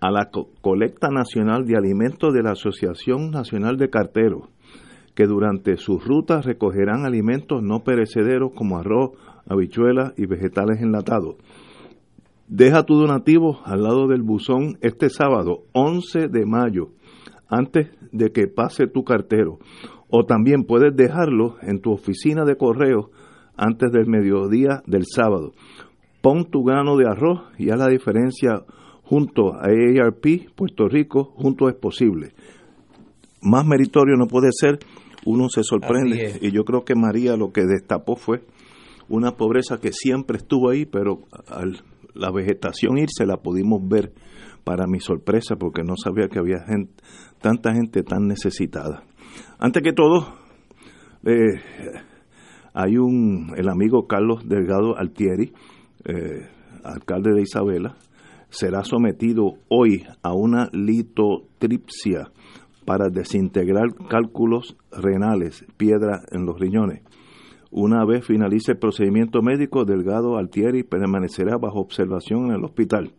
a 0.00 0.12
la 0.12 0.30
colecta 0.60 1.08
nacional 1.08 1.66
de 1.66 1.76
alimentos 1.76 2.32
de 2.32 2.44
la 2.44 2.52
Asociación 2.52 3.32
Nacional 3.32 3.78
de 3.78 3.90
Carteros, 3.90 4.44
que 5.16 5.26
durante 5.26 5.76
sus 5.76 6.06
rutas 6.06 6.46
recogerán 6.46 7.04
alimentos 7.04 7.64
no 7.64 7.80
perecederos 7.80 8.52
como 8.54 8.78
arroz, 8.78 9.10
habichuelas 9.48 10.12
y 10.16 10.26
vegetales 10.26 10.80
enlatados. 10.80 11.34
Deja 12.46 12.84
tu 12.84 12.94
donativo 12.94 13.58
al 13.64 13.82
lado 13.82 14.06
del 14.06 14.22
buzón 14.22 14.78
este 14.82 15.10
sábado 15.10 15.64
11 15.72 16.28
de 16.28 16.46
mayo, 16.46 16.90
antes 17.48 17.88
de 18.12 18.32
que 18.32 18.46
pase 18.46 18.86
tu 18.86 19.04
cartero. 19.04 19.58
O 20.08 20.24
también 20.24 20.64
puedes 20.64 20.94
dejarlo 20.94 21.56
en 21.62 21.80
tu 21.80 21.92
oficina 21.92 22.44
de 22.44 22.56
correo 22.56 23.10
antes 23.56 23.90
del 23.90 24.06
mediodía 24.06 24.82
del 24.86 25.04
sábado. 25.06 25.52
Pon 26.20 26.50
tu 26.50 26.64
grano 26.64 26.96
de 26.96 27.06
arroz 27.08 27.40
y 27.58 27.70
haz 27.70 27.78
la 27.78 27.88
diferencia 27.88 28.62
junto 29.02 29.54
a 29.54 29.66
AARP 29.66 30.54
Puerto 30.54 30.88
Rico, 30.88 31.32
junto 31.36 31.68
es 31.68 31.74
posible. 31.74 32.32
Más 33.42 33.66
meritorio 33.66 34.16
no 34.16 34.26
puede 34.26 34.48
ser, 34.50 34.78
uno 35.24 35.48
se 35.48 35.62
sorprende. 35.62 36.38
Y 36.40 36.50
yo 36.50 36.64
creo 36.64 36.84
que 36.84 36.94
María 36.94 37.36
lo 37.36 37.52
que 37.52 37.64
destapó 37.64 38.16
fue 38.16 38.42
una 39.08 39.32
pobreza 39.32 39.78
que 39.80 39.92
siempre 39.92 40.38
estuvo 40.38 40.70
ahí, 40.70 40.84
pero 40.84 41.20
al 41.48 41.82
la 42.16 42.30
vegetación 42.30 42.98
irse 42.98 43.26
la 43.26 43.36
pudimos 43.36 43.86
ver 43.86 44.12
para 44.64 44.86
mi 44.86 45.00
sorpresa 45.00 45.56
porque 45.56 45.82
no 45.82 45.94
sabía 45.96 46.28
que 46.28 46.38
había 46.38 46.64
gente, 46.66 46.92
tanta 47.46 47.72
gente 47.72 48.02
tan 48.02 48.26
necesitada. 48.26 49.04
Antes 49.60 49.80
que 49.80 49.92
todo, 49.92 50.34
eh, 51.24 51.60
hay 52.74 52.96
un, 52.98 53.52
el 53.56 53.68
amigo 53.68 54.08
Carlos 54.08 54.48
Delgado 54.48 54.98
Altieri, 54.98 55.52
eh, 56.06 56.48
alcalde 56.82 57.32
de 57.34 57.42
Isabela, 57.42 57.94
será 58.48 58.82
sometido 58.82 59.58
hoy 59.68 60.04
a 60.24 60.34
una 60.34 60.68
litotripsia 60.72 62.32
para 62.84 63.10
desintegrar 63.10 63.94
cálculos 64.08 64.76
renales, 64.90 65.64
piedra 65.76 66.22
en 66.32 66.46
los 66.46 66.58
riñones. 66.58 67.04
Una 67.70 68.04
vez 68.04 68.26
finalice 68.26 68.72
el 68.72 68.78
procedimiento 68.78 69.40
médico, 69.40 69.84
Delgado 69.84 70.36
Altieri 70.36 70.82
permanecerá 70.82 71.58
bajo 71.58 71.78
observación 71.78 72.46
en 72.46 72.56
el 72.56 72.64
hospital. 72.64 73.12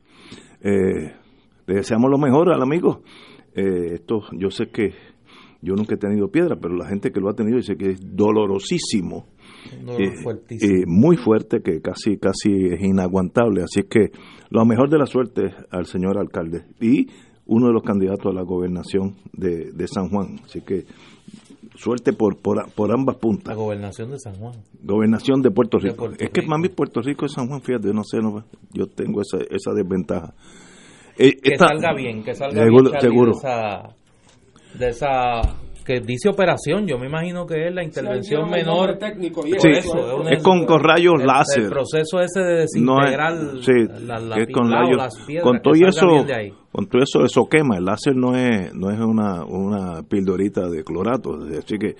Eh, 0.59 1.13
le 1.65 1.75
deseamos 1.75 2.11
lo 2.11 2.17
mejor 2.17 2.51
al 2.51 2.61
amigo. 2.61 3.03
Eh, 3.57 3.95
esto, 3.95 4.21
yo 4.31 4.51
sé 4.51 4.67
que 4.67 4.93
yo 5.61 5.73
nunca 5.75 5.95
he 5.95 5.97
tenido 5.97 6.29
piedra, 6.29 6.55
pero 6.55 6.75
la 6.75 6.87
gente 6.87 7.11
que 7.11 7.19
lo 7.19 7.29
ha 7.29 7.33
tenido 7.33 7.57
dice 7.57 7.75
que 7.75 7.91
es 7.91 8.15
dolorosísimo. 8.15 9.25
Eh, 9.99 10.83
muy 10.85 11.17
fuerte, 11.17 11.61
que 11.61 11.81
casi, 11.81 12.17
casi 12.17 12.67
es 12.71 12.81
inaguantable. 12.81 13.63
Así 13.63 13.83
que 13.83 14.11
lo 14.49 14.65
mejor 14.65 14.89
de 14.89 14.99
la 14.99 15.05
suerte 15.05 15.53
al 15.71 15.85
señor 15.87 16.17
alcalde 16.17 16.65
y 16.79 17.07
uno 17.47 17.67
de 17.67 17.73
los 17.73 17.83
candidatos 17.83 18.27
a 18.27 18.35
la 18.35 18.43
gobernación 18.43 19.15
de, 19.33 19.71
de 19.71 19.87
San 19.87 20.09
Juan. 20.09 20.39
Así 20.45 20.61
que 20.61 20.85
suerte 21.75 22.13
por, 22.13 22.37
por, 22.37 22.91
ambas 22.91 23.15
puntas. 23.17 23.47
La 23.47 23.55
gobernación 23.55 24.11
de 24.11 24.19
San 24.19 24.35
Juan. 24.35 24.53
Gobernación 24.83 25.41
de 25.41 25.51
Puerto 25.51 25.79
Rico. 25.79 26.09
es 26.17 26.29
que 26.29 26.41
mami 26.43 26.69
Puerto 26.69 27.01
Rico 27.01 27.25
y 27.25 27.29
San 27.29 27.47
Juan, 27.47 27.61
fíjate, 27.61 27.93
no 27.93 28.03
sé, 28.03 28.19
no, 28.19 28.43
yo 28.73 28.87
tengo 28.87 29.21
esa, 29.21 29.37
esa 29.49 29.73
desventaja. 29.73 30.33
Eh, 31.17 31.35
que 31.41 31.57
salga 31.57 31.93
bien, 31.93 32.23
que 32.23 32.33
salga 32.33 32.63
bien 32.63 33.01
seguro. 33.01 33.33
De 34.77 34.89
esa, 34.89 35.41
que 35.87 36.01
dice 36.01 36.27
operación, 36.27 36.85
yo 36.85 36.99
me 36.99 37.07
imagino 37.07 37.47
que 37.47 37.67
es 37.67 37.73
la 37.73 37.81
intervención 37.81 38.49
menor. 38.49 38.97
Técnico 38.97 39.41
sí, 39.43 39.69
es, 39.71 40.43
con, 40.43 40.65
con, 40.65 40.83
rayos 40.83 41.23
láser. 41.23 41.63
El 41.63 41.69
proceso 41.69 42.19
ese 42.19 42.41
de 42.41 42.55
desintegrar 42.55 43.33
sí, 43.61 43.71
es 43.71 44.47
con 44.53 44.69
rayos, 44.69 45.17
con 45.41 45.61
todo 45.61 45.73
eso, 45.73 46.25
con 46.73 46.87
todo 46.87 47.01
eso 47.01 47.23
eso 47.23 47.47
quema. 47.49 47.77
El 47.77 47.85
láser 47.85 48.17
no 48.17 48.35
es 48.35 48.73
no 48.73 48.91
es 48.91 48.99
una 48.99 49.45
una 49.45 50.03
pildorita 50.03 50.67
de 50.69 50.83
clorato, 50.83 51.39
así 51.57 51.77
que 51.77 51.95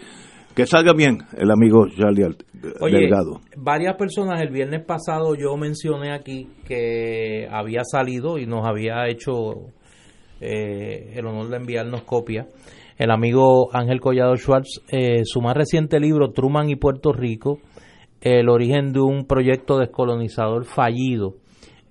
que 0.58 0.66
salga 0.66 0.92
bien 0.92 1.20
el 1.38 1.52
amigo 1.52 1.88
Charlie 1.88 2.36
Delgado. 2.52 3.42
Varias 3.56 3.96
personas 3.96 4.42
el 4.42 4.50
viernes 4.50 4.84
pasado 4.84 5.36
yo 5.36 5.56
mencioné 5.56 6.12
aquí 6.12 6.50
que 6.66 7.48
había 7.52 7.84
salido 7.84 8.40
y 8.40 8.48
nos 8.48 8.68
había 8.68 9.08
hecho 9.08 9.68
eh, 10.42 11.14
el 11.16 11.28
honor 11.28 11.50
de 11.50 11.58
enviarnos 11.58 12.02
copia 12.02 12.48
el 12.98 13.12
amigo 13.12 13.70
Ángel 13.72 14.02
Collado 14.02 14.36
Schwartz, 14.36 14.82
eh, 14.90 15.22
su 15.26 15.40
más 15.40 15.56
reciente 15.56 16.00
libro, 16.00 16.32
Truman 16.32 16.72
y 16.72 16.76
Puerto 16.76 17.14
Rico, 17.14 17.60
el 18.20 18.50
origen 18.50 18.92
de 18.92 19.02
un 19.02 19.28
proyecto 19.28 19.78
descolonizador 19.78 20.66
fallido. 20.66 21.36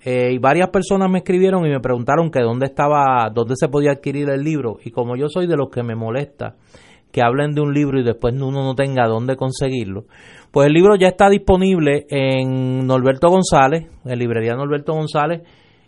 Eh, 0.05 0.32
y 0.32 0.38
varias 0.38 0.70
personas 0.70 1.09
me 1.09 1.18
escribieron 1.18 1.64
y 1.64 1.70
me 1.70 1.78
preguntaron 1.78 2.32
que 2.32 2.40
dónde 2.40 2.66
estaba, 2.66 3.30
dónde 3.32 3.55
se 3.55 3.68
podía 3.68 3.93
adquirir 3.93 4.28
el 4.30 4.43
libro. 4.43 4.78
Y 4.84 4.90
como 4.90 5.14
yo 5.14 5.28
soy 5.28 5.47
de 5.47 5.56
los 5.56 5.70
que 5.70 5.84
me 5.84 5.94
molesta 5.94 6.56
que 7.16 7.22
hablen 7.22 7.55
de 7.55 7.62
un 7.62 7.72
libro 7.72 7.98
y 7.98 8.05
después 8.05 8.34
uno 8.34 8.62
no 8.62 8.74
tenga 8.74 9.06
dónde 9.09 9.36
conseguirlo, 9.36 10.05
pues 10.51 10.66
el 10.66 10.74
libro 10.74 10.97
ya 10.97 11.09
está 11.09 11.30
disponible 11.30 12.05
en 12.10 12.86
Norberto 12.86 13.30
González, 13.30 13.86
en 14.05 14.18
librería 14.18 14.52
Norberto 14.52 14.93
González, 14.93 15.40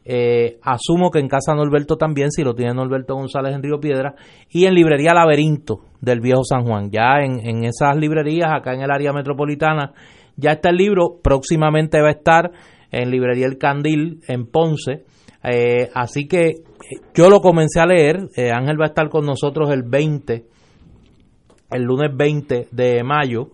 eh, 0.07 0.59
asumo 0.63 1.11
que 1.11 1.19
en 1.19 1.29
casa 1.29 1.55
Norberto 1.55 1.97
también, 1.97 2.31
si 2.31 2.43
lo 2.43 2.55
tiene 2.55 2.73
Norberto 2.73 3.15
González 3.15 3.55
en 3.55 3.63
Río 3.63 3.79
Piedra, 3.79 4.15
y 4.49 4.65
en 4.65 4.73
librería 4.73 5.13
Laberinto 5.13 5.81
del 6.01 6.21
Viejo 6.21 6.45
San 6.45 6.65
Juan. 6.65 6.91
Ya 6.91 7.19
en, 7.21 7.65
esas 7.65 7.95
librerías, 7.95 8.49
acá 8.51 8.73
en 8.73 8.81
el 8.81 8.91
área 8.91 9.13
metropolitana, 9.13 9.93
ya 10.35 10.53
está 10.53 10.71
el 10.71 10.77
libro, 10.77 11.19
próximamente 11.23 12.01
va 12.01 12.09
a 12.09 12.13
estar 12.13 12.51
en 12.91 13.11
librería 13.11 13.45
El 13.45 13.59
Candil 13.59 14.23
en 14.29 14.47
Ponce. 14.47 15.05
Eh, 15.45 15.91
así 15.93 16.27
que 16.27 16.47
eh, 16.47 16.55
yo 17.13 17.29
lo 17.29 17.43
comencé 17.43 17.81
a 17.81 17.87
leer, 17.87 18.17
Ángel 18.51 18.81
va 18.81 18.87
a 18.87 18.89
estar 18.89 19.11
con 19.11 19.27
nosotros 19.27 19.71
el 19.71 19.83
20, 19.83 20.47
el 21.71 21.83
lunes 21.83 22.11
20 22.17 22.69
de 22.71 23.03
mayo, 23.05 23.51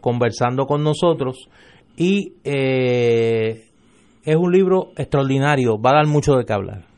conversando 0.00 0.66
con 0.66 0.82
nosotros 0.82 1.48
y 1.96 2.34
es 2.42 4.36
un 4.36 4.52
libro 4.52 4.90
extraordinario, 4.96 5.80
va 5.80 5.90
a 5.90 5.94
dar 5.96 6.06
mucho 6.06 6.36
de 6.36 6.44
qué 6.44 6.52
hablar. 6.52 6.94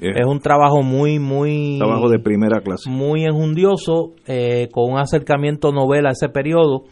Es 0.00 0.26
un 0.26 0.40
trabajo 0.40 0.82
muy, 0.82 1.18
muy... 1.18 1.78
Trabajo 1.78 2.08
de 2.08 2.18
primera 2.18 2.60
clase. 2.60 2.90
Muy 2.90 3.24
enjundioso, 3.24 4.14
eh, 4.26 4.68
con 4.70 4.92
un 4.92 4.98
acercamiento 4.98 5.72
novela 5.72 6.10
a 6.10 6.12
ese 6.12 6.28
periodo 6.28 6.84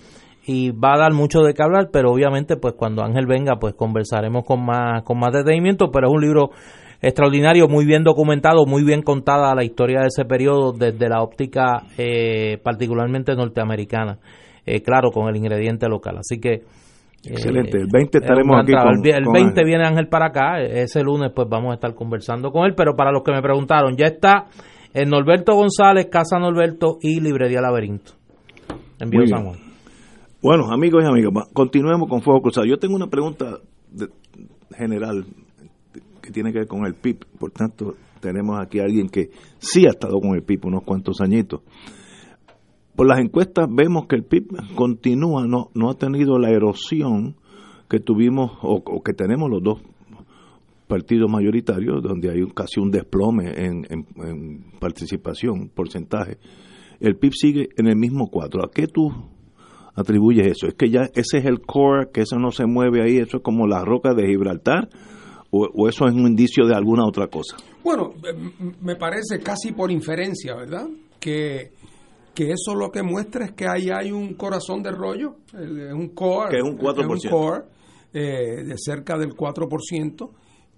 y 0.47 0.71
va 0.71 0.95
a 0.95 0.99
dar 0.99 1.13
mucho 1.13 1.41
de 1.41 1.55
qué 1.55 1.63
hablar, 1.63 1.89
pero 1.93 2.11
obviamente 2.13 2.57
pues 2.57 2.75
cuando 2.77 3.03
Ángel 3.03 3.27
venga 3.27 3.57
pues 3.59 3.75
conversaremos 3.75 4.45
con 4.45 4.65
más, 4.65 5.03
con 5.03 5.19
más 5.19 5.33
detenimiento, 5.33 5.91
pero 5.91 6.09
es 6.09 6.15
un 6.15 6.21
libro 6.21 6.51
extraordinario, 7.01 7.69
muy 7.69 7.85
bien 7.85 8.03
documentado, 8.05 8.67
muy 8.67 8.85
bien 8.85 9.03
contada 9.03 9.55
la 9.55 9.65
historia 9.65 10.01
de 10.01 10.07
ese 10.09 10.25
periodo 10.25 10.73
desde 10.73 11.09
la 11.09 11.23
óptica 11.23 11.85
eh, 11.99 12.59
particularmente 12.63 13.35
norteamericana, 13.35 14.19
eh, 14.67 14.81
claro, 14.83 15.11
con 15.11 15.29
el 15.29 15.37
ingrediente 15.37 15.89
local. 15.89 16.19
Así 16.19 16.41
que 16.41 16.63
Excelente, 17.27 17.79
el 17.79 17.89
20 17.91 18.19
estaremos 18.19 18.61
aquí. 18.61 18.73
el 19.11 19.25
20 19.33 19.65
viene 19.65 19.87
Ángel 19.87 20.09
para 20.09 20.27
acá, 20.27 20.61
ese 20.61 21.03
lunes 21.03 21.33
pues 21.35 21.49
vamos 21.49 21.71
a 21.71 21.75
estar 21.75 21.95
conversando 21.95 22.51
con 22.51 22.67
él, 22.67 22.75
pero 22.77 22.95
para 22.95 23.13
los 23.13 23.23
que 23.23 23.33
me 23.33 23.41
preguntaron, 23.41 23.97
ya 23.97 24.07
está 24.07 24.47
en 24.93 25.09
Norberto 25.09 25.55
González, 25.55 26.09
Casa 26.11 26.39
Norberto 26.39 26.99
y 27.01 27.21
Librería 27.21 27.63
Laberinto, 27.63 28.13
en 29.01 29.09
Vío 29.09 29.27
San 29.27 29.45
Juan. 29.45 29.59
Bueno, 30.43 30.71
amigos 30.71 31.03
y 31.03 31.07
amigas, 31.07 31.33
continuemos 31.55 32.09
con 32.11 32.21
Fuego 32.21 32.43
Cruzado. 32.43 32.67
Yo 32.67 32.77
tengo 32.77 32.95
una 32.95 33.07
pregunta 33.07 33.59
general 34.77 35.25
que 36.25 36.33
tiene 36.33 36.53
que 36.53 36.61
ver 36.61 36.69
con 36.69 36.87
el 36.87 36.95
PIB, 36.95 37.25
por 37.39 37.51
tanto 37.51 37.95
tenemos 38.21 38.59
aquí 38.59 38.81
a 38.81 38.85
alguien 38.85 39.09
que 39.09 39.31
sí 39.59 39.85
ha 39.87 39.91
estado 39.91 40.19
con 40.21 40.35
el 40.35 40.43
PIB 40.43 40.67
unos 40.67 40.83
cuantos 40.83 41.21
añitos 41.21 41.61
por 42.97 43.09
las 43.09 43.19
encuestas 43.19 43.67
vemos 43.71 44.07
que 44.07 44.17
el 44.17 44.25
PIB 44.25 44.75
continúa, 44.75 45.47
no, 45.47 45.71
no 45.75 45.91
ha 45.91 45.95
tenido 45.95 46.39
la 46.39 46.51
erosión 46.51 47.37
que 47.89 47.99
tuvimos 47.99 48.53
o, 48.63 49.03
que 49.03 49.13
tenemos 49.13 49.51
los 49.51 49.63
dos 49.63 49.83
partidos 50.87 51.31
mayoritarios, 51.31 52.03
donde 52.03 52.31
hay 52.31 52.47
casi 52.55 52.81
un 52.81 52.91
desplome 52.91 53.51
en, 53.57 53.87
en, 53.91 54.65
participación, 54.79 55.71
porcentaje. 55.75 56.39
El 57.01 57.17
PIB 57.17 57.33
sigue 57.33 57.69
en 57.77 57.89
el 57.89 57.97
mismo 57.97 58.29
cuadro. 58.31 58.65
¿A 58.65 58.71
qué 58.71 58.87
tú 58.87 59.11
atribuyes 59.95 60.47
eso? 60.47 60.69
¿Es 60.69 60.75
que 60.75 60.91
ya 60.91 61.03
ese 61.15 61.39
es 61.39 61.47
el 61.47 61.61
core, 61.61 62.11
que 62.13 62.23
eso 62.23 62.39
no 62.39 62.53
se 62.53 62.67
mueve 62.67 63.03
ahí, 63.03 63.17
eso 63.17 63.39
es 63.39 63.43
como 63.43 63.67
la 63.67 63.85
roca 63.85 64.15
de 64.15 64.27
Gibraltar? 64.27 64.89
¿O, 65.57 65.69
o 65.73 65.89
eso 65.89 66.07
es 66.07 66.15
un 66.15 66.27
indicio 66.27 66.67
de 66.67 66.75
alguna 66.75 67.07
otra 67.07 67.29
cosa? 67.29 67.57
Bueno, 67.83 68.15
me 68.81 68.97
parece 68.97 69.39
casi 69.39 69.73
por 69.73 69.91
inferencia, 69.93 70.55
¿verdad? 70.55 70.89
Que 71.21 71.71
que 72.35 72.51
eso 72.51 72.75
lo 72.75 72.91
que 72.91 73.03
muestra 73.03 73.47
es 73.47 73.53
que 73.53 73.67
ahí 73.69 73.89
hay 73.91 74.11
un 74.11 74.35
corazón 74.35 74.83
de 74.83 74.91
rollo, 74.91 75.37
es 75.53 75.93
un 75.93 76.09
core, 76.09 76.51
que 76.51 76.57
es 76.57 76.65
un 76.65 76.77
4%. 76.77 77.31
core 77.31 77.63
eh, 78.13 78.65
de 78.65 78.75
cerca 78.77 79.17
del 79.17 79.35
4%, 79.35 80.31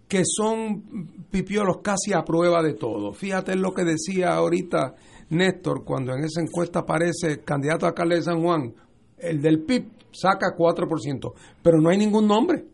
que 0.07 0.23
son 0.25 1.25
pipiolos 1.31 1.79
casi 1.83 2.13
a 2.13 2.23
prueba 2.23 2.63
de 2.63 2.75
todo. 2.75 3.13
Fíjate 3.13 3.53
en 3.53 3.63
lo 3.63 3.73
que 3.73 3.85
decía 3.85 4.35
ahorita 4.35 4.95
Néstor 5.31 5.83
cuando 5.85 6.13
en 6.13 6.25
esa 6.25 6.43
encuesta 6.43 6.81
aparece 6.81 7.43
candidato 7.43 7.87
a 7.87 7.89
alcalde 7.89 8.17
de 8.17 8.23
San 8.23 8.43
Juan, 8.43 8.75
el 9.19 9.41
del 9.41 9.61
PIB 9.61 9.89
saca 10.13 10.55
4%, 10.57 11.33
pero 11.63 11.81
no 11.81 11.89
hay 11.89 11.99
ningún 11.99 12.27
nombre. 12.27 12.65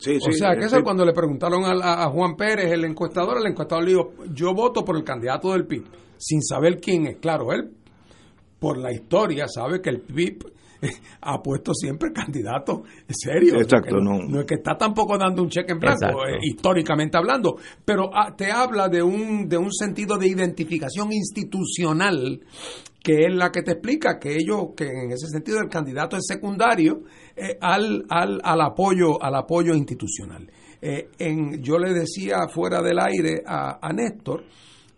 Sí, 0.00 0.16
o 0.16 0.32
sí, 0.32 0.32
sea, 0.32 0.54
que 0.54 0.62
eh, 0.62 0.66
eso 0.66 0.76
sí. 0.76 0.82
cuando 0.82 1.04
le 1.04 1.12
preguntaron 1.12 1.62
a, 1.64 2.04
a 2.04 2.10
Juan 2.10 2.34
Pérez, 2.34 2.72
el 2.72 2.86
encuestador, 2.86 3.36
el 3.36 3.50
encuestador 3.50 3.84
le 3.84 3.90
dijo, 3.90 4.14
yo 4.32 4.54
voto 4.54 4.82
por 4.82 4.96
el 4.96 5.04
candidato 5.04 5.52
del 5.52 5.66
PIB, 5.66 5.84
sin 6.16 6.42
saber 6.42 6.80
quién 6.80 7.06
es. 7.06 7.16
Claro, 7.18 7.52
él, 7.52 7.70
por 8.58 8.78
la 8.78 8.92
historia, 8.92 9.46
sabe 9.46 9.82
que 9.82 9.90
el 9.90 10.00
PIB 10.00 10.42
ha 11.20 11.42
puesto 11.42 11.74
siempre 11.74 12.12
candidatos 12.12 12.80
serios. 13.08 13.60
Exacto, 13.60 13.96
no. 13.96 14.20
no 14.26 14.40
es 14.40 14.46
que 14.46 14.54
está 14.54 14.74
tampoco 14.76 15.18
dando 15.18 15.42
un 15.42 15.50
cheque 15.50 15.72
en 15.72 15.80
blanco, 15.80 16.26
eh, 16.26 16.38
históricamente 16.42 17.18
hablando, 17.18 17.56
pero 17.84 18.10
ah, 18.14 18.34
te 18.34 18.50
habla 18.50 18.88
de 18.88 19.02
un, 19.02 19.48
de 19.48 19.58
un 19.58 19.70
sentido 19.70 20.16
de 20.16 20.28
identificación 20.28 21.12
institucional 21.12 22.40
que 23.02 23.26
es 23.26 23.34
la 23.34 23.50
que 23.50 23.62
te 23.62 23.72
explica 23.72 24.18
que 24.18 24.34
ellos, 24.34 24.68
que 24.76 24.84
en 24.84 25.10
ese 25.10 25.26
sentido 25.28 25.58
el 25.60 25.68
candidato 25.68 26.16
es 26.16 26.24
secundario 26.26 27.02
eh, 27.36 27.56
al, 27.60 28.04
al, 28.08 28.40
al 28.42 28.60
apoyo, 28.60 29.22
al 29.22 29.34
apoyo 29.34 29.74
institucional. 29.74 30.50
Eh, 30.82 31.10
en, 31.18 31.62
yo 31.62 31.78
le 31.78 31.92
decía 31.92 32.48
fuera 32.48 32.80
del 32.82 32.98
aire 32.98 33.42
a, 33.46 33.78
a 33.86 33.92
Néstor, 33.92 34.44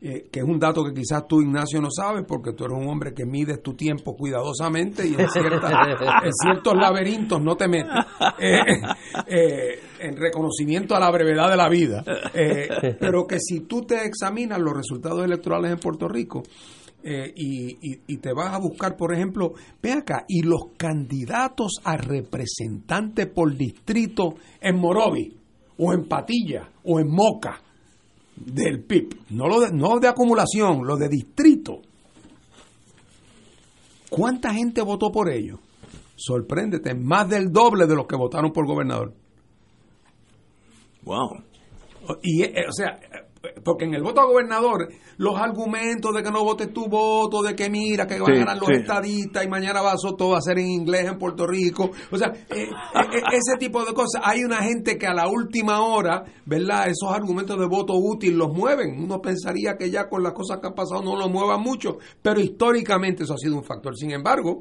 eh, 0.05 0.27
que 0.33 0.41
es 0.41 0.45
un 0.45 0.59
dato 0.59 0.83
que 0.83 0.93
quizás 0.93 1.29
tú, 1.29 1.41
Ignacio, 1.41 1.81
no 1.81 1.89
sabes, 1.89 2.25
porque 2.27 2.55
tú 2.55 2.65
eres 2.65 2.77
un 2.77 2.89
hombre 2.89 3.15
que 3.15 3.25
mides 3.25 3.63
tu 3.63 3.75
tiempo 3.75 4.17
cuidadosamente 4.17 5.07
y 5.07 5.15
en, 5.15 5.21
en 5.21 6.33
ciertos 6.33 6.75
laberintos 6.75 7.41
no 7.41 7.55
te 7.55 7.69
metes. 7.69 7.93
Eh, 8.41 8.59
eh, 9.29 9.81
en 10.01 10.17
reconocimiento 10.17 10.97
a 10.97 10.99
la 10.99 11.09
brevedad 11.09 11.49
de 11.49 11.57
la 11.57 11.69
vida. 11.69 12.03
Pero 12.99 13.29
que 13.29 13.39
si 13.39 13.61
tú 13.61 13.83
te 13.83 14.05
examinas 14.05 14.59
los 14.59 14.75
resultados 14.75 15.25
electorales 15.25 15.71
en 15.71 15.79
Puerto 15.79 16.09
Rico, 16.09 16.43
eh, 17.05 17.33
y, 17.37 17.93
y- 17.93 18.01
y 18.07 18.17
te 18.19 18.33
vas 18.33 18.53
a 18.55 18.59
buscar, 18.59 18.97
por 18.97 19.13
ejemplo, 19.15 19.53
ve 19.83 19.93
acá, 19.93 20.25
y 20.29 20.43
los 20.43 20.67
candidatos 20.77 21.73
a 21.85 21.97
representante 21.97 23.27
por 23.27 23.57
distrito 23.57 24.35
en 24.61 24.77
Morovi, 24.79 25.37
o 25.79 25.93
en 25.93 26.07
Patilla, 26.07 26.71
o 26.85 27.01
en 27.01 27.09
Moca, 27.11 27.61
del 28.37 28.83
PIB, 28.85 29.17
no, 29.31 29.47
lo 29.49 29.61
de, 29.61 29.73
no 29.73 29.99
de 29.99 30.09
acumulación, 30.09 30.87
lo 30.87 30.97
de 30.97 31.09
distrito. 31.09 31.81
¿Cuánta 34.11 34.53
gente 34.53 34.83
votó 34.83 35.11
por 35.11 35.31
ellos? 35.31 35.59
Sorpréndete, 36.17 36.95
más 36.95 37.29
del 37.29 37.51
doble 37.51 37.87
de 37.87 37.95
los 37.97 38.07
que 38.07 38.17
votaron 38.17 38.53
por 38.53 38.67
gobernador. 38.67 39.13
Wow. 41.05 41.43
Y, 42.23 42.43
eh, 42.43 42.65
o 42.69 42.73
sea, 42.73 42.99
porque 43.65 43.85
en 43.87 43.95
el 43.95 44.03
voto 44.03 44.21
a 44.21 44.25
gobernador, 44.27 44.89
los 45.17 45.37
argumentos 45.39 46.15
de 46.15 46.23
que 46.23 46.31
no 46.31 46.45
votes 46.45 46.73
tu 46.73 46.87
voto, 46.87 47.43
de 47.43 47.55
que 47.57 47.69
mira, 47.69 48.07
que 48.07 48.19
van 48.21 48.27
Sí, 48.27 48.33
a 48.41 48.45
ganar 48.45 48.57
los 48.59 48.69
sí. 48.69 48.75
estadistas 48.81 49.45
y 49.45 49.49
mañana 49.49 49.83
va 49.83 49.93
a 49.93 49.97
todo 50.17 50.31
va 50.31 50.39
a 50.39 50.43
ser 50.43 50.59
en 50.59 50.67
inglés 50.69 51.07
en 51.07 51.19
Puerto 51.19 51.47
Rico. 51.47 51.91
O 52.11 52.17
sea, 52.17 52.29
eh, 52.29 52.63
eh, 52.65 52.69
eh, 52.95 53.23
ese 53.33 53.59
tipo 53.59 53.85
de 53.85 53.93
cosas. 53.93 54.23
Hay 54.25 54.45
una 54.45 54.63
gente 54.63 54.97
que 54.97 55.07
a 55.07 55.15
la 55.15 55.29
última 55.29 55.81
hora, 55.83 56.25
¿verdad? 56.47 56.89
Esos 56.89 57.13
argumentos 57.13 57.59
de 57.59 57.67
voto 57.67 57.95
útil 57.95 58.37
los 58.37 58.53
mueven. 58.53 59.03
Uno 59.03 59.21
pensaría 59.21 59.77
que 59.77 59.91
ya 59.91 60.09
con 60.09 60.23
las 60.23 60.33
cosas 60.33 60.59
que 60.61 60.69
han 60.69 60.75
pasado 60.75 61.03
no 61.03 61.17
los 61.17 61.31
muevan 61.31 61.61
mucho, 61.63 61.99
pero 62.23 62.41
históricamente 62.41 63.25
eso 63.25 63.35
ha 63.35 63.39
sido 63.39 63.57
un 63.57 63.65
factor. 63.65 63.97
Sin 63.97 64.13
embargo, 64.13 64.61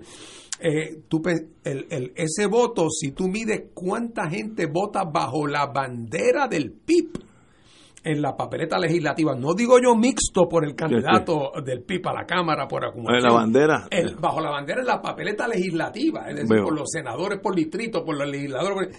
eh, 0.59 1.01
tú 1.07 1.21
el, 1.63 1.87
el- 1.89 2.13
ese 2.15 2.45
voto, 2.47 2.87
si 2.89 3.11
tú 3.11 3.27
mides 3.27 3.69
cuánta 3.73 4.29
gente 4.29 4.65
vota 4.67 5.03
bajo 5.03 5.47
la 5.47 5.67
bandera 5.67 6.47
del 6.47 6.71
PIB 6.71 7.09
en 8.03 8.21
la 8.21 8.35
papeleta 8.35 8.79
legislativa, 8.79 9.35
no 9.35 9.53
digo 9.53 9.77
yo 9.79 9.95
mixto 9.95 10.47
por 10.49 10.65
el 10.65 10.75
candidato 10.75 11.51
del 11.63 11.83
PIB 11.83 12.07
a 12.07 12.13
la 12.13 12.25
Cámara 12.25 12.67
por 12.67 12.83
acumulación. 12.83 13.17
En 13.25 13.31
la 13.31 13.39
bandera. 13.39 13.87
El- 13.91 14.15
bajo 14.15 14.41
la 14.41 14.49
bandera 14.49 14.81
en 14.81 14.87
la 14.87 15.01
papeleta 15.01 15.47
legislativa, 15.47 16.27
es 16.29 16.35
decir, 16.35 16.49
Veo. 16.49 16.63
por 16.65 16.73
los 16.75 16.89
senadores 16.89 17.39
por 17.39 17.55
distrito, 17.55 18.03
por 18.03 18.17
los 18.17 18.27
legisladores. 18.27 18.97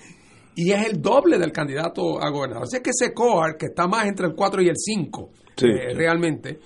Y 0.54 0.70
es 0.70 0.86
el 0.86 1.00
doble 1.02 1.38
del 1.38 1.50
candidato 1.50 2.20
a 2.22 2.28
gobernador. 2.30 2.64
Así 2.64 2.80
que 2.82 2.90
ese 2.90 3.12
cohort, 3.12 3.58
que 3.58 3.66
está 3.66 3.88
más 3.88 4.06
entre 4.06 4.26
el 4.26 4.34
4 4.34 4.62
y 4.62 4.68
el 4.68 4.76
5, 4.76 5.30
Sí. 5.56 5.66
eh, 5.66 5.94
realmente, 5.94 6.60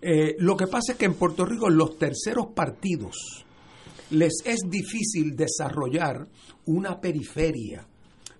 eh, 0.00 0.34
lo 0.38 0.56
que 0.56 0.66
pasa 0.66 0.92
es 0.92 0.98
que 0.98 1.06
en 1.06 1.14
Puerto 1.14 1.44
Rico 1.44 1.68
los 1.70 1.96
terceros 1.98 2.48
partidos 2.54 3.44
les 4.10 4.34
es 4.44 4.60
difícil 4.68 5.34
desarrollar 5.34 6.26
una 6.66 7.00
periferia, 7.00 7.86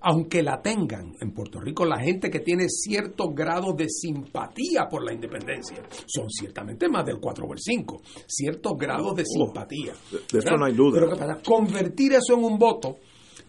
aunque 0.02 0.42
la 0.42 0.60
tengan. 0.60 1.14
En 1.20 1.32
Puerto 1.32 1.60
Rico 1.60 1.84
la 1.84 1.98
gente 2.00 2.30
que 2.30 2.40
tiene 2.40 2.66
cierto 2.68 3.32
grado 3.32 3.72
de 3.72 3.88
simpatía 3.88 4.88
por 4.90 5.04
la 5.04 5.12
independencia 5.12 5.78
son 6.06 6.28
ciertamente 6.30 6.88
más 6.88 7.04
del 7.06 7.18
4 7.20 7.46
o 7.46 7.52
el 7.52 7.58
5, 7.60 8.02
ciertos 8.26 8.72
grados 8.78 9.14
de 9.16 9.24
simpatía. 9.24 9.92
Oh, 10.12 10.16
de 10.32 10.38
eso 10.38 10.56
no 10.56 10.64
hay 10.66 10.74
duda. 10.74 11.00
Pero 11.00 11.12
¿qué 11.12 11.18
pasa? 11.18 11.40
Convertir 11.44 12.12
eso 12.12 12.34
en 12.36 12.44
un 12.44 12.58
voto 12.58 12.96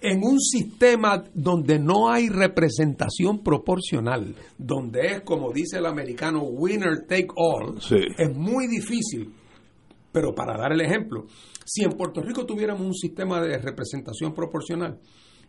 en 0.02 0.22
un 0.22 0.38
sistema 0.40 1.24
donde 1.34 1.80
no 1.80 2.10
hay 2.10 2.28
representación 2.28 3.42
proporcional, 3.42 4.36
donde 4.58 5.00
es 5.08 5.22
como 5.22 5.52
dice 5.54 5.78
el 5.78 5.86
americano 5.86 6.44
winner 6.44 7.06
take 7.08 7.30
all, 7.38 7.82
Sí. 7.82 8.00
es 8.18 8.36
muy 8.36 8.68
difícil. 8.68 9.34
Pero 10.12 10.36
para 10.36 10.58
dar 10.58 10.74
el 10.74 10.82
ejemplo, 10.82 11.26
si 11.66 11.84
en 11.86 11.92
Puerto 11.94 12.22
Rico 12.22 12.46
tuviéramos 12.46 12.86
un 12.86 12.94
sistema 12.94 13.42
de 13.42 13.58
representación 13.58 14.34
proporcional 14.34 15.00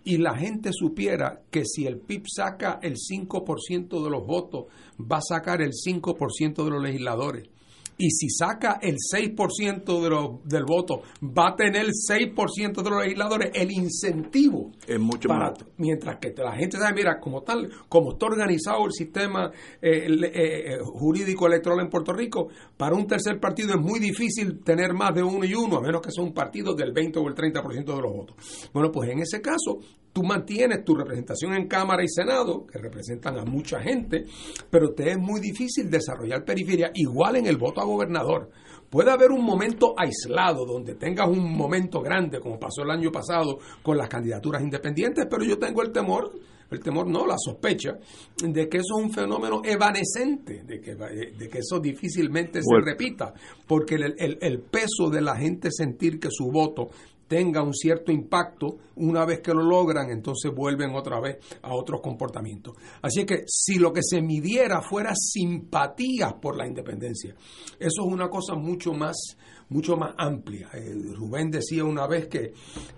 y 0.04 0.18
la 0.18 0.36
gente 0.36 0.70
supiera 0.72 1.42
que 1.50 1.64
si 1.64 1.86
el 1.86 1.98
PIB 1.98 2.24
saca 2.28 2.78
el 2.82 2.96
5% 2.96 4.04
de 4.04 4.10
los 4.10 4.26
votos, 4.26 4.66
va 5.00 5.16
a 5.18 5.22
sacar 5.22 5.62
el 5.62 5.72
5% 5.72 6.64
de 6.64 6.70
los 6.70 6.82
legisladores. 6.82 7.48
Y 7.96 8.10
si 8.10 8.28
saca 8.28 8.78
el 8.82 8.96
6% 8.96 10.02
de 10.02 10.10
los, 10.10 10.42
del 10.44 10.64
voto, 10.64 11.02
va 11.22 11.50
a 11.50 11.56
tener 11.56 11.82
el 11.86 11.92
6% 11.92 12.82
de 12.82 12.90
los 12.90 13.02
legisladores, 13.02 13.50
el 13.54 13.70
incentivo 13.70 14.72
Es 14.86 14.98
mucho 14.98 15.28
para- 15.28 15.50
más. 15.50 15.58
mientras 15.78 16.18
que 16.18 16.34
la 16.36 16.52
gente 16.56 16.76
sabe, 16.76 16.94
mira, 16.94 17.20
como 17.20 17.42
tal, 17.42 17.70
como 17.88 18.12
está 18.12 18.26
organizado 18.26 18.84
el 18.86 18.92
sistema 18.92 19.50
eh, 19.80 20.06
eh, 20.08 20.32
eh, 20.34 20.78
jurídico 20.82 21.46
electoral 21.46 21.80
en 21.80 21.88
Puerto 21.90 22.12
Rico, 22.12 22.48
para 22.76 22.94
un 22.96 23.06
tercer 23.06 23.38
partido 23.38 23.74
es 23.74 23.80
muy 23.80 24.00
difícil 24.00 24.62
tener 24.64 24.92
más 24.92 25.14
de 25.14 25.22
uno 25.22 25.44
y 25.44 25.54
uno, 25.54 25.76
a 25.76 25.80
menos 25.80 26.00
que 26.02 26.10
sea 26.10 26.24
un 26.24 26.32
partido 26.34 26.74
del 26.74 26.92
20 26.92 27.18
o 27.20 27.28
el 27.28 27.34
30% 27.34 27.94
de 27.94 28.02
los 28.02 28.12
votos. 28.12 28.36
Bueno, 28.72 28.90
pues 28.90 29.10
en 29.10 29.20
ese 29.20 29.40
caso, 29.40 29.78
tú 30.14 30.22
mantienes 30.22 30.82
tu 30.84 30.94
representación 30.94 31.52
en 31.54 31.66
Cámara 31.68 32.02
y 32.02 32.08
Senado, 32.08 32.64
que 32.66 32.78
representan 32.78 33.36
a 33.38 33.44
mucha 33.44 33.80
gente, 33.80 34.24
pero 34.70 34.94
te 34.94 35.10
es 35.10 35.18
muy 35.18 35.40
difícil 35.40 35.90
desarrollar 35.90 36.44
periferia, 36.46 36.90
igual 36.94 37.36
en 37.36 37.46
el 37.46 37.58
voto 37.58 37.82
a 37.82 37.84
gobernador. 37.84 38.48
Puede 38.88 39.10
haber 39.10 39.32
un 39.32 39.44
momento 39.44 39.92
aislado 39.98 40.64
donde 40.64 40.94
tengas 40.94 41.28
un 41.28 41.52
momento 41.56 42.00
grande, 42.00 42.38
como 42.40 42.58
pasó 42.60 42.82
el 42.82 42.90
año 42.92 43.10
pasado 43.10 43.58
con 43.82 43.98
las 43.98 44.08
candidaturas 44.08 44.62
independientes, 44.62 45.26
pero 45.28 45.42
yo 45.44 45.58
tengo 45.58 45.82
el 45.82 45.90
temor, 45.90 46.30
el 46.70 46.78
temor 46.80 47.08
no, 47.08 47.26
la 47.26 47.34
sospecha, 47.36 47.98
de 48.40 48.68
que 48.68 48.78
eso 48.78 48.98
es 48.98 49.04
un 49.04 49.10
fenómeno 49.10 49.62
evanescente, 49.64 50.62
de 50.64 50.80
que, 50.80 50.94
de 50.94 51.48
que 51.48 51.58
eso 51.58 51.80
difícilmente 51.80 52.60
se 52.62 52.84
repita, 52.84 53.34
porque 53.66 53.96
el, 53.96 54.14
el- 54.18 54.38
el 54.40 54.60
peso 54.60 55.10
de 55.10 55.20
la 55.22 55.34
gente 55.36 55.70
sentir 55.72 56.20
que 56.20 56.28
su 56.30 56.50
voto 56.52 56.88
tenga 57.26 57.62
un 57.62 57.74
cierto 57.74 58.12
impacto, 58.12 58.78
una 58.96 59.24
vez 59.24 59.40
que 59.40 59.52
lo 59.52 59.62
logran, 59.62 60.10
entonces 60.10 60.52
vuelven 60.54 60.94
otra 60.94 61.20
vez 61.20 61.38
a 61.62 61.74
otros 61.74 62.00
comportamientos. 62.00 62.76
Así 63.02 63.24
que 63.24 63.44
si 63.46 63.78
lo 63.78 63.92
que 63.92 64.02
se 64.02 64.20
midiera 64.20 64.82
fuera 64.82 65.12
simpatía 65.14 66.36
por 66.40 66.56
la 66.56 66.66
independencia, 66.66 67.34
eso 67.78 68.02
es 68.06 68.12
una 68.12 68.28
cosa 68.28 68.54
mucho 68.54 68.92
más 68.92 69.36
mucho 69.68 69.96
más 69.96 70.14
amplia. 70.18 70.68
Eh, 70.74 70.94
Rubén 71.14 71.50
decía 71.50 71.84
una 71.84 72.06
vez 72.06 72.28
que, 72.28 72.52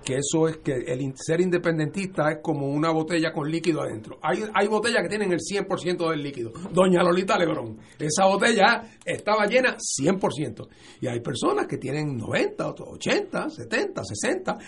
que 0.05 0.17
eso 0.17 0.49
es 0.49 0.59
que 0.59 0.73
el 0.73 1.13
ser 1.17 1.41
independentista 1.41 2.31
es 2.33 2.39
como 2.43 2.69
una 2.69 2.91
botella 2.91 3.33
con 3.33 3.51
líquido 3.51 3.83
adentro. 3.83 4.19
Hay, 4.23 4.45
hay 4.53 4.67
botellas 4.69 5.03
que 5.03 5.09
tienen 5.09 5.33
el 5.33 5.39
100% 5.41 6.11
del 6.11 6.23
líquido. 6.23 6.53
Doña 6.73 7.03
Lolita 7.03 7.39
Lebrón, 7.39 7.79
esa 7.99 8.27
botella 8.27 8.83
estaba 9.05 9.47
llena 9.47 9.77
100%. 9.77 10.69
Y 11.01 11.07
hay 11.07 11.21
personas 11.21 11.67
que 11.67 11.79
tienen 11.79 12.17
90, 12.17 12.67
otros 12.69 12.89
80, 12.95 13.51
70, 13.51 14.03
60. 14.05 14.59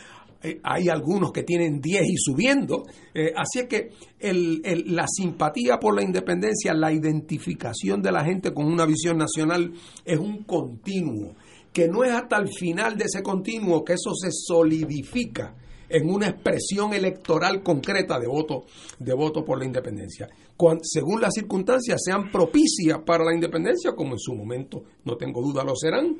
Eh, 0.40 0.60
hay 0.62 0.88
algunos 0.88 1.32
que 1.32 1.42
tienen 1.42 1.80
10 1.80 2.02
y 2.08 2.14
subiendo. 2.16 2.84
Eh, 3.12 3.32
así 3.36 3.58
es 3.58 3.66
que 3.66 3.90
el- 4.20 4.60
el- 4.64 4.94
la 4.94 5.04
simpatía 5.08 5.78
por 5.80 5.96
la 5.96 6.02
independencia, 6.04 6.72
la 6.74 6.92
identificación 6.92 8.00
de 8.02 8.12
la 8.12 8.24
gente 8.24 8.54
con 8.54 8.66
una 8.66 8.86
visión 8.86 9.18
nacional 9.18 9.72
es 10.04 10.16
un 10.18 10.44
continuo, 10.44 11.34
que 11.72 11.88
no 11.88 12.04
es 12.04 12.12
hasta 12.12 12.36
el 12.38 12.48
final 12.48 12.96
de 12.96 13.04
ese 13.04 13.22
continuo 13.22 13.84
que 13.84 13.94
eso 13.94 14.12
se 14.14 14.30
solidifica 14.32 15.54
en 15.90 16.10
una 16.10 16.28
expresión 16.28 16.92
electoral 16.92 17.62
concreta 17.62 18.18
de 18.18 18.26
voto, 18.26 18.66
de 18.98 19.14
voto 19.14 19.42
por 19.44 19.58
la 19.58 19.64
independencia. 19.64 20.28
Cuan- 20.56 20.80
según 20.82 21.20
las 21.20 21.32
circunstancias 21.34 22.02
sean 22.04 22.30
propicias 22.30 22.98
para 23.06 23.24
la 23.24 23.32
independencia, 23.34 23.92
como 23.92 24.12
en 24.12 24.18
su 24.18 24.34
momento, 24.34 24.82
no 25.04 25.16
tengo 25.16 25.40
duda, 25.40 25.64
lo 25.64 25.74
serán, 25.74 26.16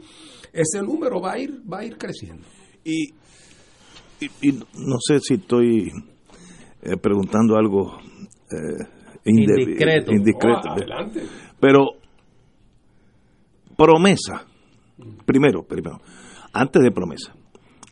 ese 0.53 0.81
número 0.81 1.21
va 1.21 1.33
a 1.33 1.39
ir, 1.39 1.61
va 1.71 1.81
a 1.81 1.85
ir 1.85 1.99
creciendo. 1.99 2.47
Y, 2.85 3.09
y, 4.21 4.31
y 4.41 4.53
no 4.53 4.97
sé 5.07 5.19
si 5.21 5.35
estoy 5.35 5.89
eh, 6.83 6.97
preguntando 6.97 7.57
algo 7.57 7.99
eh, 8.51 8.85
Indiscreto. 9.25 10.13
indiscreto. 10.13 10.61
Oh, 10.69 10.73
adelante. 10.73 11.23
Pero 11.61 11.81
promesa, 13.77 14.47
primero, 15.25 15.65
primero, 15.65 16.01
antes 16.53 16.83
de 16.83 16.91
promesa, 16.91 17.35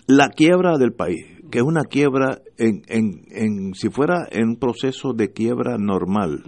La 0.07 0.29
quiebra 0.29 0.79
del 0.79 0.93
país, 0.93 1.25
que 1.51 1.59
es 1.59 1.65
una 1.65 1.85
quiebra 1.85 2.41
en, 2.59 2.83
en, 2.89 3.25
en 3.31 3.75
si 3.75 3.89
fuera 3.89 4.27
en 4.31 4.51
un 4.51 4.57
proceso 4.57 5.13
de 5.13 5.33
quiebra 5.33 5.79
normal 5.79 6.43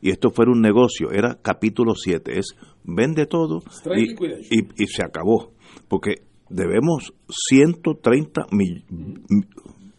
y 0.00 0.10
esto 0.10 0.30
fuera 0.30 0.52
un 0.52 0.60
negocio, 0.60 1.10
era 1.10 1.38
capítulo 1.42 1.94
7, 1.94 2.38
es 2.38 2.54
vende 2.84 3.26
todo 3.26 3.62
y, 3.94 4.12
y, 4.12 4.68
y 4.76 4.86
se 4.86 5.04
acabó, 5.04 5.52
porque 5.88 6.16
debemos 6.48 7.12
130 7.28 8.46
mil, 8.52 8.84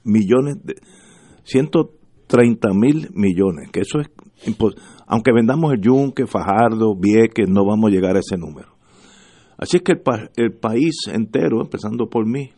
millones 0.04 0.58
de 0.64 0.76
130 1.44 2.70
mil 2.74 3.10
millones, 3.14 3.70
que 3.72 3.82
eso 3.82 4.00
es 4.00 4.10
aunque 5.08 5.32
vendamos 5.32 5.74
el 5.74 5.82
Yunque, 5.82 6.28
Fajardo, 6.28 6.96
Vieques, 6.96 7.48
no 7.48 7.66
vamos 7.66 7.90
a 7.90 7.94
llegar 7.94 8.16
a 8.16 8.20
ese 8.20 8.38
número. 8.38 8.75
Así 9.58 9.78
es 9.78 9.84
que 9.84 9.94
el, 9.94 10.02
el 10.36 10.54
país 10.54 11.08
entero, 11.12 11.62
empezando 11.62 12.08
por 12.08 12.26
mí, 12.26 12.52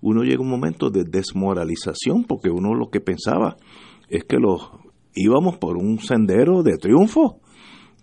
uno 0.00 0.22
llega 0.22 0.38
a 0.38 0.42
un 0.42 0.50
momento 0.50 0.90
de 0.90 1.04
desmoralización 1.04 2.24
porque 2.24 2.50
uno 2.50 2.74
lo 2.74 2.90
que 2.90 3.00
pensaba 3.00 3.56
es 4.08 4.24
que 4.24 4.36
los 4.36 4.70
íbamos 5.14 5.58
por 5.58 5.76
un 5.76 5.98
sendero 5.98 6.62
de 6.62 6.76
triunfo. 6.76 7.38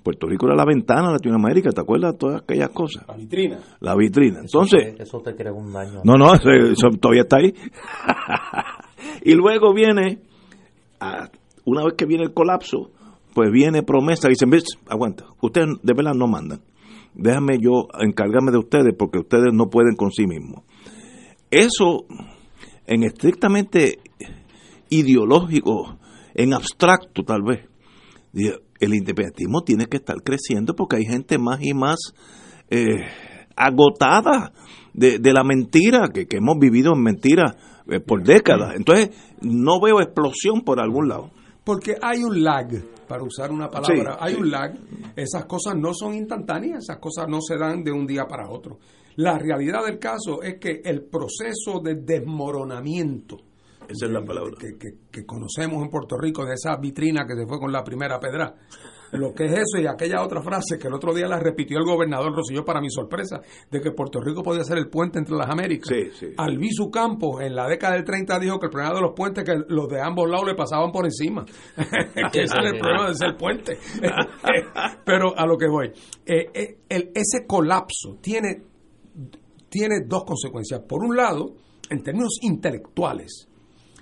Puerto 0.01 0.27
Rico 0.27 0.47
era 0.47 0.55
la 0.55 0.65
ventana 0.65 1.07
de 1.07 1.13
Latinoamérica, 1.13 1.71
¿te 1.71 1.81
acuerdas? 1.81 2.17
Todas 2.17 2.41
aquellas 2.41 2.69
cosas. 2.69 3.05
La 3.07 3.15
vitrina. 3.15 3.59
La 3.81 3.95
vitrina. 3.95 4.39
Entonces. 4.39 4.81
Eso 4.81 4.95
te, 4.95 5.03
eso 5.03 5.19
te 5.19 5.35
crea 5.35 5.51
un 5.51 5.73
daño. 5.73 6.01
No, 6.05 6.15
no, 6.15 6.33
eso, 6.33 6.87
todavía 6.99 7.23
está 7.23 7.37
ahí. 7.37 7.53
y 9.23 9.33
luego 9.33 9.73
viene, 9.73 10.19
a, 11.01 11.29
una 11.65 11.83
vez 11.83 11.95
que 11.97 12.05
viene 12.05 12.23
el 12.23 12.33
colapso, 12.33 12.91
pues 13.33 13.51
viene 13.51 13.83
promesa 13.83 14.27
y 14.27 14.31
dicen, 14.31 14.49
¿ves? 14.49 14.63
aguanta, 14.87 15.25
ustedes 15.41 15.67
de 15.83 15.93
verdad 15.93 16.13
no 16.13 16.27
mandan. 16.27 16.61
Déjame 17.21 17.57
yo 17.59 17.87
encargarme 17.99 18.51
de 18.51 18.59
ustedes 18.59 18.93
porque 18.97 19.19
ustedes 19.19 19.53
no 19.53 19.69
pueden 19.69 19.95
con 19.95 20.11
sí 20.11 20.25
mismos. 20.25 20.63
Eso, 21.51 22.05
en 22.85 23.03
estrictamente 23.03 23.99
ideológico, 24.89 25.97
en 26.33 26.53
abstracto 26.53 27.23
tal 27.23 27.41
vez, 27.43 27.67
el 28.33 28.93
independentismo 28.93 29.61
tiene 29.63 29.87
que 29.87 29.97
estar 29.97 30.17
creciendo 30.23 30.75
porque 30.75 30.97
hay 30.97 31.05
gente 31.05 31.37
más 31.37 31.59
y 31.61 31.73
más 31.73 31.97
eh, 32.69 33.05
agotada 33.55 34.53
de, 34.93 35.19
de, 35.19 35.33
la 35.33 35.43
mentira, 35.43 36.07
que, 36.13 36.25
que, 36.25 36.37
hemos 36.37 36.57
vivido 36.59 36.93
en 36.93 37.03
mentira 37.03 37.55
eh, 37.87 37.99
por 37.99 38.23
décadas. 38.23 38.75
Entonces, 38.75 39.09
no 39.41 39.81
veo 39.81 39.99
explosión 39.99 40.61
por 40.61 40.79
algún 40.79 41.09
lado. 41.09 41.31
Porque 41.63 41.95
hay 42.01 42.23
un 42.23 42.41
lag, 42.43 42.67
para 43.09 43.23
usar 43.23 43.51
una 43.51 43.67
palabra, 43.69 44.13
sí, 44.13 44.17
hay 44.21 44.33
sí. 44.35 44.39
un 44.39 44.51
lag. 44.51 44.73
Esas 45.15 45.45
cosas 45.45 45.75
no 45.75 45.93
son 45.93 46.13
instantáneas, 46.13 46.83
esas 46.83 46.99
cosas 46.99 47.27
no 47.27 47.41
se 47.41 47.57
dan 47.57 47.83
de 47.83 47.91
un 47.91 48.05
día 48.05 48.25
para 48.25 48.49
otro. 48.49 48.77
La 49.15 49.37
realidad 49.37 49.83
del 49.85 49.97
caso 49.99 50.41
es 50.41 50.59
que 50.59 50.81
el 50.85 51.01
proceso 51.03 51.81
de 51.83 51.95
desmoronamiento 51.95 53.37
esa 53.89 54.05
es 54.05 54.11
la 54.11 54.23
palabra. 54.23 54.51
Que, 54.59 54.77
que, 54.77 54.89
que, 55.11 55.25
conocemos 55.25 55.81
en 55.83 55.89
Puerto 55.89 56.15
Rico, 56.15 56.45
de 56.45 56.53
esa 56.53 56.77
vitrina 56.77 57.25
que 57.25 57.35
se 57.35 57.47
fue 57.47 57.57
con 57.59 57.71
la 57.71 57.83
primera 57.83 58.19
pedra. 58.19 58.53
Lo 59.13 59.33
que 59.33 59.45
es 59.45 59.51
eso 59.53 59.81
y 59.81 59.87
aquella 59.87 60.21
otra 60.23 60.41
frase 60.41 60.77
que 60.79 60.87
el 60.87 60.93
otro 60.93 61.13
día 61.13 61.27
la 61.27 61.39
repitió 61.39 61.77
el 61.77 61.85
gobernador 61.85 62.33
Rosselló 62.35 62.63
para 62.63 62.81
mi 62.81 62.89
sorpresa, 62.89 63.41
de 63.69 63.81
que 63.81 63.91
Puerto 63.91 64.19
Rico 64.21 64.43
podía 64.43 64.63
ser 64.63 64.77
el 64.77 64.89
puente 64.89 65.19
entre 65.19 65.35
las 65.35 65.49
Américas. 65.49 65.89
Sí, 65.89 66.11
sí. 66.13 66.33
Albizu 66.37 66.89
Campos 66.91 67.41
en 67.41 67.55
la 67.55 67.67
década 67.67 67.95
del 67.95 68.03
30 68.03 68.39
dijo 68.39 68.59
que 68.59 68.67
el 68.67 68.71
problema 68.71 68.95
de 68.95 69.01
los 69.01 69.13
puentes 69.15 69.43
que 69.43 69.55
los 69.67 69.87
de 69.87 70.01
ambos 70.01 70.29
lados 70.29 70.47
le 70.47 70.55
pasaban 70.55 70.91
por 70.91 71.05
encima. 71.05 71.45
que 72.31 72.41
ese 72.43 72.55
era 72.57 72.69
el 72.69 72.79
problema 72.79 73.09
de 73.09 73.15
ser 73.15 73.35
puente. 73.37 73.77
Pero 75.05 75.37
a 75.37 75.45
lo 75.45 75.57
que 75.57 75.67
voy, 75.67 75.91
eh, 76.25 76.49
eh, 76.53 76.77
el, 76.87 77.11
ese 77.15 77.45
colapso 77.47 78.17
tiene, 78.21 78.63
tiene 79.69 80.01
dos 80.05 80.23
consecuencias. 80.23 80.81
Por 80.87 81.03
un 81.03 81.15
lado, 81.15 81.55
en 81.89 82.03
términos 82.03 82.37
intelectuales, 82.41 83.47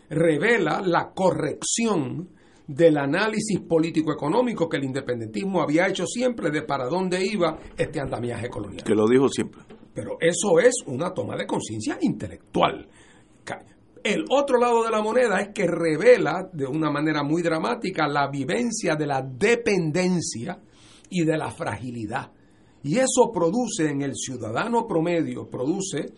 revela 0.10 0.82
la 0.82 1.12
corrección 1.14 2.30
del 2.68 2.98
análisis 2.98 3.62
político-económico 3.62 4.68
que 4.68 4.78
el 4.78 4.84
independentismo 4.84 5.62
había 5.62 5.88
hecho 5.88 6.06
siempre 6.06 6.52
de 6.52 6.64
para 6.64 6.86
dónde 6.88 7.26
iba 7.26 7.58
este 7.78 8.00
andamiaje 8.00 8.50
colonial. 8.50 8.84
Que 8.84 8.94
lo 8.94 9.08
dijo 9.08 9.30
siempre. 9.30 9.62
Pero 9.94 10.18
eso 10.20 10.60
es 10.60 10.76
una 10.86 11.14
toma 11.14 11.36
de 11.38 11.48
conciencia 11.48 11.98
intelectual. 12.02 12.88
El 14.04 14.24
otro 14.30 14.58
lado 14.58 14.84
de 14.84 14.92
la 14.92 15.02
moneda 15.02 15.42
es 15.42 15.50
que 15.54 15.68
revela 15.68 16.50
de 16.54 16.66
una 16.66 16.90
manera 16.90 17.24
muy 17.24 17.42
dramática 17.42 18.08
la 18.08 18.30
vivencia 18.30 18.96
de 18.96 19.06
la 19.06 19.22
dependencia 19.22 20.62
y 21.10 21.26
de 21.26 21.38
la 21.38 21.52
fragilidad. 21.52 22.32
Y 22.84 23.00
eso 23.00 23.32
produce 23.34 23.90
en 23.90 24.04
el 24.04 24.16
ciudadano 24.16 24.88
promedio, 24.88 25.50
produce 25.50 26.14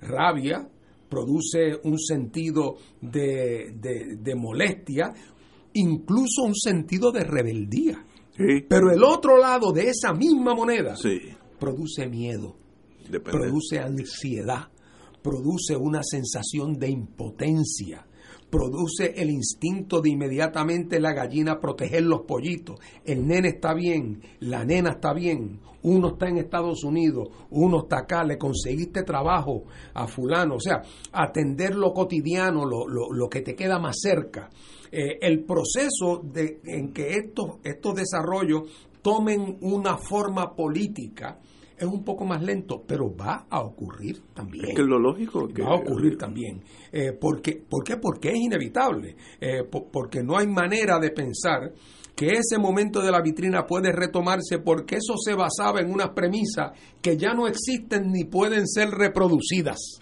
rabia, 0.00 0.68
produce 1.08 1.78
un 1.84 1.98
sentido 1.98 2.76
de, 3.00 3.72
de, 3.74 4.16
de, 4.18 4.34
molestia, 4.34 5.12
incluso 5.74 6.42
un 6.44 6.54
sentido 6.54 7.10
de 7.12 7.24
rebeldía. 7.24 8.04
Sí. 8.36 8.64
Pero 8.68 8.92
el 8.92 9.02
otro 9.02 9.38
lado 9.38 9.72
de 9.72 9.88
esa 9.88 10.12
misma 10.12 10.54
moneda 10.54 10.96
sí. 10.96 11.20
produce 11.58 12.06
miedo, 12.06 12.56
Depende. 13.10 13.38
produce 13.38 13.78
ansiedad, 13.80 14.68
produce 15.22 15.76
una 15.76 16.02
sensación 16.02 16.74
de 16.74 16.88
impotencia, 16.88 18.06
produce 18.48 19.14
el 19.16 19.30
instinto 19.30 20.00
de 20.00 20.10
inmediatamente 20.10 21.00
la 21.00 21.12
gallina 21.12 21.60
proteger 21.60 22.04
los 22.04 22.22
pollitos. 22.22 22.78
El 23.04 23.26
nene 23.26 23.48
está 23.48 23.74
bien, 23.74 24.22
la 24.40 24.64
nena 24.64 24.92
está 24.92 25.12
bien, 25.12 25.60
uno 25.82 26.08
está 26.08 26.28
en 26.28 26.38
Estados 26.38 26.84
Unidos, 26.84 27.28
uno 27.50 27.82
está 27.82 27.98
acá, 28.00 28.24
le 28.24 28.38
conseguiste 28.38 29.02
trabajo 29.02 29.64
a 29.94 30.06
fulano, 30.06 30.56
o 30.56 30.60
sea, 30.60 30.82
atender 31.12 31.74
lo 31.74 31.92
cotidiano, 31.92 32.64
lo, 32.64 32.88
lo, 32.88 33.12
lo 33.12 33.28
que 33.28 33.42
te 33.42 33.54
queda 33.54 33.78
más 33.78 33.96
cerca. 34.00 34.50
Eh, 34.90 35.18
el 35.20 35.44
proceso 35.44 36.22
de, 36.22 36.60
en 36.64 36.92
que 36.92 37.10
estos, 37.10 37.58
estos 37.64 37.94
desarrollos 37.94 38.88
tomen 39.02 39.58
una 39.60 39.96
forma 39.96 40.54
política, 40.54 41.38
es 41.78 41.86
un 41.86 42.02
poco 42.02 42.24
más 42.24 42.42
lento, 42.42 42.82
pero 42.86 43.14
va 43.14 43.46
a 43.48 43.60
ocurrir 43.60 44.20
también. 44.34 44.70
Es 44.70 44.74
que 44.74 44.82
lo 44.82 44.98
lógico. 44.98 45.46
Que... 45.48 45.62
Va 45.62 45.70
a 45.70 45.74
ocurrir 45.76 46.18
también. 46.18 46.60
Eh, 46.90 47.12
porque, 47.12 47.62
¿Por 47.68 47.84
qué? 47.84 47.96
Porque 47.96 48.30
es 48.30 48.36
inevitable. 48.36 49.16
Eh, 49.40 49.62
porque 49.64 50.22
no 50.22 50.36
hay 50.36 50.48
manera 50.48 50.98
de 50.98 51.10
pensar 51.10 51.72
que 52.16 52.32
ese 52.32 52.58
momento 52.58 53.00
de 53.00 53.12
la 53.12 53.22
vitrina 53.22 53.64
puede 53.64 53.92
retomarse 53.92 54.58
porque 54.58 54.96
eso 54.96 55.14
se 55.16 55.34
basaba 55.34 55.80
en 55.80 55.92
unas 55.92 56.10
premisas 56.10 56.72
que 57.00 57.16
ya 57.16 57.32
no 57.32 57.46
existen 57.46 58.10
ni 58.10 58.24
pueden 58.24 58.66
ser 58.66 58.90
reproducidas. 58.90 60.00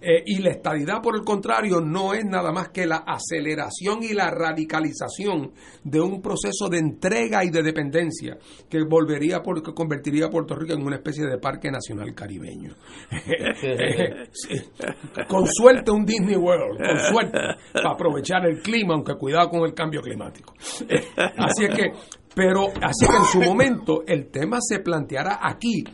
Eh, 0.00 0.22
y 0.26 0.38
la 0.38 0.50
estadidad, 0.50 1.02
por 1.02 1.14
el 1.14 1.22
contrario, 1.22 1.80
no 1.80 2.14
es 2.14 2.24
nada 2.24 2.52
más 2.52 2.70
que 2.70 2.86
la 2.86 3.04
aceleración 3.06 4.02
y 4.02 4.14
la 4.14 4.30
radicalización 4.30 5.52
de 5.84 6.00
un 6.00 6.22
proceso 6.22 6.68
de 6.70 6.78
entrega 6.78 7.44
y 7.44 7.50
de 7.50 7.62
dependencia 7.62 8.38
que 8.68 8.78
volvería 8.88 9.42
por, 9.42 9.62
que 9.62 9.74
convertiría 9.74 10.26
a 10.26 10.30
Puerto 10.30 10.54
Rico 10.54 10.72
en 10.72 10.82
una 10.82 10.96
especie 10.96 11.26
de 11.26 11.38
parque 11.38 11.70
nacional 11.70 12.14
caribeño. 12.14 12.74
con 15.28 15.46
suerte 15.46 15.90
un 15.90 16.06
Disney 16.06 16.36
World, 16.36 16.78
con 16.78 16.98
suerte, 16.98 17.38
para 17.72 17.92
aprovechar 17.92 18.46
el 18.46 18.62
clima, 18.62 18.94
aunque 18.94 19.14
cuidado 19.14 19.50
con 19.50 19.64
el 19.64 19.74
cambio 19.74 20.00
climático. 20.00 20.54
así 21.36 21.64
es 21.64 21.74
que, 21.74 21.92
pero 22.34 22.68
así 22.80 23.06
que 23.06 23.16
en 23.16 23.24
su 23.24 23.42
momento 23.42 24.02
el 24.06 24.30
tema 24.30 24.58
se 24.60 24.78
planteará 24.78 25.40
aquí 25.42 25.84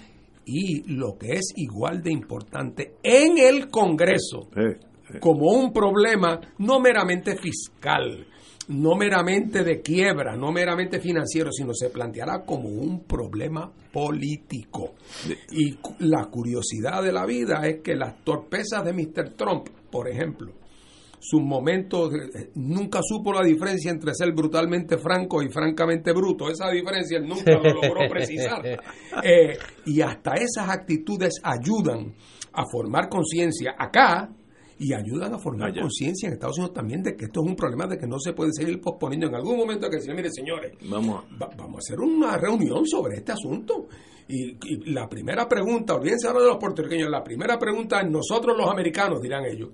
y 0.46 0.84
lo 0.94 1.18
que 1.18 1.32
es 1.32 1.52
igual 1.56 2.02
de 2.02 2.12
importante 2.12 2.94
en 3.02 3.36
el 3.36 3.68
Congreso 3.68 4.48
eh, 4.56 4.78
eh. 5.12 5.18
como 5.20 5.50
un 5.50 5.72
problema 5.72 6.40
no 6.58 6.78
meramente 6.78 7.36
fiscal, 7.36 8.24
no 8.68 8.94
meramente 8.94 9.64
de 9.64 9.82
quiebra, 9.82 10.36
no 10.36 10.52
meramente 10.52 11.00
financiero, 11.00 11.50
sino 11.50 11.74
se 11.74 11.90
planteará 11.90 12.44
como 12.44 12.68
un 12.68 13.04
problema 13.04 13.70
político. 13.92 14.94
Y 15.50 15.76
la 15.98 16.26
curiosidad 16.30 17.02
de 17.02 17.12
la 17.12 17.26
vida 17.26 17.66
es 17.66 17.80
que 17.82 17.96
las 17.96 18.24
torpezas 18.24 18.84
de 18.84 18.92
Mr. 18.92 19.34
Trump, 19.36 19.68
por 19.90 20.08
ejemplo, 20.08 20.52
sus 21.18 21.42
momentos, 21.42 22.12
nunca 22.54 23.00
supo 23.02 23.32
la 23.32 23.42
diferencia 23.42 23.90
entre 23.90 24.14
ser 24.14 24.32
brutalmente 24.32 24.98
franco 24.98 25.42
y 25.42 25.48
francamente 25.48 26.12
bruto. 26.12 26.48
Esa 26.48 26.70
diferencia 26.70 27.18
él 27.18 27.26
nunca 27.26 27.52
lo 27.52 27.82
logró 27.82 28.08
precisar. 28.10 28.64
Eh, 29.22 29.58
y 29.86 30.00
hasta 30.00 30.34
esas 30.34 30.68
actitudes 30.68 31.40
ayudan 31.42 32.14
a 32.52 32.64
formar 32.70 33.08
conciencia 33.08 33.74
acá 33.78 34.30
y 34.78 34.92
ayudan 34.92 35.32
a 35.32 35.38
formar 35.38 35.72
conciencia 35.74 36.26
en 36.26 36.34
Estados 36.34 36.58
Unidos 36.58 36.74
también 36.74 37.02
de 37.02 37.16
que 37.16 37.26
esto 37.26 37.40
es 37.42 37.48
un 37.48 37.56
problema 37.56 37.86
de 37.86 37.96
que 37.96 38.06
no 38.06 38.18
se 38.18 38.32
puede 38.32 38.50
seguir 38.52 38.80
posponiendo. 38.80 39.26
En 39.26 39.34
algún 39.34 39.56
momento 39.56 39.88
que 39.88 39.96
decir, 39.96 40.14
mire 40.14 40.30
señores, 40.30 40.72
vamos 40.88 41.24
a, 41.24 41.36
va, 41.36 41.50
vamos 41.56 41.76
a 41.76 41.78
hacer 41.78 41.98
una 41.98 42.36
reunión 42.36 42.86
sobre 42.86 43.16
este 43.16 43.32
asunto. 43.32 43.88
Y, 44.28 44.50
y 44.50 44.90
la 44.92 45.08
primera 45.08 45.48
pregunta, 45.48 45.94
olvídense 45.94 46.26
ahora 46.26 46.40
de 46.40 46.48
los 46.48 46.58
puertorriqueños, 46.58 47.08
la 47.08 47.22
primera 47.22 47.58
pregunta, 47.58 48.02
nosotros 48.02 48.56
los 48.56 48.68
americanos, 48.68 49.20
dirán 49.22 49.44
ellos, 49.46 49.70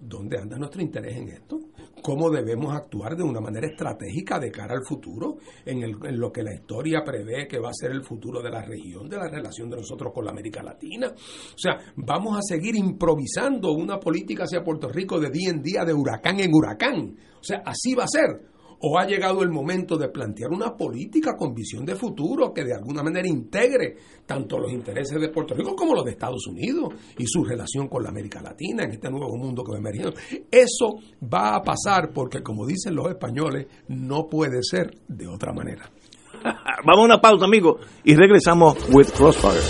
¿dónde 0.00 0.38
anda 0.38 0.56
nuestro 0.58 0.82
interés 0.82 1.16
en 1.16 1.28
esto? 1.28 1.58
¿Cómo 2.02 2.30
debemos 2.30 2.74
actuar 2.74 3.16
de 3.16 3.22
una 3.22 3.40
manera 3.40 3.66
estratégica 3.66 4.38
de 4.38 4.50
cara 4.50 4.74
al 4.74 4.84
futuro, 4.84 5.36
en, 5.64 6.18
lo 6.18 6.32
que 6.32 6.42
la 6.42 6.54
historia 6.54 7.02
prevé 7.04 7.46
que 7.48 7.58
va 7.58 7.70
a 7.70 7.74
ser 7.74 7.90
el 7.90 8.04
futuro 8.04 8.40
de 8.42 8.50
la 8.50 8.62
región, 8.62 9.08
de 9.08 9.16
la 9.16 9.28
relación 9.28 9.68
de 9.68 9.76
nosotros 9.76 10.12
con 10.14 10.24
la 10.24 10.30
América 10.30 10.62
Latina? 10.62 11.08
O 11.08 11.58
sea, 11.58 11.78
vamos 11.96 12.36
a 12.36 12.42
seguir 12.42 12.76
improvisando 12.76 13.72
una 13.72 13.98
política 13.98 14.44
hacia 14.44 14.62
Puerto 14.62 14.88
Rico 14.88 15.18
de 15.18 15.30
día 15.30 15.50
en 15.50 15.62
día, 15.62 15.84
de 15.84 15.92
huracán 15.92 16.40
en 16.40 16.54
huracán. 16.54 17.16
O 17.40 17.44
sea, 17.44 17.62
así 17.64 17.94
va 17.94 18.04
a 18.04 18.08
ser 18.08 18.57
¿O 18.80 18.98
ha 18.98 19.06
llegado 19.06 19.42
el 19.42 19.50
momento 19.50 19.96
de 19.96 20.08
plantear 20.08 20.50
una 20.50 20.76
política 20.76 21.36
con 21.36 21.54
visión 21.54 21.84
de 21.84 21.96
futuro 21.96 22.52
que 22.52 22.64
de 22.64 22.74
alguna 22.74 23.02
manera 23.02 23.26
integre 23.26 23.96
tanto 24.24 24.58
los 24.58 24.72
intereses 24.72 25.20
de 25.20 25.28
Puerto 25.30 25.54
Rico 25.54 25.74
como 25.74 25.94
los 25.94 26.04
de 26.04 26.12
Estados 26.12 26.46
Unidos 26.46 26.94
y 27.18 27.26
su 27.26 27.44
relación 27.44 27.88
con 27.88 28.02
la 28.02 28.10
América 28.10 28.40
Latina 28.40 28.84
en 28.84 28.92
este 28.92 29.10
nuevo 29.10 29.36
mundo 29.36 29.64
que 29.64 29.72
va 29.72 29.78
emergiendo? 29.78 30.14
Eso 30.50 30.98
va 31.22 31.56
a 31.56 31.62
pasar 31.62 32.12
porque, 32.12 32.42
como 32.42 32.66
dicen 32.66 32.94
los 32.94 33.08
españoles, 33.08 33.66
no 33.88 34.28
puede 34.28 34.62
ser 34.62 34.96
de 35.08 35.26
otra 35.26 35.52
manera. 35.52 35.90
Vamos 36.84 37.02
a 37.02 37.04
una 37.04 37.20
pausa, 37.20 37.46
amigos, 37.46 37.80
y 38.04 38.14
regresamos 38.14 38.76
with 38.92 39.08
Crossfire. 39.16 39.60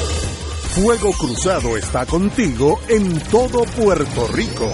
Fuego 0.75 1.11
Cruzado 1.13 1.77
está 1.77 2.07
contigo 2.07 2.79
en 2.89 3.19
todo 3.31 3.65
Puerto 3.65 4.29
Rico. 4.33 4.71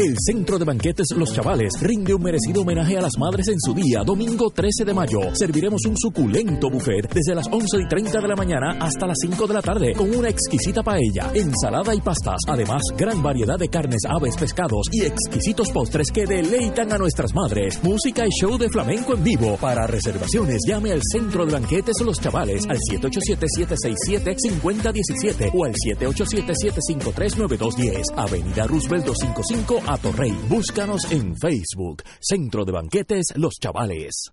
El 0.00 0.16
Centro 0.18 0.58
de 0.58 0.64
Banquetes 0.64 1.08
Los 1.14 1.34
Chavales 1.34 1.74
rinde 1.82 2.14
un 2.14 2.22
merecido 2.22 2.62
homenaje 2.62 2.96
a 2.96 3.02
las 3.02 3.18
madres 3.18 3.48
en 3.48 3.60
su 3.60 3.74
día, 3.74 4.02
domingo 4.02 4.48
13 4.48 4.86
de 4.86 4.94
mayo. 4.94 5.20
Serviremos 5.34 5.84
un 5.84 5.94
suculento 5.94 6.70
buffet 6.70 7.12
desde 7.12 7.34
las 7.34 7.46
11 7.46 7.82
y 7.82 7.86
30 7.86 8.18
de 8.18 8.28
la 8.28 8.34
mañana 8.34 8.78
hasta 8.80 9.06
las 9.06 9.18
5 9.20 9.46
de 9.46 9.52
la 9.52 9.60
tarde, 9.60 9.92
con 9.92 10.08
una 10.16 10.30
exquisita 10.30 10.82
paella, 10.82 11.30
ensalada 11.34 11.94
y 11.94 12.00
pastas. 12.00 12.38
Además, 12.48 12.80
gran 12.96 13.22
variedad 13.22 13.58
de 13.58 13.68
carnes, 13.68 14.00
aves, 14.08 14.38
pescados 14.38 14.86
y 14.90 15.02
exquisitos 15.02 15.70
postres 15.70 16.10
que 16.10 16.24
deleitan 16.24 16.94
a 16.94 16.96
nuestras 16.96 17.34
madres. 17.34 17.78
Música 17.82 18.26
y 18.26 18.30
show 18.30 18.56
de 18.56 18.70
flamenco 18.70 19.12
en 19.12 19.22
vivo. 19.22 19.58
Para 19.60 19.86
reservaciones, 19.86 20.62
llame 20.66 20.92
al 20.92 21.02
Centro 21.12 21.44
de 21.44 21.52
Banquetes 21.52 22.00
Los 22.02 22.18
Chavales 22.18 22.64
al 22.70 22.78
787-767-5017 22.90 25.50
o 25.52 25.66
al 25.66 25.74
787-753-9210. 25.74 28.02
Avenida 28.16 28.66
Roosevelt 28.66 29.04
255 29.04 29.89
a 29.90 29.98
Torrey. 29.98 30.32
Búscanos 30.48 31.10
en 31.10 31.36
Facebook, 31.36 32.02
Centro 32.20 32.64
de 32.64 32.72
Banquetes 32.72 33.26
Los 33.34 33.54
Chavales. 33.60 34.32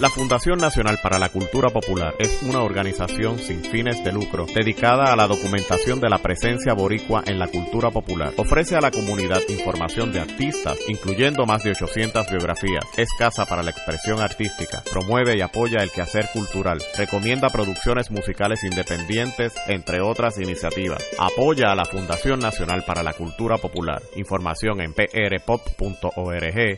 La 0.00 0.10
Fundación 0.10 0.58
Nacional 0.60 1.00
para 1.02 1.18
la 1.18 1.28
Cultura 1.28 1.70
Popular 1.70 2.14
es 2.20 2.40
una 2.42 2.62
organización 2.62 3.36
sin 3.40 3.64
fines 3.64 4.04
de 4.04 4.12
lucro 4.12 4.46
dedicada 4.46 5.12
a 5.12 5.16
la 5.16 5.26
documentación 5.26 5.98
de 6.00 6.08
la 6.08 6.18
presencia 6.18 6.72
boricua 6.72 7.24
en 7.26 7.40
la 7.40 7.48
cultura 7.48 7.90
popular. 7.90 8.32
Ofrece 8.36 8.76
a 8.76 8.80
la 8.80 8.92
comunidad 8.92 9.40
información 9.48 10.12
de 10.12 10.20
artistas, 10.20 10.78
incluyendo 10.86 11.46
más 11.46 11.64
de 11.64 11.72
800 11.72 12.30
biografías. 12.30 12.84
Es 12.96 13.08
casa 13.18 13.44
para 13.44 13.64
la 13.64 13.72
expresión 13.72 14.20
artística. 14.20 14.84
Promueve 14.88 15.36
y 15.36 15.40
apoya 15.40 15.82
el 15.82 15.90
quehacer 15.90 16.28
cultural. 16.32 16.78
Recomienda 16.96 17.48
producciones 17.48 18.12
musicales 18.12 18.62
independientes, 18.62 19.52
entre 19.66 20.00
otras 20.00 20.38
iniciativas. 20.38 21.04
Apoya 21.18 21.72
a 21.72 21.74
la 21.74 21.84
Fundación 21.84 22.38
Nacional 22.38 22.84
para 22.86 23.02
la 23.02 23.14
Cultura 23.14 23.56
Popular. 23.56 24.00
Información 24.14 24.80
en 24.80 24.94
prpop.org 24.94 26.12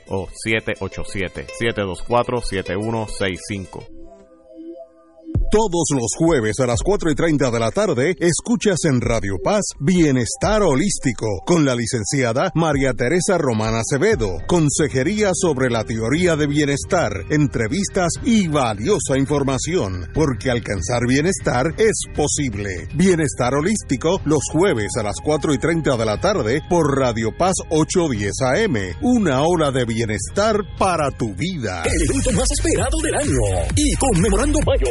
o 0.08 0.26
787 0.32 1.46
724 1.58 2.40
71 2.40 3.09
65 3.18 3.99
Todos 5.50 5.88
los 5.92 6.12
jueves 6.16 6.60
a 6.60 6.66
las 6.66 6.78
4 6.80 7.10
y 7.10 7.14
30 7.16 7.50
de 7.50 7.58
la 7.58 7.72
tarde, 7.72 8.14
escuchas 8.20 8.84
en 8.84 9.00
Radio 9.00 9.34
Paz 9.42 9.62
Bienestar 9.80 10.62
Holístico 10.62 11.26
con 11.44 11.64
la 11.64 11.74
licenciada 11.74 12.52
María 12.54 12.92
Teresa 12.94 13.36
Romana 13.36 13.80
Acevedo. 13.80 14.38
Consejería 14.46 15.32
sobre 15.34 15.68
la 15.68 15.82
teoría 15.82 16.36
de 16.36 16.46
bienestar, 16.46 17.24
entrevistas 17.30 18.12
y 18.22 18.46
valiosa 18.46 19.18
información, 19.18 20.08
porque 20.14 20.52
alcanzar 20.52 21.04
bienestar 21.08 21.74
es 21.78 22.04
posible. 22.14 22.86
Bienestar 22.94 23.52
Holístico 23.54 24.20
los 24.26 24.44
jueves 24.52 24.92
a 25.00 25.02
las 25.02 25.16
4 25.20 25.52
y 25.52 25.58
30 25.58 25.96
de 25.96 26.04
la 26.06 26.20
tarde 26.20 26.62
por 26.70 26.96
Radio 26.96 27.36
Paz 27.36 27.54
810 27.70 28.32
AM. 28.42 28.76
Una 29.02 29.42
hora 29.42 29.72
de 29.72 29.84
bienestar 29.84 30.60
para 30.78 31.10
tu 31.10 31.34
vida. 31.34 31.82
El 31.86 32.02
evento 32.08 32.30
más 32.38 32.46
esperado 32.52 32.96
del 33.02 33.14
año 33.16 33.66
y 33.74 33.96
conmemorando 33.96 34.60
mayo, 34.64 34.86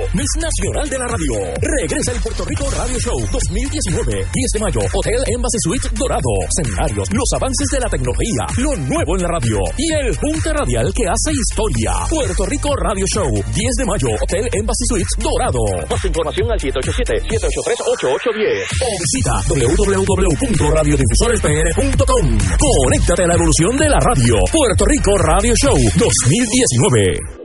Nacional 0.49 0.89
de 0.89 0.97
la 0.97 1.05
Radio. 1.05 1.53
Regresa 1.61 2.09
el 2.11 2.19
Puerto 2.25 2.43
Rico 2.43 2.65
Radio 2.73 2.97
Show 2.97 3.13
2019, 3.29 4.25
10 4.33 4.33
de 4.33 4.59
mayo, 4.59 4.81
Hotel 4.81 5.21
Embassy 5.29 5.61
Suite 5.61 5.85
Dorado. 5.93 6.25
Seminarios, 6.57 7.05
los 7.13 7.29
avances 7.37 7.69
de 7.69 7.77
la 7.77 7.85
tecnología, 7.85 8.49
lo 8.57 8.73
nuevo 8.89 9.13
en 9.13 9.21
la 9.21 9.29
radio 9.37 9.61
y 9.77 9.93
el 9.93 10.09
Junta 10.17 10.57
Radial 10.57 10.89
que 10.89 11.05
hace 11.05 11.37
historia. 11.37 12.01
Puerto 12.09 12.49
Rico 12.49 12.73
Radio 12.81 13.05
Show, 13.05 13.29
10 13.29 13.45
de 13.45 13.85
mayo, 13.85 14.09
Hotel 14.09 14.49
Embassy 14.57 14.89
Suites 14.89 15.13
Dorado. 15.21 15.61
Más 15.85 16.01
información 16.01 16.49
al 16.49 16.57
787-783-8810 16.57 18.73
o 18.73 18.89
visita 19.05 19.37
www.radiodifusorespr.com. 19.53 22.25
Conéctate 22.57 23.21
a 23.21 23.29
la 23.29 23.37
evolución 23.37 23.77
de 23.77 23.85
la 23.85 24.01
radio. 24.01 24.41
Puerto 24.49 24.81
Rico 24.89 25.13
Radio 25.13 25.53
Show 25.53 25.77
2019. 25.77 27.37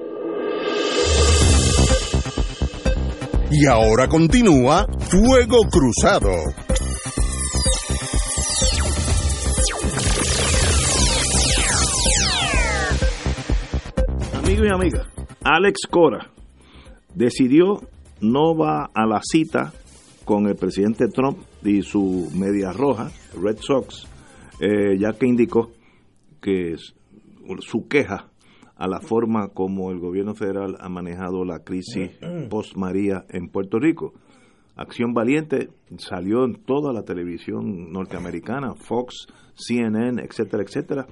Y 3.51 3.67
ahora 3.67 4.09
continúa 4.09 4.87
Fuego 5.11 5.69
Cruzado. 5.71 6.31
Amigos 14.33 14.67
y 14.67 14.73
amigas, 14.73 15.07
Alex 15.43 15.87
Cora 15.91 16.31
decidió 17.15 17.81
no 18.21 18.57
va 18.57 18.91
a 18.95 19.07
la 19.07 19.21
cita 19.23 19.73
con 20.25 20.47
el 20.47 20.57
presidente 20.57 21.09
Trump 21.09 21.39
y 21.63 21.83
su 21.83 22.31
media 22.35 22.73
roja, 22.73 23.11
Red 23.41 23.59
Sox, 23.61 24.07
eh, 24.61 24.97
ya 24.99 25.13
que 25.13 25.27
indicó 25.27 25.71
que 26.41 26.77
su 27.61 27.89
queja 27.89 28.31
a 28.77 28.89
la 28.89 29.01
forma 29.01 29.49
como 29.49 29.91
el 29.91 29.99
gobierno 29.99 30.35
federal 30.35 30.77
ha 30.81 30.89
manejado 30.89 31.45
la 31.45 31.61
crisis 31.61 32.11
post 32.51 32.77
María 32.77 33.25
en 33.29 33.49
Puerto 33.49 33.79
Rico. 33.79 34.15
Acción 34.77 35.15
Valiente 35.15 35.69
salió 35.99 36.45
en 36.45 36.57
toda 36.65 36.93
la 36.93 37.03
televisión 37.03 37.93
norteamericana, 37.93 38.75
Fox, 38.75 39.29
CNN, 39.55 40.21
etcétera, 40.21 40.65
etcétera, 40.65 41.07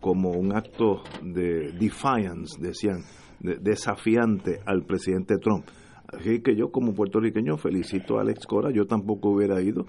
como 0.00 0.32
un 0.32 0.54
acto 0.54 1.02
de 1.22 1.72
defiance, 1.72 2.60
decían, 2.60 3.02
desafiante 3.40 4.60
al 4.66 4.84
presidente 4.84 5.38
Trump. 5.38 5.64
Así 6.06 6.40
que 6.40 6.54
yo 6.54 6.70
como 6.70 6.94
puertorriqueño 6.94 7.56
felicito 7.56 8.18
a 8.18 8.22
Alex 8.22 8.46
Cora, 8.46 8.70
yo 8.70 8.86
tampoco 8.86 9.30
hubiera 9.30 9.60
ido, 9.62 9.86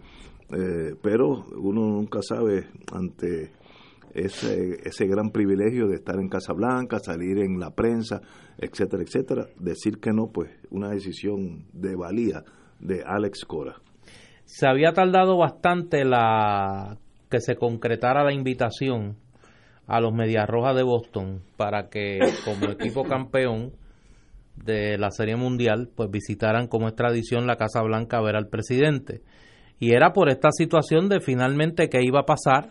eh, 0.51 0.95
pero 1.01 1.45
uno 1.57 1.81
nunca 1.89 2.21
sabe 2.21 2.67
ante 2.93 3.51
ese, 4.14 4.77
ese 4.84 5.07
gran 5.07 5.31
privilegio 5.31 5.88
de 5.88 5.95
estar 5.95 6.15
en 6.15 6.30
Casa 6.30 6.53
Blanca, 6.53 6.99
salir 6.99 7.40
en 7.40 7.60
la 7.60 7.72
prensa, 7.72 8.22
etcétera, 8.57 9.03
etcétera, 9.03 9.48
decir 9.57 9.99
que 9.99 10.11
no, 10.11 10.27
pues 10.31 10.52
una 10.69 10.90
decisión 10.90 11.65
de 11.73 11.95
valía 11.95 12.44
de 12.80 13.03
Alex 13.06 13.45
Cora. 13.45 13.76
Se 14.45 14.68
había 14.68 14.94
tardado 14.94 15.38
bastante 15.38 16.03
la 16.06 16.98
que 17.30 17.40
se 17.40 17.56
concretara 17.56 18.23
la 18.23 18.34
invitación 18.34 19.18
a 19.88 19.99
los 19.99 20.14
Medias 20.14 20.48
Rojas 20.48 20.76
de 20.76 20.84
Boston 20.84 21.41
para 21.57 21.90
que 21.90 22.19
como 22.45 22.65
equipo 22.72 23.03
campeón 23.03 23.73
de 24.56 24.98
la 24.98 25.11
Serie 25.11 25.36
Mundial 25.36 25.90
pues 25.95 26.10
visitaran 26.10 26.68
como 26.68 26.88
es 26.88 26.95
tradición 26.95 27.48
la 27.48 27.57
Casa 27.57 27.81
Blanca 27.81 28.18
a 28.18 28.22
ver 28.22 28.36
al 28.36 28.48
presidente. 28.48 29.22
Y 29.80 29.94
era 29.94 30.11
por 30.11 30.30
esta 30.30 30.52
situación 30.52 31.07
de 31.07 31.22
finalmente 31.22 31.90
que 31.90 32.03
iba 32.03 32.22
a 32.22 32.26
pasar 32.26 32.69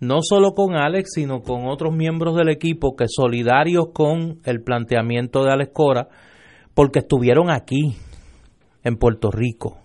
no 0.00 0.20
solo 0.22 0.52
con 0.52 0.74
Alex, 0.76 1.10
sino 1.14 1.40
con 1.42 1.66
otros 1.66 1.94
miembros 1.94 2.34
del 2.36 2.48
equipo 2.48 2.96
que 2.96 3.04
solidarios 3.06 3.88
con 3.92 4.38
el 4.44 4.62
planteamiento 4.62 5.44
de 5.44 5.52
Alex 5.52 5.70
Cora, 5.72 6.08
porque 6.74 7.00
estuvieron 7.00 7.50
aquí, 7.50 7.96
en 8.82 8.96
Puerto 8.96 9.30
Rico, 9.30 9.78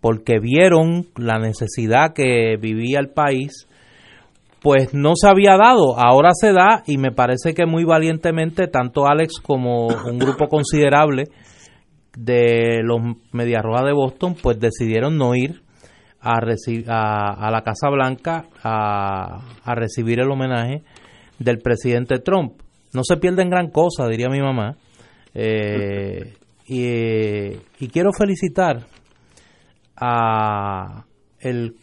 porque 0.00 0.38
vieron 0.40 1.06
la 1.16 1.38
necesidad 1.38 2.14
que 2.14 2.56
vivía 2.58 2.98
el 3.00 3.10
país, 3.10 3.68
pues 4.62 4.94
no 4.94 5.12
se 5.14 5.28
había 5.28 5.58
dado, 5.58 5.98
ahora 5.98 6.30
se 6.32 6.52
da 6.52 6.82
y 6.86 6.96
me 6.96 7.12
parece 7.12 7.52
que 7.52 7.66
muy 7.66 7.84
valientemente 7.84 8.66
tanto 8.66 9.06
Alex 9.06 9.40
como 9.40 9.88
un 9.88 10.18
grupo 10.18 10.48
considerable 10.48 11.24
de 12.16 12.80
los 12.82 12.98
Mediarrojas 13.32 13.84
de 13.84 13.92
Boston, 13.92 14.36
pues 14.42 14.58
decidieron 14.58 15.18
no 15.18 15.34
ir 15.34 15.63
a, 16.24 16.38
a, 16.38 17.50
la 17.50 17.62
Casa 17.62 17.90
Blanca 17.90 18.46
a, 18.62 19.74
recibir 19.74 20.20
el 20.20 20.30
homenaje 20.30 20.82
del 21.38 21.58
presidente 21.58 22.18
Trump. 22.18 22.54
No 22.92 23.02
se 23.04 23.16
pierden 23.18 23.50
gran 23.50 23.70
cosa, 23.70 24.08
diría 24.08 24.28
mi 24.28 24.40
mamá. 24.40 24.76
Eh, 25.34 26.34
y, 26.66 27.84
y, 27.84 27.88
quiero 27.88 28.10
felicitar 28.16 28.86
a 29.96 31.04
el 31.40 31.76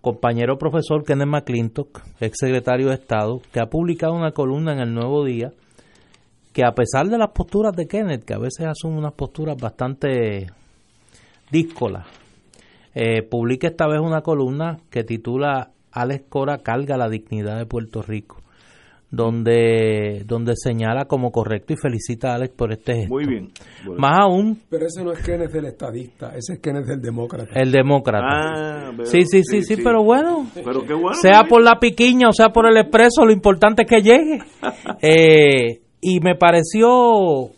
compañero 0.00 0.56
profesor 0.56 1.04
Kenneth 1.04 1.26
McClintock, 1.26 2.00
ex 2.20 2.36
secretario 2.38 2.88
de 2.88 2.94
Estado, 2.94 3.40
que 3.52 3.58
ha 3.58 3.66
publicado 3.66 4.14
una 4.14 4.30
columna 4.30 4.72
en 4.72 4.80
el 4.80 4.94
Nuevo 4.94 5.24
Día 5.24 5.50
que 6.52 6.64
a 6.64 6.72
pesar 6.72 7.06
de 7.08 7.18
las 7.18 7.32
posturas 7.32 7.76
de 7.76 7.86
Kenneth, 7.86 8.24
que 8.24 8.32
a 8.32 8.38
veces 8.38 8.66
asume 8.66 8.96
unas 8.96 9.12
posturas 9.12 9.58
bastante 9.60 10.46
díscolas, 11.50 12.06
eh, 12.98 13.22
publica 13.22 13.68
esta 13.68 13.86
vez 13.86 14.00
una 14.00 14.22
columna 14.22 14.78
que 14.88 15.04
titula 15.04 15.68
Alex 15.92 16.24
Cora 16.30 16.56
carga 16.62 16.96
la 16.96 17.10
dignidad 17.10 17.58
de 17.58 17.66
Puerto 17.66 18.00
Rico, 18.00 18.42
donde, 19.10 20.22
donde 20.24 20.54
señala 20.56 21.04
como 21.04 21.30
correcto 21.30 21.74
y 21.74 21.76
felicita 21.76 22.30
a 22.30 22.36
Alex 22.36 22.54
por 22.56 22.72
este 22.72 22.94
gesto. 22.94 23.12
Muy 23.12 23.26
bien. 23.26 23.50
Más 23.98 24.20
aún... 24.20 24.62
Pero 24.70 24.86
ese 24.86 25.04
no 25.04 25.12
es 25.12 25.18
Kenneth 25.18 25.54
el 25.54 25.66
estadista, 25.66 26.28
ese 26.28 26.54
es 26.54 26.60
Kenneth 26.60 26.88
el 26.88 27.02
demócrata. 27.02 27.50
El 27.54 27.70
demócrata. 27.70 28.24
Ah, 28.26 28.92
sí, 29.04 29.24
sí, 29.26 29.42
sí, 29.44 29.60
sí, 29.60 29.76
pero 29.76 30.02
bueno. 30.02 30.46
Sea 31.20 31.44
por 31.44 31.62
la 31.62 31.78
piquiña 31.78 32.30
o 32.30 32.32
sea 32.32 32.48
por 32.48 32.66
el 32.66 32.78
expreso, 32.78 33.26
lo 33.26 33.32
importante 33.32 33.82
es 33.82 33.88
que 33.90 34.00
llegue. 34.00 34.38
eh, 35.02 35.82
y 36.00 36.20
me 36.20 36.34
pareció 36.34 37.50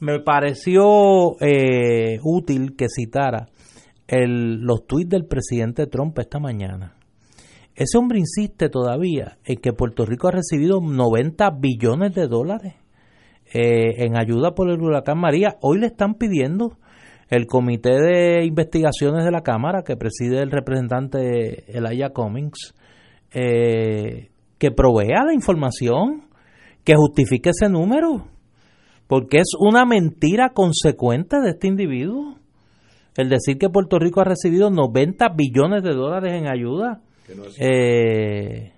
me 0.00 0.18
pareció 0.18 1.40
eh, 1.40 2.18
útil 2.24 2.74
que 2.76 2.86
citara 2.88 3.46
el, 4.08 4.60
los 4.60 4.86
tuits 4.86 5.08
del 5.08 5.26
presidente 5.26 5.86
Trump 5.86 6.18
esta 6.18 6.38
mañana. 6.38 6.94
Ese 7.74 7.98
hombre 7.98 8.18
insiste 8.18 8.68
todavía 8.68 9.38
en 9.44 9.58
que 9.58 9.72
Puerto 9.72 10.06
Rico 10.06 10.28
ha 10.28 10.32
recibido 10.32 10.80
90 10.80 11.50
billones 11.58 12.14
de 12.14 12.26
dólares 12.26 12.74
eh, 13.52 14.04
en 14.04 14.16
ayuda 14.16 14.54
por 14.54 14.70
el 14.70 14.80
huracán 14.80 15.18
María. 15.18 15.56
Hoy 15.60 15.78
le 15.78 15.86
están 15.86 16.14
pidiendo 16.14 16.78
el 17.28 17.46
comité 17.46 17.90
de 17.90 18.44
investigaciones 18.46 19.24
de 19.24 19.30
la 19.30 19.42
Cámara 19.42 19.82
que 19.82 19.96
preside 19.96 20.40
el 20.40 20.50
representante 20.50 21.70
Elijah 21.76 22.10
Cummings 22.10 22.74
eh, 23.32 24.30
que 24.58 24.70
provea 24.70 25.24
la 25.24 25.34
información, 25.34 26.22
que 26.84 26.94
justifique 26.94 27.50
ese 27.50 27.68
número, 27.68 28.28
porque 29.06 29.38
es 29.38 29.50
una 29.58 29.84
mentira 29.84 30.50
consecuente 30.54 31.40
de 31.40 31.50
este 31.50 31.68
individuo 31.68 32.38
el 33.16 33.28
decir 33.28 33.58
que 33.58 33.68
Puerto 33.68 33.98
Rico 33.98 34.20
ha 34.20 34.24
recibido 34.24 34.70
90 34.70 35.28
billones 35.36 35.82
de 35.82 35.94
dólares 35.94 36.34
en 36.34 36.48
ayuda 36.48 37.00
eh, 37.58 38.72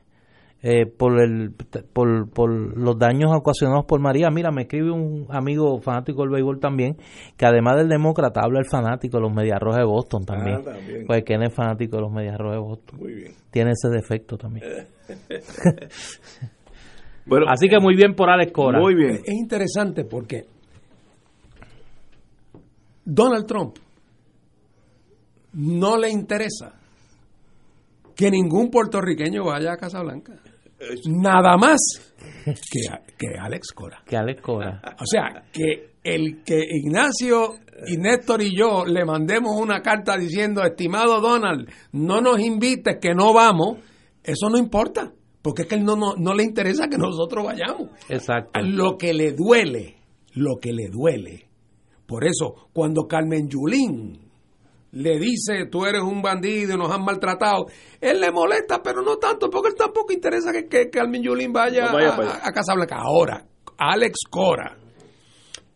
eh, 0.62 0.86
por, 0.86 1.20
el, 1.20 1.52
por, 1.92 2.30
por, 2.30 2.50
los 2.50 2.98
daños 2.98 3.30
ocasionados 3.32 3.84
por 3.86 4.00
María. 4.00 4.28
Mira, 4.30 4.50
me 4.50 4.62
escribe 4.62 4.90
un 4.90 5.26
amigo 5.30 5.80
fanático 5.80 6.22
del 6.22 6.30
béisbol 6.30 6.58
también, 6.58 6.96
que 7.36 7.46
además 7.46 7.76
del 7.76 7.88
demócrata 7.88 8.40
habla 8.42 8.60
el 8.60 8.66
fanático 8.66 9.18
de 9.18 9.22
los 9.22 9.32
Medias 9.32 9.60
Rojas 9.60 9.80
de 9.80 9.86
Boston 9.86 10.24
también. 10.24 10.62
Ah, 10.66 10.76
Pues 11.06 11.22
quién 11.24 11.42
es 11.42 11.54
fanático 11.54 11.96
de 11.96 12.02
los 12.02 12.12
Medias 12.12 12.36
Rojas 12.38 12.56
de 12.56 12.60
Boston. 12.60 13.00
Tiene 13.50 13.70
ese 13.70 13.88
defecto 13.88 14.36
también. 14.36 14.66
bueno, 17.26 17.46
Así 17.48 17.68
que 17.68 17.78
muy 17.78 17.94
bien 17.94 18.14
por 18.14 18.30
Alex 18.30 18.52
Cora. 18.52 18.80
Muy 18.80 18.94
bien. 18.94 19.20
Es 19.24 19.34
interesante 19.34 20.04
porque 20.04 20.46
Donald 23.04 23.46
Trump 23.46 23.76
no 25.58 25.96
le 25.96 26.08
interesa 26.08 26.72
que 28.14 28.30
ningún 28.30 28.70
puertorriqueño 28.70 29.44
vaya 29.44 29.72
a 29.72 29.76
Casablanca. 29.76 30.34
Nada 31.06 31.56
más 31.56 31.80
que, 32.44 32.80
que 33.16 33.38
Alex 33.38 33.72
Cora. 33.72 34.02
Que 34.06 34.16
Alex 34.16 34.40
Cora. 34.40 34.80
O 35.00 35.04
sea, 35.04 35.44
que 35.52 35.94
el 36.04 36.42
que 36.44 36.60
Ignacio 36.70 37.56
y 37.86 37.96
Néstor 37.96 38.42
y 38.42 38.56
yo 38.56 38.84
le 38.86 39.04
mandemos 39.04 39.60
una 39.60 39.82
carta 39.82 40.16
diciendo, 40.16 40.62
estimado 40.62 41.20
Donald, 41.20 41.68
no 41.92 42.20
nos 42.20 42.38
invites, 42.38 42.98
que 43.00 43.14
no 43.14 43.32
vamos, 43.32 43.78
eso 44.22 44.48
no 44.48 44.58
importa, 44.58 45.12
porque 45.42 45.62
es 45.62 45.68
que 45.68 45.74
él 45.74 45.84
no, 45.84 45.96
no, 45.96 46.14
no 46.16 46.34
le 46.34 46.44
interesa 46.44 46.88
que 46.88 46.98
nosotros 46.98 47.44
vayamos. 47.44 47.90
Exacto. 48.08 48.60
Lo 48.62 48.96
que 48.96 49.12
le 49.12 49.32
duele, 49.32 49.96
lo 50.34 50.56
que 50.60 50.72
le 50.72 50.88
duele. 50.88 51.48
Por 52.06 52.24
eso, 52.24 52.68
cuando 52.72 53.08
Carmen 53.08 53.48
Yulín 53.48 54.27
le 54.92 55.18
dice 55.18 55.66
tú 55.70 55.84
eres 55.84 56.02
un 56.02 56.22
bandido 56.22 56.74
y 56.74 56.78
nos 56.78 56.90
han 56.90 57.04
maltratado, 57.04 57.66
él 58.00 58.20
le 58.20 58.30
molesta, 58.30 58.82
pero 58.82 59.02
no 59.02 59.16
tanto, 59.16 59.50
porque 59.50 59.68
él 59.68 59.74
tampoco 59.76 60.12
interesa 60.12 60.52
que, 60.52 60.66
que 60.66 60.90
Carmen 60.90 61.22
Yulín 61.22 61.52
vaya, 61.52 61.86
a, 61.86 62.46
a, 62.46 62.52
Casablanca. 62.52 62.96
Ahora, 62.98 63.44
Alex 63.76 64.20
Cora, 64.30 64.76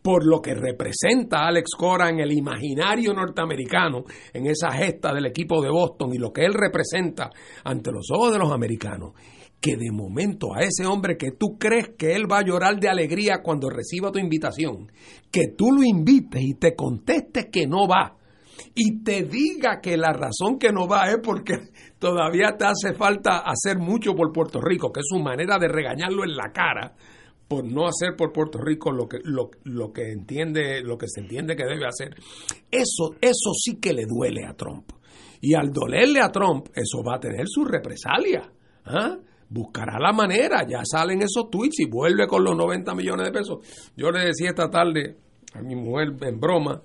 por 0.03 0.27
lo 0.27 0.41
que 0.41 0.55
representa 0.55 1.47
Alex 1.47 1.71
Cora 1.77 2.09
en 2.09 2.21
el 2.21 2.33
imaginario 2.33 3.13
norteamericano, 3.13 4.05
en 4.33 4.47
esa 4.47 4.73
gesta 4.73 5.13
del 5.13 5.27
equipo 5.27 5.63
de 5.63 5.71
Boston 5.71 6.15
y 6.15 6.19
lo 6.19 6.33
que 6.33 6.45
él 6.45 6.55
representa 6.55 7.31
ante 7.65 7.93
los 7.93 8.07
ojos 8.11 8.33
de 8.33 8.39
los 8.39 8.51
americanos, 8.51 9.13
que 9.61 9.77
de 9.77 9.93
momento 9.93 10.55
a 10.57 10.63
ese 10.63 10.87
hombre 10.87 11.17
que 11.17 11.31
tú 11.31 11.57
crees 11.57 11.91
que 11.97 12.15
él 12.15 12.25
va 12.31 12.39
a 12.39 12.45
llorar 12.45 12.81
de 12.81 12.89
alegría 12.89 13.43
cuando 13.45 13.71
reciba 13.71 14.11
tu 14.11 14.19
invitación, 14.19 14.91
que 15.31 15.49
tú 15.57 15.71
lo 15.71 15.85
invites 15.85 16.43
y 16.43 16.55
te 16.55 16.75
contestes 16.75 17.47
que 17.53 17.69
no 17.69 17.87
va 17.87 18.17
y 18.75 19.03
te 19.03 19.23
diga 19.23 19.81
que 19.81 19.97
la 19.97 20.13
razón 20.13 20.59
que 20.59 20.73
no 20.73 20.87
va 20.87 21.11
es 21.11 21.19
porque 21.23 21.55
todavía 21.99 22.57
te 22.57 22.65
hace 22.65 22.95
falta 22.95 23.39
hacer 23.39 23.79
mucho 23.79 24.15
por 24.15 24.33
Puerto 24.33 24.61
Rico, 24.61 24.93
que 24.93 25.01
es 25.01 25.07
su 25.09 25.19
manera 25.19 25.59
de 25.59 25.69
regañarlo 25.69 26.25
en 26.25 26.37
la 26.37 26.53
cara 26.53 26.95
por 27.53 27.71
no 27.71 27.87
hacer 27.87 28.17
por 28.17 28.33
Puerto 28.33 28.59
Rico 28.59 28.93
lo 28.93 29.07
que, 29.07 29.19
lo, 29.25 29.51
lo 29.65 29.93
que 29.93 30.11
entiende, 30.11 30.81
lo 30.83 30.97
que 30.97 31.07
se 31.07 31.21
entiende 31.21 31.55
que 31.55 31.65
debe 31.65 31.87
hacer. 31.87 32.15
Eso, 32.71 33.15
eso 33.21 33.53
sí 33.55 33.79
que 33.79 33.93
le 33.93 34.07
duele 34.07 34.47
a 34.47 34.55
Trump. 34.55 34.91
Y 35.43 35.55
al 35.55 35.71
dolerle 35.71 36.21
a 36.21 36.31
Trump, 36.31 36.69
eso 36.75 37.03
va 37.07 37.17
a 37.17 37.21
tener 37.21 37.47
su 37.47 37.65
represalia. 37.65 38.51
¿ah? 38.87 39.19
Buscará 39.51 39.99
la 39.99 40.13
manera, 40.13 40.67
ya 40.67 40.81
salen 40.83 41.21
esos 41.21 41.51
tweets 41.51 41.81
y 41.81 41.91
vuelve 41.91 42.27
con 42.27 42.43
los 42.43 42.57
90 42.57 42.95
millones 42.95 43.27
de 43.27 43.33
pesos. 43.33 43.59
Yo 43.97 44.11
le 44.11 44.25
decía 44.25 44.49
esta 44.49 44.71
tarde 44.71 45.19
a 45.53 45.61
mi 45.61 45.75
mujer 45.75 46.15
en 46.23 46.41
broma, 46.41 46.81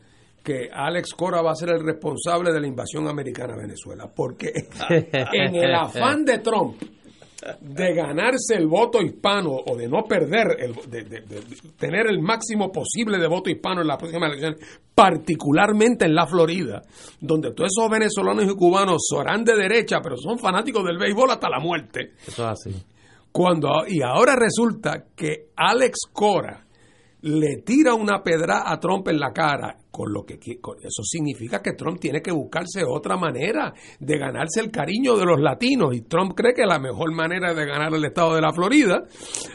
que 0.48 0.69
Alex 0.72 1.14
Cora 1.14 1.41
va 1.41 1.52
a 1.52 1.56
ser 1.56 1.72
el 1.72 1.84
responsable 1.84 2.53
de 2.53 2.61
la 2.61 2.68
invasión 2.68 3.06
americana 3.06 3.56
a 3.56 3.57
Venezuela, 3.57 4.10
porque 4.15 4.53
en 4.90 5.56
el 5.56 5.76
afán 5.76 6.24
de 6.24 6.38
Trump 6.40 6.82
de 7.60 7.94
ganarse 7.94 8.56
el 8.56 8.65
voto 8.65 9.02
hispano 9.02 9.52
o 9.52 9.76
de 9.76 9.90
no 9.90 10.03
perder, 10.06 10.56
el, 10.57 10.74
de, 10.90 11.03
de, 11.03 11.19
de, 11.19 11.41
tener 11.78 12.07
el 12.07 12.22
máximo 12.22 12.72
posible 12.72 13.18
de 13.18 13.28
voto 13.28 13.49
hispano 13.49 13.82
en 13.82 13.88
la 13.88 13.98
próxima 13.98 14.28
elección, 14.28 14.56
particularmente 14.95 16.06
en 16.06 16.15
la 16.15 16.26
Florida, 16.26 16.82
donde 17.19 17.52
todos 17.52 17.69
esos 17.69 17.91
venezolanos 17.91 18.45
y 18.45 18.56
cubanos 18.56 19.06
serán 19.10 19.44
de 19.44 19.53
derecha, 19.53 19.98
pero 20.02 20.15
son 20.15 20.40
fanáticos 20.40 20.86
del 20.86 20.98
béisbol 20.98 21.30
hasta 21.30 21.49
la 21.49 21.60
muerte. 21.60 22.14
Eso 22.26 22.44
es 22.44 22.68
así. 22.69 22.86
Cuando, 23.34 23.68
y 23.86 24.02
ahora 24.02 24.38
resulta 24.38 25.07
que 25.14 25.49
Alex 25.57 26.07
Cora 26.14 26.65
le 27.22 27.57
tira 27.57 27.94
una 27.94 28.24
pedra 28.24 28.64
a 28.65 28.80
Trump 28.80 29.10
en 29.10 29.19
la 29.19 29.34
cara 29.34 29.78
con 29.98 30.14
lo 30.14 30.24
que 30.24 30.36
eso 30.36 31.03
significa 31.03 31.60
que 31.60 31.74
Trump 31.74 31.99
tiene 31.99 32.22
que 32.22 32.32
buscarse 32.32 32.84
otra 32.88 33.18
manera 33.18 33.74
de 33.99 34.18
ganarse 34.19 34.60
el 34.60 34.69
cariño 34.69 35.18
de 35.18 35.26
los 35.26 35.41
latinos 35.41 35.95
y 35.95 36.02
Trump 36.02 36.34
cree 36.36 36.53
que 36.53 36.68
la 36.68 36.78
mejor 36.78 37.11
manera 37.15 37.56
de 37.56 37.65
ganar 37.65 37.91
el 37.95 38.06
estado 38.06 38.36
de 38.36 38.41
la 38.41 38.53
Florida 38.53 39.06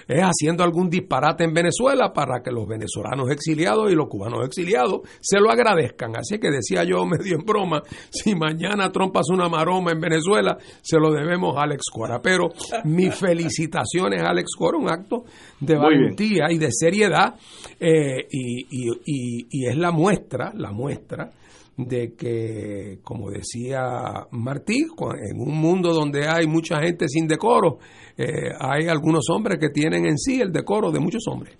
es 0.08 0.20
haciendo 0.20 0.64
algún 0.64 0.90
disparate 0.90 1.44
en 1.44 1.54
Venezuela 1.54 2.12
para 2.12 2.42
que 2.42 2.50
los 2.50 2.66
venezolanos 2.66 3.30
exiliados 3.30 3.92
y 3.92 3.94
los 3.94 4.08
cubanos 4.08 4.44
exiliados 4.44 5.02
se 5.20 5.38
lo 5.38 5.48
agradezcan. 5.48 6.16
Así 6.16 6.40
que 6.40 6.50
decía 6.50 6.82
yo 6.82 7.06
medio 7.06 7.36
en 7.36 7.44
broma, 7.44 7.80
si 8.10 8.34
mañana 8.34 8.90
Trump 8.90 9.16
hace 9.16 9.32
una 9.32 9.48
maroma 9.48 9.92
en 9.92 10.00
Venezuela, 10.00 10.58
se 10.80 10.98
lo 10.98 11.12
debemos 11.12 11.56
a 11.56 11.62
Alex 11.62 11.84
Cora. 11.88 12.20
Pero 12.20 12.48
mis 12.82 13.14
felicitaciones 13.20 14.20
a 14.20 14.30
Alex 14.30 14.56
Cora, 14.58 14.76
un 14.76 14.90
acto 14.90 15.22
de 15.60 15.76
valentía 15.76 16.50
y 16.50 16.58
de 16.58 16.68
seriedad 16.72 17.36
eh, 17.78 18.26
y, 18.28 18.66
y, 18.70 18.90
y, 19.06 19.46
y 19.48 19.66
es 19.68 19.76
la 19.76 19.92
muestra 19.92 20.31
la 20.54 20.72
muestra 20.72 21.30
de 21.76 22.14
que, 22.14 22.98
como 23.02 23.30
decía 23.30 24.26
Martí, 24.30 24.82
en 24.82 25.40
un 25.40 25.58
mundo 25.58 25.92
donde 25.92 26.28
hay 26.28 26.46
mucha 26.46 26.80
gente 26.80 27.08
sin 27.08 27.26
decoro, 27.26 27.78
eh, 28.16 28.50
hay 28.58 28.88
algunos 28.88 29.24
hombres 29.30 29.58
que 29.58 29.70
tienen 29.70 30.06
en 30.06 30.18
sí 30.18 30.40
el 30.40 30.52
decoro 30.52 30.90
de 30.90 31.00
muchos 31.00 31.26
hombres. 31.28 31.56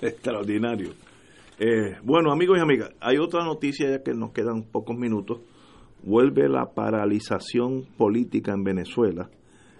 Extraordinario. 0.00 0.90
Eh, 1.58 1.96
bueno, 2.02 2.32
amigos 2.32 2.58
y 2.58 2.60
amigas, 2.60 2.90
hay 3.00 3.16
otra 3.18 3.44
noticia 3.44 3.90
ya 3.90 4.02
que 4.02 4.12
nos 4.12 4.32
quedan 4.32 4.64
pocos 4.64 4.96
minutos. 4.96 5.40
Vuelve 6.02 6.48
la 6.48 6.66
paralización 6.74 7.84
política 7.96 8.52
en 8.52 8.62
Venezuela. 8.62 9.28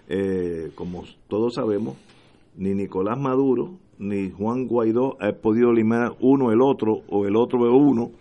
Eh, 0.09 0.71
como 0.75 1.03
todos 1.27 1.55
sabemos, 1.55 1.97
ni 2.55 2.73
Nicolás 2.73 3.17
Maduro 3.19 3.77
ni 3.99 4.29
Juan 4.31 4.67
Guaidó 4.67 5.17
ha 5.19 5.31
podido 5.33 5.71
eliminar 5.71 6.15
uno 6.19 6.51
el 6.51 6.61
otro 6.61 7.01
o 7.09 7.25
el 7.25 7.35
otro 7.35 7.65
el 7.65 7.73
uno 7.73 8.11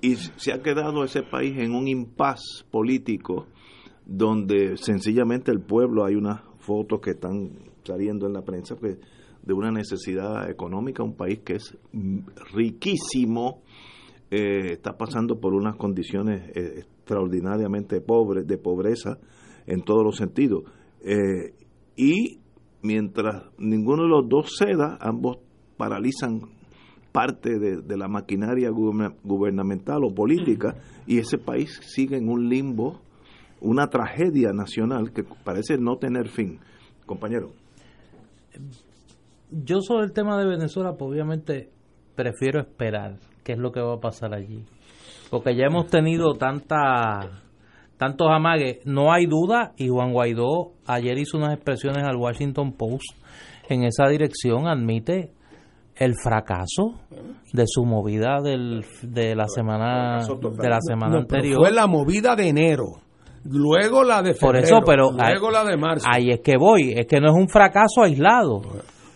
y 0.00 0.16
se 0.16 0.52
ha 0.52 0.62
quedado 0.62 1.04
ese 1.04 1.22
país 1.22 1.56
en 1.58 1.74
un 1.74 1.86
impas 1.88 2.66
político 2.70 3.46
donde 4.04 4.76
sencillamente 4.76 5.52
el 5.52 5.60
pueblo 5.60 6.04
hay 6.04 6.16
unas 6.16 6.42
fotos 6.58 7.00
que 7.00 7.10
están 7.10 7.50
saliendo 7.84 8.26
en 8.26 8.32
la 8.32 8.42
prensa 8.42 8.76
que 8.76 8.98
de 9.42 9.54
una 9.54 9.70
necesidad 9.70 10.48
económica 10.50 11.02
un 11.02 11.16
país 11.16 11.40
que 11.44 11.54
es 11.54 11.76
riquísimo 12.52 13.62
eh, 14.30 14.72
está 14.72 14.96
pasando 14.96 15.38
por 15.38 15.52
unas 15.52 15.76
condiciones 15.76 16.48
eh, 16.56 16.78
extraordinariamente 16.78 18.00
pobres 18.00 18.46
de 18.46 18.56
pobreza 18.56 19.18
en 19.66 19.82
todos 19.82 20.02
los 20.02 20.16
sentidos. 20.16 20.64
Eh, 21.04 21.52
y 21.96 22.38
mientras 22.82 23.44
ninguno 23.58 24.02
de 24.04 24.08
los 24.08 24.28
dos 24.28 24.56
ceda, 24.58 24.98
ambos 25.00 25.38
paralizan 25.76 26.40
parte 27.12 27.58
de, 27.58 27.96
la 27.96 28.08
maquinaria 28.08 28.70
gubernamental 28.70 30.02
o 30.04 30.14
política 30.14 30.74
y 31.06 31.18
ese 31.18 31.38
país 31.38 31.78
sigue 31.84 32.16
en 32.16 32.28
un 32.28 32.48
limbo, 32.48 33.00
una 33.60 33.88
tragedia 33.88 34.52
nacional 34.52 35.12
que 35.12 35.22
parece 35.44 35.76
no 35.78 35.96
tener 35.96 36.28
fin. 36.28 36.58
Compañero. 37.04 37.50
Yo 39.50 39.80
sobre 39.80 40.06
el 40.06 40.12
tema 40.12 40.38
de 40.38 40.46
Venezuela, 40.46 40.94
pues 40.96 41.10
obviamente 41.10 41.70
prefiero 42.14 42.60
esperar 42.60 43.18
qué 43.44 43.52
es 43.52 43.58
lo 43.58 43.72
que 43.72 43.80
va 43.80 43.94
a 43.94 44.00
pasar 44.00 44.34
allí. 44.34 44.64
Porque 45.30 45.54
ya 45.54 45.66
hemos 45.66 45.88
tenido 45.88 46.34
tanta 46.34 47.42
tantos 48.02 48.26
amagues, 48.32 48.78
no 48.84 49.12
hay 49.12 49.26
duda, 49.26 49.74
y 49.76 49.86
Juan 49.86 50.12
Guaidó 50.12 50.72
ayer 50.86 51.16
hizo 51.18 51.38
unas 51.38 51.54
expresiones 51.54 52.02
al 52.02 52.16
Washington 52.16 52.72
Post 52.72 53.14
en 53.68 53.84
esa 53.84 54.08
dirección, 54.08 54.66
admite 54.66 55.30
el 55.94 56.14
fracaso 56.20 56.94
de 57.52 57.62
su 57.64 57.84
movida 57.84 58.40
del, 58.42 58.84
de 59.02 59.36
la 59.36 59.46
semana 59.46 60.18
de 60.18 60.68
la 60.68 60.80
semana 60.80 61.18
anterior. 61.18 61.60
Fue 61.60 61.70
la 61.70 61.86
movida 61.86 62.34
de 62.34 62.48
enero. 62.48 62.86
Luego 63.44 64.02
la 64.02 64.20
de 64.20 64.34
febrero, 64.34 64.40
Por 64.40 64.56
eso, 64.56 64.80
pero 64.84 65.12
luego 65.12 65.48
ahí, 65.48 65.52
la 65.52 65.64
de 65.64 65.76
marzo. 65.76 66.06
Ahí 66.10 66.30
es 66.30 66.40
que 66.40 66.56
voy, 66.58 66.94
es 66.96 67.06
que 67.06 67.20
no 67.20 67.28
es 67.28 67.34
un 67.34 67.48
fracaso 67.48 68.02
aislado. 68.02 68.62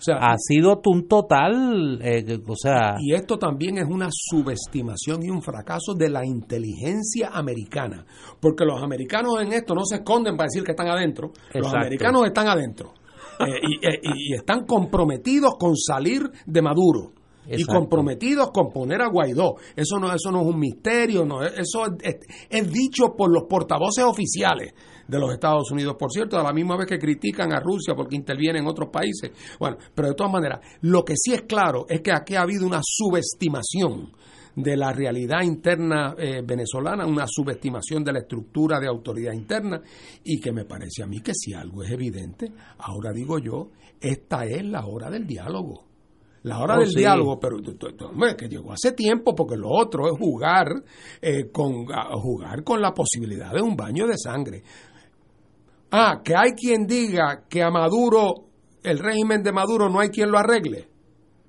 Sea, 0.06 0.18
ha 0.20 0.36
sido 0.38 0.80
un 0.86 1.08
total, 1.08 1.98
eh, 2.00 2.38
o 2.46 2.54
sea... 2.54 2.94
Y 3.00 3.12
esto 3.12 3.38
también 3.38 3.78
es 3.78 3.88
una 3.88 4.08
subestimación 4.10 5.24
y 5.24 5.30
un 5.30 5.42
fracaso 5.42 5.94
de 5.94 6.08
la 6.08 6.24
inteligencia 6.24 7.30
americana, 7.32 8.06
porque 8.40 8.64
los 8.64 8.80
americanos 8.80 9.42
en 9.42 9.52
esto 9.52 9.74
no 9.74 9.84
se 9.84 9.96
esconden 9.96 10.36
para 10.36 10.46
decir 10.46 10.62
que 10.62 10.70
están 10.70 10.88
adentro, 10.88 11.28
Exacto. 11.28 11.58
los 11.58 11.74
americanos 11.74 12.24
están 12.24 12.46
adentro 12.46 12.92
eh, 13.40 13.44
y, 13.62 13.86
eh, 13.86 14.00
y, 14.02 14.34
están 14.34 14.64
comprometidos 14.64 15.54
con 15.58 15.76
salir 15.76 16.22
de 16.46 16.62
Maduro. 16.62 17.12
Exacto. 17.48 17.72
y 17.72 17.76
comprometidos 17.76 18.50
con 18.50 18.72
poner 18.72 19.00
a 19.02 19.08
Guaidó. 19.08 19.54
Eso 19.76 20.00
no, 20.00 20.12
eso 20.12 20.32
no 20.32 20.40
es 20.40 20.46
un 20.48 20.58
misterio, 20.58 21.24
no, 21.24 21.44
eso 21.44 21.86
es, 21.86 21.92
es, 22.02 22.16
es 22.50 22.72
dicho 22.72 23.14
por 23.16 23.32
los 23.32 23.44
portavoces 23.44 24.04
oficiales 24.04 24.74
de 25.06 25.18
los 25.18 25.32
Estados 25.32 25.70
Unidos, 25.70 25.96
por 25.98 26.10
cierto, 26.10 26.38
a 26.38 26.42
la 26.42 26.52
misma 26.52 26.76
vez 26.76 26.86
que 26.86 26.98
critican 26.98 27.52
a 27.52 27.60
Rusia 27.60 27.94
porque 27.94 28.16
interviene 28.16 28.58
en 28.58 28.66
otros 28.66 28.90
países. 28.90 29.30
Bueno, 29.58 29.76
pero 29.94 30.08
de 30.08 30.14
todas 30.14 30.32
maneras, 30.32 30.60
lo 30.82 31.04
que 31.04 31.14
sí 31.16 31.32
es 31.32 31.42
claro 31.42 31.86
es 31.88 32.00
que 32.00 32.12
aquí 32.12 32.34
ha 32.34 32.42
habido 32.42 32.66
una 32.66 32.80
subestimación 32.82 34.12
de 34.56 34.76
la 34.76 34.92
realidad 34.92 35.42
interna 35.42 36.14
eh, 36.16 36.42
venezolana, 36.42 37.06
una 37.06 37.26
subestimación 37.28 38.02
de 38.02 38.12
la 38.14 38.20
estructura 38.20 38.80
de 38.80 38.88
autoridad 38.88 39.32
interna 39.32 39.82
y 40.24 40.40
que 40.40 40.50
me 40.50 40.64
parece 40.64 41.02
a 41.02 41.06
mí 41.06 41.20
que 41.20 41.34
si 41.34 41.52
algo 41.52 41.82
es 41.82 41.90
evidente, 41.90 42.52
ahora 42.78 43.12
digo 43.12 43.38
yo, 43.38 43.70
esta 44.00 44.46
es 44.46 44.64
la 44.64 44.86
hora 44.86 45.10
del 45.10 45.26
diálogo 45.26 45.86
la 46.46 46.60
hora 46.60 46.76
oh, 46.76 46.78
del 46.78 46.90
sí. 46.90 47.00
diálogo, 47.00 47.40
pero 47.40 47.56
hombre, 48.08 48.36
que 48.36 48.48
llegó 48.48 48.72
hace 48.72 48.92
tiempo 48.92 49.34
porque 49.34 49.56
lo 49.56 49.68
otro 49.68 50.06
es 50.06 50.16
jugar 50.16 50.68
eh, 51.20 51.50
con 51.50 51.86
jugar 51.86 52.62
con 52.62 52.80
la 52.80 52.94
posibilidad 52.94 53.52
de 53.52 53.60
un 53.60 53.74
baño 53.74 54.06
de 54.06 54.16
sangre. 54.16 54.62
Ah, 55.98 56.20
que 56.22 56.34
hay 56.36 56.52
quien 56.52 56.86
diga 56.86 57.44
que 57.48 57.62
a 57.62 57.70
Maduro, 57.70 58.34
el 58.82 58.98
régimen 58.98 59.42
de 59.42 59.50
Maduro, 59.50 59.88
no 59.88 59.98
hay 59.98 60.10
quien 60.10 60.30
lo 60.30 60.38
arregle. 60.38 60.86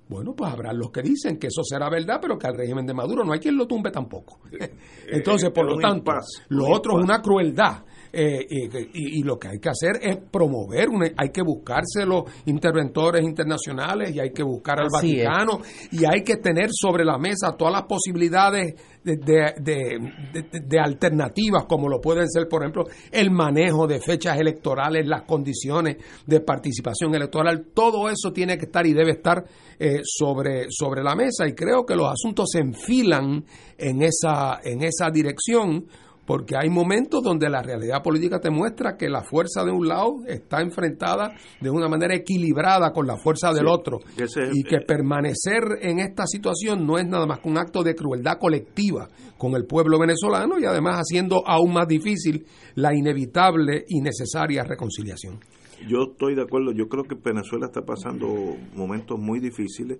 Bueno, 0.08 0.34
pues 0.38 0.50
habrá 0.50 0.72
los 0.72 0.90
que 0.90 1.02
dicen 1.02 1.38
que 1.38 1.48
eso 1.48 1.64
será 1.64 1.90
verdad, 1.90 2.20
pero 2.22 2.38
que 2.38 2.48
al 2.48 2.56
régimen 2.56 2.86
de 2.86 2.94
Maduro 2.94 3.26
no 3.26 3.34
hay 3.34 3.40
quien 3.40 3.58
lo 3.58 3.68
tumbe 3.68 3.92
tampoco. 3.92 4.40
Entonces, 5.08 5.52
por 5.52 5.66
lo 5.66 5.78
tanto, 5.78 6.14
lo 6.48 6.66
otro 6.70 6.98
es 6.98 7.04
una 7.04 7.22
crueldad. 7.22 7.84
Eh, 8.20 8.48
y, 8.50 9.20
y, 9.20 9.22
lo 9.22 9.38
que 9.38 9.48
hay 9.48 9.60
que 9.60 9.70
hacer 9.70 10.00
es 10.02 10.18
promover, 10.32 10.90
una, 10.90 11.08
hay 11.16 11.30
que 11.30 11.44
buscarse 11.44 12.04
los 12.04 12.24
interventores 12.48 13.24
internacionales 13.24 14.10
y 14.16 14.20
hay 14.20 14.32
que 14.32 14.42
buscar 14.42 14.80
al 14.80 14.88
Así 14.88 15.18
Vaticano 15.18 15.60
es. 15.64 15.94
y 15.94 16.04
hay 16.04 16.24
que 16.24 16.38
tener 16.38 16.70
sobre 16.72 17.06
la 17.06 17.20
mesa 17.20 17.56
todas 17.56 17.74
las 17.74 17.84
posibilidades 17.84 18.74
de, 19.04 19.18
de, 19.18 19.54
de, 19.62 20.62
de, 20.64 20.80
alternativas, 20.80 21.66
como 21.66 21.88
lo 21.88 22.02
pueden 22.02 22.28
ser, 22.28 22.48
por 22.50 22.64
ejemplo, 22.64 22.86
el 23.12 23.30
manejo 23.30 23.86
de 23.86 24.02
fechas 24.02 24.40
electorales, 24.40 25.06
las 25.06 25.22
condiciones 25.22 25.98
de 26.26 26.42
participación 26.42 27.14
electoral, 27.14 27.68
todo 27.72 28.10
eso 28.10 28.34
tiene 28.34 28.58
que 28.58 28.66
estar 28.66 28.88
y 28.88 28.94
debe 28.94 29.12
estar 29.12 29.46
eh, 29.78 30.02
sobre, 30.04 30.66
sobre 30.72 31.04
la 31.04 31.14
mesa 31.14 31.48
y 31.48 31.54
creo 31.54 31.86
que 31.86 31.96
los 31.96 32.12
asuntos 32.12 32.50
se 32.52 32.62
enfilan 32.62 33.46
en 33.78 34.02
esa, 34.02 34.60
en 34.64 34.82
esa 34.82 35.12
dirección 35.12 35.86
porque 36.28 36.56
hay 36.58 36.70
momentos 36.70 37.24
donde 37.24 37.50
la 37.50 37.64
realidad 37.64 38.04
política 38.04 38.40
te 38.42 38.52
muestra 38.52 38.98
que 38.98 39.10
la 39.10 39.24
fuerza 39.24 39.64
de 39.64 39.72
un 39.72 39.88
lado 39.88 40.18
está 40.28 40.62
enfrentada 40.62 41.34
de 41.62 41.70
una 41.70 41.88
manera 41.88 42.14
equilibrada 42.14 42.92
con 42.92 43.08
la 43.08 43.16
fuerza 43.16 43.54
del 43.54 43.66
sí, 43.66 43.72
otro. 43.72 44.00
ese, 44.18 44.50
y 44.54 44.64
que 44.64 44.76
eh, 44.76 44.86
permanecer 44.86 45.64
en 45.82 46.00
esta 46.00 46.28
situación 46.28 46.86
no 46.86 46.98
es 46.98 47.08
nada 47.08 47.26
más 47.26 47.40
que 47.40 47.48
un 47.48 47.58
acto 47.58 47.82
de 47.82 47.96
crueldad 47.96 48.38
colectiva 48.40 49.08
con 49.38 49.56
el 49.56 49.66
pueblo 49.66 49.98
venezolano 49.98 50.60
y 50.60 50.66
además 50.66 50.98
haciendo 50.98 51.48
aún 51.48 51.72
más 51.72 51.88
difícil 51.88 52.46
la 52.76 52.94
inevitable 52.94 53.86
y 53.88 54.02
necesaria 54.02 54.66
reconciliación. 54.66 55.40
Yo 55.88 56.12
estoy 56.12 56.36
de 56.36 56.42
acuerdo, 56.42 56.74
yo 56.74 56.90
creo 56.90 57.06
que 57.06 57.16
Venezuela 57.16 57.68
está 57.68 57.84
pasando 57.84 58.28
momentos 58.76 59.18
muy 59.18 59.40
difíciles, 59.40 60.00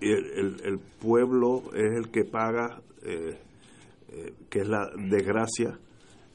el, 0.00 0.24
el, 0.36 0.56
el 0.64 0.78
pueblo 1.00 1.62
es 1.72 2.04
el 2.04 2.10
que 2.10 2.24
paga... 2.24 2.80
Eh, 3.04 3.45
eh, 4.08 4.34
que 4.48 4.60
es 4.60 4.68
la 4.68 4.90
desgracia, 4.96 5.78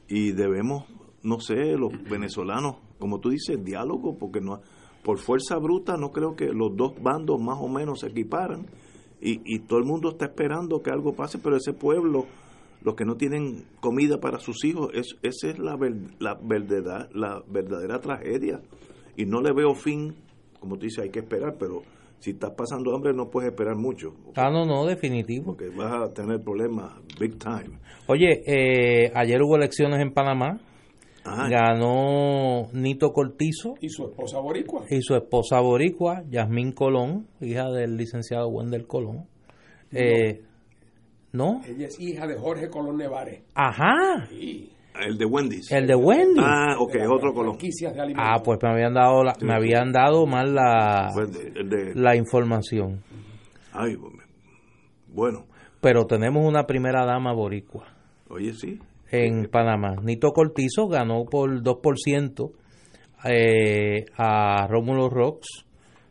y 0.08 0.32
debemos, 0.32 0.84
no 1.22 1.40
sé, 1.40 1.76
los 1.76 1.92
venezolanos, 2.08 2.76
como 2.98 3.20
tú 3.20 3.30
dices, 3.30 3.62
diálogo, 3.64 4.16
porque 4.18 4.40
no 4.40 4.60
por 5.02 5.18
fuerza 5.18 5.56
bruta 5.56 5.96
no 5.96 6.10
creo 6.10 6.36
que 6.36 6.46
los 6.46 6.76
dos 6.76 6.94
bandos 7.02 7.40
más 7.40 7.58
o 7.60 7.68
menos 7.68 8.00
se 8.00 8.08
equiparan, 8.08 8.66
y, 9.20 9.40
y 9.44 9.60
todo 9.60 9.78
el 9.78 9.84
mundo 9.84 10.10
está 10.10 10.26
esperando 10.26 10.82
que 10.82 10.90
algo 10.90 11.14
pase, 11.14 11.38
pero 11.38 11.56
ese 11.56 11.72
pueblo, 11.72 12.26
los 12.82 12.94
que 12.96 13.04
no 13.04 13.16
tienen 13.16 13.64
comida 13.80 14.18
para 14.18 14.38
sus 14.38 14.64
hijos, 14.64 14.90
es, 14.94 15.16
esa 15.22 15.48
es 15.50 15.58
la, 15.58 15.78
la, 16.18 16.34
verdadera, 16.42 17.08
la 17.14 17.42
verdadera 17.48 18.00
tragedia. 18.00 18.60
Y 19.16 19.26
no 19.26 19.40
le 19.40 19.52
veo 19.52 19.74
fin, 19.74 20.16
como 20.58 20.76
tú 20.76 20.86
dices, 20.86 21.04
hay 21.04 21.10
que 21.10 21.20
esperar, 21.20 21.56
pero 21.56 21.82
si 22.22 22.30
estás 22.30 22.52
pasando 22.56 22.94
hambre 22.94 23.12
no 23.12 23.28
puedes 23.28 23.50
esperar 23.50 23.74
mucho. 23.74 24.14
Ah, 24.36 24.48
no, 24.48 24.64
no, 24.64 24.86
definitivo. 24.86 25.56
Porque 25.56 25.70
vas 25.70 25.92
a 25.92 26.14
tener 26.14 26.40
problemas 26.40 26.92
big 27.18 27.36
time. 27.36 27.80
Oye, 28.06 28.42
eh, 28.46 29.10
ayer 29.12 29.42
hubo 29.42 29.56
elecciones 29.56 30.00
en 30.00 30.12
Panamá. 30.12 30.60
Ganó 31.24 32.68
Nito 32.72 33.12
Cortizo. 33.12 33.74
Y 33.80 33.88
su 33.88 34.04
esposa 34.04 34.38
boricua. 34.38 34.84
Y 34.88 35.02
su 35.02 35.16
esposa 35.16 35.60
boricua, 35.60 36.22
Yasmín 36.28 36.70
Colón, 36.72 37.26
hija 37.40 37.68
del 37.70 37.96
licenciado 37.96 38.48
Wendel 38.48 38.86
Colón. 38.86 39.26
Eh, 39.90 40.42
¿No? 41.32 41.60
Ella 41.66 41.86
es 41.86 41.98
hija 41.98 42.28
de 42.28 42.36
Jorge 42.36 42.68
Colón 42.68 42.98
Nevares. 42.98 43.42
Ajá. 43.54 44.28
El 45.00 45.18
de 45.18 45.24
Wendy's. 45.24 45.70
El 45.72 45.86
de 45.86 45.94
Wendy's. 45.94 46.44
Ah, 46.44 46.76
ok, 46.78 46.96
otro 47.10 47.32
colón. 47.32 47.56
Ah, 48.16 48.40
pues 48.44 48.58
me 48.62 48.70
habían 48.70 48.94
dado, 48.94 49.22
me 49.40 49.54
habían 49.54 49.92
dado 49.92 50.26
mal 50.26 50.54
la, 50.54 51.08
la 51.94 52.16
información. 52.16 53.02
Ay, 53.72 53.96
bueno. 55.08 55.46
Pero 55.80 56.06
tenemos 56.06 56.46
una 56.46 56.64
primera 56.66 57.04
dama 57.04 57.32
boricua. 57.32 57.86
Oye, 58.28 58.52
sí. 58.52 58.78
En 59.10 59.46
Panamá. 59.50 59.96
Nito 60.02 60.30
Cortizo 60.32 60.88
ganó 60.88 61.24
por 61.24 61.62
2% 61.62 62.52
eh, 63.24 64.04
a 64.16 64.66
Rómulo 64.68 65.08
Rox 65.08 65.66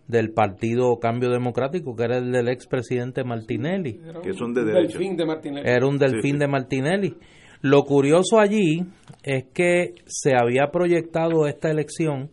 del 0.08 0.34
Partido 0.34 1.00
Cambio 1.00 1.30
Democrático, 1.30 1.96
que 1.96 2.04
era 2.04 2.18
el 2.18 2.32
del 2.32 2.50
expresidente 2.50 3.24
Martinelli. 3.24 4.00
Que 4.22 4.34
son 4.34 4.54
de 4.54 4.66
derecha. 4.66 5.00
de 5.00 5.26
Martinelli. 5.26 5.70
Era 5.70 5.88
un 5.88 5.98
delfín 5.98 6.38
de 6.38 6.48
Martinelli. 6.48 7.16
Lo 7.62 7.84
curioso 7.84 8.40
allí 8.40 8.86
es 9.24 9.46
que 9.54 9.94
se 10.08 10.32
había 10.36 10.72
proyectado 10.72 11.46
esta 11.46 11.70
elección 11.70 12.32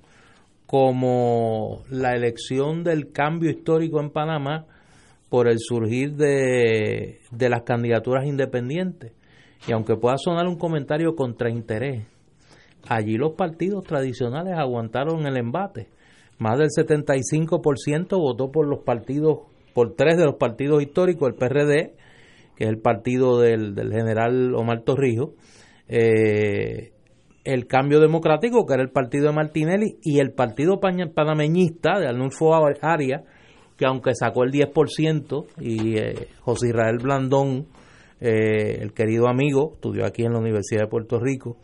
como 0.67 1.83
la 1.91 2.15
elección 2.15 2.83
del 2.83 3.13
cambio 3.13 3.51
histórico 3.51 4.01
en 4.01 4.11
Panamá 4.11 4.67
por 5.29 5.49
el 5.49 5.59
surgir 5.59 6.15
de, 6.15 7.21
de 7.31 7.49
las 7.51 7.63
candidaturas 7.63 8.27
independientes. 8.27 9.13
Y 9.67 9.73
aunque 9.73 9.97
pueda 9.97 10.17
sonar 10.17 10.47
un 10.47 10.57
comentario 10.57 11.15
contra 11.15 11.51
interés, 11.51 12.07
allí 12.89 13.19
los 13.19 13.35
partidos 13.35 13.85
tradicionales 13.85 14.55
aguantaron 14.57 15.27
el 15.27 15.37
embate. 15.37 15.89
Más 16.39 16.59
del 16.59 16.69
75% 16.69 18.19
votó 18.19 18.51
por 18.51 18.67
los 18.67 18.81
partidos, 18.81 19.41
por 19.75 19.95
tres 19.95 20.17
de 20.17 20.25
los 20.25 20.37
partidos 20.37 20.83
históricos, 20.83 21.29
el 21.29 21.35
PRD, 21.35 21.95
que 22.59 22.65
es 22.65 22.71
el 22.71 22.81
partido 22.81 23.39
del, 23.39 23.77
general 23.77 24.53
Omar 24.57 24.83
Torrijos, 24.83 25.31
eh, 25.87 26.91
el 27.45 27.69
Cambio 27.69 28.01
Democrático, 28.01 28.67
que 28.67 28.75
era 28.75 28.83
el 28.83 28.91
partido 28.91 29.29
de 29.29 29.33
Martinelli, 29.33 29.99
y 30.03 30.19
el 30.19 30.33
partido 30.33 30.81
panameñista 30.81 32.01
de 32.01 32.09
Arnulfo 32.09 32.53
Arias, 32.83 33.23
que 33.77 33.87
aunque 33.87 34.11
sacó 34.17 34.43
el 34.43 34.51
10%, 34.51 35.47
y 35.61 35.99
eh, 35.99 36.27
José 36.41 36.71
Israel 36.71 36.99
Blandón, 37.01 37.69
eh, 38.21 38.81
el 38.81 38.93
querido 38.93 39.29
amigo, 39.29 39.75
estudió 39.75 40.05
aquí 40.05 40.25
en 40.25 40.33
la 40.33 40.41
Universidad 40.41 40.81
de 40.81 40.89
Puerto 40.89 41.21
Rico, 41.21 41.59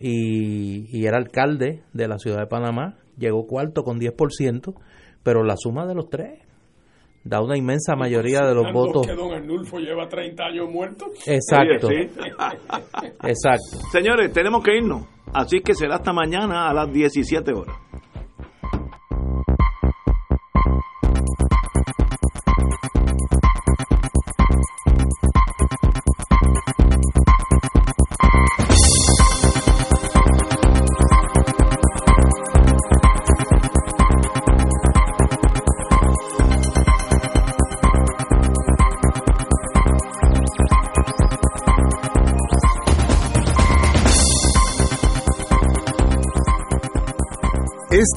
y, 0.00 0.86
y 0.90 1.06
era 1.06 1.16
alcalde 1.16 1.84
de 1.92 2.08
la 2.08 2.18
ciudad 2.18 2.40
de 2.40 2.46
Panamá, 2.48 2.96
llegó 3.16 3.46
cuarto 3.46 3.84
con 3.84 4.00
10%, 4.00 4.74
pero 5.22 5.44
la 5.44 5.54
suma 5.56 5.86
de 5.86 5.94
los 5.94 6.10
tres 6.10 6.40
da 7.22 7.40
una 7.40 7.56
inmensa 7.56 7.94
mayoría 7.96 8.40
de 8.40 8.54
los 8.54 8.72
votos. 8.72 9.06
que 9.06 9.14
don 9.14 9.32
Arnulfo 9.32 9.78
lleva 9.78 10.08
30 10.08 10.42
años 10.44 10.70
muerto. 10.70 11.06
Exacto. 11.26 11.90
Exacto. 13.22 13.78
Señores, 13.92 14.32
tenemos 14.32 14.62
que 14.62 14.76
irnos. 14.76 15.06
Así 15.32 15.60
que 15.60 15.74
será 15.74 15.96
hasta 15.96 16.12
mañana 16.12 16.68
a 16.68 16.74
las 16.74 16.92
17 16.92 17.52
horas. 17.52 17.76